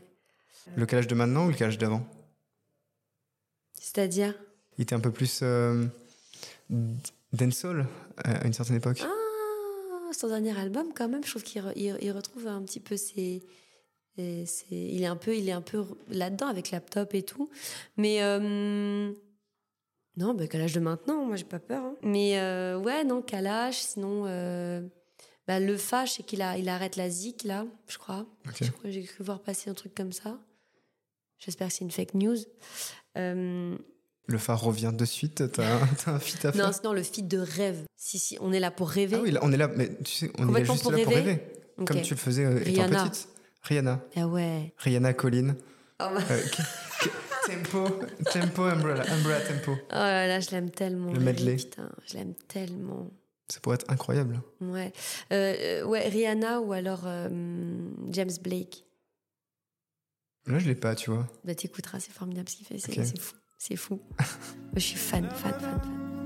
Le 0.75 0.85
calage 0.85 1.07
de 1.07 1.15
maintenant 1.15 1.45
ou 1.45 1.49
le 1.49 1.55
calage 1.55 1.79
d'avant? 1.79 2.05
C'est-à-dire? 3.79 4.35
Il 4.77 4.83
était 4.83 4.93
un 4.95 4.99
peu 4.99 5.11
plus 5.11 5.39
euh, 5.41 5.85
dancehall 7.33 7.87
à 8.23 8.45
une 8.45 8.53
certaine 8.53 8.75
époque. 8.77 9.01
Ah, 9.03 9.09
son 10.13 10.27
dernier 10.27 10.57
album, 10.57 10.87
quand 10.95 11.07
même, 11.09 11.23
je 11.23 11.29
trouve 11.29 11.43
qu'il 11.43 11.61
re- 11.61 11.73
il- 11.75 11.97
il 12.01 12.11
retrouve 12.11 12.47
un 12.47 12.61
petit 12.63 12.79
peu 12.79 12.97
ses. 12.97 13.43
et 14.17 14.45
ses- 14.45 14.65
il 14.75 15.01
est 15.03 15.07
un 15.07 15.15
peu, 15.15 15.35
il 15.35 15.47
est 15.47 15.53
un 15.53 15.61
peu 15.61 15.85
là-dedans 16.09 16.47
avec 16.47 16.71
laptop 16.71 17.13
et 17.13 17.23
tout. 17.23 17.49
Mais 17.97 18.21
euh, 18.21 19.11
non, 20.17 20.33
bah, 20.33 20.47
Kalash 20.47 20.73
de 20.73 20.79
maintenant, 20.81 21.25
moi 21.25 21.37
j'ai 21.37 21.45
pas 21.45 21.59
peur. 21.59 21.83
hein. 21.83 21.95
Mais 22.03 22.37
euh, 22.37 22.77
ouais, 22.77 23.03
non, 23.05 23.21
Kalash. 23.21 23.77
Sinon, 23.79 24.25
euh, 24.27 24.81
bah, 25.47 25.59
le 25.61 25.77
Fa, 25.77 26.05
je 26.05 26.11
sais 26.13 26.23
qu'il 26.23 26.41
a, 26.41 26.57
il 26.57 26.67
arrête 26.67 26.97
la 26.97 27.09
zik 27.09 27.43
là, 27.45 27.65
je 27.87 27.97
crois. 27.97 28.25
Je 28.61 28.69
crois 28.69 28.89
J'ai 28.91 29.03
cru 29.03 29.23
voir 29.23 29.41
passer 29.41 29.69
un 29.69 29.73
truc 29.73 29.95
comme 29.95 30.11
ça. 30.11 30.37
J'espère 31.39 31.69
que 31.69 31.73
c'est 31.73 31.85
une 31.85 31.91
fake 31.91 32.13
news. 32.13 32.35
Euh, 33.17 33.77
Le 34.27 34.37
phare 34.37 34.61
revient 34.61 34.91
de 34.93 35.05
suite. 35.05 35.51
T'as 35.53 35.79
t'as 36.05 36.11
un 36.11 36.19
feat 36.19 36.43
à 36.45 36.51
faire? 36.51 36.65
Non, 36.67 36.71
sinon 36.73 36.91
le 36.93 37.01
feat 37.01 37.27
de 37.27 37.39
rêve. 37.39 37.83
Si, 38.03 38.17
si, 38.17 38.35
on 38.41 38.51
est 38.51 38.59
là 38.59 38.71
pour 38.71 38.89
rêver. 38.89 39.15
Ah 39.15 39.21
oui, 39.21 39.37
on 39.43 39.51
est 39.53 39.57
là, 39.57 39.67
mais 39.67 39.95
tu 40.03 40.11
sais, 40.11 40.31
on 40.39 40.49
est 40.49 40.59
là 40.59 40.63
juste 40.63 40.81
pour 40.81 40.91
là 40.91 40.97
pour 41.03 41.13
rêver. 41.13 41.31
rêver. 41.33 41.43
Ok. 41.77 41.87
Comme 41.87 42.01
tu 42.01 42.15
le 42.15 42.19
faisais 42.19 42.45
euh, 42.45 42.59
étant 42.61 42.71
Rihanna. 42.71 43.09
petite. 43.09 43.27
Rihanna. 43.61 44.01
Ah 44.15 44.27
ouais. 44.27 44.73
Rihanna 44.77 45.13
Colline. 45.13 45.55
Oh, 45.99 46.05
bah- 46.11 46.21
Euh, 46.31 46.41
tempo, 47.45 47.87
tempo, 48.33 48.63
umbrella, 48.63 49.03
umbrella 49.13 49.39
tempo. 49.41 49.73
Oh 49.73 49.93
là 49.93 50.25
là, 50.25 50.39
je 50.39 50.49
l'aime 50.49 50.71
tellement. 50.71 51.13
Le 51.13 51.19
medley. 51.19 51.57
Putain, 51.57 51.91
je 52.07 52.15
l'aime 52.15 52.33
tellement. 52.47 53.11
Ça 53.49 53.59
pourrait 53.59 53.75
être 53.75 53.91
incroyable. 53.91 54.41
Ouais. 54.61 54.91
Euh, 55.31 55.83
ouais, 55.83 56.09
Rihanna 56.09 56.59
ou 56.59 56.73
alors 56.73 57.03
euh, 57.05 57.29
James 58.09 58.31
Blake. 58.41 58.83
Là, 60.47 60.57
je 60.57 60.67
l'ai 60.67 60.73
pas, 60.75 60.95
tu 60.95 61.11
vois. 61.11 61.27
Bah, 61.43 61.53
t'écouteras, 61.53 61.99
c'est 61.99 62.13
formidable 62.13 62.49
ce 62.49 62.55
qu'il 62.55 62.65
fait. 62.65 62.79
C'est 62.79 63.19
fou. 63.19 63.35
C'est 63.59 63.75
fou. 63.75 64.01
Moi, 64.17 64.25
je 64.77 64.79
suis 64.79 64.97
fan, 64.97 65.29
fan, 65.29 65.53
fan, 65.53 65.79
fan. 65.83 66.20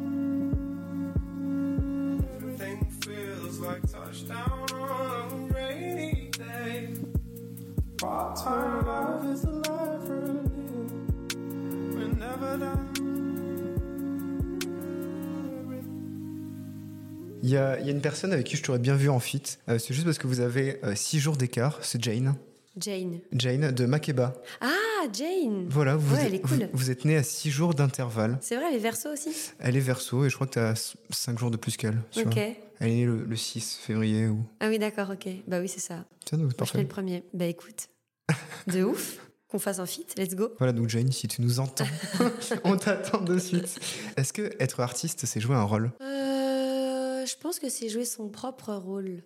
Il 17.42 17.52
y, 17.52 17.58
a, 17.58 17.80
une 17.80 18.02
personne 18.02 18.34
avec 18.34 18.48
qui 18.48 18.58
je 18.58 18.64
t'aurais 18.64 18.80
bien 18.80 18.96
vu 18.96 19.10
en 19.10 19.20
fit. 19.20 19.42
Euh, 19.70 19.78
c'est 19.78 19.94
juste 19.94 20.06
parce 20.06 20.18
que 20.18 20.28
vous 20.28 20.40
avez 20.40 20.80
6 20.96 21.20
jours 21.20 21.38
d'écart. 21.38 21.80
C'est 21.82 22.04
Jane. 22.04 22.36
Jane. 22.78 23.20
Jane 23.32 23.72
de 23.72 23.86
Makeba. 23.86 24.34
Ah, 24.62 24.72
Jane 25.14 25.68
Voilà, 25.70 25.96
vous, 25.96 26.16
Ouais, 26.16 26.22
êtes, 26.22 26.28
elle 26.28 26.36
est 26.36 26.40
cool. 26.42 26.58
vous, 26.58 26.68
vous 26.74 26.92
êtes 26.92 27.06
née 27.06 27.16
à 27.16 27.24
6 27.24 27.50
jours 27.52 27.74
d'intervalle. 27.74 28.38
C'est 28.42 28.56
vrai, 28.56 28.66
elle 28.70 28.76
est 28.76 28.80
verso 28.80 29.10
aussi 29.12 29.30
Elle 29.60 29.78
est 29.78 29.82
verso 29.82 30.26
et 30.26 30.30
je 30.30 30.36
crois 30.36 30.48
que 30.48 30.54
tu 30.54 30.60
as 30.60 30.96
5 31.10 31.38
jours 31.40 31.52
de 31.52 31.58
plus 31.58 31.78
qu'elle. 31.78 32.02
Ok. 32.18 32.24
vois. 32.34 32.34
Elle 32.80 32.90
est 32.90 32.96
née 32.96 33.06
le, 33.06 33.24
le 33.24 33.36
6 33.36 33.80
février. 33.82 34.28
Ou... 34.28 34.44
Ah 34.60 34.68
oui, 34.68 34.78
d'accord, 34.80 35.10
ok. 35.12 35.28
Bah 35.48 35.60
oui, 35.62 35.68
c'est 35.70 35.80
ça. 35.80 36.06
Tiens, 36.26 36.38
donc, 36.38 36.48
Moi, 36.48 36.52
je 36.52 36.56
parfait. 36.58 36.78
fais 36.80 36.84
le 36.84 36.90
premier. 36.90 37.24
Bah 37.34 37.46
écoute, 37.46 37.88
de 38.68 38.84
ouf. 38.84 39.20
Qu'on 39.48 39.60
fasse 39.60 39.78
un 39.80 39.86
feat, 39.86 40.16
let's 40.18 40.34
go. 40.36 40.50
Voilà, 40.58 40.74
donc 40.74 40.90
Jane, 40.90 41.12
si 41.12 41.28
tu 41.28 41.42
nous 41.44 41.60
entends, 41.60 41.86
on 42.64 42.76
t'attend 42.78 43.22
de 43.22 43.38
suite. 43.38 43.80
Est-ce 44.18 44.34
que 44.34 44.52
être 44.60 44.80
artiste, 44.82 45.26
c'est 45.28 45.40
jouer 45.40 45.56
un 45.56 45.62
rôle? 45.64 45.92
Euh, 46.02 47.26
je 47.26 47.36
pense 47.40 47.60
que 47.60 47.70
c'est 47.70 47.88
jouer 47.88 48.06
son 48.06 48.28
propre 48.28 48.74
rôle. 48.74 49.24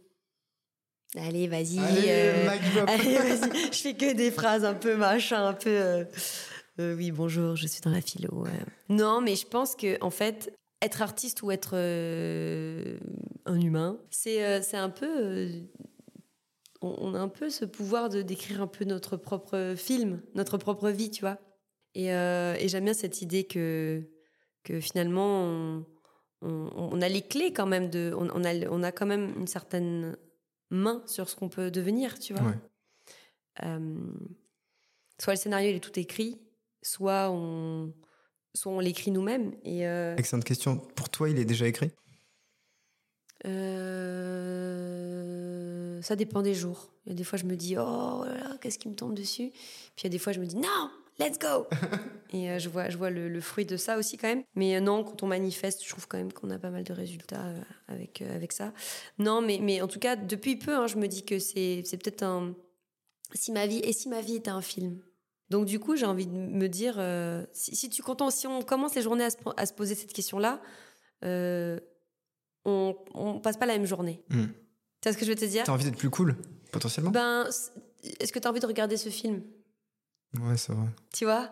Allez, 1.18 1.48
vas-y. 1.48 1.80
Allez, 1.80 2.08
euh. 2.10 2.50
Allez, 2.88 3.18
vas-y. 3.18 3.74
Je 3.74 3.78
fais 3.80 3.94
que 3.96 4.14
des 4.14 4.32
phrases 4.32 4.64
un 4.66 4.76
peu 4.76 4.96
machin, 4.96 5.48
un 5.48 5.54
peu. 5.54 5.70
euh, 5.70 6.04
euh, 6.80 6.96
oui, 6.96 7.12
bonjour, 7.12 7.56
je 7.56 7.68
suis 7.68 7.82
dans 7.82 7.90
la 7.92 8.02
philo. 8.02 8.46
Non, 8.90 9.22
mais 9.22 9.36
je 9.36 9.48
pense 9.48 9.76
que 9.76 9.98
en 10.04 10.12
fait, 10.12 10.54
être 10.82 11.02
artiste 11.02 11.42
ou 11.42 11.52
être 11.52 11.72
euh, 11.74 12.98
un 13.46 13.60
humain, 13.60 13.98
c'est 14.12 14.44
euh, 14.46 14.62
c'est 14.62 14.78
un 14.78 14.90
peu. 14.90 15.08
euh, 15.10 15.50
on, 16.82 16.96
on 17.00 17.14
a 17.16 17.20
un 17.20 17.28
peu 17.28 17.50
ce 17.50 17.66
pouvoir 17.66 18.10
de 18.10 18.22
d'écrire 18.22 18.62
un 18.62 18.68
peu 18.68 18.86
notre 18.86 19.18
propre 19.18 19.74
film, 19.76 20.22
notre 20.36 20.58
propre 20.58 20.90
vie, 20.90 21.10
tu 21.12 21.22
vois. 21.22 21.40
Et, 21.96 22.14
euh, 22.14 22.56
et 22.60 22.68
j'aime 22.68 22.86
bien 22.86 22.94
cette 22.94 23.22
idée 23.24 23.46
que 23.46 24.04
que 24.64 24.80
finalement 24.80 25.44
on, 25.44 25.86
on- 26.44 26.70
on 26.76 27.02
a 27.02 27.10
les 27.10 27.24
clés 27.24 27.52
quand 27.52 27.66
même 27.66 27.90
de, 27.90 28.14
on, 28.16 28.30
on 28.34 28.44
a 28.46 28.54
on 28.70 28.84
a 28.84 28.92
quand 28.92 29.08
même 29.08 29.34
une 29.38 29.48
certaine 29.48 30.16
main 30.70 31.04
sur 31.06 31.30
ce 31.30 31.36
qu'on 31.36 31.50
peut 31.50 31.72
devenir, 31.72 32.20
tu 32.20 32.34
vois. 32.34 32.44
Ouais. 32.44 32.58
Euh, 33.64 33.98
soit 35.20 35.34
le 35.34 35.40
scénario 35.40 35.70
il 35.70 35.76
est 35.76 35.80
tout 35.80 36.00
écrit, 36.00 36.40
soit 36.82 37.30
on, 37.32 37.94
soit 38.54 38.72
on 38.72 38.80
l'écrit 38.80 39.12
nous-mêmes. 39.12 39.54
Et 39.64 39.88
euh, 39.88 40.16
Excellente 40.16 40.46
question. 40.46 40.78
Pour 40.78 41.10
toi, 41.10 41.30
il 41.30 41.38
est 41.40 41.46
déjà 41.46 41.68
écrit? 41.68 41.92
Euh, 43.46 44.90
ça 46.02 46.16
dépend 46.16 46.42
des 46.42 46.54
jours. 46.54 46.92
Il 47.06 47.10
y 47.10 47.12
a 47.14 47.16
des 47.16 47.24
fois 47.24 47.38
je 47.40 47.46
me 47.46 47.56
dis 47.56 47.78
oh 47.78 48.24
là 48.26 48.38
là, 48.38 48.58
qu'est-ce 48.62 48.78
qui 48.80 48.90
me 48.90 48.96
tombe 48.96 49.14
dessus? 49.14 49.52
Puis 49.52 50.04
il 50.04 50.04
y 50.06 50.08
a 50.08 50.10
des 50.10 50.20
fois 50.20 50.34
je 50.34 50.42
me 50.42 50.46
dis 50.46 50.58
non, 50.58 50.92
let's 51.20 51.38
go. 51.38 51.68
et 52.32 52.50
euh, 52.50 52.60
je 52.60 52.70
vois 52.70 52.90
je 52.90 52.98
vois 52.98 53.10
le, 53.10 53.30
le 53.30 53.42
fruit 53.42 53.66
de 53.66 53.78
ça 53.78 53.98
aussi 53.98 54.18
quand 54.18 54.28
même. 54.28 54.44
Mais 54.56 54.76
euh, 54.76 54.80
non, 54.80 55.04
quand 55.04 55.24
on 55.24 55.28
manifeste, 55.28 55.84
je 55.84 55.90
trouve 55.90 56.08
quand 56.08 56.18
même 56.18 56.34
qu'on 56.34 56.50
a 56.50 56.60
pas 56.60 56.70
mal 56.70 56.84
de 56.84 56.94
résultats 56.94 57.46
euh, 57.46 57.62
avec 57.88 58.22
avec 58.22 58.52
ça. 58.52 58.74
Non, 59.18 59.42
mais 59.42 59.60
mais 59.62 59.82
en 59.82 59.88
tout 59.88 60.00
cas 60.00 60.16
depuis 60.16 60.56
peu, 60.56 60.76
hein, 60.76 60.88
je 60.88 60.98
me 60.98 61.08
dis 61.08 61.24
que 61.24 61.40
c'est 61.40 61.84
c'est 61.86 61.98
peut-être 61.98 62.24
un 62.24 62.56
si 63.34 63.52
ma 63.52 63.68
vie 63.68 63.80
et 63.80 63.94
si 63.94 64.10
ma 64.10 64.22
vie 64.22 64.36
était 64.36 64.52
un 64.52 64.62
film. 64.62 65.02
Donc 65.50 65.66
du 65.66 65.80
coup, 65.80 65.96
j'ai 65.96 66.06
envie 66.06 66.28
de 66.28 66.32
me 66.32 66.68
dire, 66.68 67.04
si, 67.54 67.76
si 67.76 67.90
tu 67.90 68.04
on, 68.08 68.30
si 68.30 68.46
on 68.46 68.62
commence 68.62 68.94
les 68.94 69.02
journées 69.02 69.24
à 69.24 69.32
se, 69.32 69.38
à 69.58 69.66
se 69.66 69.74
poser 69.74 69.96
cette 69.96 70.14
question-là, 70.14 70.62
on, 71.24 72.96
on 73.16 73.40
passe 73.40 73.58
pas 73.58 73.66
la 73.66 73.74
même 73.74 73.88
journée. 73.88 74.22
Hmm. 74.30 74.46
Tu 75.02 75.12
ce 75.12 75.18
que 75.18 75.26
je 75.26 75.32
veux 75.32 75.36
te 75.36 75.46
dire? 75.46 75.64
T'as 75.64 75.72
envie 75.72 75.86
d'être 75.86 75.98
plus 75.98 76.10
cool, 76.10 76.36
potentiellement? 76.72 77.12
Ben, 77.12 77.48
est-ce 78.20 78.32
que 78.32 78.40
tu 78.40 78.48
as 78.48 78.52
envie 78.52 78.60
de 78.60 78.68
regarder 78.68 78.98
ce 78.98 79.10
film? 79.10 79.42
Ouais, 80.36 80.58
c'est 80.58 80.74
vrai. 80.74 80.88
Tu 81.14 81.26
vois 81.26 81.50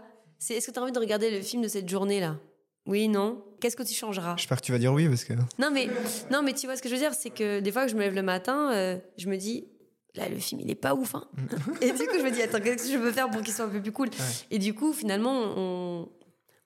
est-ce 0.50 0.68
que 0.68 0.72
tu 0.72 0.80
as 0.80 0.84
envie 0.84 0.92
de 0.92 1.00
regarder 1.00 1.32
le 1.32 1.42
film 1.42 1.64
de 1.64 1.68
cette 1.68 1.90
journée-là? 1.90 2.38
Oui, 2.86 3.08
non? 3.08 3.44
Qu'est-ce 3.60 3.76
que 3.76 3.84
tu 3.84 3.94
changeras? 3.94 4.36
J'espère 4.38 4.62
que 4.62 4.66
tu 4.66 4.72
vas 4.72 4.78
dire 4.78 4.94
oui 4.94 5.10
parce 5.10 5.24
que. 5.24 5.34
Non 5.60 5.72
mais 5.72 5.90
non 6.32 6.42
mais 6.44 6.54
tu 6.54 6.68
vois 6.68 6.78
ce 6.78 6.82
que 6.82 6.90
je 6.90 6.94
veux 6.94 7.00
dire, 7.00 7.14
c'est 7.14 7.32
que 7.32 7.60
des 7.60 7.72
fois 7.72 7.86
que 7.86 7.92
je 7.92 7.96
me 7.96 8.02
lève 8.02 8.14
le 8.14 8.22
matin, 8.22 8.72
euh, 8.72 8.98
je 9.18 9.28
me 9.30 9.36
dis 9.36 9.68
là 10.16 10.30
le 10.30 10.38
film 10.38 10.62
il 10.62 10.70
est 10.72 10.76
pas 10.76 10.96
ouf 10.96 11.16
hein. 11.16 11.28
Et 11.82 11.92
du 11.92 12.06
coup 12.08 12.18
je 12.18 12.24
me 12.24 12.32
dis 12.32 12.42
attends 12.42 12.60
qu'est-ce 12.62 12.84
que 12.88 12.94
je 12.94 12.98
peux 12.98 13.12
faire 13.12 13.30
pour 13.30 13.42
qu'il 13.42 13.54
soit 13.54 13.66
un 13.66 13.70
peu 13.70 13.82
plus 13.82 13.92
cool? 13.92 14.10
Et 14.52 14.60
du 14.60 14.74
coup 14.74 14.94
finalement 14.94 15.34
on, 15.34 16.10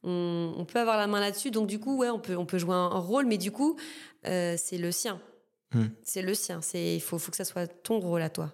on 0.04 0.54
on 0.58 0.66
peut 0.66 0.80
avoir 0.80 0.98
la 0.98 1.08
main 1.08 1.20
là-dessus 1.20 1.50
donc 1.50 1.68
du 1.68 1.80
coup 1.80 1.98
ouais 1.98 2.10
on 2.10 2.20
peut 2.20 2.36
on 2.36 2.46
peut 2.46 2.58
jouer 2.60 2.76
un, 2.76 2.92
un 2.92 3.00
rôle 3.00 3.26
mais 3.26 3.38
du 3.38 3.52
coup 3.52 3.78
euh, 4.28 4.56
c'est 4.58 4.78
le 4.78 4.92
sien. 4.92 5.20
Hmm. 5.74 5.88
C'est 6.04 6.22
le 6.22 6.34
sien, 6.34 6.62
c'est 6.62 6.96
il 6.96 7.02
faut 7.02 7.18
faut 7.18 7.32
que 7.32 7.38
ça 7.38 7.46
soit 7.46 7.68
ton 7.68 8.00
rôle 8.00 8.22
à 8.22 8.30
toi. 8.30 8.54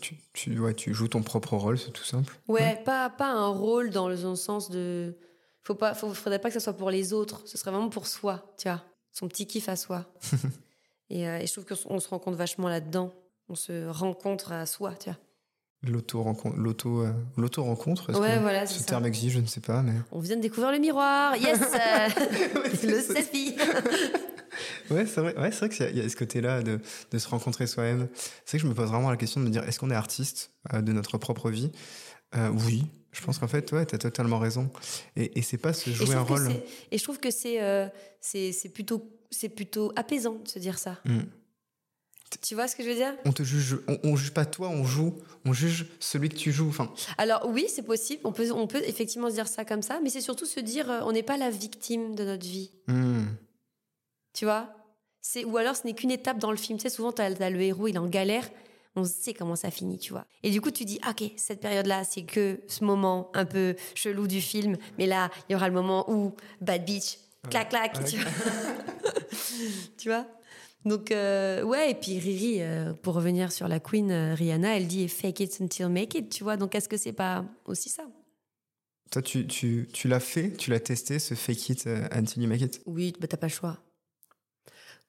Tu, 0.00 0.16
tu, 0.32 0.58
ouais, 0.58 0.74
tu 0.74 0.92
joues 0.94 1.08
ton 1.08 1.22
propre 1.22 1.56
rôle, 1.56 1.78
c'est 1.78 1.90
tout 1.92 2.04
simple. 2.04 2.34
Ouais, 2.48 2.80
pas 2.84 3.10
pas 3.10 3.30
un 3.30 3.46
rôle 3.48 3.90
dans 3.90 4.08
le, 4.08 4.16
sens 4.36 4.70
de 4.70 5.14
faut 5.62 5.74
pas 5.74 5.94
faut, 5.94 6.12
faudrait 6.14 6.38
pas 6.38 6.48
que 6.48 6.54
ça 6.54 6.60
soit 6.60 6.72
pour 6.72 6.90
les 6.90 7.12
autres, 7.12 7.42
ce 7.46 7.56
serait 7.58 7.70
vraiment 7.70 7.88
pour 7.90 8.06
soi, 8.06 8.52
tu 8.58 8.68
vois, 8.68 8.82
son 9.12 9.28
petit 9.28 9.46
kiff 9.46 9.68
à 9.68 9.76
soi. 9.76 10.06
et, 11.10 11.28
euh, 11.28 11.38
et 11.38 11.46
je 11.46 11.52
trouve 11.52 11.66
qu'on 11.66 12.00
se 12.00 12.08
rencontre 12.08 12.36
vachement 12.36 12.68
là-dedans. 12.68 13.12
On 13.48 13.54
se 13.56 13.88
rencontre 13.88 14.52
à 14.52 14.64
soi, 14.66 14.94
tu 14.94 15.10
vois. 15.10 15.18
L'auto-rencontre, 15.82 16.56
l'auto, 16.58 17.00
euh, 17.00 17.12
l'auto-rencontre, 17.38 18.12
Ouais, 18.20 18.38
voilà, 18.38 18.66
ce 18.66 18.78
ça. 18.80 18.84
terme 18.84 19.06
existe, 19.06 19.30
je 19.34 19.40
ne 19.40 19.46
sais 19.46 19.62
pas, 19.62 19.80
mais. 19.82 19.94
On 20.12 20.20
vient 20.20 20.36
de 20.36 20.42
découvrir 20.42 20.72
le 20.72 20.78
miroir, 20.78 21.34
yes, 21.36 21.58
le 22.84 23.00
selfie. 23.00 23.56
Ouais, 24.90 25.06
c'est 25.06 25.20
vrai, 25.20 25.36
ouais, 25.38 25.50
c'est 25.52 25.66
vrai 25.66 25.68
qu'il 25.68 25.96
y 25.96 26.00
a 26.00 26.08
ce 26.08 26.16
côté-là 26.16 26.62
de, 26.62 26.80
de 27.10 27.18
se 27.18 27.28
rencontrer 27.28 27.66
soi-même. 27.66 28.08
C'est 28.44 28.52
vrai 28.52 28.58
que 28.58 28.62
je 28.62 28.66
me 28.66 28.74
pose 28.74 28.88
vraiment 28.88 29.10
la 29.10 29.16
question 29.16 29.40
de 29.40 29.46
me 29.46 29.50
dire 29.50 29.64
est-ce 29.64 29.78
qu'on 29.78 29.90
est 29.90 29.94
artiste 29.94 30.52
euh, 30.72 30.80
de 30.80 30.92
notre 30.92 31.18
propre 31.18 31.50
vie? 31.50 31.70
Euh, 32.36 32.48
Oui, 32.50 32.84
je 33.12 33.22
pense 33.22 33.38
qu'en 33.38 33.48
fait, 33.48 33.70
ouais, 33.72 33.86
t'as 33.86 33.98
totalement 33.98 34.38
raison. 34.38 34.70
Et, 35.16 35.38
et 35.38 35.42
c'est 35.42 35.58
pas 35.58 35.72
se 35.72 35.90
jouer 35.90 36.14
un 36.14 36.22
rôle. 36.22 36.48
Et 36.90 36.98
je 36.98 37.02
trouve 37.04 37.18
que 37.18 37.30
c'est 37.30 37.60
euh, 37.62 37.86
plutôt 38.72 39.08
c'est 39.32 39.48
plutôt 39.48 39.92
apaisant 39.96 40.34
de 40.34 40.48
se 40.48 40.58
dire 40.58 40.78
ça. 40.78 40.98
Hmm. 41.04 41.20
Tu 42.42 42.54
vois 42.54 42.68
ce 42.68 42.76
que 42.76 42.84
je 42.84 42.88
veux 42.88 42.94
dire? 42.94 43.12
On 43.24 43.32
te 43.32 43.42
juge, 43.42 43.78
on, 43.88 43.98
on 44.04 44.14
juge 44.16 44.30
pas 44.32 44.44
toi, 44.44 44.68
on 44.68 44.84
joue, 44.84 45.16
on 45.44 45.52
juge 45.52 45.86
celui 45.98 46.28
que 46.28 46.36
tu 46.36 46.52
joues. 46.52 46.68
Enfin, 46.68 46.92
Alors 47.18 47.48
oui, 47.48 47.66
c'est 47.68 47.82
possible. 47.82 48.20
On 48.24 48.32
peut, 48.32 48.50
on 48.52 48.68
peut 48.68 48.82
effectivement 48.86 49.28
se 49.28 49.34
dire 49.34 49.48
ça 49.48 49.64
comme 49.64 49.82
ça, 49.82 49.98
mais 50.02 50.10
c'est 50.10 50.20
surtout 50.20 50.46
se 50.46 50.60
dire 50.60 50.88
euh, 50.88 51.00
on 51.04 51.10
n'est 51.12 51.24
pas 51.24 51.36
la 51.36 51.50
victime 51.50 52.14
de 52.14 52.24
notre 52.24 52.46
vie. 52.46 52.70
hmm. 52.86 53.24
Tu 54.32 54.44
vois? 54.44 54.72
C'est 55.20 55.44
Ou 55.44 55.56
alors 55.58 55.76
ce 55.76 55.86
n'est 55.86 55.94
qu'une 55.94 56.10
étape 56.10 56.38
dans 56.38 56.50
le 56.50 56.56
film. 56.56 56.78
Tu 56.78 56.84
sais, 56.84 56.88
souvent, 56.94 57.12
tu 57.12 57.20
as, 57.22 57.50
le 57.50 57.60
héros, 57.60 57.88
il 57.88 57.96
est 57.96 57.98
en 57.98 58.08
galère. 58.08 58.48
On 58.96 59.04
sait 59.04 59.34
comment 59.34 59.54
ça 59.56 59.70
finit, 59.70 59.98
tu 59.98 60.12
vois. 60.12 60.26
Et 60.42 60.50
du 60.50 60.60
coup, 60.60 60.70
tu 60.70 60.84
dis, 60.84 60.98
ok, 61.08 61.30
cette 61.36 61.60
période-là, 61.60 62.02
c'est 62.04 62.22
que 62.22 62.60
ce 62.66 62.84
moment 62.84 63.30
un 63.34 63.44
peu 63.44 63.76
chelou 63.94 64.26
du 64.26 64.40
film. 64.40 64.76
Mais 64.98 65.06
là, 65.06 65.30
il 65.48 65.52
y 65.52 65.54
aura 65.54 65.68
le 65.68 65.74
moment 65.74 66.10
où 66.10 66.34
Bad 66.60 66.84
Beach, 66.84 67.18
clac, 67.50 67.68
clac, 67.68 67.96
Ouais. 67.98 68.04
tu 68.04 68.16
vois. 68.16 68.30
tu 69.98 70.08
vois? 70.08 70.26
Donc, 70.84 71.12
euh, 71.12 71.62
ouais, 71.62 71.90
et 71.90 71.94
puis 71.94 72.18
Riri, 72.18 72.62
euh, 72.62 72.94
pour 72.94 73.14
revenir 73.14 73.52
sur 73.52 73.68
la 73.68 73.80
queen, 73.80 74.10
euh, 74.10 74.34
Rihanna, 74.34 74.76
elle 74.78 74.86
dit 74.86 75.08
fake 75.08 75.40
it 75.40 75.60
until 75.60 75.88
make 75.88 76.14
it, 76.14 76.30
tu 76.30 76.42
vois. 76.42 76.56
Donc, 76.56 76.74
est-ce 76.74 76.88
que 76.88 76.96
c'est 76.96 77.12
pas 77.12 77.44
aussi 77.66 77.90
ça? 77.90 78.04
Toi, 79.10 79.22
tu, 79.22 79.46
tu, 79.46 79.88
tu 79.92 80.08
l'as 80.08 80.20
fait, 80.20 80.52
tu 80.56 80.70
l'as 80.70 80.80
testé, 80.80 81.18
ce 81.18 81.34
fake 81.34 81.68
it 81.68 81.86
until 82.12 82.42
you 82.42 82.48
make 82.48 82.62
it? 82.62 82.80
Oui, 82.86 83.12
bah, 83.20 83.26
t'as 83.28 83.36
pas 83.36 83.48
le 83.48 83.52
choix. 83.52 83.78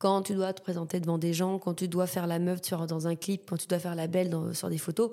Quand 0.01 0.23
tu 0.23 0.33
dois 0.33 0.51
te 0.51 0.63
présenter 0.63 0.99
devant 0.99 1.19
des 1.19 1.31
gens, 1.31 1.59
quand 1.59 1.75
tu 1.75 1.87
dois 1.87 2.07
faire 2.07 2.25
la 2.25 2.39
meuf 2.39 2.63
sur, 2.63 2.87
dans 2.87 3.05
un 3.05 3.15
clip, 3.15 3.47
quand 3.47 3.57
tu 3.57 3.67
dois 3.67 3.77
faire 3.77 3.93
la 3.93 4.07
belle 4.07 4.35
sur 4.55 4.67
des 4.67 4.79
photos, 4.79 5.11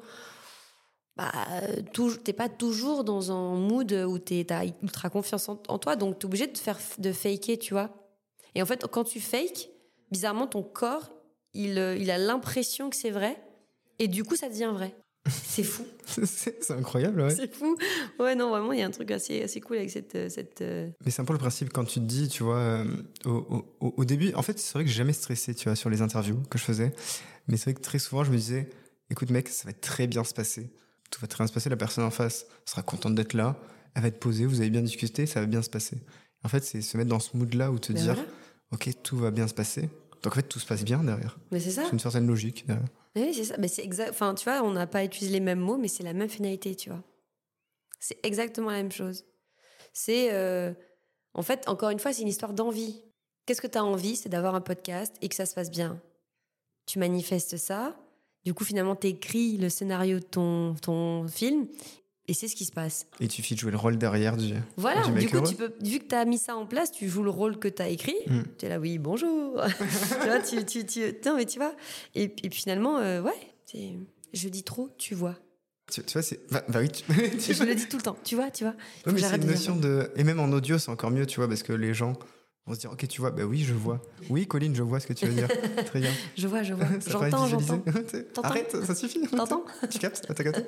bah, 1.14 1.30
euh, 1.62 2.08
t'es 2.24 2.32
pas 2.32 2.48
toujours 2.48 3.04
dans 3.04 3.30
un 3.30 3.56
mood 3.56 3.92
où 3.92 4.18
t'es- 4.18 4.46
t'as 4.46 4.64
ultra 4.82 5.10
confiance 5.10 5.50
en, 5.50 5.56
toi, 5.56 5.94
donc 5.94 6.18
t'es 6.18 6.24
obligé 6.24 6.46
de 6.46 6.56
faire 6.56 6.78
de 6.96 7.12
faker, 7.12 7.58
tu 7.58 7.74
vois. 7.74 7.90
Et 8.54 8.62
en 8.62 8.66
fait, 8.66 8.86
quand 8.86 9.04
tu 9.04 9.20
fakes, 9.20 9.68
bizarrement, 10.10 10.46
ton 10.46 10.62
corps, 10.62 11.10
euh, 11.54 11.96
il 12.00 12.10
a 12.10 12.16
l'impression 12.16 12.88
que 12.88 12.96
c'est 12.96 13.10
vrai, 13.10 13.36
et 13.98 14.08
du 14.08 14.24
coup, 14.24 14.36
ça 14.36 14.48
devient 14.48 14.70
vrai. 14.72 14.96
C'est 15.28 15.62
fou. 15.62 15.84
c'est 16.24 16.70
incroyable, 16.70 17.20
ouais. 17.20 17.34
C'est 17.34 17.52
fou. 17.54 17.76
Ouais, 18.18 18.34
non, 18.34 18.50
vraiment, 18.50 18.72
il 18.72 18.78
y 18.78 18.82
a 18.82 18.86
un 18.86 18.90
truc 18.90 19.10
assez, 19.10 19.42
assez 19.42 19.60
cool 19.60 19.76
avec 19.78 19.90
cette. 19.90 20.14
euh, 20.14 20.28
cette 20.28 20.60
euh, 20.62 20.88
Mais 21.04 21.10
c'est 21.10 21.20
un 21.22 21.24
peu 21.24 21.32
le 21.34 21.38
principe 21.38 21.72
quand 21.72 21.84
tu 21.84 22.00
te 22.00 22.04
dis, 22.04 22.28
tu 22.28 22.42
vois, 22.42 22.56
euh, 22.58 22.84
au, 23.24 23.66
au- 23.80 23.94
au 23.96 24.04
début, 24.04 24.32
en 24.34 24.42
fait, 24.42 24.58
c'est 24.58 24.72
vrai 24.74 24.84
que 24.84 24.90
j'ai 24.90 24.96
jamais 24.96 25.12
stressé, 25.12 25.54
tu 25.54 25.64
vois, 25.68 25.76
sur 25.76 25.90
les 25.90 26.00
interviews 26.02 26.40
que 26.50 26.58
je 26.58 26.64
faisais. 26.64 26.92
Mais 27.48 27.56
c'est 27.56 27.64
vrai 27.70 27.74
que 27.74 27.80
très 27.80 27.98
souvent, 27.98 28.24
je 28.24 28.30
me 28.30 28.36
disais, 28.36 28.68
écoute, 29.10 29.30
mec, 29.30 29.48
ça 29.48 29.66
va 29.68 29.72
très 29.74 30.06
bien 30.06 30.24
se 30.24 30.34
passer. 30.34 30.70
Tout 31.10 31.20
va 31.20 31.26
très 31.26 31.38
bien 31.44 31.46
se 31.48 31.52
passer. 31.52 31.68
La 31.70 31.76
personne 31.76 32.04
en 32.04 32.10
face 32.10 32.46
sera 32.64 32.82
contente 32.82 33.14
d'être 33.14 33.34
là. 33.34 33.56
Elle 33.94 34.02
va 34.02 34.08
être 34.08 34.20
posée. 34.20 34.44
Vous 34.46 34.60
avez 34.60 34.70
bien 34.70 34.82
discuté. 34.82 35.26
Ça 35.26 35.40
va 35.40 35.46
bien 35.46 35.62
se 35.62 35.70
passer. 35.70 35.98
En 36.44 36.48
fait, 36.48 36.62
c'est 36.64 36.80
se 36.82 36.96
mettre 36.96 37.08
dans 37.10 37.18
ce 37.20 37.36
mood-là 37.36 37.70
où 37.72 37.78
te 37.78 37.92
ben 37.92 38.02
dire, 38.02 38.14
voilà. 38.14 38.28
ok, 38.72 38.90
tout 39.02 39.16
va 39.16 39.30
bien 39.30 39.48
se 39.48 39.54
passer. 39.54 39.88
Donc 40.22 40.32
en 40.32 40.36
fait, 40.36 40.42
tout 40.42 40.58
se 40.58 40.66
passe 40.66 40.84
bien 40.84 41.02
derrière. 41.02 41.38
Mais 41.50 41.60
c'est 41.60 41.70
ça. 41.70 41.84
C'est 41.84 41.92
une 41.92 41.98
certaine 41.98 42.26
logique 42.26 42.66
derrière. 42.66 42.84
Oui, 43.18 43.34
c'est 43.34 43.44
ça. 43.44 43.56
Mais 43.58 43.68
c'est 43.68 43.84
exact. 43.84 44.10
Enfin, 44.10 44.34
tu 44.34 44.44
vois, 44.44 44.62
on 44.62 44.72
n'a 44.72 44.86
pas 44.86 45.04
utilisé 45.04 45.32
les 45.32 45.40
mêmes 45.40 45.60
mots, 45.60 45.76
mais 45.76 45.88
c'est 45.88 46.02
la 46.02 46.12
même 46.12 46.28
finalité, 46.28 46.74
tu 46.74 46.90
vois. 46.90 47.02
C'est 48.00 48.18
exactement 48.24 48.70
la 48.70 48.76
même 48.76 48.92
chose. 48.92 49.24
C'est, 49.92 50.32
euh, 50.32 50.72
en 51.34 51.42
fait, 51.42 51.68
encore 51.68 51.90
une 51.90 51.98
fois, 51.98 52.12
c'est 52.12 52.22
une 52.22 52.28
histoire 52.28 52.52
d'envie. 52.52 53.02
Qu'est-ce 53.46 53.60
que 53.60 53.66
tu 53.66 53.78
as 53.78 53.84
envie? 53.84 54.16
C'est 54.16 54.28
d'avoir 54.28 54.54
un 54.54 54.60
podcast 54.60 55.16
et 55.20 55.28
que 55.28 55.34
ça 55.34 55.46
se 55.46 55.54
passe 55.54 55.70
bien. 55.70 56.00
Tu 56.86 56.98
manifestes 56.98 57.56
ça. 57.56 57.96
Du 58.44 58.54
coup, 58.54 58.64
finalement, 58.64 58.94
tu 58.94 59.08
écris 59.08 59.56
le 59.56 59.68
scénario 59.68 60.20
de 60.20 60.24
ton, 60.24 60.74
ton 60.74 61.26
film 61.26 61.66
et 62.28 62.34
c'est 62.34 62.46
ce 62.46 62.54
qui 62.54 62.64
se 62.66 62.72
passe. 62.72 63.06
Et 63.20 63.26
tu 63.28 63.42
fais 63.42 63.56
jouer 63.56 63.70
le 63.70 63.76
rôle 63.78 63.96
derrière 63.98 64.36
du. 64.36 64.52
Voilà, 64.76 65.02
du 65.08 65.28
coup, 65.28 65.36
heureux. 65.36 65.48
tu 65.48 65.54
peux, 65.56 65.72
vu 65.82 65.98
que 65.98 66.06
tu 66.08 66.14
as 66.14 66.24
mis 66.26 66.38
ça 66.38 66.54
en 66.56 66.66
place, 66.66 66.92
tu 66.92 67.08
joues 67.08 67.22
le 67.24 67.30
rôle 67.30 67.58
que 67.58 67.68
tu 67.68 67.82
as 67.82 67.88
écrit. 67.88 68.16
Mm. 68.26 68.40
Tu 68.58 68.66
es 68.66 68.68
là, 68.68 68.78
oui, 68.78 68.98
bonjour. 68.98 69.60
tu 70.20 70.26
vois, 70.26 70.40
tu, 70.40 70.64
tu, 70.64 70.84
tu- 70.86 71.14
non, 71.26 71.36
mais 71.36 71.46
tu 71.46 71.58
vois. 71.58 71.74
Et, 72.14 72.24
et 72.24 72.28
puis 72.28 72.60
finalement, 72.60 72.98
euh, 72.98 73.22
ouais, 73.22 73.32
c'est- 73.64 73.94
je 74.34 74.48
dis 74.48 74.62
trop, 74.62 74.90
tu 74.98 75.14
vois. 75.14 75.36
Tu, 75.90 76.02
tu 76.02 76.12
vois, 76.12 76.22
c'est. 76.22 76.40
Bah, 76.50 76.62
bah 76.68 76.80
oui, 76.80 76.90
tu- 76.90 77.04
Je 77.54 77.64
le 77.64 77.74
dis 77.74 77.88
tout 77.88 77.96
le 77.96 78.02
temps, 78.02 78.16
tu 78.22 78.34
vois, 78.36 78.50
tu 78.50 78.64
vois. 78.64 78.74
Ouais, 79.06 79.12
mais 79.14 79.22
c'est 79.22 79.36
une 79.36 79.46
notion 79.46 79.74
de. 79.76 80.10
Et 80.16 80.22
même 80.24 80.38
en 80.38 80.50
audio, 80.52 80.76
c'est 80.78 80.90
encore 80.90 81.10
mieux, 81.10 81.24
tu 81.26 81.40
vois, 81.40 81.48
parce 81.48 81.62
que 81.62 81.72
les 81.72 81.94
gens 81.94 82.12
vont 82.68 82.74
se 82.74 82.80
dire 82.80 82.92
Ok, 82.92 83.06
tu 83.08 83.20
vois, 83.20 83.30
bah 83.30 83.44
oui, 83.44 83.64
je 83.64 83.74
vois. 83.74 84.00
Oui, 84.30 84.46
Colline, 84.46 84.74
je 84.74 84.82
vois 84.82 85.00
ce 85.00 85.06
que 85.06 85.12
tu 85.12 85.26
veux 85.26 85.32
dire. 85.34 85.48
Très 85.86 86.00
bien. 86.00 86.10
Je 86.36 86.46
vois, 86.46 86.62
je 86.62 86.74
vois. 86.74 86.86
J'entends, 87.06 87.46
j'entends. 87.46 87.82
Arrête, 88.42 88.76
ça 88.84 88.94
suffit. 88.94 89.20
T'entends 89.28 89.64
Tu 89.90 89.98
captes 89.98 90.24
T'as 90.28 90.44
capté 90.44 90.62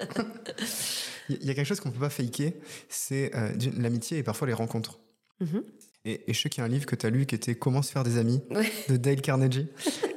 Il 1.28 1.44
y- 1.44 1.51
a 1.51 1.55
quelque 1.55 1.66
chose 1.66 1.80
qu'on 1.80 1.90
peut 1.90 2.01
pas 2.01 2.11
faker, 2.11 2.55
c'est 2.88 3.30
euh, 3.36 3.53
l'amitié 3.76 4.18
et 4.18 4.22
parfois 4.22 4.46
les 4.48 4.55
rencontres. 4.55 4.98
Mhm. 5.40 5.62
Et, 6.07 6.30
et 6.30 6.32
je 6.32 6.40
sais 6.40 6.48
qu'il 6.48 6.61
y 6.61 6.62
a 6.62 6.64
un 6.64 6.68
livre 6.70 6.86
que 6.86 6.96
tu 6.96 7.05
as 7.05 7.11
lu 7.11 7.26
qui 7.26 7.34
était 7.34 7.55
Comment 7.55 7.82
se 7.82 7.92
faire 7.92 8.05
des 8.05 8.16
amis 8.16 8.40
Ouais. 8.51 8.70
de 8.88 8.96
Dale 8.96 9.20
Carnegie. 9.20 9.68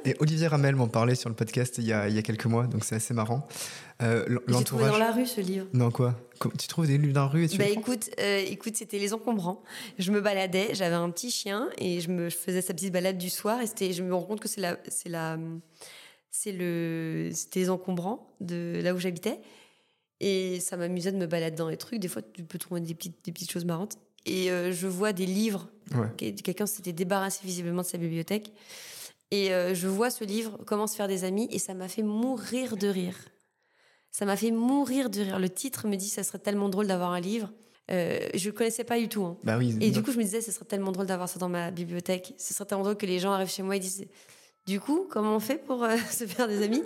Et 0.06 0.16
Olivier 0.18 0.46
Ramel 0.46 0.76
m'en 0.76 0.88
parlait 0.88 1.14
sur 1.14 1.28
le 1.28 1.34
podcast 1.34 1.76
il 1.76 1.84
y 1.84 1.92
a, 1.92 2.08
il 2.08 2.14
y 2.14 2.18
a 2.18 2.22
quelques 2.22 2.46
mois, 2.46 2.66
donc 2.66 2.84
c'est 2.84 2.94
assez 2.94 3.12
marrant. 3.12 3.46
Euh, 4.02 4.24
l- 4.26 4.38
J'ai 4.48 4.64
trouvé 4.64 4.84
dans 4.84 4.88
L'entourage. 4.92 4.98
la 4.98 5.12
rue 5.12 5.26
ce 5.26 5.40
livre. 5.42 5.66
Non, 5.74 5.90
quoi? 5.90 6.18
Tu 6.58 6.68
trouves 6.68 6.86
des 6.86 6.96
livres 6.96 7.12
dans 7.12 7.22
la 7.24 7.28
rue 7.28 7.44
et 7.44 7.48
tu 7.48 7.58
Bah 7.58 7.68
écoute, 7.68 8.08
euh, 8.18 8.42
écoute, 8.48 8.76
c'était 8.76 8.98
les 8.98 9.12
encombrants. 9.12 9.62
Je 9.98 10.10
me 10.10 10.20
baladais, 10.22 10.70
j'avais 10.74 10.94
un 10.94 11.10
petit 11.10 11.30
chien 11.30 11.68
et 11.78 12.00
je 12.00 12.10
me 12.10 12.30
je 12.30 12.36
faisais 12.36 12.62
sa 12.62 12.72
petite 12.72 12.92
balade 12.92 13.18
du 13.18 13.28
soir 13.30 13.60
et 13.60 13.66
c'était, 13.66 13.92
je 13.92 14.02
me 14.02 14.14
rends 14.14 14.22
compte 14.24 14.40
que 14.40 14.48
c'est 14.48 14.60
la, 14.62 14.78
c'est 14.88 15.10
la, 15.10 15.38
c'est 16.30 16.52
le, 16.52 17.28
c'était 17.32 17.60
les 17.60 17.70
encombrants 17.70 18.34
de 18.40 18.80
là 18.82 18.94
où 18.94 18.98
j'habitais 18.98 19.38
et 20.20 20.60
ça 20.60 20.76
m'amusait 20.78 21.12
de 21.12 21.18
me 21.18 21.26
balader 21.26 21.56
dans 21.56 21.68
les 21.68 21.76
trucs. 21.76 22.00
Des 22.00 22.08
fois, 22.08 22.22
tu 22.22 22.42
peux 22.42 22.58
trouver 22.58 22.80
des 22.80 22.94
petites, 22.94 23.22
des 23.24 23.32
petites 23.32 23.50
choses 23.52 23.64
marrantes. 23.66 23.98
Et 24.26 24.50
euh, 24.50 24.72
je 24.72 24.86
vois 24.86 25.12
des 25.12 25.26
livres. 25.26 25.68
Ouais. 25.94 26.08
Quelqu'un 26.16 26.66
s'était 26.66 26.92
débarrassé 26.92 27.40
visiblement 27.44 27.82
de 27.82 27.86
sa 27.86 27.98
bibliothèque. 27.98 28.52
Et 29.30 29.52
euh, 29.52 29.74
je 29.74 29.88
vois 29.88 30.10
ce 30.10 30.24
livre, 30.24 30.58
Comment 30.66 30.86
se 30.86 30.96
faire 30.96 31.08
des 31.08 31.24
amis, 31.24 31.48
et 31.50 31.58
ça 31.58 31.74
m'a 31.74 31.88
fait 31.88 32.02
mourir 32.02 32.76
de 32.76 32.88
rire. 32.88 33.16
Ça 34.10 34.24
m'a 34.24 34.36
fait 34.36 34.50
mourir 34.52 35.10
de 35.10 35.20
rire. 35.22 35.38
Le 35.38 35.48
titre 35.50 35.88
me 35.88 35.96
dit, 35.96 36.08
ça 36.08 36.22
serait 36.22 36.38
tellement 36.38 36.68
drôle 36.68 36.86
d'avoir 36.86 37.10
un 37.12 37.20
livre. 37.20 37.50
Euh, 37.90 38.18
je 38.34 38.46
le 38.48 38.52
connaissais 38.52 38.84
pas 38.84 38.98
du 38.98 39.08
tout. 39.08 39.24
hein. 39.24 39.36
Bah 39.42 39.58
oui. 39.58 39.76
Et 39.80 39.90
du 39.90 40.02
coup, 40.02 40.12
je 40.12 40.18
me 40.18 40.22
disais, 40.22 40.40
ce 40.40 40.52
serait 40.52 40.64
tellement 40.64 40.92
drôle 40.92 41.06
d'avoir 41.06 41.28
ça 41.28 41.38
dans 41.38 41.48
ma 41.48 41.70
bibliothèque. 41.70 42.32
Ce 42.38 42.54
serait 42.54 42.64
tellement 42.64 42.84
drôle 42.84 42.96
que 42.96 43.06
les 43.06 43.18
gens 43.18 43.32
arrivent 43.32 43.50
chez 43.50 43.62
moi 43.62 43.76
et 43.76 43.80
disent, 43.80 44.06
du 44.66 44.78
coup, 44.80 45.06
comment 45.10 45.34
on 45.36 45.40
fait 45.40 45.58
pour 45.58 45.82
euh, 45.84 45.96
se 46.10 46.26
faire 46.26 46.46
des 46.48 46.62
amis? 46.62 46.82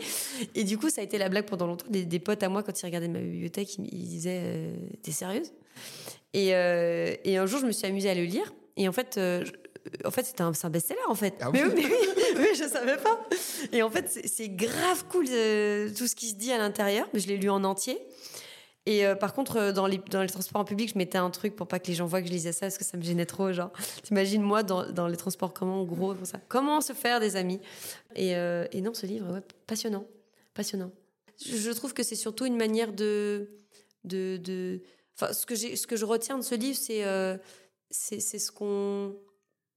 Et 0.55 0.64
du 0.64 0.78
coup, 0.78 0.89
ça 0.91 1.03
a 1.03 1.05
été 1.05 1.18
la 1.18 1.28
blague 1.28 1.45
pendant 1.47 1.66
longtemps. 1.66 1.86
Des, 1.91 2.05
des 2.05 2.18
potes 2.18 2.43
à 2.43 2.49
moi, 2.49 2.62
quand 2.62 2.80
ils 2.80 2.86
regardaient 2.86 3.09
ma 3.09 3.20
bibliothèque, 3.20 3.76
ils, 3.78 3.84
ils 3.93 4.09
disaient, 4.09 4.41
euh, 4.43 4.76
t'es 5.03 5.12
sérieuse? 5.12 5.53
Et, 6.34 6.54
euh, 6.54 7.14
et 7.24 7.36
un 7.36 7.46
jour, 7.46 7.60
je 7.60 7.66
me 7.66 7.72
suis 7.72 7.86
amusée 7.86 8.10
à 8.10 8.14
le 8.14 8.24
lire. 8.24 8.52
Et 8.76 8.88
en 8.88 8.92
fait, 8.92 9.16
euh, 9.18 9.44
en 10.04 10.10
fait, 10.10 10.24
c'était 10.24 10.42
un, 10.42 10.52
c'est 10.52 10.66
un 10.66 10.70
best-seller 10.70 11.00
en 11.08 11.14
fait. 11.14 11.34
Ah 11.40 11.50
mais, 11.52 11.64
oui 11.64 11.72
mais 11.76 12.40
oui, 12.40 12.48
je 12.54 12.64
savais 12.68 12.96
pas. 12.98 13.20
Et 13.72 13.82
en 13.82 13.90
fait, 13.90 14.08
c'est- 14.08 14.48
grave 14.48 15.04
cool 15.10 15.26
euh, 15.30 15.88
tout 15.96 16.06
ce 16.06 16.14
qui 16.14 16.28
se 16.28 16.34
dit 16.36 16.52
à 16.52 16.58
l'intérieur. 16.58 17.08
Mais 17.12 17.20
je 17.20 17.28
l'ai 17.28 17.36
lu 17.36 17.50
en 17.50 17.64
entier. 17.64 17.98
Et 18.86 19.04
euh, 19.04 19.14
par 19.14 19.34
contre, 19.34 19.72
dans 19.72 19.86
les, 19.86 19.98
dans 20.10 20.22
les 20.22 20.28
transports 20.28 20.62
en 20.62 20.64
public, 20.64 20.90
je 20.92 20.96
mettais 20.98 21.18
un 21.18 21.28
truc 21.30 21.54
pour 21.56 21.66
pas 21.68 21.78
que 21.78 21.88
les 21.88 21.94
gens 21.94 22.06
voient 22.06 22.22
que 22.22 22.28
je 22.28 22.32
lisais 22.32 22.52
ça 22.52 22.60
parce 22.66 22.78
que 22.78 22.84
ça 22.84 22.96
me 22.96 23.02
gênait 23.02 23.26
trop. 23.26 23.52
Genre, 23.52 23.70
t'imagines 24.02 24.40
moi 24.40 24.62
dans, 24.62 24.90
dans 24.90 25.08
les 25.08 25.16
transports 25.18 25.52
comment, 25.52 25.82
en 25.82 25.84
gros, 25.84 26.14
comme 26.14 26.24
ça. 26.24 26.40
Comment 26.48 26.80
se 26.80 26.94
faire 26.94 27.20
des 27.20 27.36
amis 27.36 27.60
et, 28.14 28.34
euh, 28.34 28.66
et 28.72 28.80
non, 28.80 28.94
ce 28.94 29.04
livre, 29.04 29.30
ouais, 29.32 29.40
passionnant, 29.66 30.06
passionnant. 30.54 30.90
Je, 31.44 31.56
je 31.56 31.70
trouve 31.72 31.92
que 31.92 32.02
c'est 32.02 32.14
surtout 32.16 32.46
une 32.46 32.56
manière 32.56 32.92
de, 32.94 33.50
de, 34.04 34.38
de... 34.38 34.80
Enfin, 35.20 35.32
ce 35.32 35.46
que 35.46 35.56
j'ai, 35.56 35.74
ce 35.74 35.86
que 35.88 35.96
je 35.96 36.04
retiens 36.04 36.38
de 36.38 36.44
ce 36.44 36.54
livre, 36.54 36.78
c'est, 36.80 37.04
euh, 37.04 37.36
c'est, 37.90 38.20
ce 38.20 38.52
qu'on, 38.52 39.16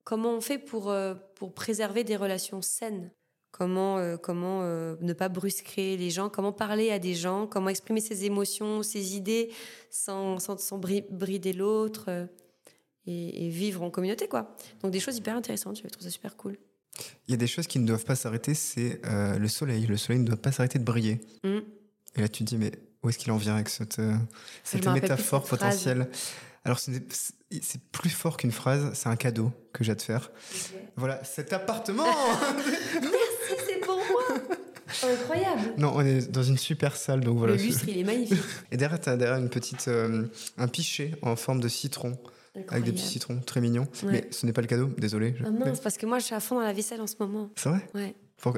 comment 0.04 0.36
on 0.36 0.42
fait 0.42 0.60
pour, 0.60 0.92
euh, 0.92 1.16
pour 1.36 1.54
préserver 1.54 2.04
des 2.04 2.16
relations 2.16 2.62
saines. 2.62 3.12
Comment, 3.50 3.98
euh, 3.98 4.18
comment 4.18 4.62
euh, 4.62 4.96
ne 5.02 5.14
pas 5.14 5.30
brusquer 5.30 5.98
les 5.98 6.10
gens, 6.10 6.30
comment 6.30 6.54
parler 6.54 6.92
à 6.92 7.00
des 7.00 7.16
gens, 7.16 7.48
comment 7.48 7.70
exprimer 7.70 8.00
ses 8.00 8.24
émotions, 8.24 8.84
ses 8.84 9.16
idées 9.16 9.52
sans, 9.90 10.40
sans, 10.40 10.58
sans 10.58 10.80
bri- 10.80 11.06
brider 11.10 11.54
l'autre 11.54 12.30
et, 13.08 13.48
et 13.48 13.50
vivre 13.50 13.82
en 13.82 13.90
communauté, 13.90 14.28
quoi. 14.28 14.56
Donc 14.82 14.92
des 14.92 15.00
choses 15.00 15.18
hyper 15.18 15.36
intéressantes, 15.36 15.82
je 15.84 15.88
trouve 15.88 16.04
ça 16.04 16.12
super 16.12 16.38
cool. 16.38 16.58
Il 17.28 17.32
y 17.32 17.34
a 17.34 17.38
des 17.38 17.48
choses 17.48 17.68
qui 17.68 17.80
ne 17.80 17.88
doivent 17.88 18.06
pas 18.06 18.16
s'arrêter, 18.16 18.54
c'est 18.54 19.02
le 19.04 19.48
soleil. 19.48 19.88
Le 19.88 19.98
soleil 19.98 20.22
ne 20.22 20.28
doit 20.28 20.38
pas 20.38 20.52
s'arrêter 20.52 20.78
de 20.78 20.84
briller. 20.84 21.20
Mm. 21.44 21.60
Et 22.16 22.22
là, 22.22 22.30
tu 22.30 22.44
te 22.44 22.50
dis, 22.50 22.58
mais 22.58 22.72
où 23.04 23.10
est-ce 23.10 23.18
qu'il 23.18 23.32
en 23.32 23.38
vient 23.38 23.56
avec 23.56 23.70
cette, 23.70 24.00
euh, 24.00 24.14
cette 24.64 24.86
métaphore 24.88 25.42
cette 25.48 25.58
phrase. 25.60 25.76
potentielle? 25.76 26.10
Alors, 26.64 26.80
c'est 26.80 26.92
c'est 27.62 27.82
plus 27.92 28.10
fort 28.10 28.38
qu'une 28.38 28.52
phrase, 28.52 28.92
c'est 28.94 29.10
un 29.10 29.16
cadeau 29.18 29.52
que 29.74 29.84
j'ai 29.84 29.92
à 29.92 29.96
te 29.96 30.04
faire. 30.04 30.32
Voilà, 30.96 31.22
cet 31.24 31.52
appartement 31.54 32.06
Merci, 32.94 33.64
c'est 33.68 33.80
pour 33.82 33.98
moi 33.98 34.38
Incroyable 35.04 35.74
Non, 35.78 35.92
on 35.96 36.02
est 36.06 36.30
dans 36.32 36.44
une 36.44 36.58
super 36.58 36.96
salle, 36.96 37.22
donc 37.22 37.38
voilà. 37.38 37.56
Le 37.56 37.62
lustre, 37.62 37.86
il 37.88 37.98
est 37.98 38.04
magnifique. 38.04 38.38
Et 38.72 38.78
derrière, 38.78 39.00
tu 39.00 39.10
as 39.10 39.18
derrière 39.18 39.38
une 39.38 39.50
petite, 39.50 39.88
euh, 39.88 40.28
un 40.58 40.68
pichet 40.68 41.12
en 41.22 41.36
forme 41.36 41.60
de 41.60 41.68
citron, 41.68 42.18
avec 42.68 42.84
des 42.84 42.92
petits 42.92 43.06
citrons 43.06 43.40
très 43.40 43.60
mignons. 43.62 43.88
Ouais. 44.04 44.12
Mais 44.12 44.28
ce 44.32 44.46
n'est 44.46 44.54
pas 44.54 44.62
le 44.62 44.68
cadeau, 44.68 44.88
désolé. 44.98 45.36
je- 45.40 45.44
Ah 45.46 45.52
mince, 45.52 45.80
parce 45.80 45.98
que 45.98 46.06
moi, 46.06 46.20
je 46.20 46.26
suis 46.26 46.36
à 46.36 46.40
fond 46.42 46.56
dans 46.56 46.62
la 46.62 46.74
vaisselle 46.74 47.02
en 47.02 47.08
ce 47.08 47.16
moment. 47.20 47.50
C'est 47.56 47.70
vrai? 47.70 47.88
Ouais. 47.96 48.16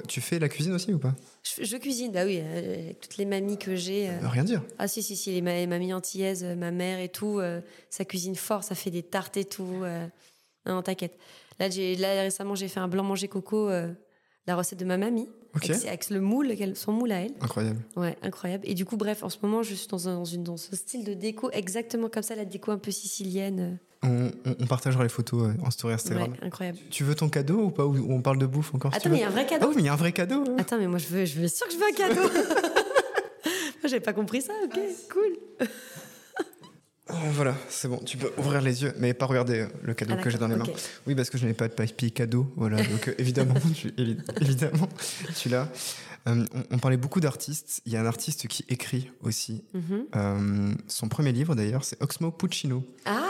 Tu 0.08 0.22
fais 0.22 0.40
la 0.40 0.50
cuisine 0.50 0.74
aussi 0.74 0.94
ou 0.94 1.00
pas? 1.00 1.14
Je, 1.44 1.64
je 1.64 1.78
cuisine, 1.78 2.12
bah 2.12 2.26
oui, 2.26 2.40
euh, 2.42 2.84
avec 2.86 3.00
toutes 3.02 3.18
les 3.18 3.26
mamies 3.26 3.58
que 3.58 3.76
j'ai. 3.76 4.10
euh. 4.10 4.20
Rien 4.24 4.44
dire. 4.44 4.64
Ah 4.80 4.88
si, 4.88 5.04
si, 5.04 5.16
si, 5.16 5.32
les, 5.32 5.42
ma- 5.42 5.56
les 5.56 5.68
mamies 5.68 5.94
antillaises, 5.94 6.44
euh, 6.44 6.56
ma 6.56 6.72
mère 6.72 7.00
et 7.00 7.10
tout, 7.10 7.40
euh, 7.40 7.62
ça 7.90 8.06
cuisine 8.06 8.36
fort, 8.36 8.64
ça 8.64 8.76
fait 8.76 8.92
des 8.92 9.04
tartes 9.04 9.38
et 9.38 9.46
tout. 9.46 9.82
euh. 9.84 10.08
Non, 10.66 10.82
t'inquiète. 10.82 11.18
Là, 11.60 11.68
là, 11.68 12.22
récemment, 12.22 12.56
j'ai 12.56 12.68
fait 12.70 12.80
un 12.80 12.88
blanc 12.88 13.04
manger 13.04 13.28
coco, 13.28 13.70
euh, 13.70 13.92
la 14.48 14.56
recette 14.56 14.80
de 14.80 14.86
ma 14.86 14.98
mamie, 14.98 15.28
Ok. 15.56 15.70
avec, 15.70 15.86
avec 15.86 16.10
le 16.10 16.20
moule, 16.22 16.56
son 16.76 16.92
moule 16.94 17.12
à 17.12 17.20
elle. 17.22 17.34
Incroyable. 17.42 17.82
Ouais, 17.96 18.18
incroyable. 18.22 18.64
Et 18.68 18.74
du 18.74 18.86
coup, 18.86 18.98
bref, 18.98 19.24
en 19.24 19.30
ce 19.30 19.38
moment, 19.44 19.64
je 19.64 19.74
suis 19.76 19.88
dans, 19.88 20.08
un, 20.10 20.16
dans, 20.16 20.26
une, 20.26 20.44
dans 20.44 20.58
ce 20.58 20.76
style 20.76 21.04
de 21.04 21.14
déco 21.14 21.50
exactement 21.52 22.10
comme 22.10 22.24
ça, 22.24 22.36
la 22.36 22.46
déco 22.46 22.72
un 22.72 22.78
peu 22.78 22.92
sicilienne. 22.92 23.80
On, 24.04 24.32
on- 24.46 24.56
on 24.60 24.66
partagera 24.68 25.04
les 25.04 25.10
photos 25.10 25.48
euh, 25.50 25.66
en 25.66 25.72
story. 25.72 25.94
Instagram. 25.94 26.32
Ouais, 26.32 26.38
incroyable. 26.48 26.78
Tu 26.90 27.04
veux 27.04 27.16
ton 27.16 27.30
cadeau 27.30 27.60
ou 27.66 27.70
pas 27.72 27.86
Ou 27.86 28.06
on 28.12 28.22
parle 28.22 28.38
de 28.38 28.46
bouffe 28.46 28.74
encore 28.76 28.92
si 28.92 28.98
Attends, 28.98 29.04
tu 29.04 29.10
mais 29.12 29.18
il 29.18 29.22
y 29.22 29.24
a 29.24 29.28
un 29.28 29.32
vrai 29.32 29.46
Ah 29.48 29.50
cadeau. 29.50 29.68
oui, 29.70 29.74
mais 29.78 29.82
il 29.84 29.86
y 29.86 29.90
a 29.90 29.94
un 29.94 29.98
vrai 29.98 30.12
cadeau. 30.12 30.44
hein. 30.48 30.56
Attends, 30.60 30.78
mais 30.78 30.88
moi, 30.88 31.00
je 31.00 31.08
veux, 31.08 31.26
je 31.26 31.40
veux 31.40 31.48
sûr 31.48 31.66
que 31.68 31.74
je 31.74 31.78
veux 31.78 31.86
un 31.88 31.94
cadeau. 31.94 32.22
moi, 32.34 33.86
j'avais 33.86 34.00
pas 34.00 34.14
compris 34.14 34.42
ça. 34.42 34.54
Ok, 34.66 34.78
cool. 35.12 35.38
Euh, 35.62 35.66
voilà, 37.34 37.56
c'est 37.70 37.88
bon, 37.88 37.98
tu 37.98 38.18
peux 38.18 38.32
ouvrir 38.38 38.62
les 38.62 38.84
yeux, 38.84 38.94
mais 38.98 39.14
pas 39.14 39.26
regarder 39.26 39.60
euh, 39.62 39.68
le 39.84 39.94
cadeau 39.94 40.16
Ah, 40.18 40.22
que 40.22 40.30
j'ai 40.30 40.38
dans 40.38 40.48
les 40.48 40.56
mains. 40.56 40.66
Oui, 41.06 41.16
parce 41.16 41.30
que 41.30 41.38
je 41.38 41.46
n'ai 41.46 41.54
pas 41.54 41.68
de 41.68 41.74
papier 41.74 42.12
cadeau, 42.12 42.52
voilà, 42.56 42.78
donc 42.78 43.08
euh, 43.10 43.14
évidemment, 43.18 43.56
tu, 43.76 43.90
évi- 43.90 44.18
évidemment, 44.42 44.88
tu 45.38 45.50
l'as. 45.50 45.68
Euh, 46.28 46.46
on, 46.54 46.64
on 46.72 46.80
parlait 46.80 46.98
beaucoup 46.98 47.20
d'artistes, 47.20 47.82
il 47.86 47.92
y 47.92 47.98
a 47.98 48.02
un 48.02 48.06
artiste 48.06 48.48
qui 48.48 48.64
écrit 48.70 49.12
aussi. 49.22 49.64
Mhm. 49.74 50.06
Euh, 50.16 50.74
son 50.88 51.10
premier 51.10 51.32
livre 51.34 51.54
d'ailleurs, 51.56 51.84
c'est 51.84 52.02
Oxmo 52.02 52.32
Puccino, 52.32 52.84
Ah, 53.06 53.22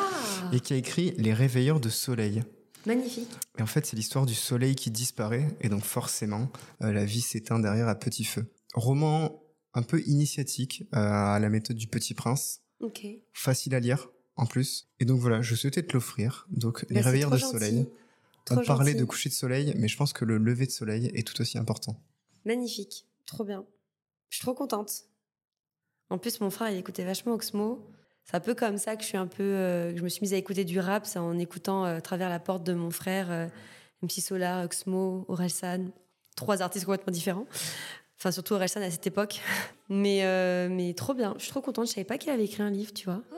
et 0.51 0.59
qui 0.59 0.73
a 0.73 0.75
écrit 0.75 1.13
Les 1.17 1.33
Réveilleurs 1.33 1.79
de 1.79 1.89
Soleil. 1.89 2.43
magnifique. 2.85 3.29
Et 3.57 3.61
en 3.61 3.65
fait, 3.65 3.85
c'est 3.85 3.95
l'histoire 3.95 4.25
du 4.25 4.35
soleil 4.35 4.75
qui 4.75 4.91
disparaît, 4.91 5.47
et 5.61 5.69
donc 5.69 5.83
forcément, 5.83 6.51
euh, 6.81 6.91
la 6.91 7.05
vie 7.05 7.21
s'éteint 7.21 7.57
derrière 7.59 7.87
à 7.87 7.95
petit 7.95 8.25
feu. 8.25 8.45
Roman 8.73 9.41
un 9.73 9.81
peu 9.83 10.01
initiatique 10.05 10.83
à 10.91 11.39
la 11.39 11.49
méthode 11.49 11.77
du 11.77 11.87
Petit 11.87 12.13
Prince, 12.13 12.61
Ok. 12.79 13.07
facile 13.31 13.73
à 13.73 13.79
lire 13.79 14.09
en 14.35 14.45
plus. 14.45 14.87
Et 14.99 15.05
donc 15.05 15.19
voilà, 15.19 15.41
je 15.41 15.55
souhaitais 15.55 15.81
te 15.81 15.93
l'offrir. 15.93 16.45
Donc 16.51 16.85
les 16.89 16.95
Bah, 17.01 17.05
réveilleurs 17.05 17.31
de 17.31 17.37
gentil. 17.37 17.51
soleil. 17.53 17.87
Trop 18.45 18.59
On 18.59 18.65
parlait 18.65 18.91
gentil. 18.91 18.99
de 19.01 19.05
coucher 19.05 19.29
de 19.29 19.33
soleil, 19.33 19.73
mais 19.77 19.87
je 19.87 19.95
pense 19.97 20.11
que 20.13 20.25
le 20.25 20.37
lever 20.37 20.65
de 20.67 20.71
soleil 20.71 21.09
est 21.15 21.25
tout 21.25 21.39
aussi 21.41 21.57
important. 21.57 21.99
Magnifique. 22.45 23.05
Trop 23.25 23.43
bien. 23.43 23.65
Je 24.29 24.37
suis 24.37 24.43
trop 24.45 24.53
contente. 24.53 24.91
En 26.09 26.17
plus, 26.17 26.39
mon 26.41 26.49
frère, 26.49 26.69
il 26.69 26.77
écoutait 26.77 27.03
vachement 27.05 27.33
Oxmo. 27.33 27.87
C'est 28.25 28.35
un 28.35 28.39
peu 28.39 28.53
comme 28.55 28.77
ça 28.77 28.95
que 28.95 29.01
je 29.03 29.07
suis 29.07 29.17
un 29.17 29.27
peu. 29.27 29.43
euh, 29.43 29.91
que 29.91 29.97
je 29.97 30.03
me 30.03 30.09
suis 30.09 30.21
mise 30.21 30.33
à 30.33 30.37
écouter 30.37 30.63
du 30.63 30.79
rap, 30.79 31.05
c'est 31.05 31.19
en 31.19 31.37
écoutant 31.39 31.85
euh, 31.85 31.97
à 31.97 32.01
travers 32.01 32.29
la 32.29 32.39
porte 32.39 32.63
de 32.63 32.73
mon 32.73 32.89
frère 32.91 33.31
euh, 33.31 33.47
MC 34.01 34.21
Solar, 34.21 34.63
Oxmo, 34.65 35.25
Orelsan. 35.27 35.87
Trois 36.35 36.61
artistes 36.61 36.85
complètement 36.85 37.11
différents. 37.11 37.45
Enfin, 38.17 38.31
surtout 38.31 38.53
Orelsan 38.53 38.81
à 38.81 38.89
cette 38.91 39.07
époque. 39.07 39.41
Mais, 39.89 40.23
euh, 40.23 40.69
mais 40.71 40.93
trop 40.93 41.13
bien. 41.13 41.35
Je 41.37 41.43
suis 41.43 41.51
trop 41.51 41.61
contente. 41.61 41.87
Je 41.87 41.91
savais 41.93 42.05
pas 42.05 42.17
qu'il 42.17 42.31
avait 42.31 42.45
écrit 42.45 42.63
un 42.63 42.71
livre, 42.71 42.93
tu 42.93 43.05
vois. 43.05 43.21
J'ai 43.29 43.37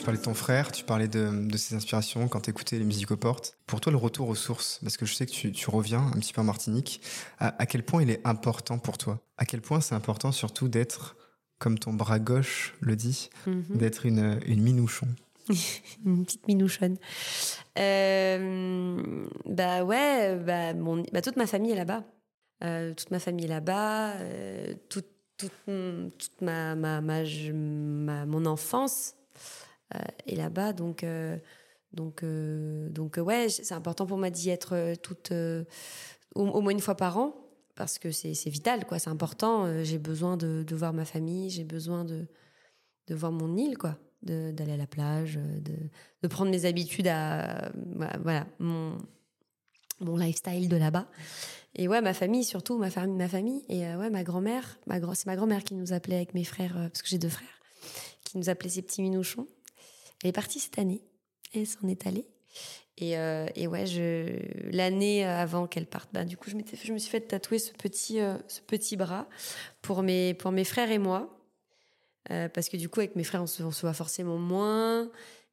Tu 0.00 0.04
parlais 0.06 0.18
de 0.18 0.24
ton 0.24 0.32
frère, 0.32 0.72
tu 0.72 0.82
parlais 0.82 1.08
de, 1.08 1.28
de 1.46 1.56
ses 1.58 1.74
inspirations 1.74 2.26
quand 2.26 2.40
t'écoutais 2.40 2.78
les 2.78 2.86
musiques 2.86 3.10
aux 3.10 3.18
portes. 3.18 3.58
Pour 3.66 3.82
toi, 3.82 3.92
le 3.92 3.98
retour 3.98 4.30
aux 4.30 4.34
sources, 4.34 4.78
parce 4.82 4.96
que 4.96 5.04
je 5.04 5.12
sais 5.12 5.26
que 5.26 5.30
tu, 5.30 5.52
tu 5.52 5.68
reviens 5.68 6.00
un 6.00 6.18
petit 6.18 6.32
peu 6.32 6.40
en 6.40 6.44
Martinique, 6.44 7.02
à, 7.38 7.48
à 7.60 7.66
quel 7.66 7.82
point 7.82 8.02
il 8.02 8.08
est 8.08 8.26
important 8.26 8.78
pour 8.78 8.96
toi? 8.96 9.20
À 9.36 9.44
quel 9.44 9.60
point 9.60 9.82
c'est 9.82 9.94
important 9.94 10.32
surtout 10.32 10.68
d'être, 10.68 11.16
comme 11.58 11.78
ton 11.78 11.92
bras 11.92 12.18
gauche 12.18 12.72
le 12.80 12.96
dit, 12.96 13.28
Mhm. 13.46 13.76
d'être 13.76 14.06
une, 14.06 14.40
une 14.46 14.62
minouchon? 14.62 15.06
Une 16.06 16.24
petite 16.24 16.48
minouchonne. 16.48 16.96
Euh, 17.78 19.02
bah 19.44 19.84
ouais, 19.84 20.34
bah, 20.36 20.72
mon, 20.72 21.04
bah 21.12 21.20
toute 21.20 21.36
ma 21.36 21.46
famille 21.46 21.72
est 21.72 21.76
là-bas. 21.76 22.04
Euh, 22.64 22.94
toute 22.94 23.10
ma 23.10 23.18
famille 23.18 23.44
est 23.44 23.48
là-bas. 23.48 24.12
Euh, 24.14 24.72
toute, 24.88 25.08
toute, 25.36 25.52
toute 25.66 26.40
ma, 26.40 26.74
ma, 26.74 27.02
ma, 27.02 27.22
ma, 27.52 28.24
mon 28.24 28.46
enfance 28.46 29.14
euh, 29.94 29.98
est 30.26 30.36
là-bas. 30.36 30.72
Donc, 30.72 31.02
euh, 31.02 31.36
donc, 31.92 32.22
euh, 32.22 32.88
donc 32.90 33.16
ouais, 33.16 33.48
c'est 33.48 33.74
important 33.74 34.06
pour 34.06 34.18
moi 34.18 34.30
d'y 34.30 34.50
être 34.50 34.94
toute, 35.02 35.32
au, 36.34 36.60
moins 36.60 36.72
une 36.72 36.80
fois 36.80 36.96
par 36.96 37.18
an. 37.18 37.34
Parce 37.74 37.98
que 37.98 38.10
c'est 38.10 38.50
vital, 38.50 38.84
quoi. 38.84 38.98
C'est 38.98 39.08
important. 39.08 39.82
J'ai 39.82 39.98
besoin 39.98 40.36
de, 40.36 40.64
de, 40.66 40.76
voir 40.76 40.92
ma 40.92 41.06
famille. 41.06 41.48
J'ai 41.48 41.64
besoin 41.64 42.04
de, 42.04 42.26
de 43.06 43.14
voir 43.14 43.32
mon 43.32 43.56
île, 43.56 43.78
quoi 43.78 43.98
d'aller 44.22 44.72
à 44.72 44.76
la 44.76 44.86
plage, 44.86 45.36
de, 45.36 45.72
de, 46.22 46.28
prendre 46.28 46.50
mes 46.50 46.66
habitudes 46.66 47.08
à 47.08 47.72
voilà 48.22 48.46
mon, 48.58 48.98
mon 50.00 50.14
lifestyle 50.18 50.68
de 50.68 50.76
là-bas. 50.76 51.08
Et 51.74 51.88
ouais, 51.88 52.02
ma 52.02 52.12
famille 52.12 52.44
surtout, 52.44 52.76
ma 52.76 52.90
famille, 52.90 53.16
ma 53.16 53.28
famille. 53.28 53.62
Et 53.70 53.80
ouais, 53.80 54.10
ma 54.10 54.22
grand-mère, 54.22 54.78
ma 54.86 55.00
c'est 55.14 55.24
ma 55.24 55.36
grand-mère 55.36 55.64
qui 55.64 55.74
nous 55.74 55.94
appelait 55.94 56.16
avec 56.16 56.34
mes 56.34 56.44
frères, 56.44 56.74
parce 56.74 57.00
que 57.00 57.08
j'ai 57.08 57.16
deux 57.16 57.30
frères, 57.30 57.62
qui 58.24 58.36
nous 58.36 58.50
appelait 58.50 58.68
ses 58.68 58.82
petits 58.82 59.00
minouchons. 59.00 59.46
Elle 60.22 60.30
est 60.30 60.32
partie 60.32 60.60
cette 60.60 60.78
année, 60.78 61.02
elle 61.54 61.66
s'en 61.66 61.88
est 61.88 62.06
allée. 62.06 62.26
Et, 62.96 63.16
euh, 63.16 63.46
et 63.54 63.66
ouais, 63.66 63.86
je, 63.86 64.38
l'année 64.70 65.24
avant 65.24 65.66
qu'elle 65.66 65.86
parte, 65.86 66.10
bah, 66.12 66.24
du 66.24 66.36
coup, 66.36 66.50
je, 66.50 66.56
je 66.84 66.92
me 66.92 66.98
suis 66.98 67.10
fait 67.10 67.20
tatouer 67.20 67.58
ce 67.58 67.72
petit, 67.72 68.20
euh, 68.20 68.34
ce 68.46 68.60
petit 68.60 68.96
bras 68.96 69.28
pour 69.80 70.02
mes, 70.02 70.34
pour 70.34 70.52
mes 70.52 70.64
frères 70.64 70.90
et 70.90 70.98
moi. 70.98 71.36
Euh, 72.30 72.48
parce 72.48 72.68
que 72.68 72.76
du 72.76 72.88
coup, 72.88 73.00
avec 73.00 73.16
mes 73.16 73.24
frères, 73.24 73.42
on 73.42 73.46
se, 73.46 73.62
on 73.62 73.70
se 73.70 73.80
voit 73.80 73.94
forcément 73.94 74.36
moins. 74.36 75.10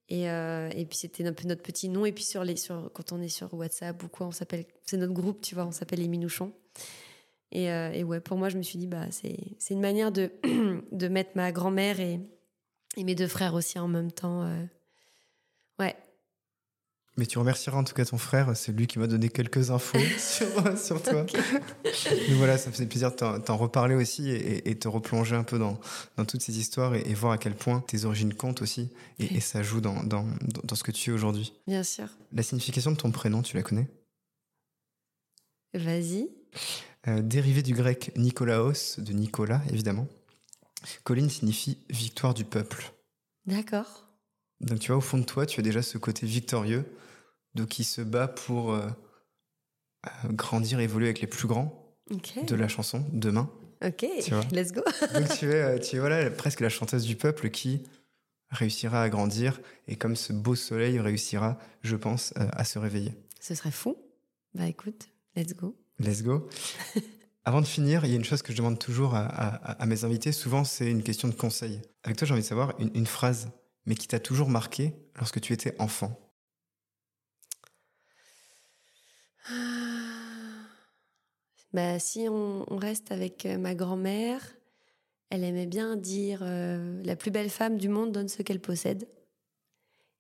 Et, 0.09 0.30
euh, 0.30 0.70
et 0.76 0.86
puis 0.86 0.97
c'était 0.97 1.26
un 1.26 1.34
peu 1.34 1.47
notre 1.47 1.63
petit 1.63 1.89
nom. 1.89 2.05
Et 2.05 2.11
puis 2.11 2.24
sur 2.24 2.43
les, 2.43 2.55
sur, 2.55 2.91
quand 2.93 3.11
on 3.11 3.22
est 3.22 3.30
sur 3.30 3.53
WhatsApp 3.53 4.01
ou 4.03 4.07
quoi, 4.07 4.28
on 4.28 4.32
s'appelle, 4.32 4.65
c'est 4.86 4.97
notre 4.97 5.13
groupe, 5.13 5.41
tu 5.41 5.55
vois, 5.55 5.65
on 5.65 5.72
s'appelle 5.72 5.99
les 5.99 6.07
Minouchons. 6.07 6.53
Et, 7.51 7.72
euh, 7.72 7.91
et, 7.91 8.03
ouais, 8.03 8.20
pour 8.20 8.38
moi, 8.38 8.49
je 8.49 8.57
me 8.57 8.63
suis 8.63 8.78
dit, 8.78 8.88
bah, 8.88 9.09
c'est, 9.09 9.38
c'est 9.57 9.74
une 9.74 9.80
manière 9.80 10.11
de, 10.11 10.32
de 10.91 11.07
mettre 11.07 11.32
ma 11.36 11.51
grand-mère 11.51 11.99
et, 11.99 12.20
et 12.97 13.05
mes 13.05 13.15
deux 13.15 13.27
frères 13.27 13.53
aussi 13.53 13.79
en 13.79 13.87
même 13.87 14.11
temps. 14.11 14.43
Euh, 14.43 14.65
ouais, 15.79 15.95
mais 17.17 17.25
tu 17.25 17.39
remercieras 17.39 17.77
en 17.77 17.83
tout 17.83 17.95
cas 17.95 18.05
ton 18.05 18.19
frère, 18.19 18.55
c'est 18.55 18.71
lui 18.71 18.85
qui 18.85 18.99
m'a 18.99 19.07
donné 19.07 19.29
quelques 19.29 19.71
infos 19.71 19.97
sur, 20.19 20.77
sur, 20.77 21.01
toi. 21.01 21.21
Okay. 21.23 21.37
Donc 22.29 22.37
voilà, 22.37 22.57
ça 22.59 22.69
me 22.69 22.73
faisait 22.73 22.85
plaisir 22.85 23.11
de 23.11 23.39
t'en 23.39 23.57
reparler 23.57 23.95
aussi 23.95 24.29
et, 24.29 24.69
et, 24.69 24.77
te 24.77 24.87
replonger 24.87 25.35
un 25.35 25.43
peu 25.43 25.57
dans, 25.57 25.79
dans 26.15 26.25
toutes 26.25 26.41
ces 26.41 26.59
histoires 26.59 26.93
et, 26.93 27.01
et, 27.07 27.15
voir 27.15 27.33
à 27.33 27.37
quel 27.39 27.55
point 27.55 27.81
tes 27.81 28.05
origines 28.05 28.35
comptent 28.35 28.61
aussi 28.61 28.89
et, 29.17 29.37
et 29.37 29.39
ça 29.39 29.63
joue 29.63 29.81
dans, 29.81 30.03
dans, 30.03 30.27
dans 30.63 30.75
ce 30.75 30.83
que 30.83 30.91
tu 30.91 31.09
es 31.09 31.13
aujourd'hui. 31.13 31.53
Bien 31.65 31.83
sûr. 31.83 32.07
La 32.33 32.43
signification 32.43 32.91
de 32.91 32.97
ton 32.97 33.09
prénom, 33.09 33.41
tu 33.41 33.55
la 33.55 33.63
connais? 33.63 33.87
Vas-y. 35.73 36.29
Euh, 37.07 37.21
dérivé 37.21 37.63
du 37.63 37.73
grec 37.73 38.11
Nikolaos, 38.15 38.99
de 38.99 39.13
Nicolas 39.13 39.61
évidemment. 39.71 40.07
Colline 41.03 41.29
signifie 41.29 41.77
victoire 41.89 42.33
du 42.33 42.45
peuple. 42.45 42.93
D'accord. 43.45 44.07
Donc 44.61 44.79
tu 44.79 44.88
vois, 44.88 44.97
au 44.97 45.01
fond 45.01 45.17
de 45.17 45.23
toi, 45.23 45.45
tu 45.45 45.59
as 45.59 45.63
déjà 45.63 45.81
ce 45.81 45.97
côté 45.97 46.25
victorieux 46.25 46.85
donc 47.55 47.69
qui 47.69 47.83
se 47.83 48.01
bat 48.01 48.27
pour 48.27 48.73
euh, 48.73 48.88
grandir, 50.25 50.79
évoluer 50.79 51.07
avec 51.07 51.21
les 51.21 51.27
plus 51.27 51.47
grands 51.47 51.95
okay. 52.11 52.43
de 52.43 52.55
la 52.55 52.67
chanson 52.67 53.05
demain. 53.11 53.51
Ok, 53.85 54.05
tu 54.23 54.31
vois 54.31 54.43
let's 54.51 54.71
go. 54.71 54.81
donc 55.13 55.38
tu 55.38 55.51
es, 55.51 55.79
tu 55.79 55.97
es 55.97 55.99
voilà, 55.99 56.29
presque 56.31 56.61
la 56.61 56.69
chanteuse 56.69 57.03
du 57.03 57.15
peuple 57.15 57.49
qui 57.49 57.83
réussira 58.49 59.03
à 59.03 59.09
grandir 59.09 59.59
et 59.88 59.95
comme 59.95 60.15
ce 60.15 60.33
beau 60.33 60.55
soleil 60.55 60.99
réussira, 60.99 61.57
je 61.81 61.95
pense, 61.95 62.33
euh, 62.38 62.47
à 62.53 62.63
se 62.63 62.79
réveiller. 62.79 63.13
Ce 63.41 63.53
serait 63.55 63.71
fou. 63.71 63.97
Bah 64.55 64.67
écoute, 64.67 65.09
let's 65.35 65.53
go. 65.53 65.75
Let's 65.99 66.23
go. 66.23 66.47
Avant 67.47 67.61
de 67.61 67.65
finir, 67.65 68.03
il 68.03 68.09
y 68.09 68.13
a 68.13 68.17
une 68.17 68.25
chose 68.25 68.41
que 68.41 68.51
je 68.51 68.57
demande 68.57 68.77
toujours 68.77 69.15
à, 69.15 69.85
mes 69.85 70.03
invités. 70.03 70.33
Souvent, 70.33 70.65
c'est 70.65 70.91
une 70.91 71.01
question 71.01 71.29
de 71.29 71.33
conseil. 71.33 71.81
Avec 72.03 72.17
toi, 72.17 72.27
j'ai 72.27 72.33
envie 72.33 72.41
de 72.41 72.45
savoir 72.45 72.73
une, 72.77 73.05
phrase, 73.05 73.47
mais 73.85 73.95
qui 73.95 74.05
t'a 74.05 74.19
toujours 74.19 74.49
marqué 74.49 74.93
lorsque 75.15 75.39
tu 75.39 75.53
étais 75.53 75.73
enfant. 75.79 76.19
Bah, 81.71 81.99
si 81.99 82.27
on, 82.29 82.65
reste 82.75 83.13
avec 83.13 83.45
euh, 83.45 83.57
ma 83.57 83.75
grand-mère, 83.75 84.41
elle 85.29 85.45
aimait 85.45 85.67
bien 85.67 85.95
dire 85.95 86.39
euh, 86.41 87.01
La 87.05 87.15
plus 87.15 87.31
belle 87.31 87.49
femme 87.49 87.77
du 87.77 87.87
monde 87.87 88.11
donne 88.11 88.27
ce 88.27 88.41
qu'elle 88.41 88.59
possède. 88.59 89.07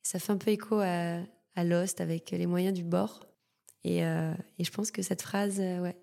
ça 0.01 0.19
fait 0.19 0.31
un 0.31 0.37
peu 0.37 0.51
écho 0.51 0.79
à, 0.79 1.19
à, 1.55 1.63
Lost 1.65 1.99
avec 1.99 2.31
les 2.31 2.45
moyens 2.45 2.73
du 2.73 2.85
bord. 2.85 3.25
Et, 3.83 4.05
euh, 4.05 4.33
je 4.59 4.69
pense 4.69 4.91
que 4.91 5.01
cette 5.01 5.23
phrase, 5.23 5.59
ouais, 5.59 5.97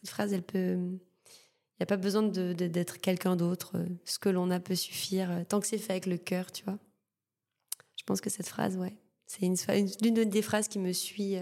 cette 0.00 0.10
phrase, 0.10 0.32
elle 0.32 0.42
peut. 0.42 0.74
Il 0.74 1.80
n'y 1.80 1.84
a 1.84 1.86
pas 1.86 1.98
besoin 1.98 2.22
de, 2.22 2.52
de, 2.52 2.68
d'être 2.68 2.98
quelqu'un 2.98 3.36
d'autre. 3.36 3.76
Ce 4.04 4.18
que 4.18 4.30
l'on 4.30 4.50
a 4.50 4.60
peut 4.60 4.74
suffire, 4.74 5.44
tant 5.48 5.60
que 5.60 5.66
c'est 5.66 5.78
fait 5.78 5.92
avec 5.92 6.06
le 6.06 6.16
cœur, 6.16 6.50
tu 6.50 6.64
vois. 6.64 6.78
Je 7.96 8.04
pense 8.04 8.20
que 8.20 8.30
cette 8.30 8.48
phrase, 8.48 8.76
ouais, 8.76 8.96
c'est 9.26 9.44
une, 9.44 9.56
une, 9.68 10.18
une 10.18 10.30
des 10.30 10.42
phrases 10.42 10.68
qui 10.68 10.78
me 10.78 10.92
suit 10.92 11.36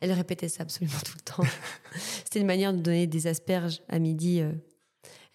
elle 0.00 0.12
répétait 0.12 0.48
ça 0.48 0.62
absolument 0.62 0.98
tout 1.04 1.12
le 1.16 1.22
temps. 1.22 1.42
C'était 2.24 2.40
une 2.40 2.46
manière 2.46 2.72
de 2.72 2.80
donner 2.80 3.06
des 3.06 3.26
asperges 3.26 3.82
à 3.88 3.98
midi. 3.98 4.40
Euh, 4.40 4.52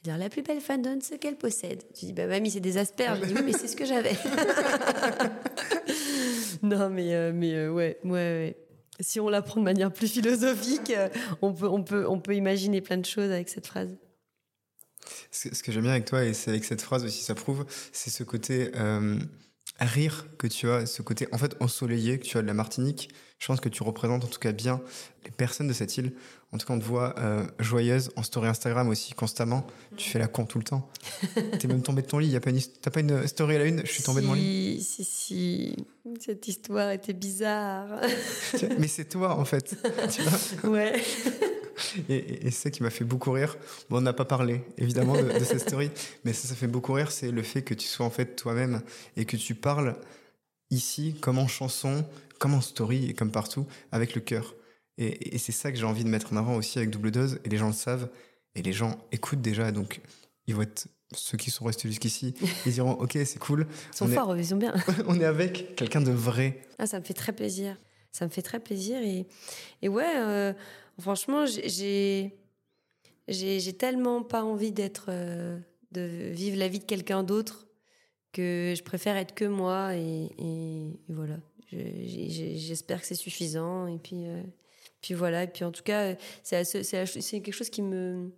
dire 0.03 0.17
la 0.17 0.29
plus 0.29 0.41
belle 0.41 0.61
femme 0.61 0.81
donne 0.81 1.01
ce 1.01 1.15
qu'elle 1.15 1.37
possède. 1.37 1.83
Tu 1.93 2.05
dis 2.05 2.13
bah 2.13 2.27
mamie 2.27 2.51
c'est 2.51 2.59
des 2.59 2.77
asperges. 2.77 3.19
Je 3.21 3.25
dis 3.25 3.33
oui 3.35 3.41
mais 3.45 3.53
c'est 3.53 3.67
ce 3.67 3.75
que 3.75 3.85
j'avais. 3.85 4.13
non 6.63 6.89
mais 6.89 7.13
euh, 7.13 7.31
mais 7.33 7.53
euh, 7.53 7.71
ouais, 7.71 7.99
ouais, 8.03 8.11
ouais 8.11 8.57
si 8.99 9.19
on 9.19 9.29
l'apprend 9.29 9.59
de 9.59 9.65
manière 9.65 9.91
plus 9.91 10.11
philosophique, 10.11 10.91
euh, 10.91 11.09
on 11.41 11.53
peut 11.53 11.67
on 11.67 11.83
peut 11.83 12.05
on 12.07 12.19
peut 12.19 12.35
imaginer 12.35 12.81
plein 12.81 12.97
de 12.97 13.05
choses 13.05 13.31
avec 13.31 13.49
cette 13.49 13.67
phrase. 13.67 13.95
Ce 15.31 15.49
que, 15.49 15.61
que 15.63 15.71
j'aime 15.71 15.83
bien 15.83 15.91
avec 15.91 16.05
toi 16.05 16.23
et 16.23 16.33
c'est 16.33 16.49
avec 16.49 16.63
cette 16.63 16.81
phrase 16.81 17.03
aussi 17.03 17.23
ça 17.23 17.35
prouve, 17.35 17.65
c'est 17.91 18.09
ce 18.09 18.23
côté 18.23 18.71
euh, 18.75 19.19
rire 19.79 20.27
que 20.37 20.47
tu 20.47 20.69
as, 20.69 20.85
ce 20.85 21.01
côté 21.01 21.27
en 21.31 21.37
fait 21.37 21.55
ensoleillé 21.59 22.19
que 22.19 22.25
tu 22.25 22.37
as 22.37 22.41
de 22.41 22.47
la 22.47 22.53
Martinique. 22.53 23.09
Je 23.39 23.47
pense 23.47 23.59
que 23.59 23.67
tu 23.67 23.83
représentes 23.83 24.23
en 24.23 24.27
tout 24.27 24.39
cas 24.39 24.53
bien 24.53 24.81
les 25.25 25.31
personnes 25.31 25.67
de 25.67 25.73
cette 25.73 25.97
île. 25.97 26.13
En 26.53 26.57
tout 26.57 26.65
cas, 26.65 26.73
on 26.73 26.79
te 26.79 26.85
voit 26.85 27.15
euh, 27.19 27.45
joyeuse 27.59 28.11
en 28.15 28.23
story 28.23 28.47
Instagram 28.47 28.87
aussi 28.87 29.13
constamment. 29.13 29.67
Tu 29.97 30.09
fais 30.09 30.19
la 30.19 30.27
con 30.27 30.45
tout 30.45 30.57
le 30.57 30.63
temps. 30.63 30.89
T'es 31.59 31.67
même 31.67 31.81
tombée 31.81 32.01
de 32.01 32.07
ton 32.07 32.17
lit. 32.17 32.29
Y 32.29 32.37
a 32.37 32.39
pas 32.39 32.51
une, 32.51 32.61
t'as 32.81 32.91
pas 32.91 33.01
une 33.01 33.27
story 33.27 33.55
à 33.55 33.59
la 33.59 33.65
une? 33.65 33.81
Je 33.85 33.91
suis 33.91 34.03
tombée 34.03 34.21
si, 34.21 34.23
de 34.23 34.29
mon 34.29 34.35
lit. 34.35 34.81
Si 34.81 35.03
si, 35.03 35.75
cette 36.21 36.47
histoire 36.47 36.91
était 36.91 37.13
bizarre. 37.13 37.99
Mais 38.79 38.87
c'est 38.87 39.09
toi 39.09 39.37
en 39.37 39.43
fait. 39.43 39.75
tu 40.09 40.21
vois? 40.21 40.71
Ouais. 40.71 41.03
Et, 42.09 42.47
et, 42.47 42.51
c'est 42.51 42.71
qui 42.71 42.83
m'a 42.83 42.89
fait 42.89 43.05
beaucoup 43.05 43.31
rire. 43.31 43.57
Bon, 43.89 43.97
on 43.97 44.01
n'a 44.01 44.13
pas 44.13 44.25
parlé, 44.25 44.61
évidemment, 44.77 45.15
de, 45.15 45.39
de 45.39 45.43
cette 45.43 45.59
story, 45.67 45.91
mais 46.23 46.33
ça, 46.33 46.47
ça 46.47 46.55
fait 46.55 46.67
beaucoup 46.67 46.93
rire, 46.93 47.11
c'est 47.11 47.31
le 47.31 47.43
fait 47.43 47.61
que 47.61 47.73
tu 47.73 47.87
sois 47.87 48.05
en 48.05 48.09
fait 48.09 48.35
toi-même 48.35 48.81
et 49.17 49.25
que 49.25 49.37
tu 49.37 49.55
parles 49.55 49.95
ici 50.71 51.15
comme 51.21 51.37
en 51.37 51.47
chanson, 51.47 52.05
comme 52.39 52.53
en 52.53 52.61
story 52.61 53.09
et 53.09 53.13
comme 53.13 53.31
partout, 53.31 53.65
avec 53.91 54.15
le 54.15 54.21
cœur. 54.21 54.55
Et, 54.97 55.35
et 55.35 55.37
c'est 55.37 55.51
ça 55.51 55.71
que 55.71 55.77
j'ai 55.77 55.85
envie 55.85 56.03
de 56.03 56.09
mettre 56.09 56.33
en 56.33 56.37
avant 56.37 56.55
aussi 56.55 56.77
avec 56.77 56.89
Double 56.89 57.11
Dose, 57.11 57.39
et 57.43 57.49
les 57.49 57.57
gens 57.57 57.67
le 57.67 57.73
savent, 57.73 58.09
et 58.55 58.61
les 58.61 58.73
gens 58.73 58.97
écoutent 59.11 59.41
déjà, 59.41 59.71
donc 59.71 60.01
ils 60.47 60.55
vont 60.55 60.61
être 60.61 60.87
ceux 61.13 61.37
qui 61.37 61.51
sont 61.51 61.65
restés 61.65 61.87
jusqu'ici, 61.87 62.33
ils 62.65 62.73
diront 62.73 62.93
ok 62.93 63.17
c'est 63.25 63.39
cool. 63.39 63.67
Ils 63.93 63.97
sont 63.97 64.05
on 64.05 64.13
forts, 64.13 64.35
est, 64.35 64.39
ils 64.39 64.47
sont 64.47 64.57
bien. 64.57 64.73
on 65.07 65.19
est 65.19 65.25
avec 65.25 65.75
quelqu'un 65.75 66.01
de 66.01 66.11
vrai. 66.11 66.61
Ah 66.79 66.87
ça 66.87 66.99
me 66.99 67.05
fait 67.05 67.13
très 67.13 67.33
plaisir, 67.33 67.77
ça 68.11 68.25
me 68.25 68.29
fait 68.29 68.41
très 68.41 68.59
plaisir 68.59 68.97
et, 69.01 69.25
et 69.81 69.89
ouais, 69.89 70.15
euh, 70.17 70.53
franchement 70.99 71.45
j'ai 71.45 72.37
j'ai 73.27 73.73
tellement 73.73 74.23
pas 74.23 74.43
envie 74.43 74.71
d'être 74.71 75.07
euh, 75.09 75.57
de 75.91 76.31
vivre 76.31 76.57
la 76.57 76.67
vie 76.67 76.79
de 76.79 76.85
quelqu'un 76.85 77.23
d'autre 77.23 77.67
que 78.31 78.73
je 78.75 78.83
préfère 78.83 79.15
être 79.15 79.33
que 79.33 79.45
moi 79.45 79.95
et, 79.95 80.29
et, 80.37 80.87
et 81.09 81.13
voilà. 81.13 81.37
J'espère 81.71 83.01
que 83.01 83.07
c'est 83.07 83.15
suffisant 83.15 83.87
et 83.87 83.97
puis 83.97 84.27
euh, 84.27 84.41
puis 85.01 85.13
voilà. 85.13 85.43
Et 85.43 85.47
puis 85.47 85.63
en 85.63 85.71
tout 85.71 85.83
cas 85.83 86.15
c'est 86.43 86.63
c'est 86.63 87.41
quelque 87.41 87.51
chose 87.51 87.69
qui 87.69 87.81
me 87.81 88.31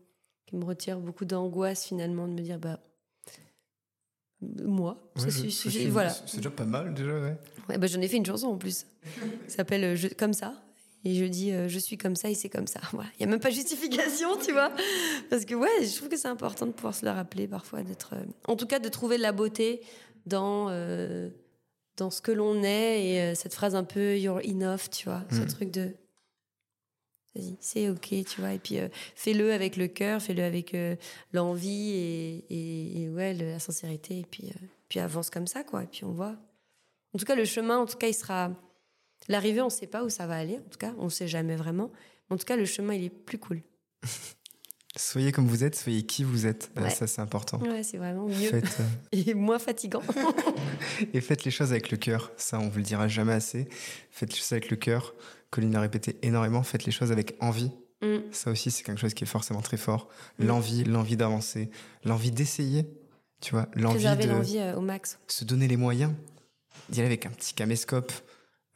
qui 0.45 0.55
me 0.55 0.63
retire 0.65 0.99
beaucoup 0.99 1.25
d'angoisse 1.25 1.85
finalement 1.85 2.27
de 2.27 2.33
me 2.33 2.41
dire 2.41 2.57
bah 2.57 2.79
moi 4.41 5.11
ouais, 5.17 5.89
voilà. 5.89 6.11
c'est 6.11 6.37
déjà 6.37 6.51
pas 6.51 6.65
mal 6.65 6.93
déjà 6.93 7.11
ouais, 7.19 7.35
ouais 7.69 7.77
bah, 7.79 7.87
j'en 7.87 7.99
ai 8.01 8.07
fait 8.07 8.17
une 8.17 8.25
chanson 8.25 8.47
en 8.47 8.57
plus. 8.57 8.85
Ça 9.47 9.57
s'appelle 9.57 9.83
euh, 9.83 10.09
comme 10.17 10.33
ça 10.33 10.63
et 11.07 11.15
je 11.15 11.23
dis 11.23 11.51
euh, 11.51 11.69
je 11.69 11.79
suis 11.79 11.97
comme 11.97 12.17
ça 12.17 12.29
et 12.29 12.35
c'est 12.35 12.49
comme 12.49 12.67
ça. 12.67 12.81
Voilà. 12.91 13.09
Il 13.17 13.21
y 13.21 13.23
a 13.23 13.27
même 13.27 13.39
pas 13.39 13.49
de 13.49 13.55
justification 13.55 14.37
tu 14.37 14.51
vois. 14.51 14.71
Parce 15.29 15.45
que 15.45 15.55
ouais 15.55 15.69
je 15.81 15.95
trouve 15.95 16.09
que 16.09 16.17
c'est 16.17 16.27
important 16.27 16.65
de 16.65 16.71
pouvoir 16.71 16.93
se 16.93 17.05
le 17.05 17.11
rappeler 17.11 17.47
parfois 17.47 17.81
d'être 17.83 18.13
euh, 18.13 18.25
en 18.47 18.55
tout 18.55 18.67
cas 18.67 18.79
de 18.79 18.89
trouver 18.89 19.17
de 19.17 19.21
la 19.21 19.31
beauté 19.31 19.81
dans 20.25 20.67
euh, 20.69 21.29
dans 21.95 22.09
ce 22.09 22.21
que 22.21 22.31
l'on 22.31 22.61
est 22.61 23.05
et 23.05 23.35
cette 23.35 23.53
phrase 23.53 23.73
un 23.73 23.85
peu 23.85 24.17
you're 24.17 24.41
enough 24.45 24.89
tu 24.91 25.05
vois. 25.05 25.23
Mmh. 25.31 25.41
ce 25.41 25.53
truc 25.53 25.71
de 25.71 25.91
vas-y 27.35 27.55
c'est 27.61 27.89
ok 27.89 28.09
tu 28.25 28.41
vois. 28.41 28.53
Et 28.53 28.59
puis 28.59 28.77
fais-le 29.15 29.53
avec 29.53 29.77
le 29.77 29.87
cœur 29.87 30.21
fais-le 30.21 30.43
avec 30.43 30.75
l'envie 31.31 31.91
et, 31.91 32.45
et, 32.49 33.03
et, 33.03 33.09
ouais 33.09 33.33
le, 33.33 33.51
la 33.51 33.59
sincérité. 33.59 34.19
Et 34.19 34.25
puis 34.29 34.51
puis 34.89 34.99
avance 34.99 35.29
comme 35.29 35.47
ça 35.47 35.63
quoi. 35.63 35.83
Et 35.83 35.87
puis 35.87 36.03
on 36.03 36.11
voit. 36.11 36.35
En 37.13 37.19
tout 37.19 37.25
cas, 37.25 37.35
le 37.35 37.45
chemin, 37.45 37.77
en 37.79 37.85
tout 37.85 37.97
cas, 37.97 38.07
il 38.07 38.13
sera. 38.13 38.51
L'arrivée, 39.27 39.61
on 39.61 39.65
ne 39.65 39.69
sait 39.69 39.87
pas 39.87 40.03
où 40.03 40.09
ça 40.09 40.27
va 40.27 40.35
aller. 40.35 40.57
En 40.57 40.69
tout 40.69 40.77
cas, 40.79 40.93
on 40.97 41.05
ne 41.05 41.09
sait 41.09 41.27
jamais 41.27 41.55
vraiment. 41.55 41.91
En 42.29 42.37
tout 42.37 42.45
cas, 42.45 42.55
le 42.55 42.65
chemin, 42.65 42.93
il 42.93 43.05
est 43.05 43.09
plus 43.09 43.37
cool. 43.37 43.61
Soyez 44.97 45.31
comme 45.31 45.45
vous 45.45 45.63
êtes, 45.63 45.75
soyez 45.75 46.01
qui 46.03 46.23
vous 46.23 46.47
êtes. 46.47 46.71
Euh, 46.77 46.81
Ouais. 46.81 46.89
Ça, 46.89 47.05
c'est 47.05 47.21
important. 47.21 47.59
Ouais, 47.59 47.83
c'est 47.83 47.97
vraiment 47.97 48.25
mieux 48.25 48.49
Faites, 48.49 48.77
euh, 48.79 48.83
et 49.11 49.35
moins 49.35 49.59
fatigant. 49.59 50.01
et 51.13 51.21
faites 51.21 51.43
les 51.43 51.51
choses 51.51 51.71
avec 51.71 51.91
le 51.91 51.97
cœur. 51.97 52.31
Ça, 52.35 52.59
on 52.59 52.67
vous 52.69 52.77
le 52.77 52.83
dira 52.83 53.07
jamais 53.07 53.33
assez. 53.33 53.69
Faites 54.09 54.31
les 54.31 54.37
choses 54.37 54.53
avec 54.53 54.71
le 54.71 54.75
cœur. 54.75 55.13
Colline 55.51 55.73
l'a 55.73 55.81
répété 55.81 56.17
énormément. 56.23 56.63
Faites 56.63 56.85
les 56.85 56.91
choses 56.91 57.11
avec 57.11 57.35
envie. 57.41 57.71
Mm. 58.01 58.17
Ça 58.31 58.49
aussi, 58.49 58.71
c'est 58.71 58.83
quelque 58.83 58.99
chose 58.99 59.13
qui 59.13 59.23
est 59.23 59.27
forcément 59.27 59.61
très 59.61 59.77
fort. 59.77 60.09
Mm. 60.39 60.47
L'envie, 60.47 60.83
l'envie 60.83 61.17
d'avancer, 61.17 61.69
l'envie 62.03 62.31
d'essayer. 62.31 62.87
Tu 63.39 63.51
vois, 63.51 63.67
l'envie 63.75 64.03
de 64.03 64.27
l'envie 64.27 64.57
euh, 64.57 64.77
au 64.77 64.81
max. 64.81 65.19
se 65.27 65.45
donner 65.45 65.67
les 65.67 65.77
moyens 65.77 66.11
d'y 66.89 67.01
aller 67.01 67.07
avec 67.07 67.27
un 67.27 67.29
petit 67.29 67.53
caméscope. 67.53 68.11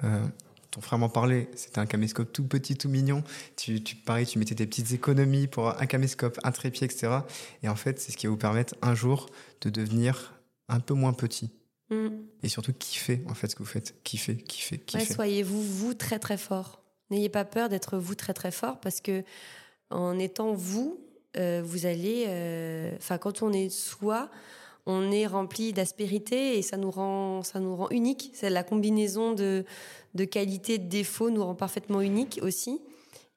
Euh, 0.04 0.26
ton 0.72 0.80
frère 0.82 0.97
m'en 0.99 1.10
parlait, 1.10 1.49
c'était 1.56 1.80
un 1.80 1.86
caméscope 1.86 2.32
tout 2.32 2.45
petit, 2.45 2.76
tout 2.78 2.88
mignon. 2.88 3.24
Tu, 3.58 3.84
tu, 3.84 3.95
pareil, 3.97 4.26
tu 4.26 4.39
mettais 4.39 4.56
tes 4.56 4.66
petites 4.66 4.93
économies 4.93 5.47
pour 5.47 5.70
un 5.70 5.86
caméscope, 5.86 6.39
un 6.43 6.52
trépied, 6.52 6.86
etc. 6.86 7.20
Et 7.62 7.68
en 7.70 7.76
fait, 7.76 7.99
c'est 7.99 8.12
ce 8.14 8.18
qui 8.18 8.28
va 8.28 8.32
vous 8.32 8.38
permettre 8.38 8.76
un 8.82 8.95
jour 8.95 9.28
de 9.62 9.70
devenir 9.70 10.34
un 10.70 10.80
peu 10.80 10.93
moins 10.93 11.12
petit. 11.14 11.52
Mm. 11.89 12.08
Et 12.43 12.47
surtout 12.47 12.72
kiffer, 12.72 13.22
en 13.28 13.34
fait, 13.34 13.49
ce 13.49 13.56
que 13.56 13.64
vous 13.64 13.70
faites. 13.70 14.02
Kiffer, 14.04 14.38
kiffer, 14.38 14.76
Ouais, 14.78 14.82
kiffer. 15.02 15.14
soyez-vous, 15.14 15.62
vous, 15.62 15.93
très 15.93 16.20
très 16.20 16.38
fort. 16.38 16.82
N'ayez 17.10 17.28
pas 17.30 17.43
peur 17.43 17.68
d'être 17.68 17.97
vous 17.97 18.16
très 18.16 18.34
très 18.34 18.52
fort 18.52 18.80
parce 18.80 19.02
que 19.02 19.24
en 19.89 20.18
étant 20.18 20.54
vous, 20.54 21.02
euh, 21.36 21.62
vous 21.66 21.86
allez. 21.86 22.24
euh, 22.30 22.95
Enfin, 22.95 23.18
quand 23.18 23.41
on 23.41 23.52
est 23.52 23.70
soi, 23.70 24.30
on 24.86 25.12
est 25.12 25.28
rempli 25.28 25.74
d'aspérité 25.74 26.58
et 26.58 26.62
ça 26.62 26.78
nous 26.78 26.92
rend, 26.92 27.44
ça 27.44 27.60
nous 27.60 27.76
rend 27.76 27.90
unique. 27.90 28.32
C'est 28.34 28.50
la 28.50 28.64
combinaison 28.64 29.34
de, 29.34 29.66
de 30.16 30.26
qualité, 30.26 30.78
de 30.78 30.88
défauts 30.88 31.30
nous 31.30 31.44
rend 31.44 31.56
parfaitement 31.56 32.02
unique 32.02 32.40
aussi. 32.42 32.82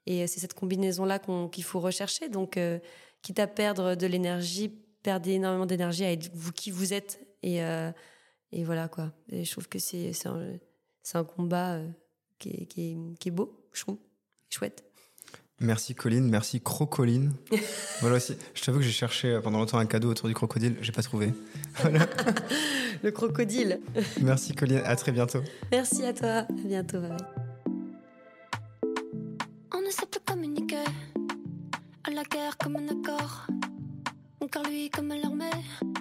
Et 0.07 0.23
euh, 0.23 0.27
c'est 0.27 0.41
cette 0.41 0.55
combinaison-là 0.55 1.21
qu'il 1.51 1.65
faut 1.65 1.81
rechercher. 1.81 2.29
Donc, 2.29 2.57
euh, 2.57 2.79
quitte 3.23 3.39
à 3.39 3.47
perdre 3.47 3.95
de 3.95 4.07
l'énergie, 4.07 4.71
perdez 5.03 5.33
énormément 5.33 5.67
d'énergie 5.67 6.05
à 6.05 6.13
être 6.13 6.31
vous 6.35 6.53
qui 6.53 6.71
vous 6.71 6.93
êtes. 6.93 7.21
Et, 7.43 7.63
euh, 7.63 7.91
et 8.53 8.65
voilà 8.65 8.89
quoi. 8.89 9.13
Je 9.31 9.51
trouve 9.51 9.69
que 9.69 9.79
c'est 9.79 10.13
un, 10.27 11.25
combat 11.25 11.81
qui, 12.39 12.51
est, 12.51 12.67
qui, 12.67 12.91
est, 12.91 13.19
qui 13.19 13.29
est 13.29 13.33
beau, 13.33 13.69
je 13.73 13.83
trouve. 13.83 13.99
Chouette. 14.51 14.85
Merci 15.61 15.95
Colline, 15.95 16.29
merci 16.29 16.61
Crocoline. 16.61 17.33
voilà 18.01 18.17
aussi. 18.17 18.37
Je 18.55 18.63
t'avoue 18.63 18.79
que 18.79 18.85
j'ai 18.85 18.91
cherché 18.91 19.29
euh, 19.29 19.41
pendant 19.41 19.61
longtemps 19.61 19.79
un 19.79 19.87
cadeau 19.87 20.11
autour 20.11 20.29
du 20.29 20.35
crocodile, 20.35 20.77
j'ai 20.81 20.93
pas 20.93 21.03
trouvé. 21.03 21.33
Le 23.03 23.11
crocodile. 23.11 23.81
Merci 24.21 24.55
Colline, 24.55 24.83
à 24.85 24.97
très 24.97 25.13
bientôt. 25.13 25.43
Merci 25.71 26.05
à 26.05 26.13
toi. 26.13 26.29
À 26.29 26.47
bientôt. 26.53 27.01
bye. 27.01 27.17
On 29.73 29.81
ne 29.81 29.91
sait 29.91 30.07
plus 30.11 30.21
communiquer. 30.27 30.85
À 32.05 32.11
la 32.11 32.25
guerre 32.25 32.59
comme 32.59 32.77
un 32.77 32.89
accord. 32.89 33.47
Mon 34.41 34.49
cœur 34.49 34.65
lui 34.65 34.91
comme 34.91 35.09
l'armée. 35.09 35.51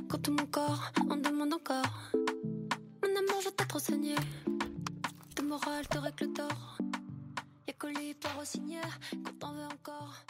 Quand 0.10 0.18
tout 0.18 0.32
mon 0.32 0.46
corps 0.48 0.92
en 1.10 1.16
demande 1.16 1.54
encore. 1.54 2.12
Mon 2.14 3.10
amour, 3.10 3.42
je 3.44 3.50
t'ai 3.50 3.66
trop 3.68 3.80
saigné. 3.80 4.16
De 5.36 5.44
morale, 5.44 5.88
te 5.88 5.98
règle 5.98 6.26
le 6.26 6.34
tort. 6.34 6.78
Y'a 7.68 7.74
que 7.74 7.88
lui 7.88 8.14
pour 8.14 8.46
signer 8.46 8.82
quand 9.24 9.40
t'en 9.40 9.54
veux 9.54 9.66
encore. 9.66 10.26